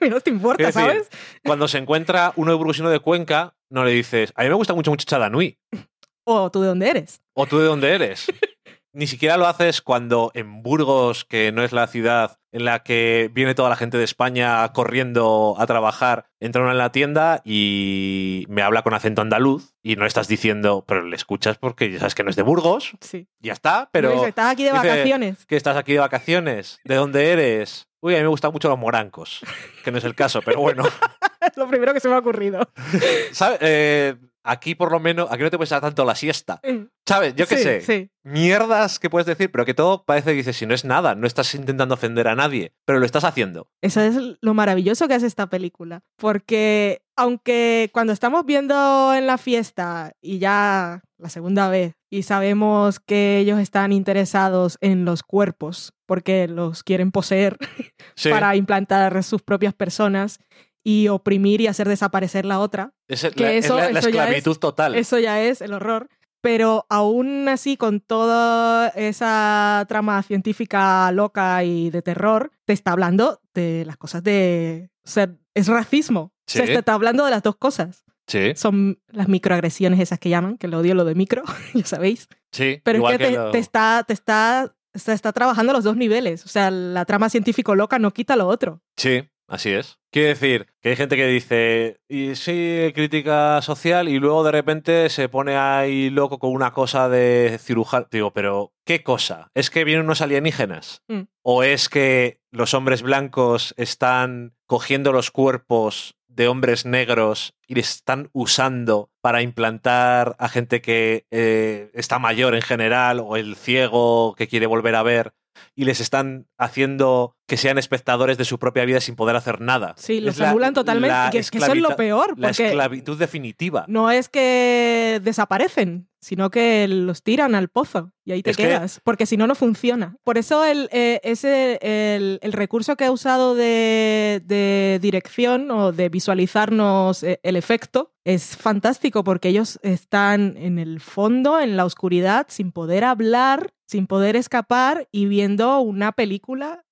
no 0.10 0.20
te 0.20 0.30
importa, 0.30 0.64
decir, 0.66 0.80
¿sabes? 0.82 1.10
Cuando 1.44 1.68
se 1.68 1.78
encuentra 1.78 2.32
uno 2.36 2.50
de 2.52 2.56
Burgos 2.58 2.78
y 2.78 2.80
uno 2.82 2.90
de 2.90 3.00
Cuenca, 3.00 3.54
no 3.70 3.84
le 3.84 3.92
dices, 3.92 4.32
a 4.36 4.42
mí 4.42 4.48
me 4.48 4.54
gusta 4.54 4.74
mucho 4.74 4.90
muchacha 4.90 5.18
Danui. 5.18 5.58
O 6.26 6.50
tú 6.50 6.62
de 6.62 6.68
dónde 6.68 6.88
eres. 6.88 7.20
¿O 7.34 7.44
tú 7.46 7.58
de 7.58 7.66
dónde 7.66 7.92
eres? 7.94 8.26
Ni 8.94 9.06
siquiera 9.06 9.36
lo 9.36 9.46
haces 9.46 9.82
cuando 9.82 10.30
en 10.34 10.62
Burgos, 10.62 11.26
que 11.26 11.52
no 11.52 11.62
es 11.64 11.72
la 11.72 11.86
ciudad 11.86 12.38
en 12.52 12.64
la 12.64 12.82
que 12.84 13.28
viene 13.34 13.54
toda 13.56 13.68
la 13.68 13.74
gente 13.76 13.98
de 13.98 14.04
España 14.04 14.66
corriendo 14.72 15.56
a 15.58 15.66
trabajar, 15.66 16.30
entra 16.40 16.62
uno 16.62 16.70
en 16.70 16.78
la 16.78 16.92
tienda 16.92 17.42
y 17.44 18.46
me 18.48 18.62
habla 18.62 18.82
con 18.82 18.94
acento 18.94 19.20
andaluz 19.20 19.74
y 19.82 19.96
no 19.96 20.06
estás 20.06 20.28
diciendo, 20.28 20.84
pero 20.86 21.02
le 21.02 21.16
escuchas 21.16 21.58
porque 21.58 21.90
ya 21.90 21.98
sabes 21.98 22.14
que 22.14 22.22
no 22.22 22.30
es 22.30 22.36
de 22.36 22.42
Burgos, 22.42 22.92
Sí. 23.00 23.26
ya 23.40 23.52
está, 23.52 23.90
Pero 23.92 24.10
pero 24.10 24.26
estás 24.26 24.52
aquí 24.52 24.64
de 24.64 24.72
vacaciones. 24.72 25.44
que 25.44 25.56
estás 25.56 25.76
aquí 25.76 25.92
de 25.92 25.98
vacaciones, 25.98 26.78
¿de 26.84 26.94
dónde 26.94 27.32
eres? 27.32 27.88
Uy, 28.04 28.14
a 28.14 28.18
mí 28.18 28.22
me 28.24 28.28
gustan 28.28 28.52
mucho 28.52 28.68
los 28.68 28.78
morancos, 28.78 29.40
que 29.82 29.90
no 29.90 29.96
es 29.96 30.04
el 30.04 30.14
caso, 30.14 30.42
pero 30.44 30.60
bueno. 30.60 30.84
Es 31.40 31.58
lo 31.58 31.68
primero 31.68 31.92
que 31.92 32.00
se 32.00 32.08
me 32.08 32.14
ha 32.14 32.18
ocurrido. 32.18 32.58
¿Sabes? 33.32 33.58
Eh, 33.60 34.14
aquí 34.42 34.74
por 34.74 34.90
lo 34.90 34.98
menos, 34.98 35.28
aquí 35.30 35.42
no 35.42 35.50
te 35.50 35.58
puedes 35.58 35.68
dar 35.70 35.82
tanto 35.82 36.02
la 36.04 36.14
siesta. 36.14 36.58
¿Sabes? 37.06 37.34
Yo 37.34 37.46
qué 37.46 37.56
Sí, 37.58 37.62
sé. 37.62 37.80
Sí. 37.82 38.10
Mierdas 38.22 38.98
que 38.98 39.10
puedes 39.10 39.26
decir, 39.26 39.50
pero 39.50 39.66
que 39.66 39.74
todo 39.74 40.04
parece 40.04 40.30
que 40.30 40.36
dices, 40.36 40.56
si 40.56 40.64
no 40.64 40.74
es 40.74 40.86
nada, 40.86 41.14
no 41.14 41.26
estás 41.26 41.54
intentando 41.54 41.94
ofender 41.94 42.28
a 42.28 42.34
nadie, 42.34 42.72
pero 42.86 42.98
lo 42.98 43.04
estás 43.04 43.24
haciendo. 43.24 43.68
Eso 43.82 44.00
es 44.00 44.16
lo 44.40 44.54
maravilloso 44.54 45.06
que 45.06 45.14
hace 45.14 45.26
esta 45.26 45.48
película. 45.48 46.00
Porque 46.16 47.02
aunque 47.14 47.90
cuando 47.92 48.12
estamos 48.14 48.46
viendo 48.46 49.14
en 49.14 49.26
la 49.26 49.36
fiesta 49.36 50.12
y 50.22 50.38
ya 50.38 51.02
la 51.18 51.28
segunda 51.28 51.68
vez 51.68 51.94
y 52.16 52.22
sabemos 52.22 53.00
que 53.00 53.38
ellos 53.38 53.58
están 53.58 53.92
interesados 53.92 54.78
en 54.80 55.04
los 55.04 55.22
cuerpos 55.22 55.92
porque 56.06 56.48
los 56.48 56.82
quieren 56.82 57.10
poseer 57.10 57.56
Sí, 58.16 58.30
para 58.30 58.54
implantar 58.56 59.22
sus 59.24 59.42
propias 59.42 59.74
personas 59.74 60.38
y 60.82 61.08
oprimir 61.08 61.60
y 61.60 61.66
hacer 61.66 61.88
desaparecer 61.88 62.44
la 62.44 62.60
otra, 62.60 62.92
es, 63.08 63.22
que 63.34 63.42
la, 63.42 63.52
es 63.52 63.64
eso- 63.64 63.76
la- 63.76 63.90
la 63.90 63.98
eso 64.00 64.08
ya 64.10 64.22
esclavitud 64.24 64.56
total. 64.58 64.94
eso 64.94 65.18
ya 65.18 65.40
es 65.42 65.60
el 65.62 65.72
horror. 65.72 66.08
pero 66.42 66.84
aún 66.90 67.48
así, 67.48 67.76
con 67.78 68.00
toda 68.00 68.88
esa 68.88 69.84
trama 69.88 70.22
científica 70.22 71.10
loca 71.10 71.64
y 71.64 71.88
de 71.90 72.02
terror, 72.02 72.50
te 72.66 72.74
está 72.74 72.92
hablando 72.92 73.40
de 73.54 73.84
las 73.86 73.96
cosas 73.96 74.22
de... 74.22 74.90
O 75.06 75.08
sea, 75.08 75.30
es 75.54 75.68
racismo. 75.68 76.32
Sí. 76.46 76.58
O 76.58 76.64
sea, 76.66 76.74
te 76.74 76.78
está 76.80 76.92
hablando 76.92 77.24
de 77.24 77.30
las 77.30 77.42
dos 77.42 77.56
cosas. 77.56 78.03
Sí, 78.26 78.52
Son 78.56 78.98
las 79.08 79.28
microagresiones 79.28 80.00
esas 80.00 80.18
que 80.18 80.30
llaman, 80.30 80.56
que 80.58 80.68
lo 80.68 80.78
odio 80.78 80.94
lo 80.94 81.04
de 81.04 81.14
micro, 81.14 81.42
ya 81.74 81.84
sabéis. 81.84 82.28
sí. 82.52 82.80
Pero 82.84 82.98
igual 82.98 83.14
es 83.14 83.18
que, 83.18 83.24
te, 83.26 83.30
lo- 83.32 83.50
te 83.50 83.58
está, 83.58 84.04
te 84.06 84.12
está, 84.14 84.74
está, 84.94 85.12
está 85.12 85.32
trabajando 85.32 85.72
los 85.72 85.84
dos 85.84 85.96
niveles. 85.96 86.44
O 86.44 86.48
sea, 86.48 86.70
la 86.70 87.04
trama 87.04 87.28
científico 87.28 87.74
loca 87.74 87.98
no 87.98 88.12
quita 88.12 88.36
lo 88.36 88.46
otro. 88.46 88.80
Sí, 88.96 89.28
así 89.48 89.70
es. 89.70 89.98
Quiere 90.10 90.28
decir 90.28 90.68
que 90.80 90.90
hay 90.90 90.96
gente 90.96 91.16
que 91.16 91.26
dice, 91.26 92.00
y 92.08 92.36
sí, 92.36 92.92
crítica 92.94 93.60
social, 93.62 94.08
y 94.08 94.20
luego 94.20 94.44
de 94.44 94.52
repente 94.52 95.08
se 95.10 95.28
pone 95.28 95.56
ahí 95.56 96.08
loco 96.08 96.38
con 96.38 96.52
una 96.52 96.72
cosa 96.72 97.08
de 97.08 97.58
cirujano. 97.60 98.06
Digo, 98.12 98.32
pero 98.32 98.72
¿qué 98.86 99.02
cosa? 99.02 99.50
¿Es 99.54 99.70
que 99.70 99.82
vienen 99.84 100.04
unos 100.04 100.20
alienígenas? 100.20 101.02
Mm. 101.08 101.22
¿O 101.42 101.64
es 101.64 101.88
que 101.88 102.38
los 102.52 102.74
hombres 102.74 103.02
blancos 103.02 103.74
están 103.76 104.54
cogiendo 104.66 105.12
los 105.12 105.32
cuerpos 105.32 106.14
de 106.34 106.48
hombres 106.48 106.84
negros 106.84 107.54
y 107.66 107.74
les 107.74 107.90
están 107.90 108.28
usando 108.32 109.10
para 109.20 109.42
implantar 109.42 110.36
a 110.38 110.48
gente 110.48 110.80
que 110.80 111.26
eh, 111.30 111.90
está 111.94 112.18
mayor 112.18 112.54
en 112.54 112.62
general 112.62 113.20
o 113.20 113.36
el 113.36 113.56
ciego 113.56 114.34
que 114.36 114.48
quiere 114.48 114.66
volver 114.66 114.96
a 114.96 115.02
ver 115.02 115.32
y 115.74 115.84
les 115.84 116.00
están 116.00 116.46
haciendo 116.58 117.36
que 117.46 117.56
sean 117.56 117.76
espectadores 117.78 118.38
de 118.38 118.44
su 118.46 118.58
propia 118.58 118.84
vida 118.86 119.00
sin 119.00 119.16
poder 119.16 119.36
hacer 119.36 119.60
nada. 119.60 119.94
Sí, 119.98 120.20
los 120.20 120.40
anulan 120.40 120.72
totalmente. 120.72 121.08
la 121.14 121.30
que, 121.30 121.40
que 121.42 121.58
eso 121.58 121.72
es 121.72 121.78
lo 121.80 121.94
peor, 121.96 122.38
La 122.38 122.50
esclavitud 122.50 123.18
definitiva. 123.18 123.84
no 123.88 124.10
es 124.10 124.28
que 124.30 125.20
desaparecen, 125.22 126.08
sino 126.22 126.50
que 126.50 126.88
los 126.88 127.22
tiran 127.22 127.54
al 127.54 127.68
pozo 127.68 128.12
y 128.24 128.32
ahí 128.32 128.42
te 128.42 128.50
Es 128.52 128.56
que- 128.56 128.62
quedas, 128.62 129.00
porque 129.04 129.26
si 129.26 129.36
no, 129.36 129.46
no 129.46 129.54
funciona. 129.54 130.16
Por 130.24 130.38
eso 130.38 130.64
el, 130.64 130.88
eh, 130.90 131.20
ese, 131.22 131.78
el, 131.82 132.38
el 132.40 132.52
recurso 132.54 132.96
que 132.96 133.04
he 133.04 133.10
usado 133.10 133.54
de, 133.54 134.40
de 134.42 134.98
dirección 135.02 135.70
o 135.70 135.92
de 135.92 136.08
visualizarnos 136.08 137.22
eh, 137.22 137.40
el 137.42 137.56
efecto 137.56 138.12
es 138.24 138.56
fantástico, 138.56 139.22
porque 139.22 139.48
ellos 139.50 139.78
están 139.82 140.56
en 140.56 140.78
el 140.78 141.00
fondo, 141.00 141.60
en 141.60 141.76
la 141.76 141.84
oscuridad, 141.84 142.46
sin 142.48 142.72
poder 142.72 143.04
hablar, 143.04 143.73
sin 143.86 144.06
poder 144.06 144.36
escapar 144.36 145.08
y 145.12 145.26
viendo 145.26 145.78
una 145.80 146.12
película 146.12 146.84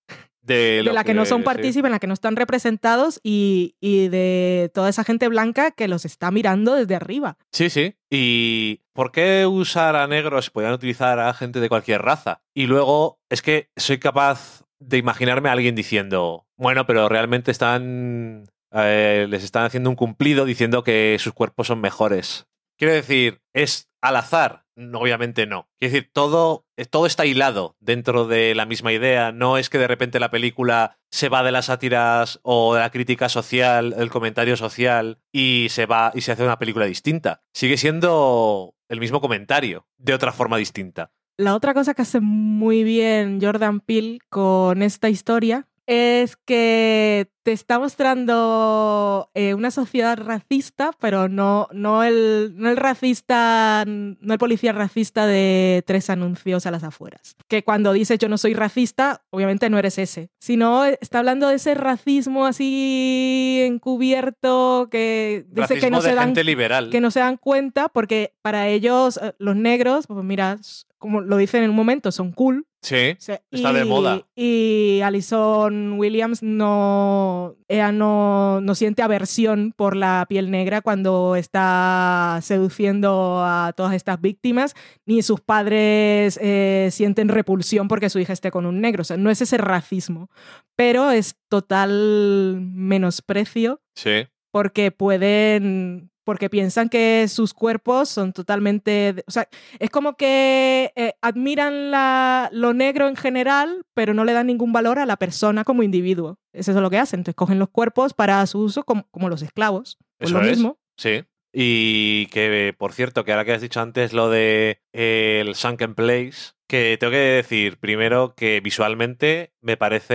De, 0.42 0.82
la 0.82 1.04
que 1.04 1.14
no 1.14 1.24
son 1.24 1.40
sí. 1.42 1.44
partícipes, 1.44 1.86
en 1.86 1.92
la 1.92 1.98
que 2.00 2.08
no 2.08 2.14
están 2.14 2.34
representados 2.36 3.20
y, 3.22 3.76
y 3.80 4.08
de 4.08 4.70
toda 4.74 4.88
esa 4.88 5.04
gente 5.04 5.28
blanca 5.28 5.70
que 5.70 5.86
los 5.86 6.04
está 6.04 6.30
mirando 6.32 6.74
desde 6.74 6.96
arriba. 6.96 7.36
Sí, 7.52 7.70
sí. 7.70 7.94
¿Y 8.10 8.80
por 8.92 9.12
qué 9.12 9.46
usar 9.46 9.94
a 9.94 10.06
negros? 10.08 10.50
Podrían 10.50 10.74
utilizar 10.74 11.20
a 11.20 11.32
gente 11.32 11.60
de 11.60 11.68
cualquier 11.68 12.02
raza. 12.02 12.42
Y 12.54 12.66
luego 12.66 13.20
es 13.30 13.40
que 13.40 13.70
soy 13.76 13.98
capaz 13.98 14.64
de 14.80 14.98
imaginarme 14.98 15.48
a 15.48 15.52
alguien 15.52 15.76
diciendo, 15.76 16.44
bueno, 16.56 16.86
pero 16.86 17.08
realmente 17.08 17.52
están. 17.52 18.46
eh, 18.72 19.26
les 19.28 19.44
están 19.44 19.64
haciendo 19.64 19.90
un 19.90 19.96
cumplido 19.96 20.44
diciendo 20.44 20.82
que 20.82 21.16
sus 21.20 21.32
cuerpos 21.34 21.68
son 21.68 21.80
mejores. 21.80 22.46
Quiero 22.76 22.94
decir, 22.94 23.40
¿es 23.54 23.88
al 24.00 24.16
azar? 24.16 24.64
Obviamente 24.94 25.46
no. 25.46 25.68
Quiero 25.78 25.94
decir, 25.94 26.10
todo, 26.12 26.66
eh, 26.76 26.84
todo 26.84 27.06
está 27.06 27.26
hilado 27.26 27.76
dentro 27.80 28.26
de 28.26 28.54
la 28.54 28.66
misma 28.66 28.92
idea. 28.92 29.32
No 29.32 29.58
es 29.58 29.70
que 29.70 29.78
de 29.78 29.86
repente 29.86 30.20
la 30.20 30.30
película 30.30 30.98
se 31.10 31.28
va 31.28 31.42
de 31.42 31.52
las 31.52 31.66
sátiras 31.66 32.40
o 32.42 32.74
de 32.74 32.80
la 32.80 32.90
crítica 32.90 33.28
social, 33.28 33.94
el 33.98 34.10
comentario 34.10 34.56
social 34.56 35.18
y 35.32 35.68
se 35.70 35.86
va 35.86 36.10
y 36.14 36.22
se 36.22 36.32
hace 36.32 36.44
una 36.44 36.58
película 36.58 36.86
distinta. 36.86 37.42
Sigue 37.52 37.76
siendo 37.76 38.74
el 38.88 39.00
mismo 39.00 39.20
comentario, 39.20 39.86
de 39.98 40.14
otra 40.14 40.32
forma 40.32 40.56
distinta. 40.56 41.12
La 41.38 41.54
otra 41.54 41.72
cosa 41.72 41.94
que 41.94 42.02
hace 42.02 42.20
muy 42.20 42.84
bien 42.84 43.40
Jordan 43.40 43.80
Peele 43.80 44.18
con 44.28 44.82
esta 44.82 45.08
historia 45.08 45.66
es 45.86 46.36
que 46.36 47.28
te 47.42 47.50
está 47.50 47.78
mostrando 47.78 49.30
eh, 49.34 49.54
una 49.54 49.72
sociedad 49.72 50.16
racista, 50.16 50.92
pero 51.00 51.28
no, 51.28 51.66
no, 51.72 52.04
el, 52.04 52.52
no 52.56 52.70
el 52.70 52.76
racista, 52.76 53.84
no 53.86 54.32
el 54.32 54.38
policía 54.38 54.72
racista 54.72 55.26
de 55.26 55.82
tres 55.86 56.08
anuncios 56.08 56.66
a 56.66 56.70
las 56.70 56.84
afueras. 56.84 57.36
Que 57.48 57.64
cuando 57.64 57.92
dices 57.92 58.18
yo 58.18 58.28
no 58.28 58.38
soy 58.38 58.54
racista, 58.54 59.24
obviamente 59.30 59.68
no 59.70 59.78
eres 59.78 59.98
ese, 59.98 60.30
sino 60.38 60.84
está 60.84 61.18
hablando 61.18 61.48
de 61.48 61.56
ese 61.56 61.74
racismo 61.74 62.46
así 62.46 63.60
encubierto 63.64 64.88
que 64.90 65.44
dice 65.48 65.74
Racismo 65.74 65.80
que 65.80 65.90
no 65.90 66.02
de 66.02 66.08
se 66.10 66.14
dan 66.14 66.26
gente 66.26 66.44
liberal. 66.44 66.90
que 66.90 67.00
no 67.00 67.10
se 67.10 67.20
dan 67.20 67.36
cuenta 67.36 67.88
porque 67.88 68.34
para 68.42 68.68
ellos 68.68 69.18
eh, 69.20 69.34
los 69.38 69.56
negros, 69.56 70.06
pues 70.06 70.24
mira, 70.24 70.58
como 71.02 71.20
lo 71.20 71.36
dicen 71.36 71.64
en 71.64 71.70
un 71.70 71.76
momento, 71.76 72.12
son 72.12 72.30
cool. 72.30 72.68
Sí, 72.80 73.16
O 73.18 73.20
sea, 73.20 73.42
Está 73.50 73.72
de 73.72 73.84
moda. 73.84 74.22
Y 74.36 75.00
Alison 75.02 75.98
Williams 75.98 76.44
no, 76.44 77.56
ella 77.66 77.90
no, 77.90 78.60
no 78.60 78.74
siente 78.76 79.02
aversión 79.02 79.72
por 79.76 79.96
la 79.96 80.26
piel 80.28 80.50
negra 80.52 80.80
cuando 80.80 81.34
está 81.34 82.38
seduciendo 82.42 83.42
a 83.44 83.72
todas 83.76 83.94
estas 83.94 84.20
víctimas, 84.20 84.74
ni 85.06 85.22
sus 85.22 85.40
padres 85.40 86.38
eh, 86.40 86.88
sienten 86.92 87.28
repulsión 87.28 87.88
porque 87.88 88.10
su 88.10 88.20
hija 88.20 88.32
esté 88.32 88.52
con 88.52 88.64
un 88.64 88.80
negro. 88.80 89.02
O 89.02 89.04
sea, 89.04 89.16
no 89.16 89.28
es 89.30 89.42
ese 89.42 89.58
racismo, 89.58 90.30
pero 90.76 91.10
es 91.10 91.34
total 91.48 92.60
menosprecio 92.60 93.80
sí. 93.96 94.28
porque 94.52 94.92
pueden 94.92 96.11
porque 96.24 96.48
piensan 96.50 96.88
que 96.88 97.26
sus 97.28 97.54
cuerpos 97.54 98.08
son 98.08 98.32
totalmente, 98.32 99.14
o 99.26 99.30
sea, 99.30 99.48
es 99.78 99.90
como 99.90 100.16
que 100.16 100.92
eh, 100.96 101.14
admiran 101.20 101.90
la- 101.90 102.48
lo 102.52 102.74
negro 102.74 103.08
en 103.08 103.16
general, 103.16 103.84
pero 103.94 104.14
no 104.14 104.24
le 104.24 104.32
dan 104.32 104.46
ningún 104.46 104.72
valor 104.72 104.98
a 104.98 105.06
la 105.06 105.16
persona 105.16 105.64
como 105.64 105.82
individuo. 105.82 106.38
Eso 106.52 106.70
es 106.72 106.76
lo 106.76 106.90
que 106.90 106.98
hacen, 106.98 107.20
entonces 107.20 107.36
cogen 107.36 107.58
los 107.58 107.70
cuerpos 107.70 108.14
para 108.14 108.44
su 108.46 108.58
uso 108.60 108.84
como, 108.84 109.06
como 109.10 109.28
los 109.28 109.42
esclavos. 109.42 109.98
Pues 110.18 110.30
Eso 110.30 110.38
lo 110.38 110.44
es. 110.44 110.50
mismo. 110.50 110.78
Sí. 110.96 111.24
Y 111.54 112.26
que, 112.28 112.74
por 112.78 112.92
cierto, 112.94 113.24
que 113.24 113.32
ahora 113.32 113.44
que 113.44 113.52
has 113.52 113.60
dicho 113.60 113.80
antes 113.80 114.14
lo 114.14 114.30
de 114.30 114.80
eh, 114.94 115.42
el 115.44 115.54
Sunken 115.54 115.94
Place, 115.94 116.52
que 116.66 116.96
tengo 116.98 117.10
que 117.10 117.18
decir 117.18 117.78
primero 117.78 118.34
que 118.34 118.60
visualmente 118.60 119.52
me 119.60 119.76
parece 119.76 120.14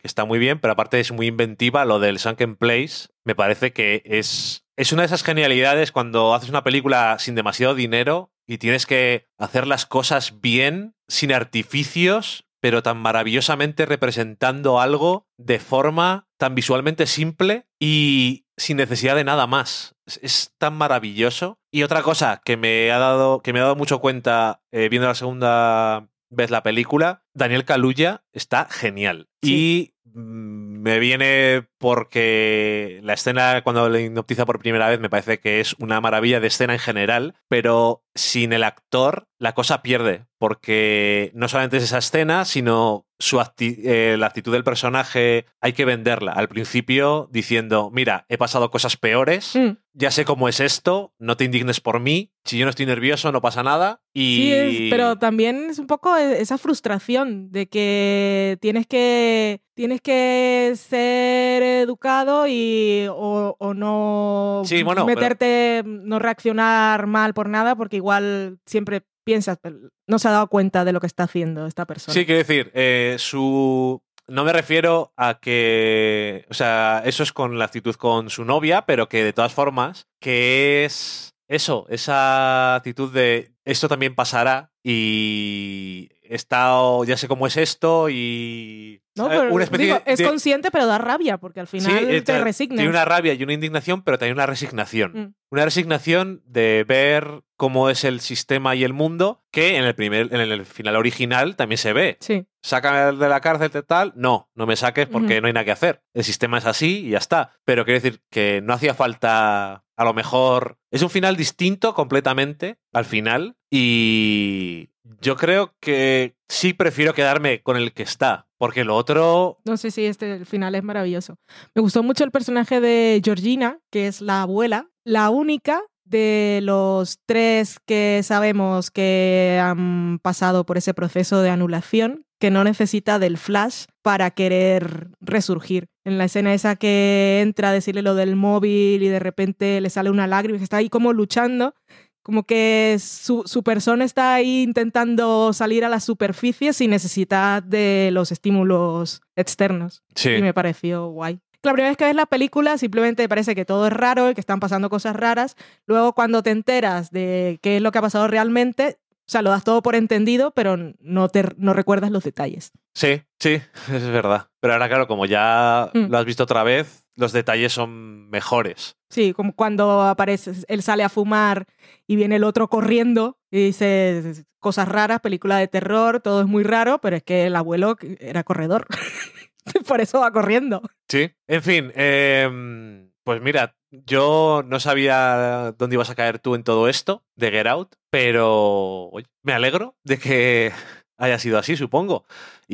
está 0.02 0.24
muy 0.24 0.40
bien, 0.40 0.58
pero 0.58 0.72
aparte 0.72 0.98
es 0.98 1.12
muy 1.12 1.26
inventiva 1.28 1.84
lo 1.84 2.00
del 2.00 2.18
Sunken 2.18 2.56
Place. 2.56 3.08
Me 3.24 3.36
parece 3.36 3.72
que 3.72 4.02
es, 4.04 4.66
es 4.78 4.92
una 4.92 5.02
de 5.02 5.06
esas 5.06 5.24
genialidades 5.24 5.90
cuando 5.90 6.34
haces 6.34 6.50
una 6.50 6.62
película 6.62 7.16
sin 7.18 7.34
demasiado 7.34 7.74
dinero 7.74 8.30
y 8.46 8.58
tienes 8.58 8.86
que 8.86 9.26
hacer 9.36 9.66
las 9.66 9.86
cosas 9.86 10.40
bien, 10.40 10.94
sin 11.08 11.32
artificios, 11.32 12.44
pero 12.60 12.80
tan 12.80 12.96
maravillosamente 12.98 13.86
representando 13.86 14.80
algo 14.80 15.26
de 15.36 15.58
forma 15.58 16.28
tan 16.38 16.54
visualmente 16.54 17.08
simple 17.08 17.66
y 17.80 18.46
sin 18.56 18.76
necesidad 18.76 19.16
de 19.16 19.24
nada 19.24 19.48
más. 19.48 19.96
Es, 20.06 20.20
es 20.22 20.54
tan 20.58 20.76
maravilloso. 20.76 21.58
Y 21.72 21.82
otra 21.82 22.02
cosa 22.02 22.40
que 22.44 22.56
me 22.56 22.92
ha 22.92 22.98
dado, 22.98 23.42
que 23.42 23.52
me 23.52 23.58
he 23.58 23.62
dado 23.62 23.74
mucho 23.74 23.98
cuenta 23.98 24.62
eh, 24.70 24.88
viendo 24.88 25.08
la 25.08 25.16
segunda 25.16 26.08
vez 26.30 26.52
la 26.52 26.62
película, 26.62 27.24
Daniel 27.34 27.64
Kaluuya 27.64 28.22
está 28.32 28.66
genial. 28.70 29.28
Y 29.42 29.94
mm, 29.97 29.97
me 30.18 30.98
viene 30.98 31.66
porque 31.78 33.00
la 33.02 33.14
escena 33.14 33.62
cuando 33.62 33.88
le 33.88 34.02
hipnotiza 34.02 34.46
por 34.46 34.58
primera 34.58 34.88
vez 34.88 35.00
me 35.00 35.10
parece 35.10 35.38
que 35.38 35.60
es 35.60 35.74
una 35.78 36.00
maravilla 36.00 36.40
de 36.40 36.48
escena 36.48 36.74
en 36.74 36.78
general, 36.78 37.34
pero 37.48 38.04
sin 38.14 38.52
el 38.52 38.64
actor 38.64 39.28
la 39.38 39.54
cosa 39.54 39.82
pierde, 39.82 40.26
porque 40.38 41.30
no 41.34 41.48
solamente 41.48 41.78
es 41.78 41.84
esa 41.84 41.98
escena, 41.98 42.44
sino 42.44 43.07
su 43.20 43.38
acti- 43.40 43.78
eh, 43.84 44.16
la 44.18 44.26
actitud 44.26 44.52
del 44.52 44.62
personaje 44.64 45.46
hay 45.60 45.72
que 45.72 45.84
venderla 45.84 46.32
al 46.32 46.48
principio 46.48 47.28
diciendo, 47.32 47.90
mira, 47.92 48.24
he 48.28 48.38
pasado 48.38 48.70
cosas 48.70 48.96
peores, 48.96 49.56
Mm. 49.56 49.76
ya 49.92 50.10
sé 50.12 50.24
cómo 50.24 50.48
es 50.48 50.60
esto, 50.60 51.14
no 51.18 51.36
te 51.36 51.44
indignes 51.44 51.80
por 51.80 51.98
mí, 51.98 52.32
si 52.44 52.58
yo 52.58 52.64
no 52.64 52.70
estoy 52.70 52.86
nervioso 52.86 53.32
no 53.32 53.40
pasa 53.40 53.62
nada. 53.64 54.02
Y... 54.14 54.36
Sí, 54.36 54.52
es- 54.52 54.90
pero 54.90 55.16
también 55.16 55.70
es 55.70 55.78
un 55.80 55.86
poco 55.88 56.16
e- 56.16 56.40
esa 56.40 56.58
frustración 56.58 57.50
de 57.50 57.66
que 57.68 58.56
tienes 58.60 58.86
que 58.86 59.62
tienes 59.74 60.00
que 60.00 60.72
ser 60.76 61.62
educado 61.62 62.46
y 62.48 63.06
o, 63.10 63.56
o 63.58 63.74
no 63.74 64.62
Sí, 64.64 64.82
bueno, 64.82 65.06
pero- 65.06 65.16
meterte, 65.20 65.82
no 65.86 66.18
reaccionar 66.18 67.06
mal 67.06 67.32
por 67.34 67.48
nada, 67.48 67.76
porque 67.76 67.96
igual 67.96 68.58
siempre 68.66 69.02
piensas, 69.28 69.58
"Pero 69.60 69.76
no 70.06 70.18
se 70.18 70.28
ha 70.28 70.32
dado 70.32 70.48
cuenta 70.48 70.84
de 70.84 70.92
lo 70.92 71.00
que 71.00 71.06
está 71.06 71.24
haciendo 71.24 71.66
esta 71.66 71.84
persona. 71.86 72.14
Sí, 72.14 72.24
quiero 72.24 72.38
decir, 72.38 72.70
eh, 72.74 73.16
su. 73.18 74.02
No 74.26 74.44
me 74.44 74.52
refiero 74.52 75.12
a 75.16 75.38
que. 75.40 76.46
O 76.50 76.54
sea, 76.54 77.02
eso 77.04 77.22
es 77.22 77.32
con 77.32 77.58
la 77.58 77.64
actitud 77.66 77.94
con 77.96 78.30
su 78.30 78.44
novia, 78.44 78.86
pero 78.86 79.08
que 79.08 79.22
de 79.24 79.32
todas 79.32 79.52
formas, 79.52 80.06
que 80.20 80.84
es. 80.84 81.34
Eso, 81.50 81.86
esa 81.88 82.74
actitud 82.74 83.10
de 83.10 83.52
esto 83.64 83.88
también 83.88 84.14
pasará 84.14 84.70
y 84.84 86.10
está, 86.22 86.76
ya 87.06 87.16
sé 87.16 87.26
cómo 87.26 87.46
es 87.46 87.56
esto 87.56 88.10
y... 88.10 89.00
No, 89.16 89.28
pero 89.28 89.54
una 89.54 89.64
especie 89.64 89.86
digo, 89.86 90.02
es 90.04 90.18
de- 90.18 90.24
consciente, 90.26 90.70
pero 90.70 90.86
da 90.86 90.98
rabia, 90.98 91.38
porque 91.38 91.60
al 91.60 91.66
final 91.66 92.22
te 92.22 92.38
resignas. 92.44 92.76
Tiene 92.76 92.90
una 92.90 93.06
rabia 93.06 93.32
y 93.32 93.42
una 93.42 93.54
indignación, 93.54 94.02
pero 94.02 94.18
también 94.18 94.34
una 94.36 94.44
resignación. 94.44 95.12
Mm. 95.14 95.34
Una 95.50 95.64
resignación 95.64 96.42
de 96.44 96.84
ver 96.86 97.42
cómo 97.58 97.90
es 97.90 98.04
el 98.04 98.20
sistema 98.20 98.74
y 98.76 98.84
el 98.84 98.94
mundo, 98.94 99.42
que 99.50 99.76
en 99.76 99.84
el 99.84 99.94
primer, 99.94 100.32
en 100.32 100.40
el 100.40 100.64
final 100.64 100.96
original 100.96 101.56
también 101.56 101.76
se 101.76 101.92
ve. 101.92 102.16
Sí, 102.20 102.46
Sácame 102.62 103.18
de 103.18 103.28
la 103.28 103.40
cárcel, 103.40 103.70
tal, 103.70 103.84
tal. 103.84 104.12
No, 104.14 104.48
no 104.54 104.66
me 104.66 104.76
saques 104.76 105.06
porque 105.06 105.40
no 105.40 105.48
hay 105.48 105.52
nada 105.52 105.64
que 105.64 105.72
hacer. 105.72 106.02
El 106.14 106.24
sistema 106.24 106.58
es 106.58 106.66
así 106.66 107.06
y 107.06 107.10
ya 107.10 107.18
está. 107.18 107.52
Pero 107.64 107.84
quiero 107.84 108.00
decir 108.00 108.22
que 108.30 108.60
no 108.62 108.72
hacía 108.74 108.94
falta, 108.94 109.84
a 109.96 110.04
lo 110.04 110.14
mejor. 110.14 110.78
Es 110.90 111.02
un 111.02 111.10
final 111.10 111.36
distinto 111.36 111.94
completamente 111.94 112.78
al 112.92 113.04
final. 113.04 113.56
Y 113.70 114.90
yo 115.20 115.36
creo 115.36 115.74
que 115.80 116.36
sí 116.48 116.74
prefiero 116.74 117.14
quedarme 117.14 117.62
con 117.62 117.76
el 117.76 117.92
que 117.92 118.04
está. 118.04 118.46
Porque 118.56 118.84
lo 118.84 118.96
otro. 118.96 119.58
no 119.64 119.76
sé 119.76 119.90
si 119.90 120.04
este 120.04 120.34
el 120.34 120.46
final 120.46 120.74
es 120.74 120.82
maravilloso. 120.82 121.38
Me 121.74 121.82
gustó 121.82 122.02
mucho 122.02 122.24
el 122.24 122.32
personaje 122.32 122.80
de 122.80 123.20
Georgina, 123.24 123.78
que 123.90 124.08
es 124.08 124.20
la 124.20 124.42
abuela, 124.42 124.90
la 125.04 125.30
única 125.30 125.82
de 126.08 126.60
los 126.62 127.20
tres 127.26 127.78
que 127.84 128.20
sabemos 128.22 128.90
que 128.90 129.60
han 129.62 130.18
pasado 130.20 130.64
por 130.64 130.78
ese 130.78 130.94
proceso 130.94 131.42
de 131.42 131.50
anulación, 131.50 132.24
que 132.38 132.50
no 132.50 132.64
necesita 132.64 133.18
del 133.18 133.36
flash 133.36 133.86
para 134.02 134.30
querer 134.30 135.08
resurgir. 135.20 135.88
En 136.04 136.18
la 136.18 136.24
escena 136.24 136.54
esa 136.54 136.76
que 136.76 137.40
entra 137.42 137.70
a 137.70 137.72
decirle 137.72 138.02
lo 138.02 138.14
del 138.14 138.36
móvil 138.36 139.02
y 139.02 139.08
de 139.08 139.18
repente 139.18 139.80
le 139.80 139.90
sale 139.90 140.10
una 140.10 140.26
lágrima 140.26 140.56
y 140.56 140.58
que 140.58 140.64
está 140.64 140.78
ahí 140.78 140.88
como 140.88 141.12
luchando, 141.12 141.74
como 142.22 142.44
que 142.44 142.96
su, 143.00 143.42
su 143.46 143.62
persona 143.62 144.04
está 144.04 144.34
ahí 144.34 144.62
intentando 144.62 145.52
salir 145.52 145.84
a 145.84 145.88
la 145.88 145.98
superficie 145.98 146.72
sin 146.72 146.90
necesidad 146.90 147.62
de 147.62 148.10
los 148.12 148.32
estímulos 148.32 149.22
externos. 149.34 150.02
Sí. 150.14 150.32
Y 150.32 150.42
me 150.42 150.54
pareció 150.54 151.08
guay. 151.08 151.40
La 151.62 151.72
primera 151.72 151.90
vez 151.90 151.96
que 151.96 152.04
ves 152.04 152.14
la 152.14 152.26
película 152.26 152.78
simplemente 152.78 153.22
te 153.24 153.28
parece 153.28 153.54
que 153.54 153.64
todo 153.64 153.86
es 153.88 153.92
raro 153.92 154.30
y 154.30 154.34
que 154.34 154.40
están 154.40 154.60
pasando 154.60 154.88
cosas 154.90 155.16
raras. 155.16 155.56
Luego 155.86 156.12
cuando 156.14 156.42
te 156.42 156.50
enteras 156.50 157.10
de 157.10 157.58
qué 157.62 157.76
es 157.76 157.82
lo 157.82 157.90
que 157.92 157.98
ha 157.98 158.02
pasado 158.02 158.28
realmente, 158.28 158.98
o 159.26 159.30
sea, 159.30 159.42
lo 159.42 159.50
das 159.50 159.64
todo 159.64 159.82
por 159.82 159.94
entendido, 159.94 160.52
pero 160.52 160.76
no, 161.00 161.28
te, 161.28 161.44
no 161.56 161.74
recuerdas 161.74 162.10
los 162.10 162.24
detalles. 162.24 162.70
Sí, 162.94 163.22
sí, 163.40 163.60
es 163.92 164.06
verdad. 164.08 164.48
Pero 164.60 164.72
ahora, 164.74 164.88
claro, 164.88 165.06
como 165.08 165.26
ya 165.26 165.90
Mm. 165.94 166.06
lo 166.10 166.18
has 166.18 166.24
visto 166.24 166.44
otra 166.44 166.62
vez, 166.62 167.06
los 167.16 167.32
detalles 167.32 167.72
son 167.72 168.30
mejores. 168.30 168.96
Sí, 169.10 169.32
como 169.32 169.52
cuando 169.54 170.02
aparece, 170.02 170.52
él 170.68 170.82
sale 170.82 171.02
a 171.02 171.08
fumar 171.08 171.66
y 172.06 172.14
viene 172.16 172.36
el 172.36 172.44
otro 172.44 172.68
corriendo 172.68 173.36
y 173.50 173.66
dice 173.66 174.44
cosas 174.60 174.88
raras, 174.88 175.20
película 175.20 175.58
de 175.58 175.66
terror, 175.68 176.20
todo 176.20 176.40
es 176.42 176.46
muy 176.46 176.62
raro, 176.62 177.00
pero 177.00 177.16
es 177.16 177.22
que 177.24 177.46
el 177.46 177.56
abuelo 177.56 177.96
era 178.20 178.44
corredor. 178.44 178.86
Por 179.86 180.00
eso 180.00 180.20
va 180.20 180.30
corriendo. 180.32 180.82
Sí. 181.08 181.30
En 181.46 181.62
fin, 181.62 181.92
em, 181.94 183.10
pues 183.24 183.40
mira, 183.42 183.74
yo 183.90 184.62
no 184.66 184.80
sabía 184.80 185.74
dónde 185.78 185.94
ibas 185.96 186.10
a 186.10 186.14
caer 186.14 186.38
tú 186.38 186.54
en 186.54 186.64
todo 186.64 186.88
esto 186.88 187.24
de 187.36 187.50
Get 187.50 187.66
Out, 187.66 187.94
pero 188.10 189.08
oye, 189.10 189.26
me 189.42 189.52
alegro 189.52 189.96
de 190.04 190.18
que 190.18 190.72
haya 191.18 191.38
sido 191.38 191.58
así, 191.58 191.76
supongo. 191.76 192.24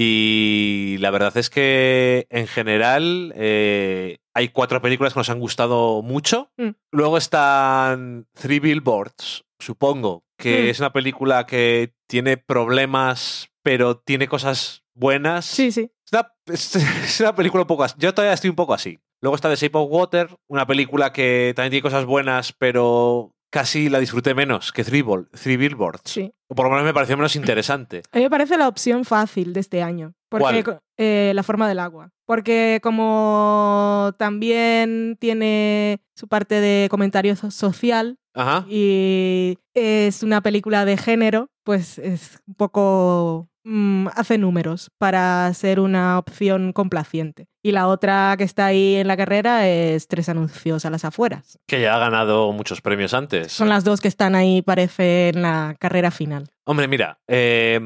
Y 0.06 0.96
la 0.98 1.10
verdad 1.10 1.36
es 1.36 1.48
que 1.50 2.26
en 2.30 2.46
general 2.46 3.32
eh, 3.36 4.18
hay 4.34 4.48
cuatro 4.48 4.82
películas 4.82 5.14
que 5.14 5.20
nos 5.20 5.30
han 5.30 5.38
gustado 5.40 6.02
mucho. 6.02 6.50
Mm. 6.56 6.70
Luego 6.92 7.16
están 7.16 8.26
Three 8.34 8.60
Billboards, 8.60 9.44
supongo, 9.58 10.24
que 10.36 10.64
Mm. 10.64 10.66
es 10.68 10.78
una 10.80 10.92
película 10.92 11.46
que 11.46 11.94
tiene 12.08 12.36
problemas, 12.36 13.48
pero 13.62 13.96
tiene 13.98 14.28
cosas 14.28 14.82
buenas. 14.94 15.46
Sí, 15.46 15.72
sí. 15.72 15.90
Es 16.04 16.12
una, 16.12 16.33
es- 16.46 17.20
una 17.20 17.34
película 17.34 17.62
un 17.62 17.66
poco 17.66 17.84
así. 17.84 17.94
Yo 17.98 18.12
todavía 18.14 18.34
estoy 18.34 18.50
un 18.50 18.56
poco 18.56 18.74
así. 18.74 18.98
Luego 19.20 19.36
está 19.36 19.48
The 19.48 19.56
Shape 19.56 19.78
of 19.78 19.88
Water, 19.90 20.28
una 20.48 20.66
película 20.66 21.12
que 21.12 21.52
también 21.56 21.70
tiene 21.70 21.82
cosas 21.82 22.04
buenas, 22.04 22.52
pero 22.52 23.32
casi 23.50 23.88
la 23.88 24.00
disfruté 24.00 24.34
menos 24.34 24.72
que 24.72 24.84
Three, 24.84 25.02
Ball- 25.02 25.28
Billboards. 25.56 26.02
Sí. 26.10 26.32
O 26.48 26.54
por 26.54 26.66
lo 26.66 26.70
menos 26.70 26.84
me 26.84 26.92
pareció 26.94 27.16
menos 27.16 27.36
interesante. 27.36 28.02
A 28.12 28.18
mí 28.18 28.24
me 28.24 28.30
parece 28.30 28.56
la 28.58 28.68
opción 28.68 29.04
fácil 29.04 29.52
de 29.52 29.60
este 29.60 29.82
año. 29.82 30.12
Porque, 30.28 30.62
¿Cuál? 30.64 30.80
eh, 30.98 31.32
la 31.34 31.42
forma 31.42 31.68
del 31.68 31.78
agua. 31.78 32.10
Porque 32.26 32.80
como 32.82 34.12
también 34.18 35.16
tiene 35.20 36.00
su 36.14 36.28
parte 36.28 36.60
de 36.60 36.88
comentario 36.90 37.36
so- 37.36 37.50
social 37.50 38.18
Ajá. 38.34 38.66
y 38.68 39.58
es 39.74 40.22
una 40.22 40.40
película 40.40 40.84
de 40.84 40.96
género, 40.96 41.48
pues 41.64 41.98
es 41.98 42.40
un 42.46 42.54
poco... 42.54 43.48
mm, 43.64 44.08
hace 44.14 44.36
números 44.38 44.90
para 44.98 45.52
ser 45.54 45.80
una 45.80 46.18
opción 46.18 46.72
complaciente. 46.72 47.46
Y 47.62 47.72
la 47.72 47.86
otra 47.88 48.34
que 48.36 48.44
está 48.44 48.66
ahí 48.66 48.96
en 48.96 49.06
la 49.08 49.16
carrera 49.16 49.66
es 49.68 50.06
Tres 50.08 50.28
anuncios 50.28 50.84
a 50.84 50.90
las 50.90 51.04
afueras. 51.04 51.58
Que 51.66 51.80
ya 51.80 51.94
ha 51.96 51.98
ganado 51.98 52.52
muchos 52.52 52.80
premios 52.82 53.14
antes. 53.14 53.52
Son 53.52 53.68
las 53.70 53.84
dos 53.84 54.00
que 54.02 54.08
están 54.08 54.34
ahí, 54.34 54.60
parece, 54.62 55.30
en 55.30 55.40
la 55.42 55.74
carrera 55.78 56.10
final. 56.10 56.43
Hombre, 56.66 56.88
mira, 56.88 57.18
eh, 57.28 57.78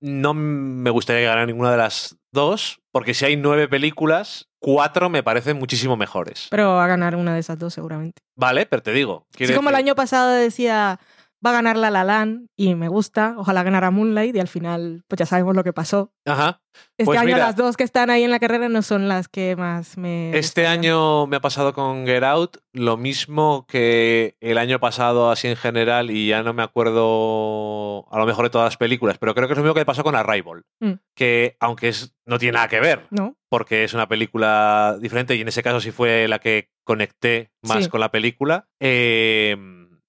no 0.00 0.34
me 0.34 0.90
gustaría 0.90 1.22
que 1.22 1.26
ganara 1.26 1.46
ninguna 1.46 1.70
de 1.70 1.78
las 1.78 2.16
dos, 2.32 2.80
porque 2.92 3.14
si 3.14 3.24
hay 3.24 3.36
nueve 3.36 3.66
películas, 3.66 4.48
cuatro 4.58 5.08
me 5.08 5.22
parecen 5.22 5.58
muchísimo 5.58 5.96
mejores. 5.96 6.48
Pero 6.50 6.74
va 6.74 6.84
a 6.84 6.88
ganar 6.88 7.16
una 7.16 7.32
de 7.32 7.40
esas 7.40 7.58
dos 7.58 7.72
seguramente. 7.72 8.20
Vale, 8.36 8.66
pero 8.66 8.82
te 8.82 8.92
digo. 8.92 9.26
Así 9.40 9.54
como 9.54 9.70
el 9.70 9.74
año 9.74 9.94
pasado 9.94 10.30
decía, 10.30 11.00
va 11.44 11.50
a 11.50 11.54
ganar 11.54 11.76
La 11.76 11.90
La 11.90 12.04
Land 12.04 12.48
y 12.56 12.74
me 12.74 12.88
gusta, 12.88 13.34
ojalá 13.38 13.62
ganara 13.62 13.90
Moonlight 13.90 14.34
y 14.36 14.40
al 14.40 14.48
final 14.48 15.04
pues 15.08 15.18
ya 15.18 15.26
sabemos 15.26 15.54
lo 15.54 15.64
que 15.64 15.72
pasó. 15.72 16.12
Ajá. 16.24 16.60
Este 16.98 17.04
Pues 17.06 17.18
año 17.18 17.26
mira. 17.26 17.38
las 17.38 17.56
dos 17.56 17.76
que 17.76 17.84
están 17.84 18.10
ahí 18.10 18.22
en 18.24 18.30
la 18.30 18.38
carrera 18.38 18.68
no 18.68 18.82
son 18.82 19.08
las 19.08 19.28
que 19.28 19.56
más 19.56 19.96
me... 19.96 20.28
Este 20.36 20.62
gustaron. 20.62 20.72
año 20.72 21.26
me 21.26 21.36
ha 21.36 21.40
pasado 21.40 21.72
con 21.72 22.04
Get 22.06 22.22
Out 22.22 22.58
lo 22.72 22.96
mismo 22.98 23.64
que 23.66 24.36
el 24.40 24.58
año 24.58 24.78
pasado 24.78 25.30
así 25.30 25.48
en 25.48 25.56
general 25.56 26.10
y 26.10 26.28
ya 26.28 26.42
no 26.42 26.52
me 26.52 26.62
acuerdo 26.62 28.06
a 28.12 28.18
lo 28.18 28.26
mejor 28.26 28.44
de 28.46 28.50
todas 28.50 28.66
las 28.66 28.76
películas, 28.76 29.16
pero 29.18 29.34
creo 29.34 29.46
que 29.48 29.52
es 29.54 29.58
lo 29.58 29.62
mismo 29.64 29.74
que 29.74 29.84
pasó 29.84 30.02
con 30.04 30.14
Arrival, 30.16 30.64
Mm. 30.80 30.92
que 31.14 31.56
aunque 31.60 31.88
es, 31.88 32.14
no 32.26 32.38
tiene 32.38 32.52
nada 32.56 32.68
que 32.68 32.80
ver, 32.80 33.06
¿No? 33.10 33.36
porque 33.48 33.84
es 33.84 33.94
una 33.94 34.08
película 34.08 34.96
diferente 35.00 35.34
y 35.34 35.40
en 35.40 35.48
ese 35.48 35.62
caso 35.62 35.80
sí 35.80 35.90
fue 35.92 36.28
la 36.28 36.38
que 36.38 36.70
conecté 36.84 37.52
más 37.62 37.84
Sí. 37.84 37.90
con 37.90 38.00
la 38.00 38.10
película, 38.10 38.68
eh, 38.80 39.56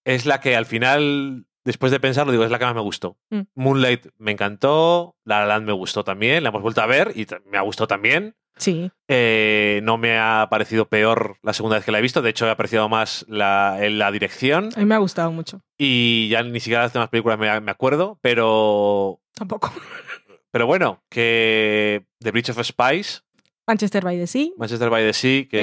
es 0.07 0.25
la 0.25 0.39
que 0.39 0.55
al 0.55 0.65
final, 0.65 1.45
después 1.65 1.91
de 1.91 1.99
pensarlo, 1.99 2.31
digo, 2.31 2.43
es 2.45 2.51
la 2.51 2.59
que 2.59 2.65
más 2.65 2.75
me 2.75 2.81
gustó. 2.81 3.17
Mm. 3.29 3.41
Moonlight 3.55 4.07
me 4.17 4.31
encantó, 4.31 5.15
La 5.23 5.41
La 5.41 5.45
Land 5.47 5.65
me 5.67 5.73
gustó 5.73 6.03
también, 6.03 6.43
la 6.43 6.49
hemos 6.49 6.61
vuelto 6.61 6.81
a 6.81 6.85
ver 6.85 7.11
y 7.15 7.27
me 7.45 7.57
ha 7.57 7.61
gustado 7.61 7.87
también. 7.87 8.35
Sí. 8.57 8.89
Eh, 9.07 9.81
no 9.83 9.97
me 9.97 10.17
ha 10.17 10.47
parecido 10.49 10.87
peor 10.87 11.37
la 11.43 11.53
segunda 11.53 11.75
vez 11.77 11.85
que 11.85 11.91
la 11.91 11.99
he 11.99 12.01
visto. 12.01 12.23
De 12.23 12.31
hecho, 12.31 12.45
me 12.45 12.51
ha 12.51 12.57
parecido 12.57 12.89
más 12.89 13.23
la, 13.27 13.77
en 13.85 13.99
la 13.99 14.11
dirección. 14.11 14.69
A 14.75 14.79
mí 14.79 14.85
me 14.85 14.95
ha 14.95 14.99
gustado 14.99 15.31
mucho. 15.31 15.61
Y 15.77 16.27
ya 16.29 16.41
ni 16.41 16.59
siquiera 16.59 16.81
las 16.83 16.93
demás 16.93 17.09
películas 17.09 17.37
me, 17.37 17.61
me 17.61 17.69
acuerdo. 17.71 18.17
Pero, 18.21 19.19
Tampoco. 19.35 19.71
pero 20.51 20.65
bueno, 20.65 21.03
que 21.09 22.05
The 22.19 22.31
Bridge 22.31 22.49
of 22.49 22.63
Spies, 22.63 23.23
Manchester 23.67 24.03
by 24.03 24.17
the 24.17 24.25
Sea. 24.25 24.49
Manchester 24.57 24.89
by 24.89 25.03
the 25.05 25.13
Sea, 25.13 25.47
que. 25.47 25.59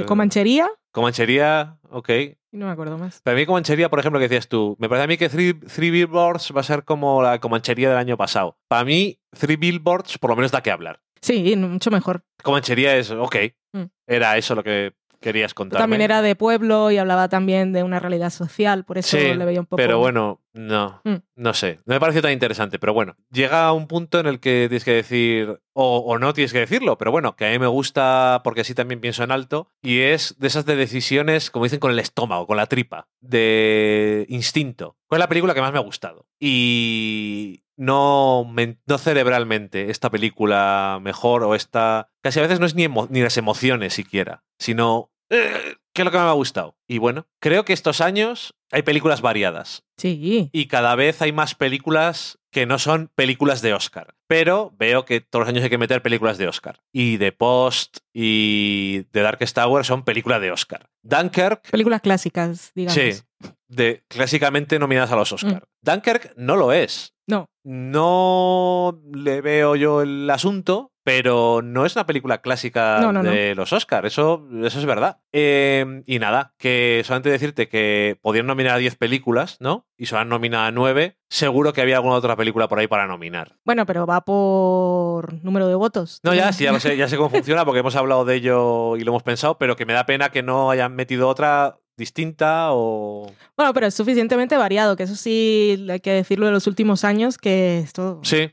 eh, 0.00 0.04
Comanchería. 0.06 0.66
Comanchería, 0.96 1.76
ok. 1.90 2.08
Y 2.08 2.56
no 2.56 2.64
me 2.64 2.72
acuerdo 2.72 2.96
más. 2.96 3.20
Para 3.20 3.36
mí, 3.36 3.44
Comanchería, 3.44 3.90
por 3.90 3.98
ejemplo, 3.98 4.18
que 4.18 4.28
decías 4.28 4.48
tú, 4.48 4.78
me 4.78 4.88
parece 4.88 5.04
a 5.04 5.06
mí 5.06 5.18
que 5.18 5.28
Three, 5.28 5.52
Three 5.52 5.90
Billboards 5.90 6.54
va 6.56 6.62
a 6.62 6.64
ser 6.64 6.84
como 6.84 7.22
la 7.22 7.38
Comanchería 7.38 7.90
del 7.90 7.98
año 7.98 8.16
pasado. 8.16 8.56
Para 8.66 8.82
mí, 8.82 9.20
Three 9.38 9.56
Billboards, 9.56 10.16
por 10.16 10.30
lo 10.30 10.36
menos 10.36 10.52
da 10.52 10.62
que 10.62 10.70
hablar. 10.70 11.02
Sí, 11.20 11.54
mucho 11.54 11.90
mejor. 11.90 12.24
Comanchería 12.42 12.96
es, 12.96 13.10
ok. 13.10 13.36
Mm. 13.74 13.82
Era 14.06 14.38
eso 14.38 14.54
lo 14.54 14.64
que 14.64 14.94
querías 15.20 15.54
contar. 15.54 15.80
También 15.80 16.02
era 16.02 16.22
de 16.22 16.36
pueblo 16.36 16.90
y 16.90 16.98
hablaba 16.98 17.28
también 17.28 17.72
de 17.72 17.82
una 17.82 17.98
realidad 18.00 18.30
social, 18.30 18.84
por 18.84 18.98
eso 18.98 19.16
Sí, 19.16 19.34
le 19.34 19.44
veía 19.44 19.60
un 19.60 19.66
poco... 19.66 19.76
Pero 19.76 19.98
bueno, 19.98 20.40
no, 20.52 21.00
Mm. 21.04 21.16
no 21.36 21.54
sé. 21.54 21.80
No 21.84 21.94
me 21.94 22.00
pareció 22.00 22.22
tan 22.22 22.32
interesante, 22.32 22.78
pero 22.78 22.94
bueno, 22.94 23.16
llega 23.30 23.72
un 23.72 23.86
punto 23.86 24.20
en 24.20 24.26
el 24.26 24.40
que 24.40 24.66
tienes 24.68 24.84
que 24.84 24.92
decir, 24.92 25.60
o, 25.72 25.98
o 25.98 26.18
no 26.18 26.32
tienes 26.32 26.52
que 26.52 26.60
decirlo, 26.60 26.96
pero 26.98 27.10
bueno, 27.10 27.36
que 27.36 27.46
a 27.46 27.50
mí 27.50 27.58
me 27.58 27.66
gusta 27.66 28.40
porque 28.44 28.62
así 28.62 28.74
también 28.74 29.00
pienso 29.00 29.22
en 29.24 29.32
alto, 29.32 29.70
y 29.82 30.00
es 30.00 30.36
de 30.38 30.46
esas 30.46 30.64
de 30.66 30.76
decisiones, 30.76 31.50
como 31.50 31.64
dicen, 31.64 31.80
con 31.80 31.90
el 31.90 31.98
estómago, 31.98 32.46
con 32.46 32.56
la 32.56 32.66
tripa, 32.66 33.08
de 33.20 34.26
instinto. 34.28 34.96
¿Cuál 35.08 35.20
es 35.20 35.24
la 35.24 35.28
película 35.28 35.54
que 35.54 35.60
más 35.60 35.72
me 35.72 35.78
ha 35.78 35.82
gustado? 35.82 36.26
Y 36.40 37.62
no, 37.76 38.46
men- 38.50 38.80
no 38.86 38.98
cerebralmente 38.98 39.90
esta 39.90 40.10
película 40.10 40.98
mejor 41.02 41.42
o 41.44 41.54
esta... 41.54 42.10
Casi 42.22 42.38
a 42.38 42.42
veces 42.42 42.60
no 42.60 42.66
es 42.66 42.74
ni, 42.74 42.84
emo- 42.84 43.08
ni 43.10 43.20
las 43.22 43.36
emociones 43.36 43.94
siquiera, 43.94 44.44
sino... 44.58 45.10
eh, 45.30 45.74
¿Qué 45.94 46.02
es 46.02 46.04
lo 46.04 46.10
que 46.10 46.18
me 46.18 46.24
ha 46.24 46.32
gustado? 46.32 46.76
Y 46.86 46.98
bueno, 46.98 47.26
creo 47.40 47.64
que 47.64 47.72
estos 47.72 48.02
años 48.02 48.54
hay 48.70 48.82
películas 48.82 49.22
variadas 49.22 49.82
Sí. 49.96 50.50
y 50.52 50.66
cada 50.66 50.94
vez 50.94 51.22
hay 51.22 51.32
más 51.32 51.54
películas 51.54 52.38
que 52.52 52.66
no 52.66 52.78
son 52.78 53.10
películas 53.14 53.62
de 53.62 53.72
Oscar. 53.72 54.14
Pero 54.26 54.74
veo 54.76 55.06
que 55.06 55.22
todos 55.22 55.42
los 55.44 55.48
años 55.48 55.64
hay 55.64 55.70
que 55.70 55.78
meter 55.78 56.02
películas 56.02 56.36
de 56.36 56.48
Oscar. 56.48 56.80
Y 56.92 57.16
The 57.16 57.32
Post 57.32 57.98
y 58.12 59.04
The 59.12 59.22
Darkest 59.22 59.54
Tower 59.54 59.86
son 59.86 60.04
películas 60.04 60.42
de 60.42 60.50
Oscar. 60.50 60.90
Dunkirk, 61.02 61.70
Películas 61.70 62.02
clásicas, 62.02 62.72
digamos. 62.74 62.94
sí, 62.94 63.22
de, 63.68 64.04
clásicamente 64.08 64.78
nominadas 64.78 65.12
a 65.12 65.16
los 65.16 65.32
Oscar. 65.32 65.66
Dunkirk 65.80 66.34
no 66.36 66.56
lo 66.56 66.74
es. 66.74 67.14
No. 67.26 67.48
No 67.64 69.00
le 69.12 69.40
veo 69.40 69.74
yo 69.76 70.02
el 70.02 70.28
asunto, 70.30 70.92
pero 71.02 71.60
no 71.62 71.84
es 71.86 71.94
una 71.96 72.06
película 72.06 72.38
clásica 72.40 72.98
No, 73.00 73.12
no, 73.12 73.22
no. 73.22 73.30
de 73.30 73.54
los 73.54 73.72
Oscars, 73.72 74.06
eso, 74.06 74.46
eso 74.64 74.78
es 74.78 74.86
verdad. 74.86 75.18
Eh, 75.32 76.02
y 76.06 76.18
nada, 76.18 76.54
que 76.58 77.02
solamente 77.04 77.30
decirte 77.30 77.68
que 77.68 78.18
podían 78.22 78.46
nominar 78.46 78.74
a 78.74 78.78
10 78.78 78.96
películas, 78.96 79.56
¿no? 79.60 79.86
Y 79.96 80.06
solo 80.06 80.22
han 80.22 80.28
nominado 80.28 80.64
a 80.66 80.70
9. 80.70 81.16
Seguro 81.28 81.72
que 81.72 81.80
había 81.80 81.96
alguna 81.96 82.14
otra 82.16 82.36
película 82.36 82.68
por 82.68 82.78
ahí 82.78 82.86
para 82.86 83.06
nominar. 83.06 83.56
Bueno, 83.64 83.86
pero 83.86 84.06
va 84.06 84.20
por 84.20 85.42
número 85.44 85.68
de 85.68 85.74
votos. 85.74 86.20
No, 86.22 86.34
ya, 86.34 86.52
sí, 86.52 86.64
ya, 86.64 86.72
lo 86.72 86.80
sé, 86.80 86.96
ya 86.96 87.08
sé 87.08 87.16
cómo 87.16 87.30
funciona 87.30 87.64
porque 87.64 87.80
hemos 87.80 87.96
hablado 87.96 88.24
de 88.24 88.36
ello 88.36 88.96
y 88.96 89.00
lo 89.02 89.10
hemos 89.12 89.22
pensado, 89.22 89.58
pero 89.58 89.76
que 89.76 89.86
me 89.86 89.92
da 89.92 90.06
pena 90.06 90.30
que 90.30 90.42
no 90.42 90.70
hayan 90.70 90.94
metido 90.94 91.28
otra 91.28 91.78
distinta 91.96 92.68
o... 92.72 93.30
Bueno, 93.56 93.72
pero 93.72 93.86
es 93.86 93.94
suficientemente 93.94 94.56
variado, 94.56 94.96
que 94.96 95.04
eso 95.04 95.16
sí 95.16 95.86
hay 95.90 96.00
que 96.00 96.10
decirlo 96.12 96.46
de 96.46 96.52
los 96.52 96.66
últimos 96.66 97.04
años, 97.04 97.38
que 97.38 97.78
esto 97.78 98.20
Sí. 98.22 98.50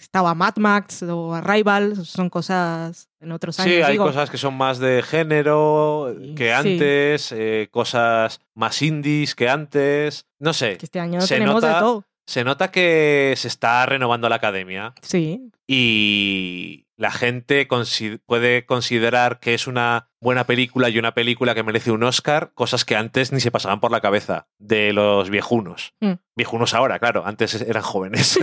estaba 0.00 0.34
Mad 0.34 0.56
Max 0.56 1.02
o 1.02 1.34
Arrival, 1.34 1.96
son 2.04 2.30
cosas 2.30 3.08
en 3.20 3.32
otros 3.32 3.58
años. 3.58 3.74
Sí, 3.74 3.82
hay 3.82 3.92
digo. 3.92 4.04
cosas 4.04 4.30
que 4.30 4.38
son 4.38 4.54
más 4.56 4.78
de 4.78 5.02
género 5.02 6.14
que 6.36 6.46
Sí. 6.46 6.50
antes, 6.50 7.32
eh, 7.32 7.68
cosas 7.70 8.40
más 8.54 8.80
indies 8.82 9.34
que 9.34 9.48
antes. 9.48 10.24
No 10.38 10.52
sé. 10.52 10.76
que 10.76 10.86
este 10.86 11.00
año 11.00 11.20
se 11.20 11.34
tenemos 11.34 11.56
nota- 11.56 11.74
de 11.74 11.80
todo. 11.80 12.04
Se 12.28 12.42
nota 12.44 12.70
que 12.72 13.34
se 13.36 13.46
está 13.48 13.86
renovando 13.86 14.28
la 14.28 14.34
academia 14.36 14.92
Sí, 15.00 15.50
y 15.68 16.85
la 16.96 17.10
gente 17.10 17.68
consi- 17.68 18.20
puede 18.26 18.64
considerar 18.66 19.38
que 19.40 19.54
es 19.54 19.66
una 19.66 20.08
buena 20.20 20.44
película 20.44 20.88
y 20.88 20.98
una 20.98 21.12
película 21.14 21.54
que 21.54 21.62
merece 21.62 21.90
un 21.90 22.02
Oscar, 22.02 22.52
cosas 22.54 22.84
que 22.84 22.96
antes 22.96 23.32
ni 23.32 23.40
se 23.40 23.50
pasaban 23.50 23.80
por 23.80 23.90
la 23.90 24.00
cabeza 24.00 24.48
de 24.58 24.92
los 24.92 25.28
viejunos. 25.30 25.94
Mm. 26.00 26.12
Viejunos 26.36 26.74
ahora, 26.74 26.98
claro, 26.98 27.24
antes 27.26 27.54
eran 27.60 27.82
jóvenes. 27.82 28.38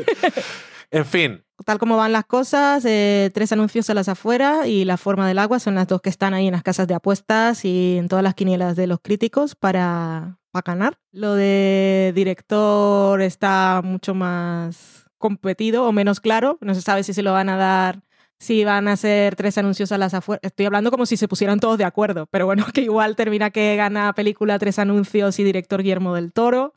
en 0.91 1.05
fin, 1.05 1.43
tal 1.65 1.79
como 1.79 1.97
van 1.97 2.13
las 2.13 2.25
cosas, 2.25 2.85
eh, 2.85 3.31
tres 3.33 3.51
anuncios 3.51 3.89
a 3.89 3.93
las 3.95 4.07
afueras 4.07 4.67
y 4.67 4.85
La 4.85 4.97
forma 4.97 5.27
del 5.27 5.39
agua 5.39 5.59
son 5.59 5.75
las 5.75 5.87
dos 5.87 6.01
que 6.01 6.09
están 6.09 6.33
ahí 6.33 6.45
en 6.47 6.53
las 6.53 6.63
casas 6.63 6.87
de 6.87 6.93
apuestas 6.93 7.65
y 7.65 7.97
en 7.97 8.07
todas 8.07 8.23
las 8.23 8.35
quinielas 8.35 8.75
de 8.75 8.85
los 8.87 8.99
críticos 9.01 9.55
para, 9.55 10.37
para 10.51 10.63
ganar. 10.73 10.99
Lo 11.11 11.33
de 11.33 12.11
director 12.15 13.21
está 13.21 13.81
mucho 13.83 14.13
más 14.13 15.05
competido 15.17 15.85
o 15.87 15.91
menos 15.91 16.19
claro. 16.19 16.57
No 16.61 16.75
se 16.75 16.81
sabe 16.81 17.03
si 17.03 17.13
se 17.13 17.23
lo 17.23 17.31
van 17.33 17.49
a 17.49 17.57
dar, 17.57 18.03
si 18.43 18.63
van 18.65 18.87
a 18.87 18.93
hacer 18.93 19.35
tres 19.35 19.57
anuncios 19.57 19.91
a 19.91 19.97
las 19.97 20.13
afueras. 20.13 20.41
Estoy 20.43 20.65
hablando 20.65 20.91
como 20.91 21.05
si 21.05 21.17
se 21.17 21.27
pusieran 21.27 21.59
todos 21.59 21.77
de 21.77 21.85
acuerdo, 21.85 22.27
pero 22.27 22.45
bueno, 22.45 22.65
que 22.73 22.81
igual 22.81 23.15
termina 23.15 23.49
que 23.49 23.75
gana 23.75 24.13
película, 24.13 24.59
tres 24.59 24.79
anuncios 24.79 25.39
y 25.39 25.43
director 25.43 25.81
Guillermo 25.81 26.13
del 26.13 26.33
Toro. 26.33 26.73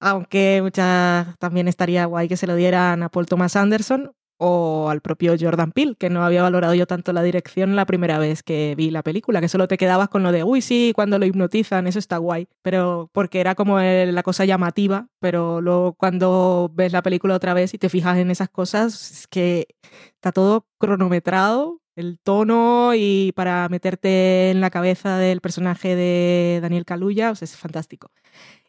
Aunque 0.00 0.60
muchas 0.62 1.36
también 1.38 1.66
estaría 1.66 2.04
guay 2.06 2.28
que 2.28 2.36
se 2.36 2.46
lo 2.46 2.54
dieran 2.54 3.02
a 3.02 3.08
Paul 3.08 3.26
Thomas 3.26 3.56
Anderson 3.56 4.12
o 4.38 4.88
al 4.88 5.00
propio 5.00 5.34
Jordan 5.38 5.72
Peele, 5.72 5.96
que 5.96 6.10
no 6.10 6.24
había 6.24 6.42
valorado 6.42 6.74
yo 6.74 6.86
tanto 6.86 7.12
la 7.12 7.22
dirección 7.22 7.76
la 7.76 7.86
primera 7.86 8.18
vez 8.18 8.42
que 8.42 8.74
vi 8.76 8.90
la 8.90 9.02
película, 9.02 9.40
que 9.40 9.48
solo 9.48 9.68
te 9.68 9.76
quedabas 9.76 10.08
con 10.08 10.22
lo 10.22 10.32
de, 10.32 10.44
uy, 10.44 10.62
sí, 10.62 10.92
cuando 10.94 11.18
lo 11.18 11.26
hipnotizan, 11.26 11.86
eso 11.86 11.98
está 11.98 12.18
guay, 12.18 12.48
pero 12.62 13.10
porque 13.12 13.40
era 13.40 13.54
como 13.54 13.80
la 13.80 14.22
cosa 14.22 14.44
llamativa, 14.44 15.08
pero 15.20 15.60
luego 15.60 15.94
cuando 15.94 16.70
ves 16.74 16.92
la 16.92 17.02
película 17.02 17.34
otra 17.34 17.54
vez 17.54 17.74
y 17.74 17.78
te 17.78 17.88
fijas 17.88 18.16
en 18.18 18.30
esas 18.30 18.48
cosas, 18.48 19.10
es 19.10 19.26
que 19.26 19.66
está 20.14 20.32
todo 20.32 20.66
cronometrado, 20.78 21.80
el 21.96 22.20
tono 22.20 22.92
y 22.94 23.32
para 23.34 23.68
meterte 23.68 24.50
en 24.50 24.60
la 24.60 24.70
cabeza 24.70 25.18
del 25.18 25.40
personaje 25.40 25.96
de 25.96 26.60
Daniel 26.62 26.84
Kaluuya, 26.84 27.32
o 27.32 27.34
sea, 27.34 27.46
es 27.46 27.56
fantástico. 27.56 28.10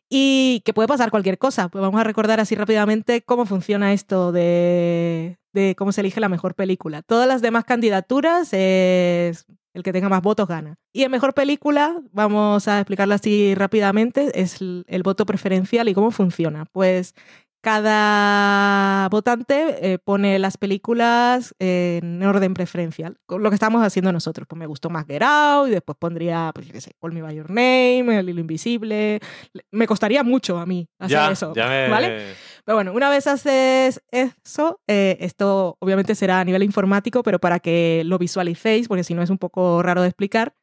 Y 0.09 0.61
que 0.65 0.73
puede 0.73 0.87
pasar 0.87 1.11
cualquier 1.11 1.37
cosa. 1.37 1.69
Pues 1.69 1.81
vamos 1.81 2.01
a 2.01 2.03
recordar 2.03 2.39
así 2.39 2.55
rápidamente 2.55 3.21
cómo 3.21 3.45
funciona 3.45 3.93
esto 3.93 4.31
de, 4.31 5.38
de 5.53 5.75
cómo 5.75 5.91
se 5.91 6.01
elige 6.01 6.19
la 6.19 6.29
mejor 6.29 6.55
película. 6.55 7.01
Todas 7.01 7.27
las 7.27 7.41
demás 7.41 7.65
candidaturas 7.65 8.49
es 8.53 9.45
el 9.73 9.83
que 9.83 9.93
tenga 9.93 10.09
más 10.09 10.21
votos 10.21 10.47
gana. 10.47 10.75
Y 10.93 11.03
en 11.03 11.11
mejor 11.11 11.33
película, 11.33 12.01
vamos 12.11 12.67
a 12.67 12.79
explicarla 12.79 13.15
así 13.15 13.55
rápidamente, 13.55 14.41
es 14.41 14.61
el, 14.61 14.83
el 14.87 15.03
voto 15.03 15.25
preferencial 15.25 15.89
y 15.89 15.93
cómo 15.93 16.11
funciona. 16.11 16.65
Pues 16.65 17.15
cada 17.61 19.07
votante 19.09 19.93
eh, 19.93 19.99
pone 19.99 20.39
las 20.39 20.57
películas 20.57 21.53
en 21.59 22.23
orden 22.23 22.53
preferencial, 22.53 23.17
con 23.25 23.43
lo 23.43 23.49
que 23.49 23.55
estamos 23.55 23.83
haciendo 23.83 24.11
nosotros. 24.11 24.47
Pues 24.47 24.57
me 24.57 24.65
gustó 24.65 24.89
más 24.89 25.05
Get 25.05 25.23
Out 25.23 25.67
y 25.67 25.71
después 25.71 25.97
pondría, 25.99 26.51
pues 26.53 26.67
yo 26.67 26.73
qué 26.73 26.81
sé, 26.81 26.91
Call 27.01 27.13
Me 27.13 27.21
By 27.21 27.35
Your 27.35 27.49
Name, 27.49 28.19
El 28.19 28.29
Hilo 28.29 28.41
Invisible. 28.41 29.19
Me 29.71 29.87
costaría 29.87 30.23
mucho 30.23 30.57
a 30.57 30.65
mí 30.65 30.87
hacer 30.99 31.17
ya, 31.17 31.31
eso, 31.31 31.53
ya 31.53 31.67
me... 31.67 31.89
¿vale? 31.89 32.35
Pero 32.65 32.75
bueno, 32.75 32.93
una 32.93 33.09
vez 33.09 33.27
haces 33.27 34.01
eso, 34.11 34.79
eh, 34.87 35.17
esto 35.21 35.77
obviamente 35.79 36.15
será 36.15 36.39
a 36.39 36.45
nivel 36.45 36.63
informático, 36.63 37.23
pero 37.23 37.39
para 37.39 37.59
que 37.59 38.03
lo 38.05 38.17
visualicéis, 38.17 38.87
porque 38.87 39.03
si 39.03 39.13
no 39.13 39.21
es 39.21 39.29
un 39.29 39.37
poco 39.37 39.81
raro 39.81 40.01
de 40.01 40.07
explicar, 40.07 40.53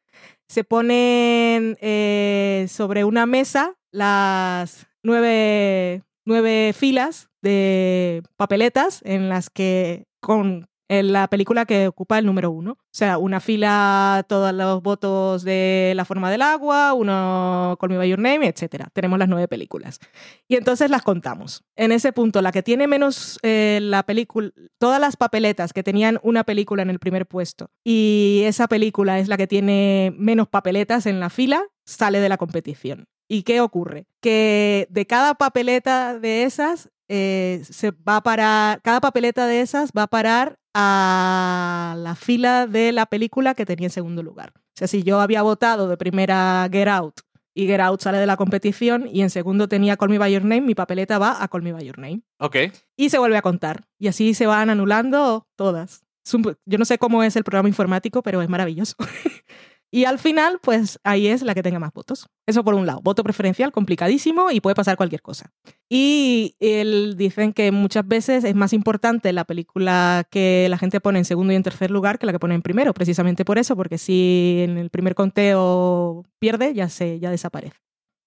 se 0.47 0.63
ponen 0.63 1.77
eh, 1.81 2.65
sobre 2.69 3.03
una 3.03 3.25
mesa 3.25 3.75
las 3.91 4.87
nueve, 5.03 6.03
nueve 6.27 6.73
filas 6.73 7.29
de 7.41 8.21
papeletas 8.35 9.01
en 9.05 9.29
las 9.29 9.49
que 9.49 10.05
con 10.19 10.67
la 10.89 11.27
película 11.27 11.65
que 11.65 11.87
ocupa 11.87 12.17
el 12.17 12.25
número 12.25 12.51
uno. 12.51 12.71
O 12.71 12.77
sea, 12.91 13.17
una 13.17 13.39
fila, 13.39 14.25
todos 14.27 14.53
los 14.53 14.81
votos 14.81 15.43
de 15.43 15.93
La 15.95 16.05
forma 16.05 16.31
del 16.31 16.41
agua, 16.41 16.93
uno 16.93 17.77
Call 17.79 17.89
Me 17.89 17.97
By 17.97 18.09
Your 18.09 18.19
Name, 18.19 18.47
etc. 18.47 18.85
Tenemos 18.93 19.19
las 19.19 19.27
nueve 19.27 19.47
películas. 19.47 19.99
Y 20.47 20.55
entonces 20.55 20.89
las 20.89 21.01
contamos. 21.01 21.63
En 21.75 21.91
ese 21.91 22.13
punto, 22.13 22.41
la 22.41 22.51
que 22.51 22.63
tiene 22.63 22.87
menos 22.87 23.39
eh, 23.43 23.79
la 23.81 24.03
película, 24.03 24.51
todas 24.79 25.01
las 25.01 25.17
papeletas 25.17 25.73
que 25.73 25.83
tenían 25.83 26.19
una 26.23 26.43
película 26.43 26.81
en 26.81 26.89
el 26.89 26.99
primer 26.99 27.25
puesto 27.25 27.69
y 27.83 28.43
esa 28.45 28.67
película 28.67 29.19
es 29.19 29.27
la 29.27 29.37
que 29.37 29.47
tiene 29.47 30.13
menos 30.17 30.47
papeletas 30.47 31.05
en 31.05 31.19
la 31.19 31.29
fila, 31.29 31.63
sale 31.85 32.19
de 32.19 32.29
la 32.29 32.37
competición. 32.37 33.07
¿Y 33.29 33.43
qué 33.43 33.61
ocurre? 33.61 34.05
Que 34.21 34.87
de 34.89 35.05
cada 35.05 35.33
papeleta 35.35 36.17
de 36.19 36.43
esas 36.43 36.89
eh, 37.09 37.61
se 37.69 37.91
va 37.91 38.17
a 38.17 38.23
parar, 38.23 38.81
cada 38.81 38.99
papeleta 39.01 39.47
de 39.47 39.61
esas 39.61 39.91
va 39.97 40.03
a 40.03 40.07
parar 40.07 40.57
a 40.73 41.95
la 41.97 42.15
fila 42.15 42.67
de 42.67 42.91
la 42.91 43.05
película 43.05 43.53
que 43.55 43.65
tenía 43.65 43.87
en 43.87 43.91
segundo 43.91 44.23
lugar. 44.23 44.53
O 44.55 44.61
sea, 44.77 44.87
si 44.87 45.03
yo 45.03 45.19
había 45.19 45.41
votado 45.41 45.87
de 45.87 45.97
primera 45.97 46.67
Get 46.71 46.87
Out 46.87 47.21
y 47.55 47.65
Get 47.65 47.79
Out 47.81 48.01
sale 48.01 48.19
de 48.19 48.27
la 48.27 48.37
competición 48.37 49.07
y 49.11 49.21
en 49.21 49.29
segundo 49.29 49.67
tenía 49.67 49.97
Call 49.97 50.09
Me 50.09 50.17
By 50.19 50.31
Your 50.33 50.43
Name, 50.43 50.61
mi 50.61 50.75
papeleta 50.75 51.17
va 51.17 51.41
a 51.43 51.47
Call 51.47 51.63
Me 51.63 51.73
By 51.73 51.83
Your 51.85 51.97
Name. 51.97 52.21
Ok. 52.39 52.55
Y 52.95 53.09
se 53.09 53.17
vuelve 53.17 53.37
a 53.37 53.41
contar. 53.41 53.85
Y 53.97 54.07
así 54.07 54.33
se 54.33 54.45
van 54.45 54.69
anulando 54.69 55.47
todas. 55.55 56.03
Un- 56.33 56.57
Yo 56.65 56.77
no 56.77 56.85
sé 56.85 56.97
cómo 56.97 57.23
es 57.23 57.35
el 57.35 57.43
programa 57.43 57.69
informático, 57.69 58.21
pero 58.21 58.41
es 58.41 58.49
maravilloso. 58.49 58.95
y 59.89 60.03
al 60.03 60.19
final, 60.19 60.59
pues 60.61 60.99
ahí 61.03 61.27
es 61.27 61.41
la 61.43 61.55
que 61.55 61.63
tenga 61.63 61.79
más 61.79 61.93
votos. 61.93 62.27
Eso 62.45 62.63
por 62.63 62.73
un 62.73 62.85
lado. 62.85 62.99
Voto 63.01 63.23
preferencial, 63.23 63.71
complicadísimo 63.71 64.51
y 64.51 64.59
puede 64.59 64.75
pasar 64.75 64.97
cualquier 64.97 65.21
cosa. 65.21 65.53
Y 65.89 66.55
él, 66.59 67.15
dicen 67.17 67.53
que 67.53 67.71
muchas 67.71 68.05
veces 68.05 68.43
es 68.43 68.53
más 68.55 68.73
importante 68.73 69.31
la 69.31 69.45
película 69.45 70.27
que 70.29 70.67
la 70.69 70.77
gente 70.77 70.99
pone 70.99 71.19
en 71.19 71.25
segundo 71.25 71.53
y 71.53 71.55
en 71.55 71.63
tercer 71.63 71.89
lugar 71.89 72.19
que 72.19 72.25
la 72.25 72.33
que 72.33 72.39
pone 72.39 72.55
en 72.55 72.61
primero, 72.61 72.93
precisamente 72.93 73.45
por 73.45 73.57
eso, 73.57 73.75
porque 73.77 73.97
si 73.97 74.59
en 74.63 74.77
el 74.77 74.89
primer 74.89 75.15
conteo 75.15 76.25
pierde, 76.39 76.73
ya 76.73 76.89
se 76.89 77.19
ya 77.19 77.31
desaparece. 77.31 77.77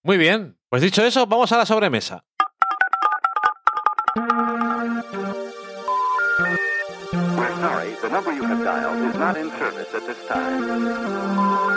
Muy 0.03 0.17
bien. 0.17 0.57
Pues 0.71 0.83
dicho 0.83 1.05
eso, 1.05 1.27
vamos 1.27 1.53
a 1.53 1.59
la 1.59 1.67
sobremesa. 1.67 2.25
Sorry, 7.81 7.95
the 8.03 8.09
number 8.11 8.33
you 8.33 8.43
have 8.43 8.63
dialed 8.63 9.11
is 9.11 9.15
not 9.19 9.37
in 9.37 9.49
service 9.51 9.89
at 9.95 10.07
this 10.07 10.27
time. 10.27 11.71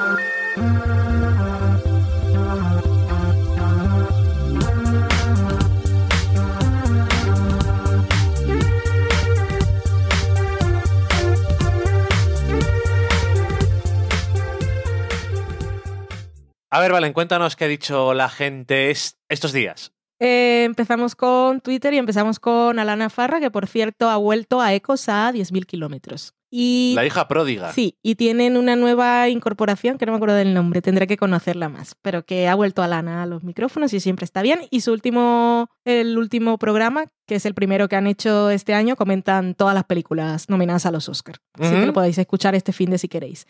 A 16.70 16.80
ver, 16.80 16.92
Valen, 16.92 17.14
cuéntanos 17.14 17.56
qué 17.56 17.66
ha 17.66 17.68
dicho 17.68 18.14
la 18.16 18.30
gente 18.30 18.90
es- 18.90 19.18
estos 19.30 19.54
días. 19.54 19.94
Eh, 20.26 20.64
empezamos 20.64 21.16
con 21.16 21.60
Twitter 21.60 21.94
y 21.94 21.98
empezamos 21.98 22.40
con 22.40 22.80
Alana 22.80 23.10
Farra, 23.10 23.41
que 23.41 23.52
por 23.52 23.68
cierto 23.68 24.10
ha 24.10 24.16
vuelto 24.16 24.62
a 24.62 24.74
Ecos 24.74 25.10
a 25.10 25.34
10.000 25.34 25.66
kilómetros. 25.66 26.34
Y 26.50 26.94
La 26.95 27.06
hija 27.06 27.28
pródiga. 27.28 27.74
sí, 27.74 27.98
y 28.02 28.16
tienen 28.16 28.56
una 28.56 28.78
nueva 28.78 29.28
incorporación, 29.28 29.98
que 29.98 30.06
no 30.06 30.14
me 30.14 30.18
acuerdo 30.18 30.36
del 30.36 30.54
nombre, 30.54 30.82
tendré 30.82 31.08
que 31.08 31.18
conocerla 31.18 31.68
más, 31.68 31.95
pero 32.02 32.26
que 32.26 32.48
ha 32.48 32.56
vuelto 32.56 32.82
Alana 32.84 33.24
a 33.24 33.26
los 33.26 33.44
micrófonos 33.44 33.91
y 33.94 34.00
siempre 34.00 34.24
está 34.24 34.41
bien. 34.41 34.62
Y 34.70 34.80
su 34.82 34.94
último, 34.94 35.68
el 35.84 36.18
último 36.18 36.58
programa, 36.58 37.08
que 37.26 37.36
es 37.36 37.45
el 37.45 37.54
primero 37.54 37.90
que 37.90 37.98
han 37.98 38.08
hecho 38.08 38.50
este 38.50 38.74
año, 38.74 38.95
comentan 38.95 39.56
todas 39.56 39.74
las 39.74 39.84
películas 39.84 40.48
nominadas 40.48 40.86
a 40.86 40.91
los 40.91 41.10
Oscars. 41.10 41.40
Así 41.60 41.74
que 41.74 41.86
lo 41.86 41.91
podéis 41.91 42.18
escuchar 42.18 42.56
este 42.56 42.72
fin 42.72 42.91
de 42.91 42.98
si 42.98 43.10
queréis. 43.10 43.45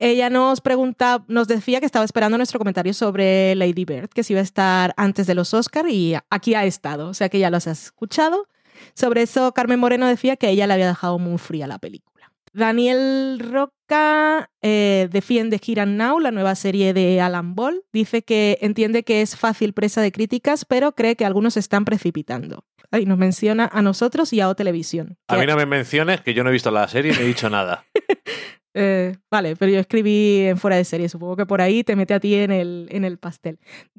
Ella 0.00 0.30
nos 0.30 0.60
pregunta, 0.60 1.24
nos 1.26 1.48
decía 1.48 1.80
que 1.80 1.86
estaba 1.86 2.04
esperando 2.04 2.36
nuestro 2.36 2.58
comentario 2.58 2.94
sobre 2.94 3.54
Lady 3.56 3.84
Bird, 3.84 4.08
que 4.10 4.22
si 4.22 4.32
iba 4.32 4.40
a 4.40 4.44
estar 4.44 4.94
antes 4.96 5.26
de 5.26 5.34
los 5.34 5.52
Oscar 5.54 5.88
y 5.88 6.14
aquí 6.30 6.54
ha 6.54 6.64
estado, 6.64 7.08
o 7.08 7.14
sea 7.14 7.28
que 7.28 7.40
ya 7.40 7.50
los 7.50 7.66
has 7.66 7.84
escuchado. 7.84 8.46
Sobre 8.94 9.22
eso, 9.22 9.52
Carmen 9.52 9.80
Moreno 9.80 10.06
decía 10.06 10.36
que 10.36 10.50
ella 10.50 10.68
le 10.68 10.74
había 10.74 10.86
dejado 10.86 11.18
muy 11.18 11.38
fría 11.38 11.66
la 11.66 11.78
película. 11.78 12.32
Daniel 12.52 13.40
Roca 13.40 14.50
eh, 14.62 15.08
defiende 15.10 15.60
Here 15.64 15.82
and 15.82 15.96
Now, 15.96 16.18
la 16.20 16.30
nueva 16.30 16.54
serie 16.54 16.94
de 16.94 17.20
Alan 17.20 17.54
Ball. 17.54 17.82
Dice 17.92 18.22
que 18.22 18.58
entiende 18.60 19.02
que 19.02 19.20
es 19.20 19.36
fácil 19.36 19.72
presa 19.72 20.00
de 20.00 20.12
críticas, 20.12 20.64
pero 20.64 20.92
cree 20.92 21.16
que 21.16 21.24
algunos 21.24 21.54
se 21.54 21.60
están 21.60 21.84
precipitando. 21.84 22.64
Ahí 22.90 23.04
nos 23.04 23.18
menciona 23.18 23.68
a 23.72 23.82
nosotros 23.82 24.32
y 24.32 24.40
a 24.40 24.48
O 24.48 24.54
Televisión. 24.54 25.18
A 25.28 25.36
mí 25.36 25.46
no 25.46 25.56
me 25.56 25.66
menciones 25.66 26.22
que 26.22 26.32
yo 26.32 26.42
no 26.42 26.50
he 26.50 26.52
visto 26.52 26.70
la 26.70 26.88
serie 26.88 27.12
ni 27.12 27.18
he 27.18 27.26
dicho 27.26 27.50
nada. 27.50 27.84
Eh, 28.80 29.16
vale, 29.30 29.56
pero 29.56 29.72
yo 29.72 29.80
escribí 29.80 30.40
en 30.46 30.56
fuera 30.58 30.76
de 30.76 30.84
serie. 30.84 31.08
Supongo 31.08 31.36
que 31.36 31.46
por 31.46 31.60
ahí 31.60 31.82
te 31.84 31.96
mete 31.96 32.14
a 32.14 32.20
ti 32.20 32.34
en 32.34 32.50
el, 32.52 32.86
en 32.90 33.04
el 33.04 33.18
pastel. 33.18 33.58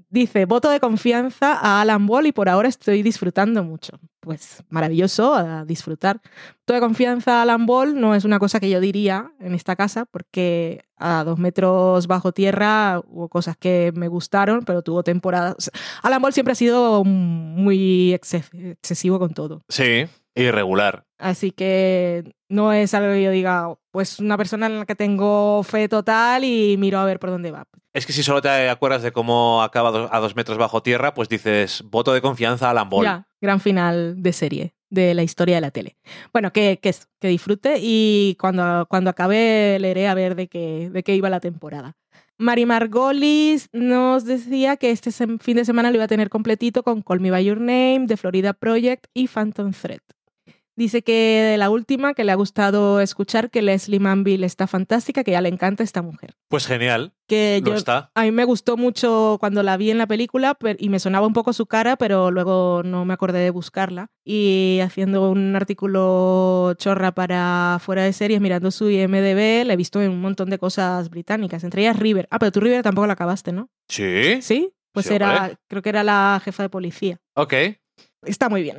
Dice, 0.10 0.46
voto 0.46 0.70
de 0.70 0.80
confianza 0.80 1.54
a 1.54 1.82
Alan 1.82 2.08
Ball 2.08 2.28
y 2.28 2.32
por 2.32 2.50
ahora 2.50 2.68
estoy 2.70 3.04
disfrutando 3.04 3.64
mucho. 3.64 4.00
Pues 4.22 4.64
maravilloso, 4.70 5.34
a 5.36 5.64
disfrutar. 5.66 6.20
Voto 6.62 6.74
de 6.74 6.80
confianza 6.80 7.40
a 7.40 7.42
Alan 7.44 7.66
Ball 7.66 8.00
no 8.00 8.16
es 8.16 8.26
una 8.26 8.38
cosa 8.40 8.60
que 8.60 8.70
yo 8.70 8.80
diría 8.80 9.32
en 9.40 9.54
esta 9.56 9.76
casa, 9.76 10.06
porque 10.06 10.82
a 10.98 11.24
dos 11.24 11.40
metros 11.40 12.08
bajo 12.08 12.32
tierra 12.34 13.02
hubo 13.08 13.30
cosas 13.30 13.56
que 13.58 13.92
me 13.96 14.08
gustaron, 14.08 14.64
pero 14.66 14.82
tuvo 14.82 15.04
temporadas. 15.04 15.72
Alan 16.04 16.22
Ball 16.22 16.34
siempre 16.34 16.52
ha 16.52 16.56
sido 16.56 17.04
muy 17.06 18.14
exces- 18.14 18.50
excesivo 18.54 19.20
con 19.20 19.34
todo. 19.34 19.64
Sí, 19.70 20.06
irregular. 20.36 21.06
Así 21.18 21.52
que 21.52 22.34
no 22.50 22.74
es 22.74 22.94
algo 22.94 23.14
que 23.14 23.24
yo 23.24 23.32
diga, 23.32 23.78
pues 23.92 24.20
una 24.20 24.38
persona 24.38 24.66
en 24.66 24.80
la 24.80 24.86
que 24.86 24.96
tengo 24.96 25.64
fe 25.64 25.88
total 25.88 26.44
y 26.44 26.76
miro 26.78 27.00
a 27.00 27.06
ver 27.06 27.20
por 27.20 27.30
dónde 27.30 27.52
va. 27.52 27.66
Es 27.94 28.06
que 28.06 28.14
si 28.14 28.24
solo 28.24 28.42
te 28.42 28.70
acuerdas 28.70 29.02
de 29.02 29.12
cómo 29.12 29.64
acaba 29.64 30.10
a 30.12 30.20
dos 30.20 30.36
metros 30.36 30.58
bajo 30.58 30.84
tierra, 30.84 31.14
pues 31.14 31.30
dices 31.30 31.84
voto 31.86 32.14
de 32.14 32.22
confianza 32.22 32.68
a 32.68 32.72
Alan 32.72 32.90
Ball. 32.90 33.06
Ya, 33.06 33.28
gran 33.42 33.60
final 33.60 34.22
de 34.22 34.34
serie 34.34 34.76
de 34.90 35.14
la 35.14 35.24
historia 35.24 35.56
de 35.56 35.62
la 35.62 35.72
tele. 35.72 35.98
Bueno, 36.34 36.52
que, 36.52 36.80
que, 36.82 36.94
que 37.20 37.28
disfrute 37.28 37.78
y 37.80 38.36
cuando, 38.40 38.86
cuando 38.90 39.10
acabe 39.10 39.78
leeré 39.80 40.08
a 40.08 40.14
ver 40.14 40.36
de 40.36 40.48
qué, 40.48 40.90
de 40.92 41.04
qué 41.04 41.16
iba 41.16 41.30
la 41.30 41.40
temporada. 41.40 41.96
Mari 42.38 42.66
Margolis 42.66 43.68
nos 43.74 44.24
decía 44.24 44.78
que 44.78 44.92
este 44.92 45.12
fin 45.12 45.58
de 45.58 45.66
semana 45.66 45.90
lo 45.90 45.96
iba 45.96 46.06
a 46.06 46.08
tener 46.08 46.30
completito 46.30 46.84
con 46.84 47.02
Call 47.02 47.20
Me 47.20 47.32
By 47.32 47.44
Your 47.44 47.60
Name, 47.60 48.06
The 48.08 48.18
Florida 48.18 48.54
Project 48.54 49.08
y 49.14 49.28
Phantom 49.28 49.72
Thread. 49.74 50.00
Dice 50.80 51.02
que 51.02 51.12
de 51.52 51.58
la 51.58 51.70
última, 51.70 52.14
que 52.14 52.24
le 52.24 52.32
ha 52.32 52.36
gustado 52.36 53.02
escuchar 53.02 53.50
que 53.52 53.62
Leslie 53.62 54.00
Manville 54.00 54.46
está 54.46 54.66
fantástica, 54.66 55.26
que 55.26 55.32
ya 55.32 55.42
le 55.42 55.50
encanta 55.50 55.84
esta 55.84 56.02
mujer. 56.02 56.36
Pues 56.48 56.66
genial, 56.66 57.12
Que 57.28 57.60
lo 57.62 57.72
yo, 57.72 57.76
está. 57.76 58.12
a 58.16 58.24
mí 58.24 58.32
me 58.32 58.46
gustó 58.46 58.78
mucho 58.78 59.36
cuando 59.42 59.62
la 59.62 59.76
vi 59.76 59.92
en 59.92 59.98
la 59.98 60.08
película 60.08 60.58
y 60.78 60.88
me 60.88 61.00
sonaba 61.00 61.28
un 61.28 61.34
poco 61.34 61.52
su 61.52 61.66
cara, 61.66 61.98
pero 61.98 62.32
luego 62.32 62.82
no 62.86 63.04
me 63.04 63.14
acordé 63.14 63.40
de 63.40 63.50
buscarla. 63.50 64.08
Y 64.24 64.80
haciendo 64.82 65.30
un 65.30 65.54
artículo 65.58 66.74
chorra 66.78 67.12
para 67.12 67.78
fuera 67.82 68.04
de 68.04 68.14
series, 68.14 68.40
mirando 68.40 68.72
su 68.72 68.90
IMDB, 68.90 69.66
la 69.66 69.74
he 69.74 69.76
visto 69.76 70.02
en 70.02 70.12
un 70.12 70.22
montón 70.22 70.50
de 70.50 70.60
cosas 70.60 71.10
británicas, 71.10 71.66
entre 71.66 71.82
ellas 71.82 72.00
River. 72.00 72.26
Ah, 72.32 72.40
pero 72.40 72.54
tú 72.54 72.62
River 72.62 72.84
tampoco 72.84 73.06
la 73.06 73.14
acabaste, 73.14 73.52
¿no? 73.52 73.70
Sí. 73.90 74.42
Sí, 74.42 74.72
pues 74.94 75.08
Sí, 75.08 75.14
era, 75.14 75.60
creo 75.68 75.82
que 75.82 75.90
era 75.90 76.06
la 76.06 76.42
jefa 76.42 76.64
de 76.64 76.70
policía. 76.70 77.18
Ok. 77.36 77.54
Está 78.26 78.48
muy 78.48 78.62
bien. 78.62 78.78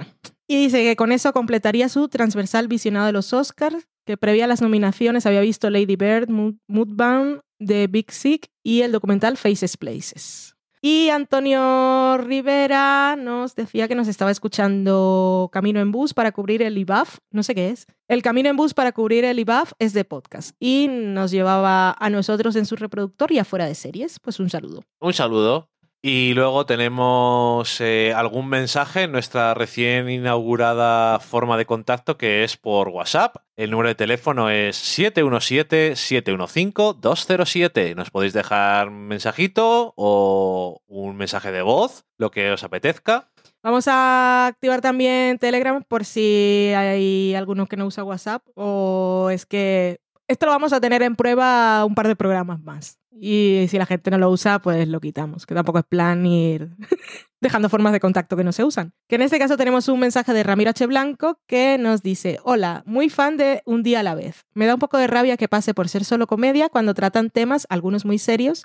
Y 0.50 0.56
dice 0.56 0.82
que 0.82 0.96
con 0.96 1.12
eso 1.12 1.32
completaría 1.32 1.88
su 1.88 2.08
transversal 2.08 2.66
visionado 2.66 3.06
de 3.06 3.12
los 3.12 3.32
Oscars, 3.32 3.86
que 4.04 4.16
previa 4.16 4.46
a 4.46 4.48
las 4.48 4.60
nominaciones 4.60 5.24
había 5.24 5.42
visto 5.42 5.70
Lady 5.70 5.94
Bird, 5.94 6.28
Mood- 6.28 6.58
Moodbound, 6.66 7.38
The 7.64 7.86
Big 7.86 8.10
Sick 8.10 8.48
y 8.64 8.80
el 8.80 8.90
documental 8.90 9.36
Faces 9.36 9.76
Places. 9.76 10.56
Y 10.82 11.10
Antonio 11.10 12.18
Rivera 12.18 13.14
nos 13.14 13.54
decía 13.54 13.86
que 13.86 13.94
nos 13.94 14.08
estaba 14.08 14.32
escuchando 14.32 15.50
Camino 15.52 15.78
en 15.78 15.92
Bus 15.92 16.14
para 16.14 16.32
cubrir 16.32 16.62
el 16.62 16.76
IBAF. 16.78 17.18
No 17.30 17.44
sé 17.44 17.54
qué 17.54 17.70
es. 17.70 17.86
El 18.08 18.22
Camino 18.22 18.48
en 18.48 18.56
Bus 18.56 18.74
para 18.74 18.90
cubrir 18.90 19.24
el 19.24 19.38
IBAF 19.38 19.72
es 19.78 19.92
de 19.92 20.04
podcast. 20.04 20.56
Y 20.58 20.88
nos 20.90 21.30
llevaba 21.30 21.94
a 21.96 22.10
nosotros 22.10 22.56
en 22.56 22.66
su 22.66 22.74
reproductor 22.74 23.30
y 23.30 23.38
afuera 23.38 23.66
de 23.66 23.76
series. 23.76 24.18
Pues 24.18 24.40
un 24.40 24.50
saludo. 24.50 24.82
Un 25.00 25.12
saludo. 25.12 25.69
Y 26.02 26.32
luego 26.32 26.64
tenemos 26.64 27.78
eh, 27.82 28.14
algún 28.16 28.48
mensaje 28.48 29.02
en 29.02 29.12
nuestra 29.12 29.52
recién 29.52 30.08
inaugurada 30.08 31.20
forma 31.20 31.58
de 31.58 31.66
contacto 31.66 32.16
que 32.16 32.42
es 32.42 32.56
por 32.56 32.88
WhatsApp. 32.88 33.36
El 33.54 33.70
número 33.70 33.90
de 33.90 33.94
teléfono 33.94 34.48
es 34.48 34.78
717-715-207. 34.98 37.94
Nos 37.94 38.10
podéis 38.10 38.32
dejar 38.32 38.88
un 38.88 39.08
mensajito 39.08 39.92
o 39.94 40.80
un 40.86 41.18
mensaje 41.18 41.52
de 41.52 41.60
voz, 41.60 42.06
lo 42.16 42.30
que 42.30 42.50
os 42.50 42.64
apetezca. 42.64 43.28
Vamos 43.62 43.86
a 43.86 44.46
activar 44.46 44.80
también 44.80 45.38
Telegram 45.38 45.84
por 45.86 46.06
si 46.06 46.72
hay 46.74 47.34
alguno 47.34 47.66
que 47.66 47.76
no 47.76 47.84
usa 47.84 48.04
WhatsApp 48.04 48.42
o 48.54 49.28
es 49.30 49.44
que 49.44 50.00
esto 50.30 50.46
lo 50.46 50.52
vamos 50.52 50.72
a 50.72 50.80
tener 50.80 51.02
en 51.02 51.16
prueba 51.16 51.84
un 51.84 51.96
par 51.96 52.06
de 52.06 52.14
programas 52.14 52.62
más. 52.62 53.00
Y 53.10 53.66
si 53.68 53.78
la 53.78 53.84
gente 53.84 54.10
no 54.12 54.18
lo 54.18 54.30
usa, 54.30 54.60
pues 54.60 54.86
lo 54.86 55.00
quitamos, 55.00 55.44
que 55.44 55.54
tampoco 55.54 55.80
es 55.80 55.84
plan 55.84 56.24
ir 56.24 56.70
dejando 57.40 57.68
formas 57.68 57.92
de 57.92 57.98
contacto 57.98 58.36
que 58.36 58.44
no 58.44 58.52
se 58.52 58.62
usan. 58.62 58.92
Que 59.08 59.16
en 59.16 59.22
este 59.22 59.40
caso 59.40 59.56
tenemos 59.56 59.88
un 59.88 59.98
mensaje 59.98 60.32
de 60.32 60.44
Ramiro 60.44 60.70
H. 60.70 60.86
Blanco 60.86 61.40
que 61.48 61.78
nos 61.78 62.02
dice, 62.02 62.38
hola, 62.44 62.84
muy 62.86 63.10
fan 63.10 63.36
de 63.36 63.62
Un 63.66 63.82
día 63.82 64.00
a 64.00 64.02
la 64.04 64.14
vez. 64.14 64.46
Me 64.54 64.66
da 64.66 64.74
un 64.74 64.80
poco 64.80 64.98
de 64.98 65.08
rabia 65.08 65.36
que 65.36 65.48
pase 65.48 65.74
por 65.74 65.88
ser 65.88 66.04
solo 66.04 66.28
comedia 66.28 66.68
cuando 66.68 66.94
tratan 66.94 67.30
temas, 67.30 67.66
algunos 67.68 68.04
muy 68.04 68.18
serios, 68.18 68.64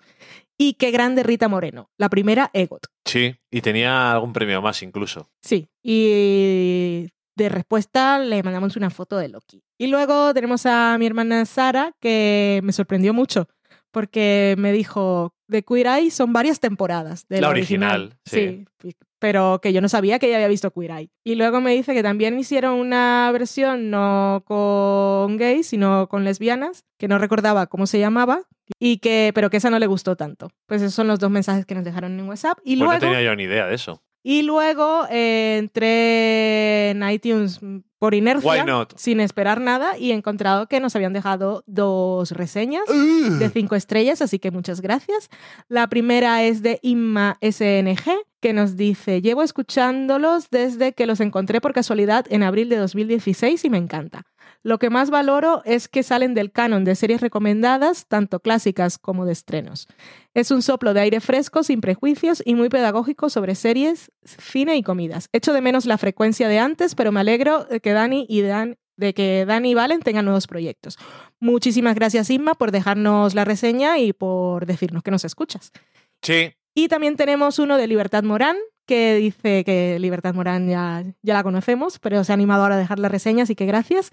y 0.59 0.75
qué 0.75 0.91
grande 0.91 1.23
Rita 1.23 1.47
Moreno. 1.47 1.89
La 1.97 2.09
primera, 2.09 2.51
Egot. 2.53 2.85
Sí, 3.05 3.35
y 3.49 3.61
tenía 3.61 4.13
algún 4.13 4.33
premio 4.33 4.61
más 4.61 4.83
incluso. 4.83 5.31
Sí, 5.41 5.67
y 5.81 7.09
de 7.35 7.49
respuesta 7.49 8.19
le 8.19 8.41
mandamos 8.43 8.75
una 8.75 8.89
foto 8.89 9.17
de 9.17 9.29
Loki. 9.29 9.63
Y 9.77 9.87
luego 9.87 10.33
tenemos 10.33 10.65
a 10.65 10.97
mi 10.97 11.05
hermana 11.05 11.45
Sara, 11.45 11.91
que 11.99 12.61
me 12.63 12.71
sorprendió 12.71 13.13
mucho, 13.13 13.47
porque 13.91 14.55
me 14.57 14.71
dijo, 14.71 15.33
de 15.47 15.63
Queer 15.63 15.87
Eye 15.87 16.11
son 16.11 16.33
varias 16.33 16.59
temporadas. 16.59 17.27
De 17.27 17.37
La 17.37 17.47
la 17.47 17.49
original, 17.49 18.17
sí. 18.25 18.65
sí. 18.81 18.95
Pero 19.19 19.59
que 19.61 19.73
yo 19.73 19.81
no 19.81 19.89
sabía 19.89 20.19
que 20.19 20.27
ella 20.27 20.35
había 20.35 20.47
visto 20.49 20.71
Queer 20.71 20.91
Eye. 20.91 21.09
Y 21.23 21.35
luego 21.35 21.61
me 21.61 21.73
dice 21.73 21.93
que 21.93 22.03
también 22.03 22.37
hicieron 22.37 22.75
una 22.75 23.29
versión 23.31 23.89
no 23.89 24.43
con 24.45 25.37
gays, 25.37 25.67
sino 25.67 26.07
con 26.09 26.23
lesbianas, 26.23 26.83
que 26.99 27.07
no 27.07 27.17
recordaba 27.17 27.67
cómo 27.67 27.87
se 27.87 27.99
llamaba, 27.99 28.41
y 28.79 28.97
que, 28.97 29.31
pero 29.33 29.49
que 29.49 29.57
esa 29.57 29.69
no 29.69 29.79
le 29.79 29.87
gustó 29.87 30.15
tanto. 30.15 30.49
Pues 30.67 30.81
esos 30.81 30.93
son 30.93 31.07
los 31.07 31.19
dos 31.19 31.31
mensajes 31.31 31.65
que 31.65 31.75
nos 31.75 31.83
dejaron 31.83 32.19
en 32.19 32.27
WhatsApp. 32.27 32.57
Y 32.63 32.75
Pues 32.75 32.79
luego... 32.79 32.93
no 32.93 32.99
tenía 32.99 33.21
yo 33.23 33.35
ni 33.35 33.43
idea 33.43 33.67
de 33.67 33.75
eso. 33.75 34.01
Y 34.27 34.41
luego 34.41 35.05
eh, 35.11 35.57
entré 35.59 36.89
en 36.89 37.07
iTunes 37.07 37.59
por 37.99 38.15
inercia, 38.15 38.65
sin 38.95 39.19
esperar 39.19 39.61
nada, 39.61 39.99
y 39.99 40.09
he 40.09 40.13
encontrado 40.15 40.65
que 40.65 40.79
nos 40.79 40.95
habían 40.95 41.13
dejado 41.13 41.63
dos 41.67 42.31
reseñas 42.31 42.85
de 42.87 43.49
cinco 43.51 43.75
estrellas, 43.75 44.23
así 44.23 44.39
que 44.39 44.49
muchas 44.49 44.81
gracias. 44.81 45.29
La 45.67 45.87
primera 45.89 46.41
es 46.41 46.63
de 46.63 46.79
Inma 46.81 47.37
SNG, 47.39 48.17
que 48.41 48.53
nos 48.53 48.75
dice, 48.75 49.21
llevo 49.21 49.43
escuchándolos 49.43 50.49
desde 50.49 50.93
que 50.93 51.05
los 51.05 51.19
encontré 51.19 51.61
por 51.61 51.73
casualidad 51.73 52.25
en 52.31 52.41
abril 52.41 52.67
de 52.69 52.77
2016 52.77 53.63
y 53.63 53.69
me 53.69 53.77
encanta. 53.77 54.23
Lo 54.65 54.79
que 54.79 54.89
más 54.89 55.11
valoro 55.11 55.61
es 55.65 55.87
que 55.87 56.01
salen 56.01 56.33
del 56.33 56.51
canon 56.51 56.85
de 56.85 56.95
series 56.95 57.21
recomendadas, 57.21 58.07
tanto 58.07 58.39
clásicas 58.39 58.97
como 58.97 59.25
de 59.25 59.33
estrenos. 59.33 59.87
Es 60.33 60.49
un 60.49 60.63
soplo 60.63 60.95
de 60.95 61.01
aire 61.01 61.21
fresco, 61.21 61.61
sin 61.61 61.81
prejuicios 61.81 62.41
y 62.43 62.55
muy 62.55 62.69
pedagógico 62.69 63.29
sobre 63.29 63.53
series, 63.53 64.11
cine 64.25 64.75
y 64.75 64.83
comidas. 64.83 65.29
Echo 65.33 65.53
de 65.53 65.61
menos 65.61 65.85
la 65.85 65.97
frecuencia 65.97 66.47
de 66.47 66.59
antes, 66.59 66.95
pero 66.95 67.11
me 67.11 67.19
alegro 67.19 67.65
de 67.65 67.79
que 67.79 67.93
Dani 67.93 68.25
y 68.27 68.41
Dan 68.41 68.77
de 68.97 69.13
que 69.13 69.45
Dani 69.45 69.71
y 69.71 69.73
Valen 69.73 70.01
tengan 70.01 70.25
nuevos 70.25 70.47
proyectos. 70.47 70.97
Muchísimas 71.39 71.95
gracias, 71.95 72.29
Inma, 72.29 72.53
por 72.53 72.71
dejarnos 72.71 73.35
la 73.35 73.45
reseña 73.45 73.97
y 73.99 74.13
por 74.13 74.65
decirnos 74.65 75.03
que 75.03 75.11
nos 75.11 75.25
escuchas. 75.25 75.71
Sí, 76.21 76.53
Y 76.73 76.87
también 76.87 77.17
tenemos 77.17 77.59
uno 77.59 77.77
de 77.77 77.87
Libertad 77.87 78.23
Morán, 78.23 78.57
que 78.85 79.15
dice 79.15 79.63
que 79.63 79.97
Libertad 79.99 80.33
Morán 80.33 80.69
ya, 80.69 81.03
ya 81.21 81.33
la 81.33 81.43
conocemos, 81.43 81.99
pero 81.99 82.23
se 82.23 82.31
ha 82.31 82.35
animado 82.35 82.63
ahora 82.63 82.75
a 82.75 82.79
dejar 82.79 82.99
la 82.99 83.09
reseña, 83.09 83.43
así 83.43 83.55
que 83.55 83.65
gracias. 83.65 84.11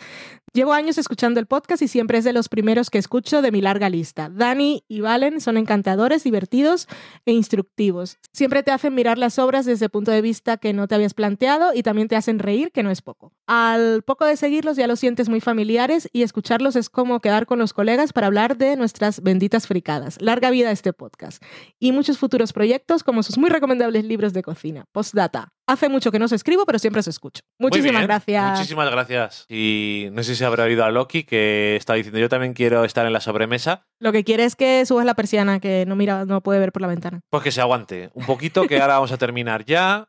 Llevo 0.54 0.74
años 0.74 0.98
escuchando 0.98 1.40
el 1.40 1.46
podcast 1.46 1.80
y 1.80 1.88
siempre 1.88 2.18
es 2.18 2.24
de 2.24 2.34
los 2.34 2.50
primeros 2.50 2.90
que 2.90 2.98
escucho 2.98 3.40
de 3.40 3.50
mi 3.50 3.62
larga 3.62 3.88
lista. 3.88 4.28
Dani 4.28 4.84
y 4.86 5.00
Valen 5.00 5.40
son 5.40 5.56
encantadores, 5.56 6.24
divertidos 6.24 6.88
e 7.24 7.32
instructivos. 7.32 8.18
Siempre 8.34 8.62
te 8.62 8.70
hacen 8.70 8.94
mirar 8.94 9.16
las 9.16 9.38
obras 9.38 9.64
desde 9.64 9.86
el 9.86 9.90
punto 9.90 10.10
de 10.10 10.20
vista 10.20 10.58
que 10.58 10.74
no 10.74 10.86
te 10.88 10.94
habías 10.94 11.14
planteado 11.14 11.72
y 11.72 11.82
también 11.82 12.08
te 12.08 12.16
hacen 12.16 12.38
reír, 12.38 12.70
que 12.70 12.82
no 12.82 12.90
es 12.90 13.00
poco. 13.00 13.32
Al 13.46 14.02
poco 14.02 14.26
de 14.26 14.36
seguirlos 14.36 14.76
ya 14.76 14.86
los 14.86 15.00
sientes 15.00 15.30
muy 15.30 15.40
familiares 15.40 16.10
y 16.12 16.20
escucharlos 16.20 16.76
es 16.76 16.90
como 16.90 17.20
quedar 17.20 17.46
con 17.46 17.58
los 17.58 17.72
colegas 17.72 18.12
para 18.12 18.26
hablar 18.26 18.58
de 18.58 18.76
nuestras 18.76 19.22
benditas 19.22 19.66
fricadas. 19.66 20.20
Larga 20.20 20.50
vida 20.50 20.70
este 20.70 20.92
podcast. 20.92 21.42
Y 21.78 21.92
muchos 21.92 22.18
futuros 22.18 22.52
proyectos 22.52 23.04
como 23.04 23.22
sus 23.22 23.38
muy 23.38 23.48
recomendables 23.48 24.04
libros 24.04 24.34
de 24.34 24.42
cocina. 24.42 24.84
Postdata. 24.92 25.54
Hace 25.72 25.88
mucho 25.88 26.12
que 26.12 26.18
no 26.18 26.26
os 26.26 26.32
escribo, 26.32 26.66
pero 26.66 26.78
siempre 26.78 27.00
os 27.00 27.08
escucho. 27.08 27.40
Muchísimas 27.58 28.02
gracias. 28.02 28.58
Muchísimas 28.58 28.90
gracias. 28.90 29.46
Y 29.48 30.08
no 30.12 30.22
sé 30.22 30.36
si 30.36 30.44
habrá 30.44 30.64
oído 30.64 30.84
a 30.84 30.90
Loki 30.90 31.24
que 31.24 31.76
está 31.76 31.94
diciendo 31.94 32.18
yo 32.18 32.28
también 32.28 32.52
quiero 32.52 32.84
estar 32.84 33.06
en 33.06 33.14
la 33.14 33.20
sobremesa. 33.20 33.86
Lo 33.98 34.12
que 34.12 34.22
quiere 34.22 34.44
es 34.44 34.54
que 34.54 34.84
subas 34.84 35.06
la 35.06 35.14
persiana, 35.14 35.60
que 35.60 35.86
no 35.86 35.96
mira, 35.96 36.26
no 36.26 36.42
puede 36.42 36.60
ver 36.60 36.72
por 36.72 36.82
la 36.82 36.88
ventana. 36.88 37.22
Pues 37.30 37.42
que 37.42 37.50
se 37.50 37.62
aguante 37.62 38.10
un 38.12 38.26
poquito, 38.26 38.66
que 38.66 38.82
ahora 38.82 38.96
vamos 38.96 39.12
a 39.12 39.16
terminar 39.16 39.64
ya. 39.64 40.08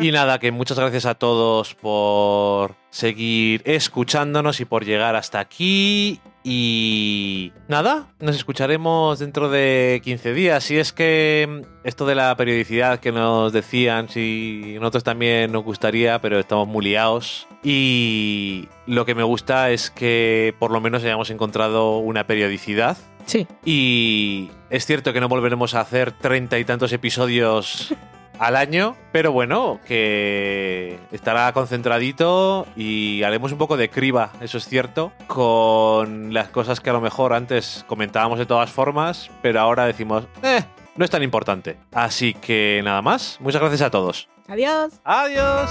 Y 0.00 0.10
nada, 0.10 0.40
que 0.40 0.50
muchas 0.50 0.80
gracias 0.80 1.06
a 1.06 1.14
todos 1.14 1.76
por 1.76 2.74
seguir 2.90 3.62
escuchándonos 3.64 4.58
y 4.60 4.64
por 4.64 4.84
llegar 4.84 5.14
hasta 5.14 5.38
aquí. 5.38 6.20
Y 6.50 7.52
nada, 7.68 8.06
nos 8.20 8.34
escucharemos 8.34 9.18
dentro 9.18 9.50
de 9.50 10.00
15 10.02 10.32
días. 10.32 10.64
Si 10.64 10.78
es 10.78 10.94
que 10.94 11.62
esto 11.84 12.06
de 12.06 12.14
la 12.14 12.34
periodicidad 12.38 13.00
que 13.00 13.12
nos 13.12 13.52
decían, 13.52 14.08
si 14.08 14.76
nosotros 14.80 15.04
también 15.04 15.52
nos 15.52 15.62
gustaría, 15.62 16.22
pero 16.22 16.38
estamos 16.38 16.66
muy 16.66 16.86
liados. 16.86 17.46
Y 17.62 18.66
lo 18.86 19.04
que 19.04 19.14
me 19.14 19.24
gusta 19.24 19.70
es 19.70 19.90
que 19.90 20.54
por 20.58 20.70
lo 20.70 20.80
menos 20.80 21.04
hayamos 21.04 21.28
encontrado 21.28 21.98
una 21.98 22.26
periodicidad. 22.26 22.96
Sí. 23.26 23.46
Y 23.62 24.50
es 24.70 24.86
cierto 24.86 25.12
que 25.12 25.20
no 25.20 25.28
volveremos 25.28 25.74
a 25.74 25.82
hacer 25.82 26.12
treinta 26.12 26.58
y 26.58 26.64
tantos 26.64 26.94
episodios 26.94 27.94
al 28.38 28.56
año, 28.56 28.96
pero 29.12 29.32
bueno, 29.32 29.80
que 29.86 30.98
estará 31.12 31.52
concentradito 31.52 32.66
y 32.76 33.22
haremos 33.22 33.52
un 33.52 33.58
poco 33.58 33.76
de 33.76 33.90
criba, 33.90 34.32
eso 34.40 34.58
es 34.58 34.66
cierto, 34.66 35.12
con 35.26 36.32
las 36.32 36.48
cosas 36.48 36.80
que 36.80 36.90
a 36.90 36.92
lo 36.92 37.00
mejor 37.00 37.32
antes 37.32 37.84
comentábamos 37.88 38.38
de 38.38 38.46
todas 38.46 38.70
formas, 38.70 39.30
pero 39.42 39.60
ahora 39.60 39.86
decimos, 39.86 40.24
eh, 40.42 40.62
no 40.96 41.04
es 41.04 41.10
tan 41.10 41.22
importante. 41.22 41.76
Así 41.92 42.34
que 42.34 42.80
nada 42.84 43.02
más, 43.02 43.38
muchas 43.40 43.60
gracias 43.60 43.82
a 43.82 43.90
todos. 43.90 44.28
Adiós. 44.48 45.00
Adiós. 45.04 45.70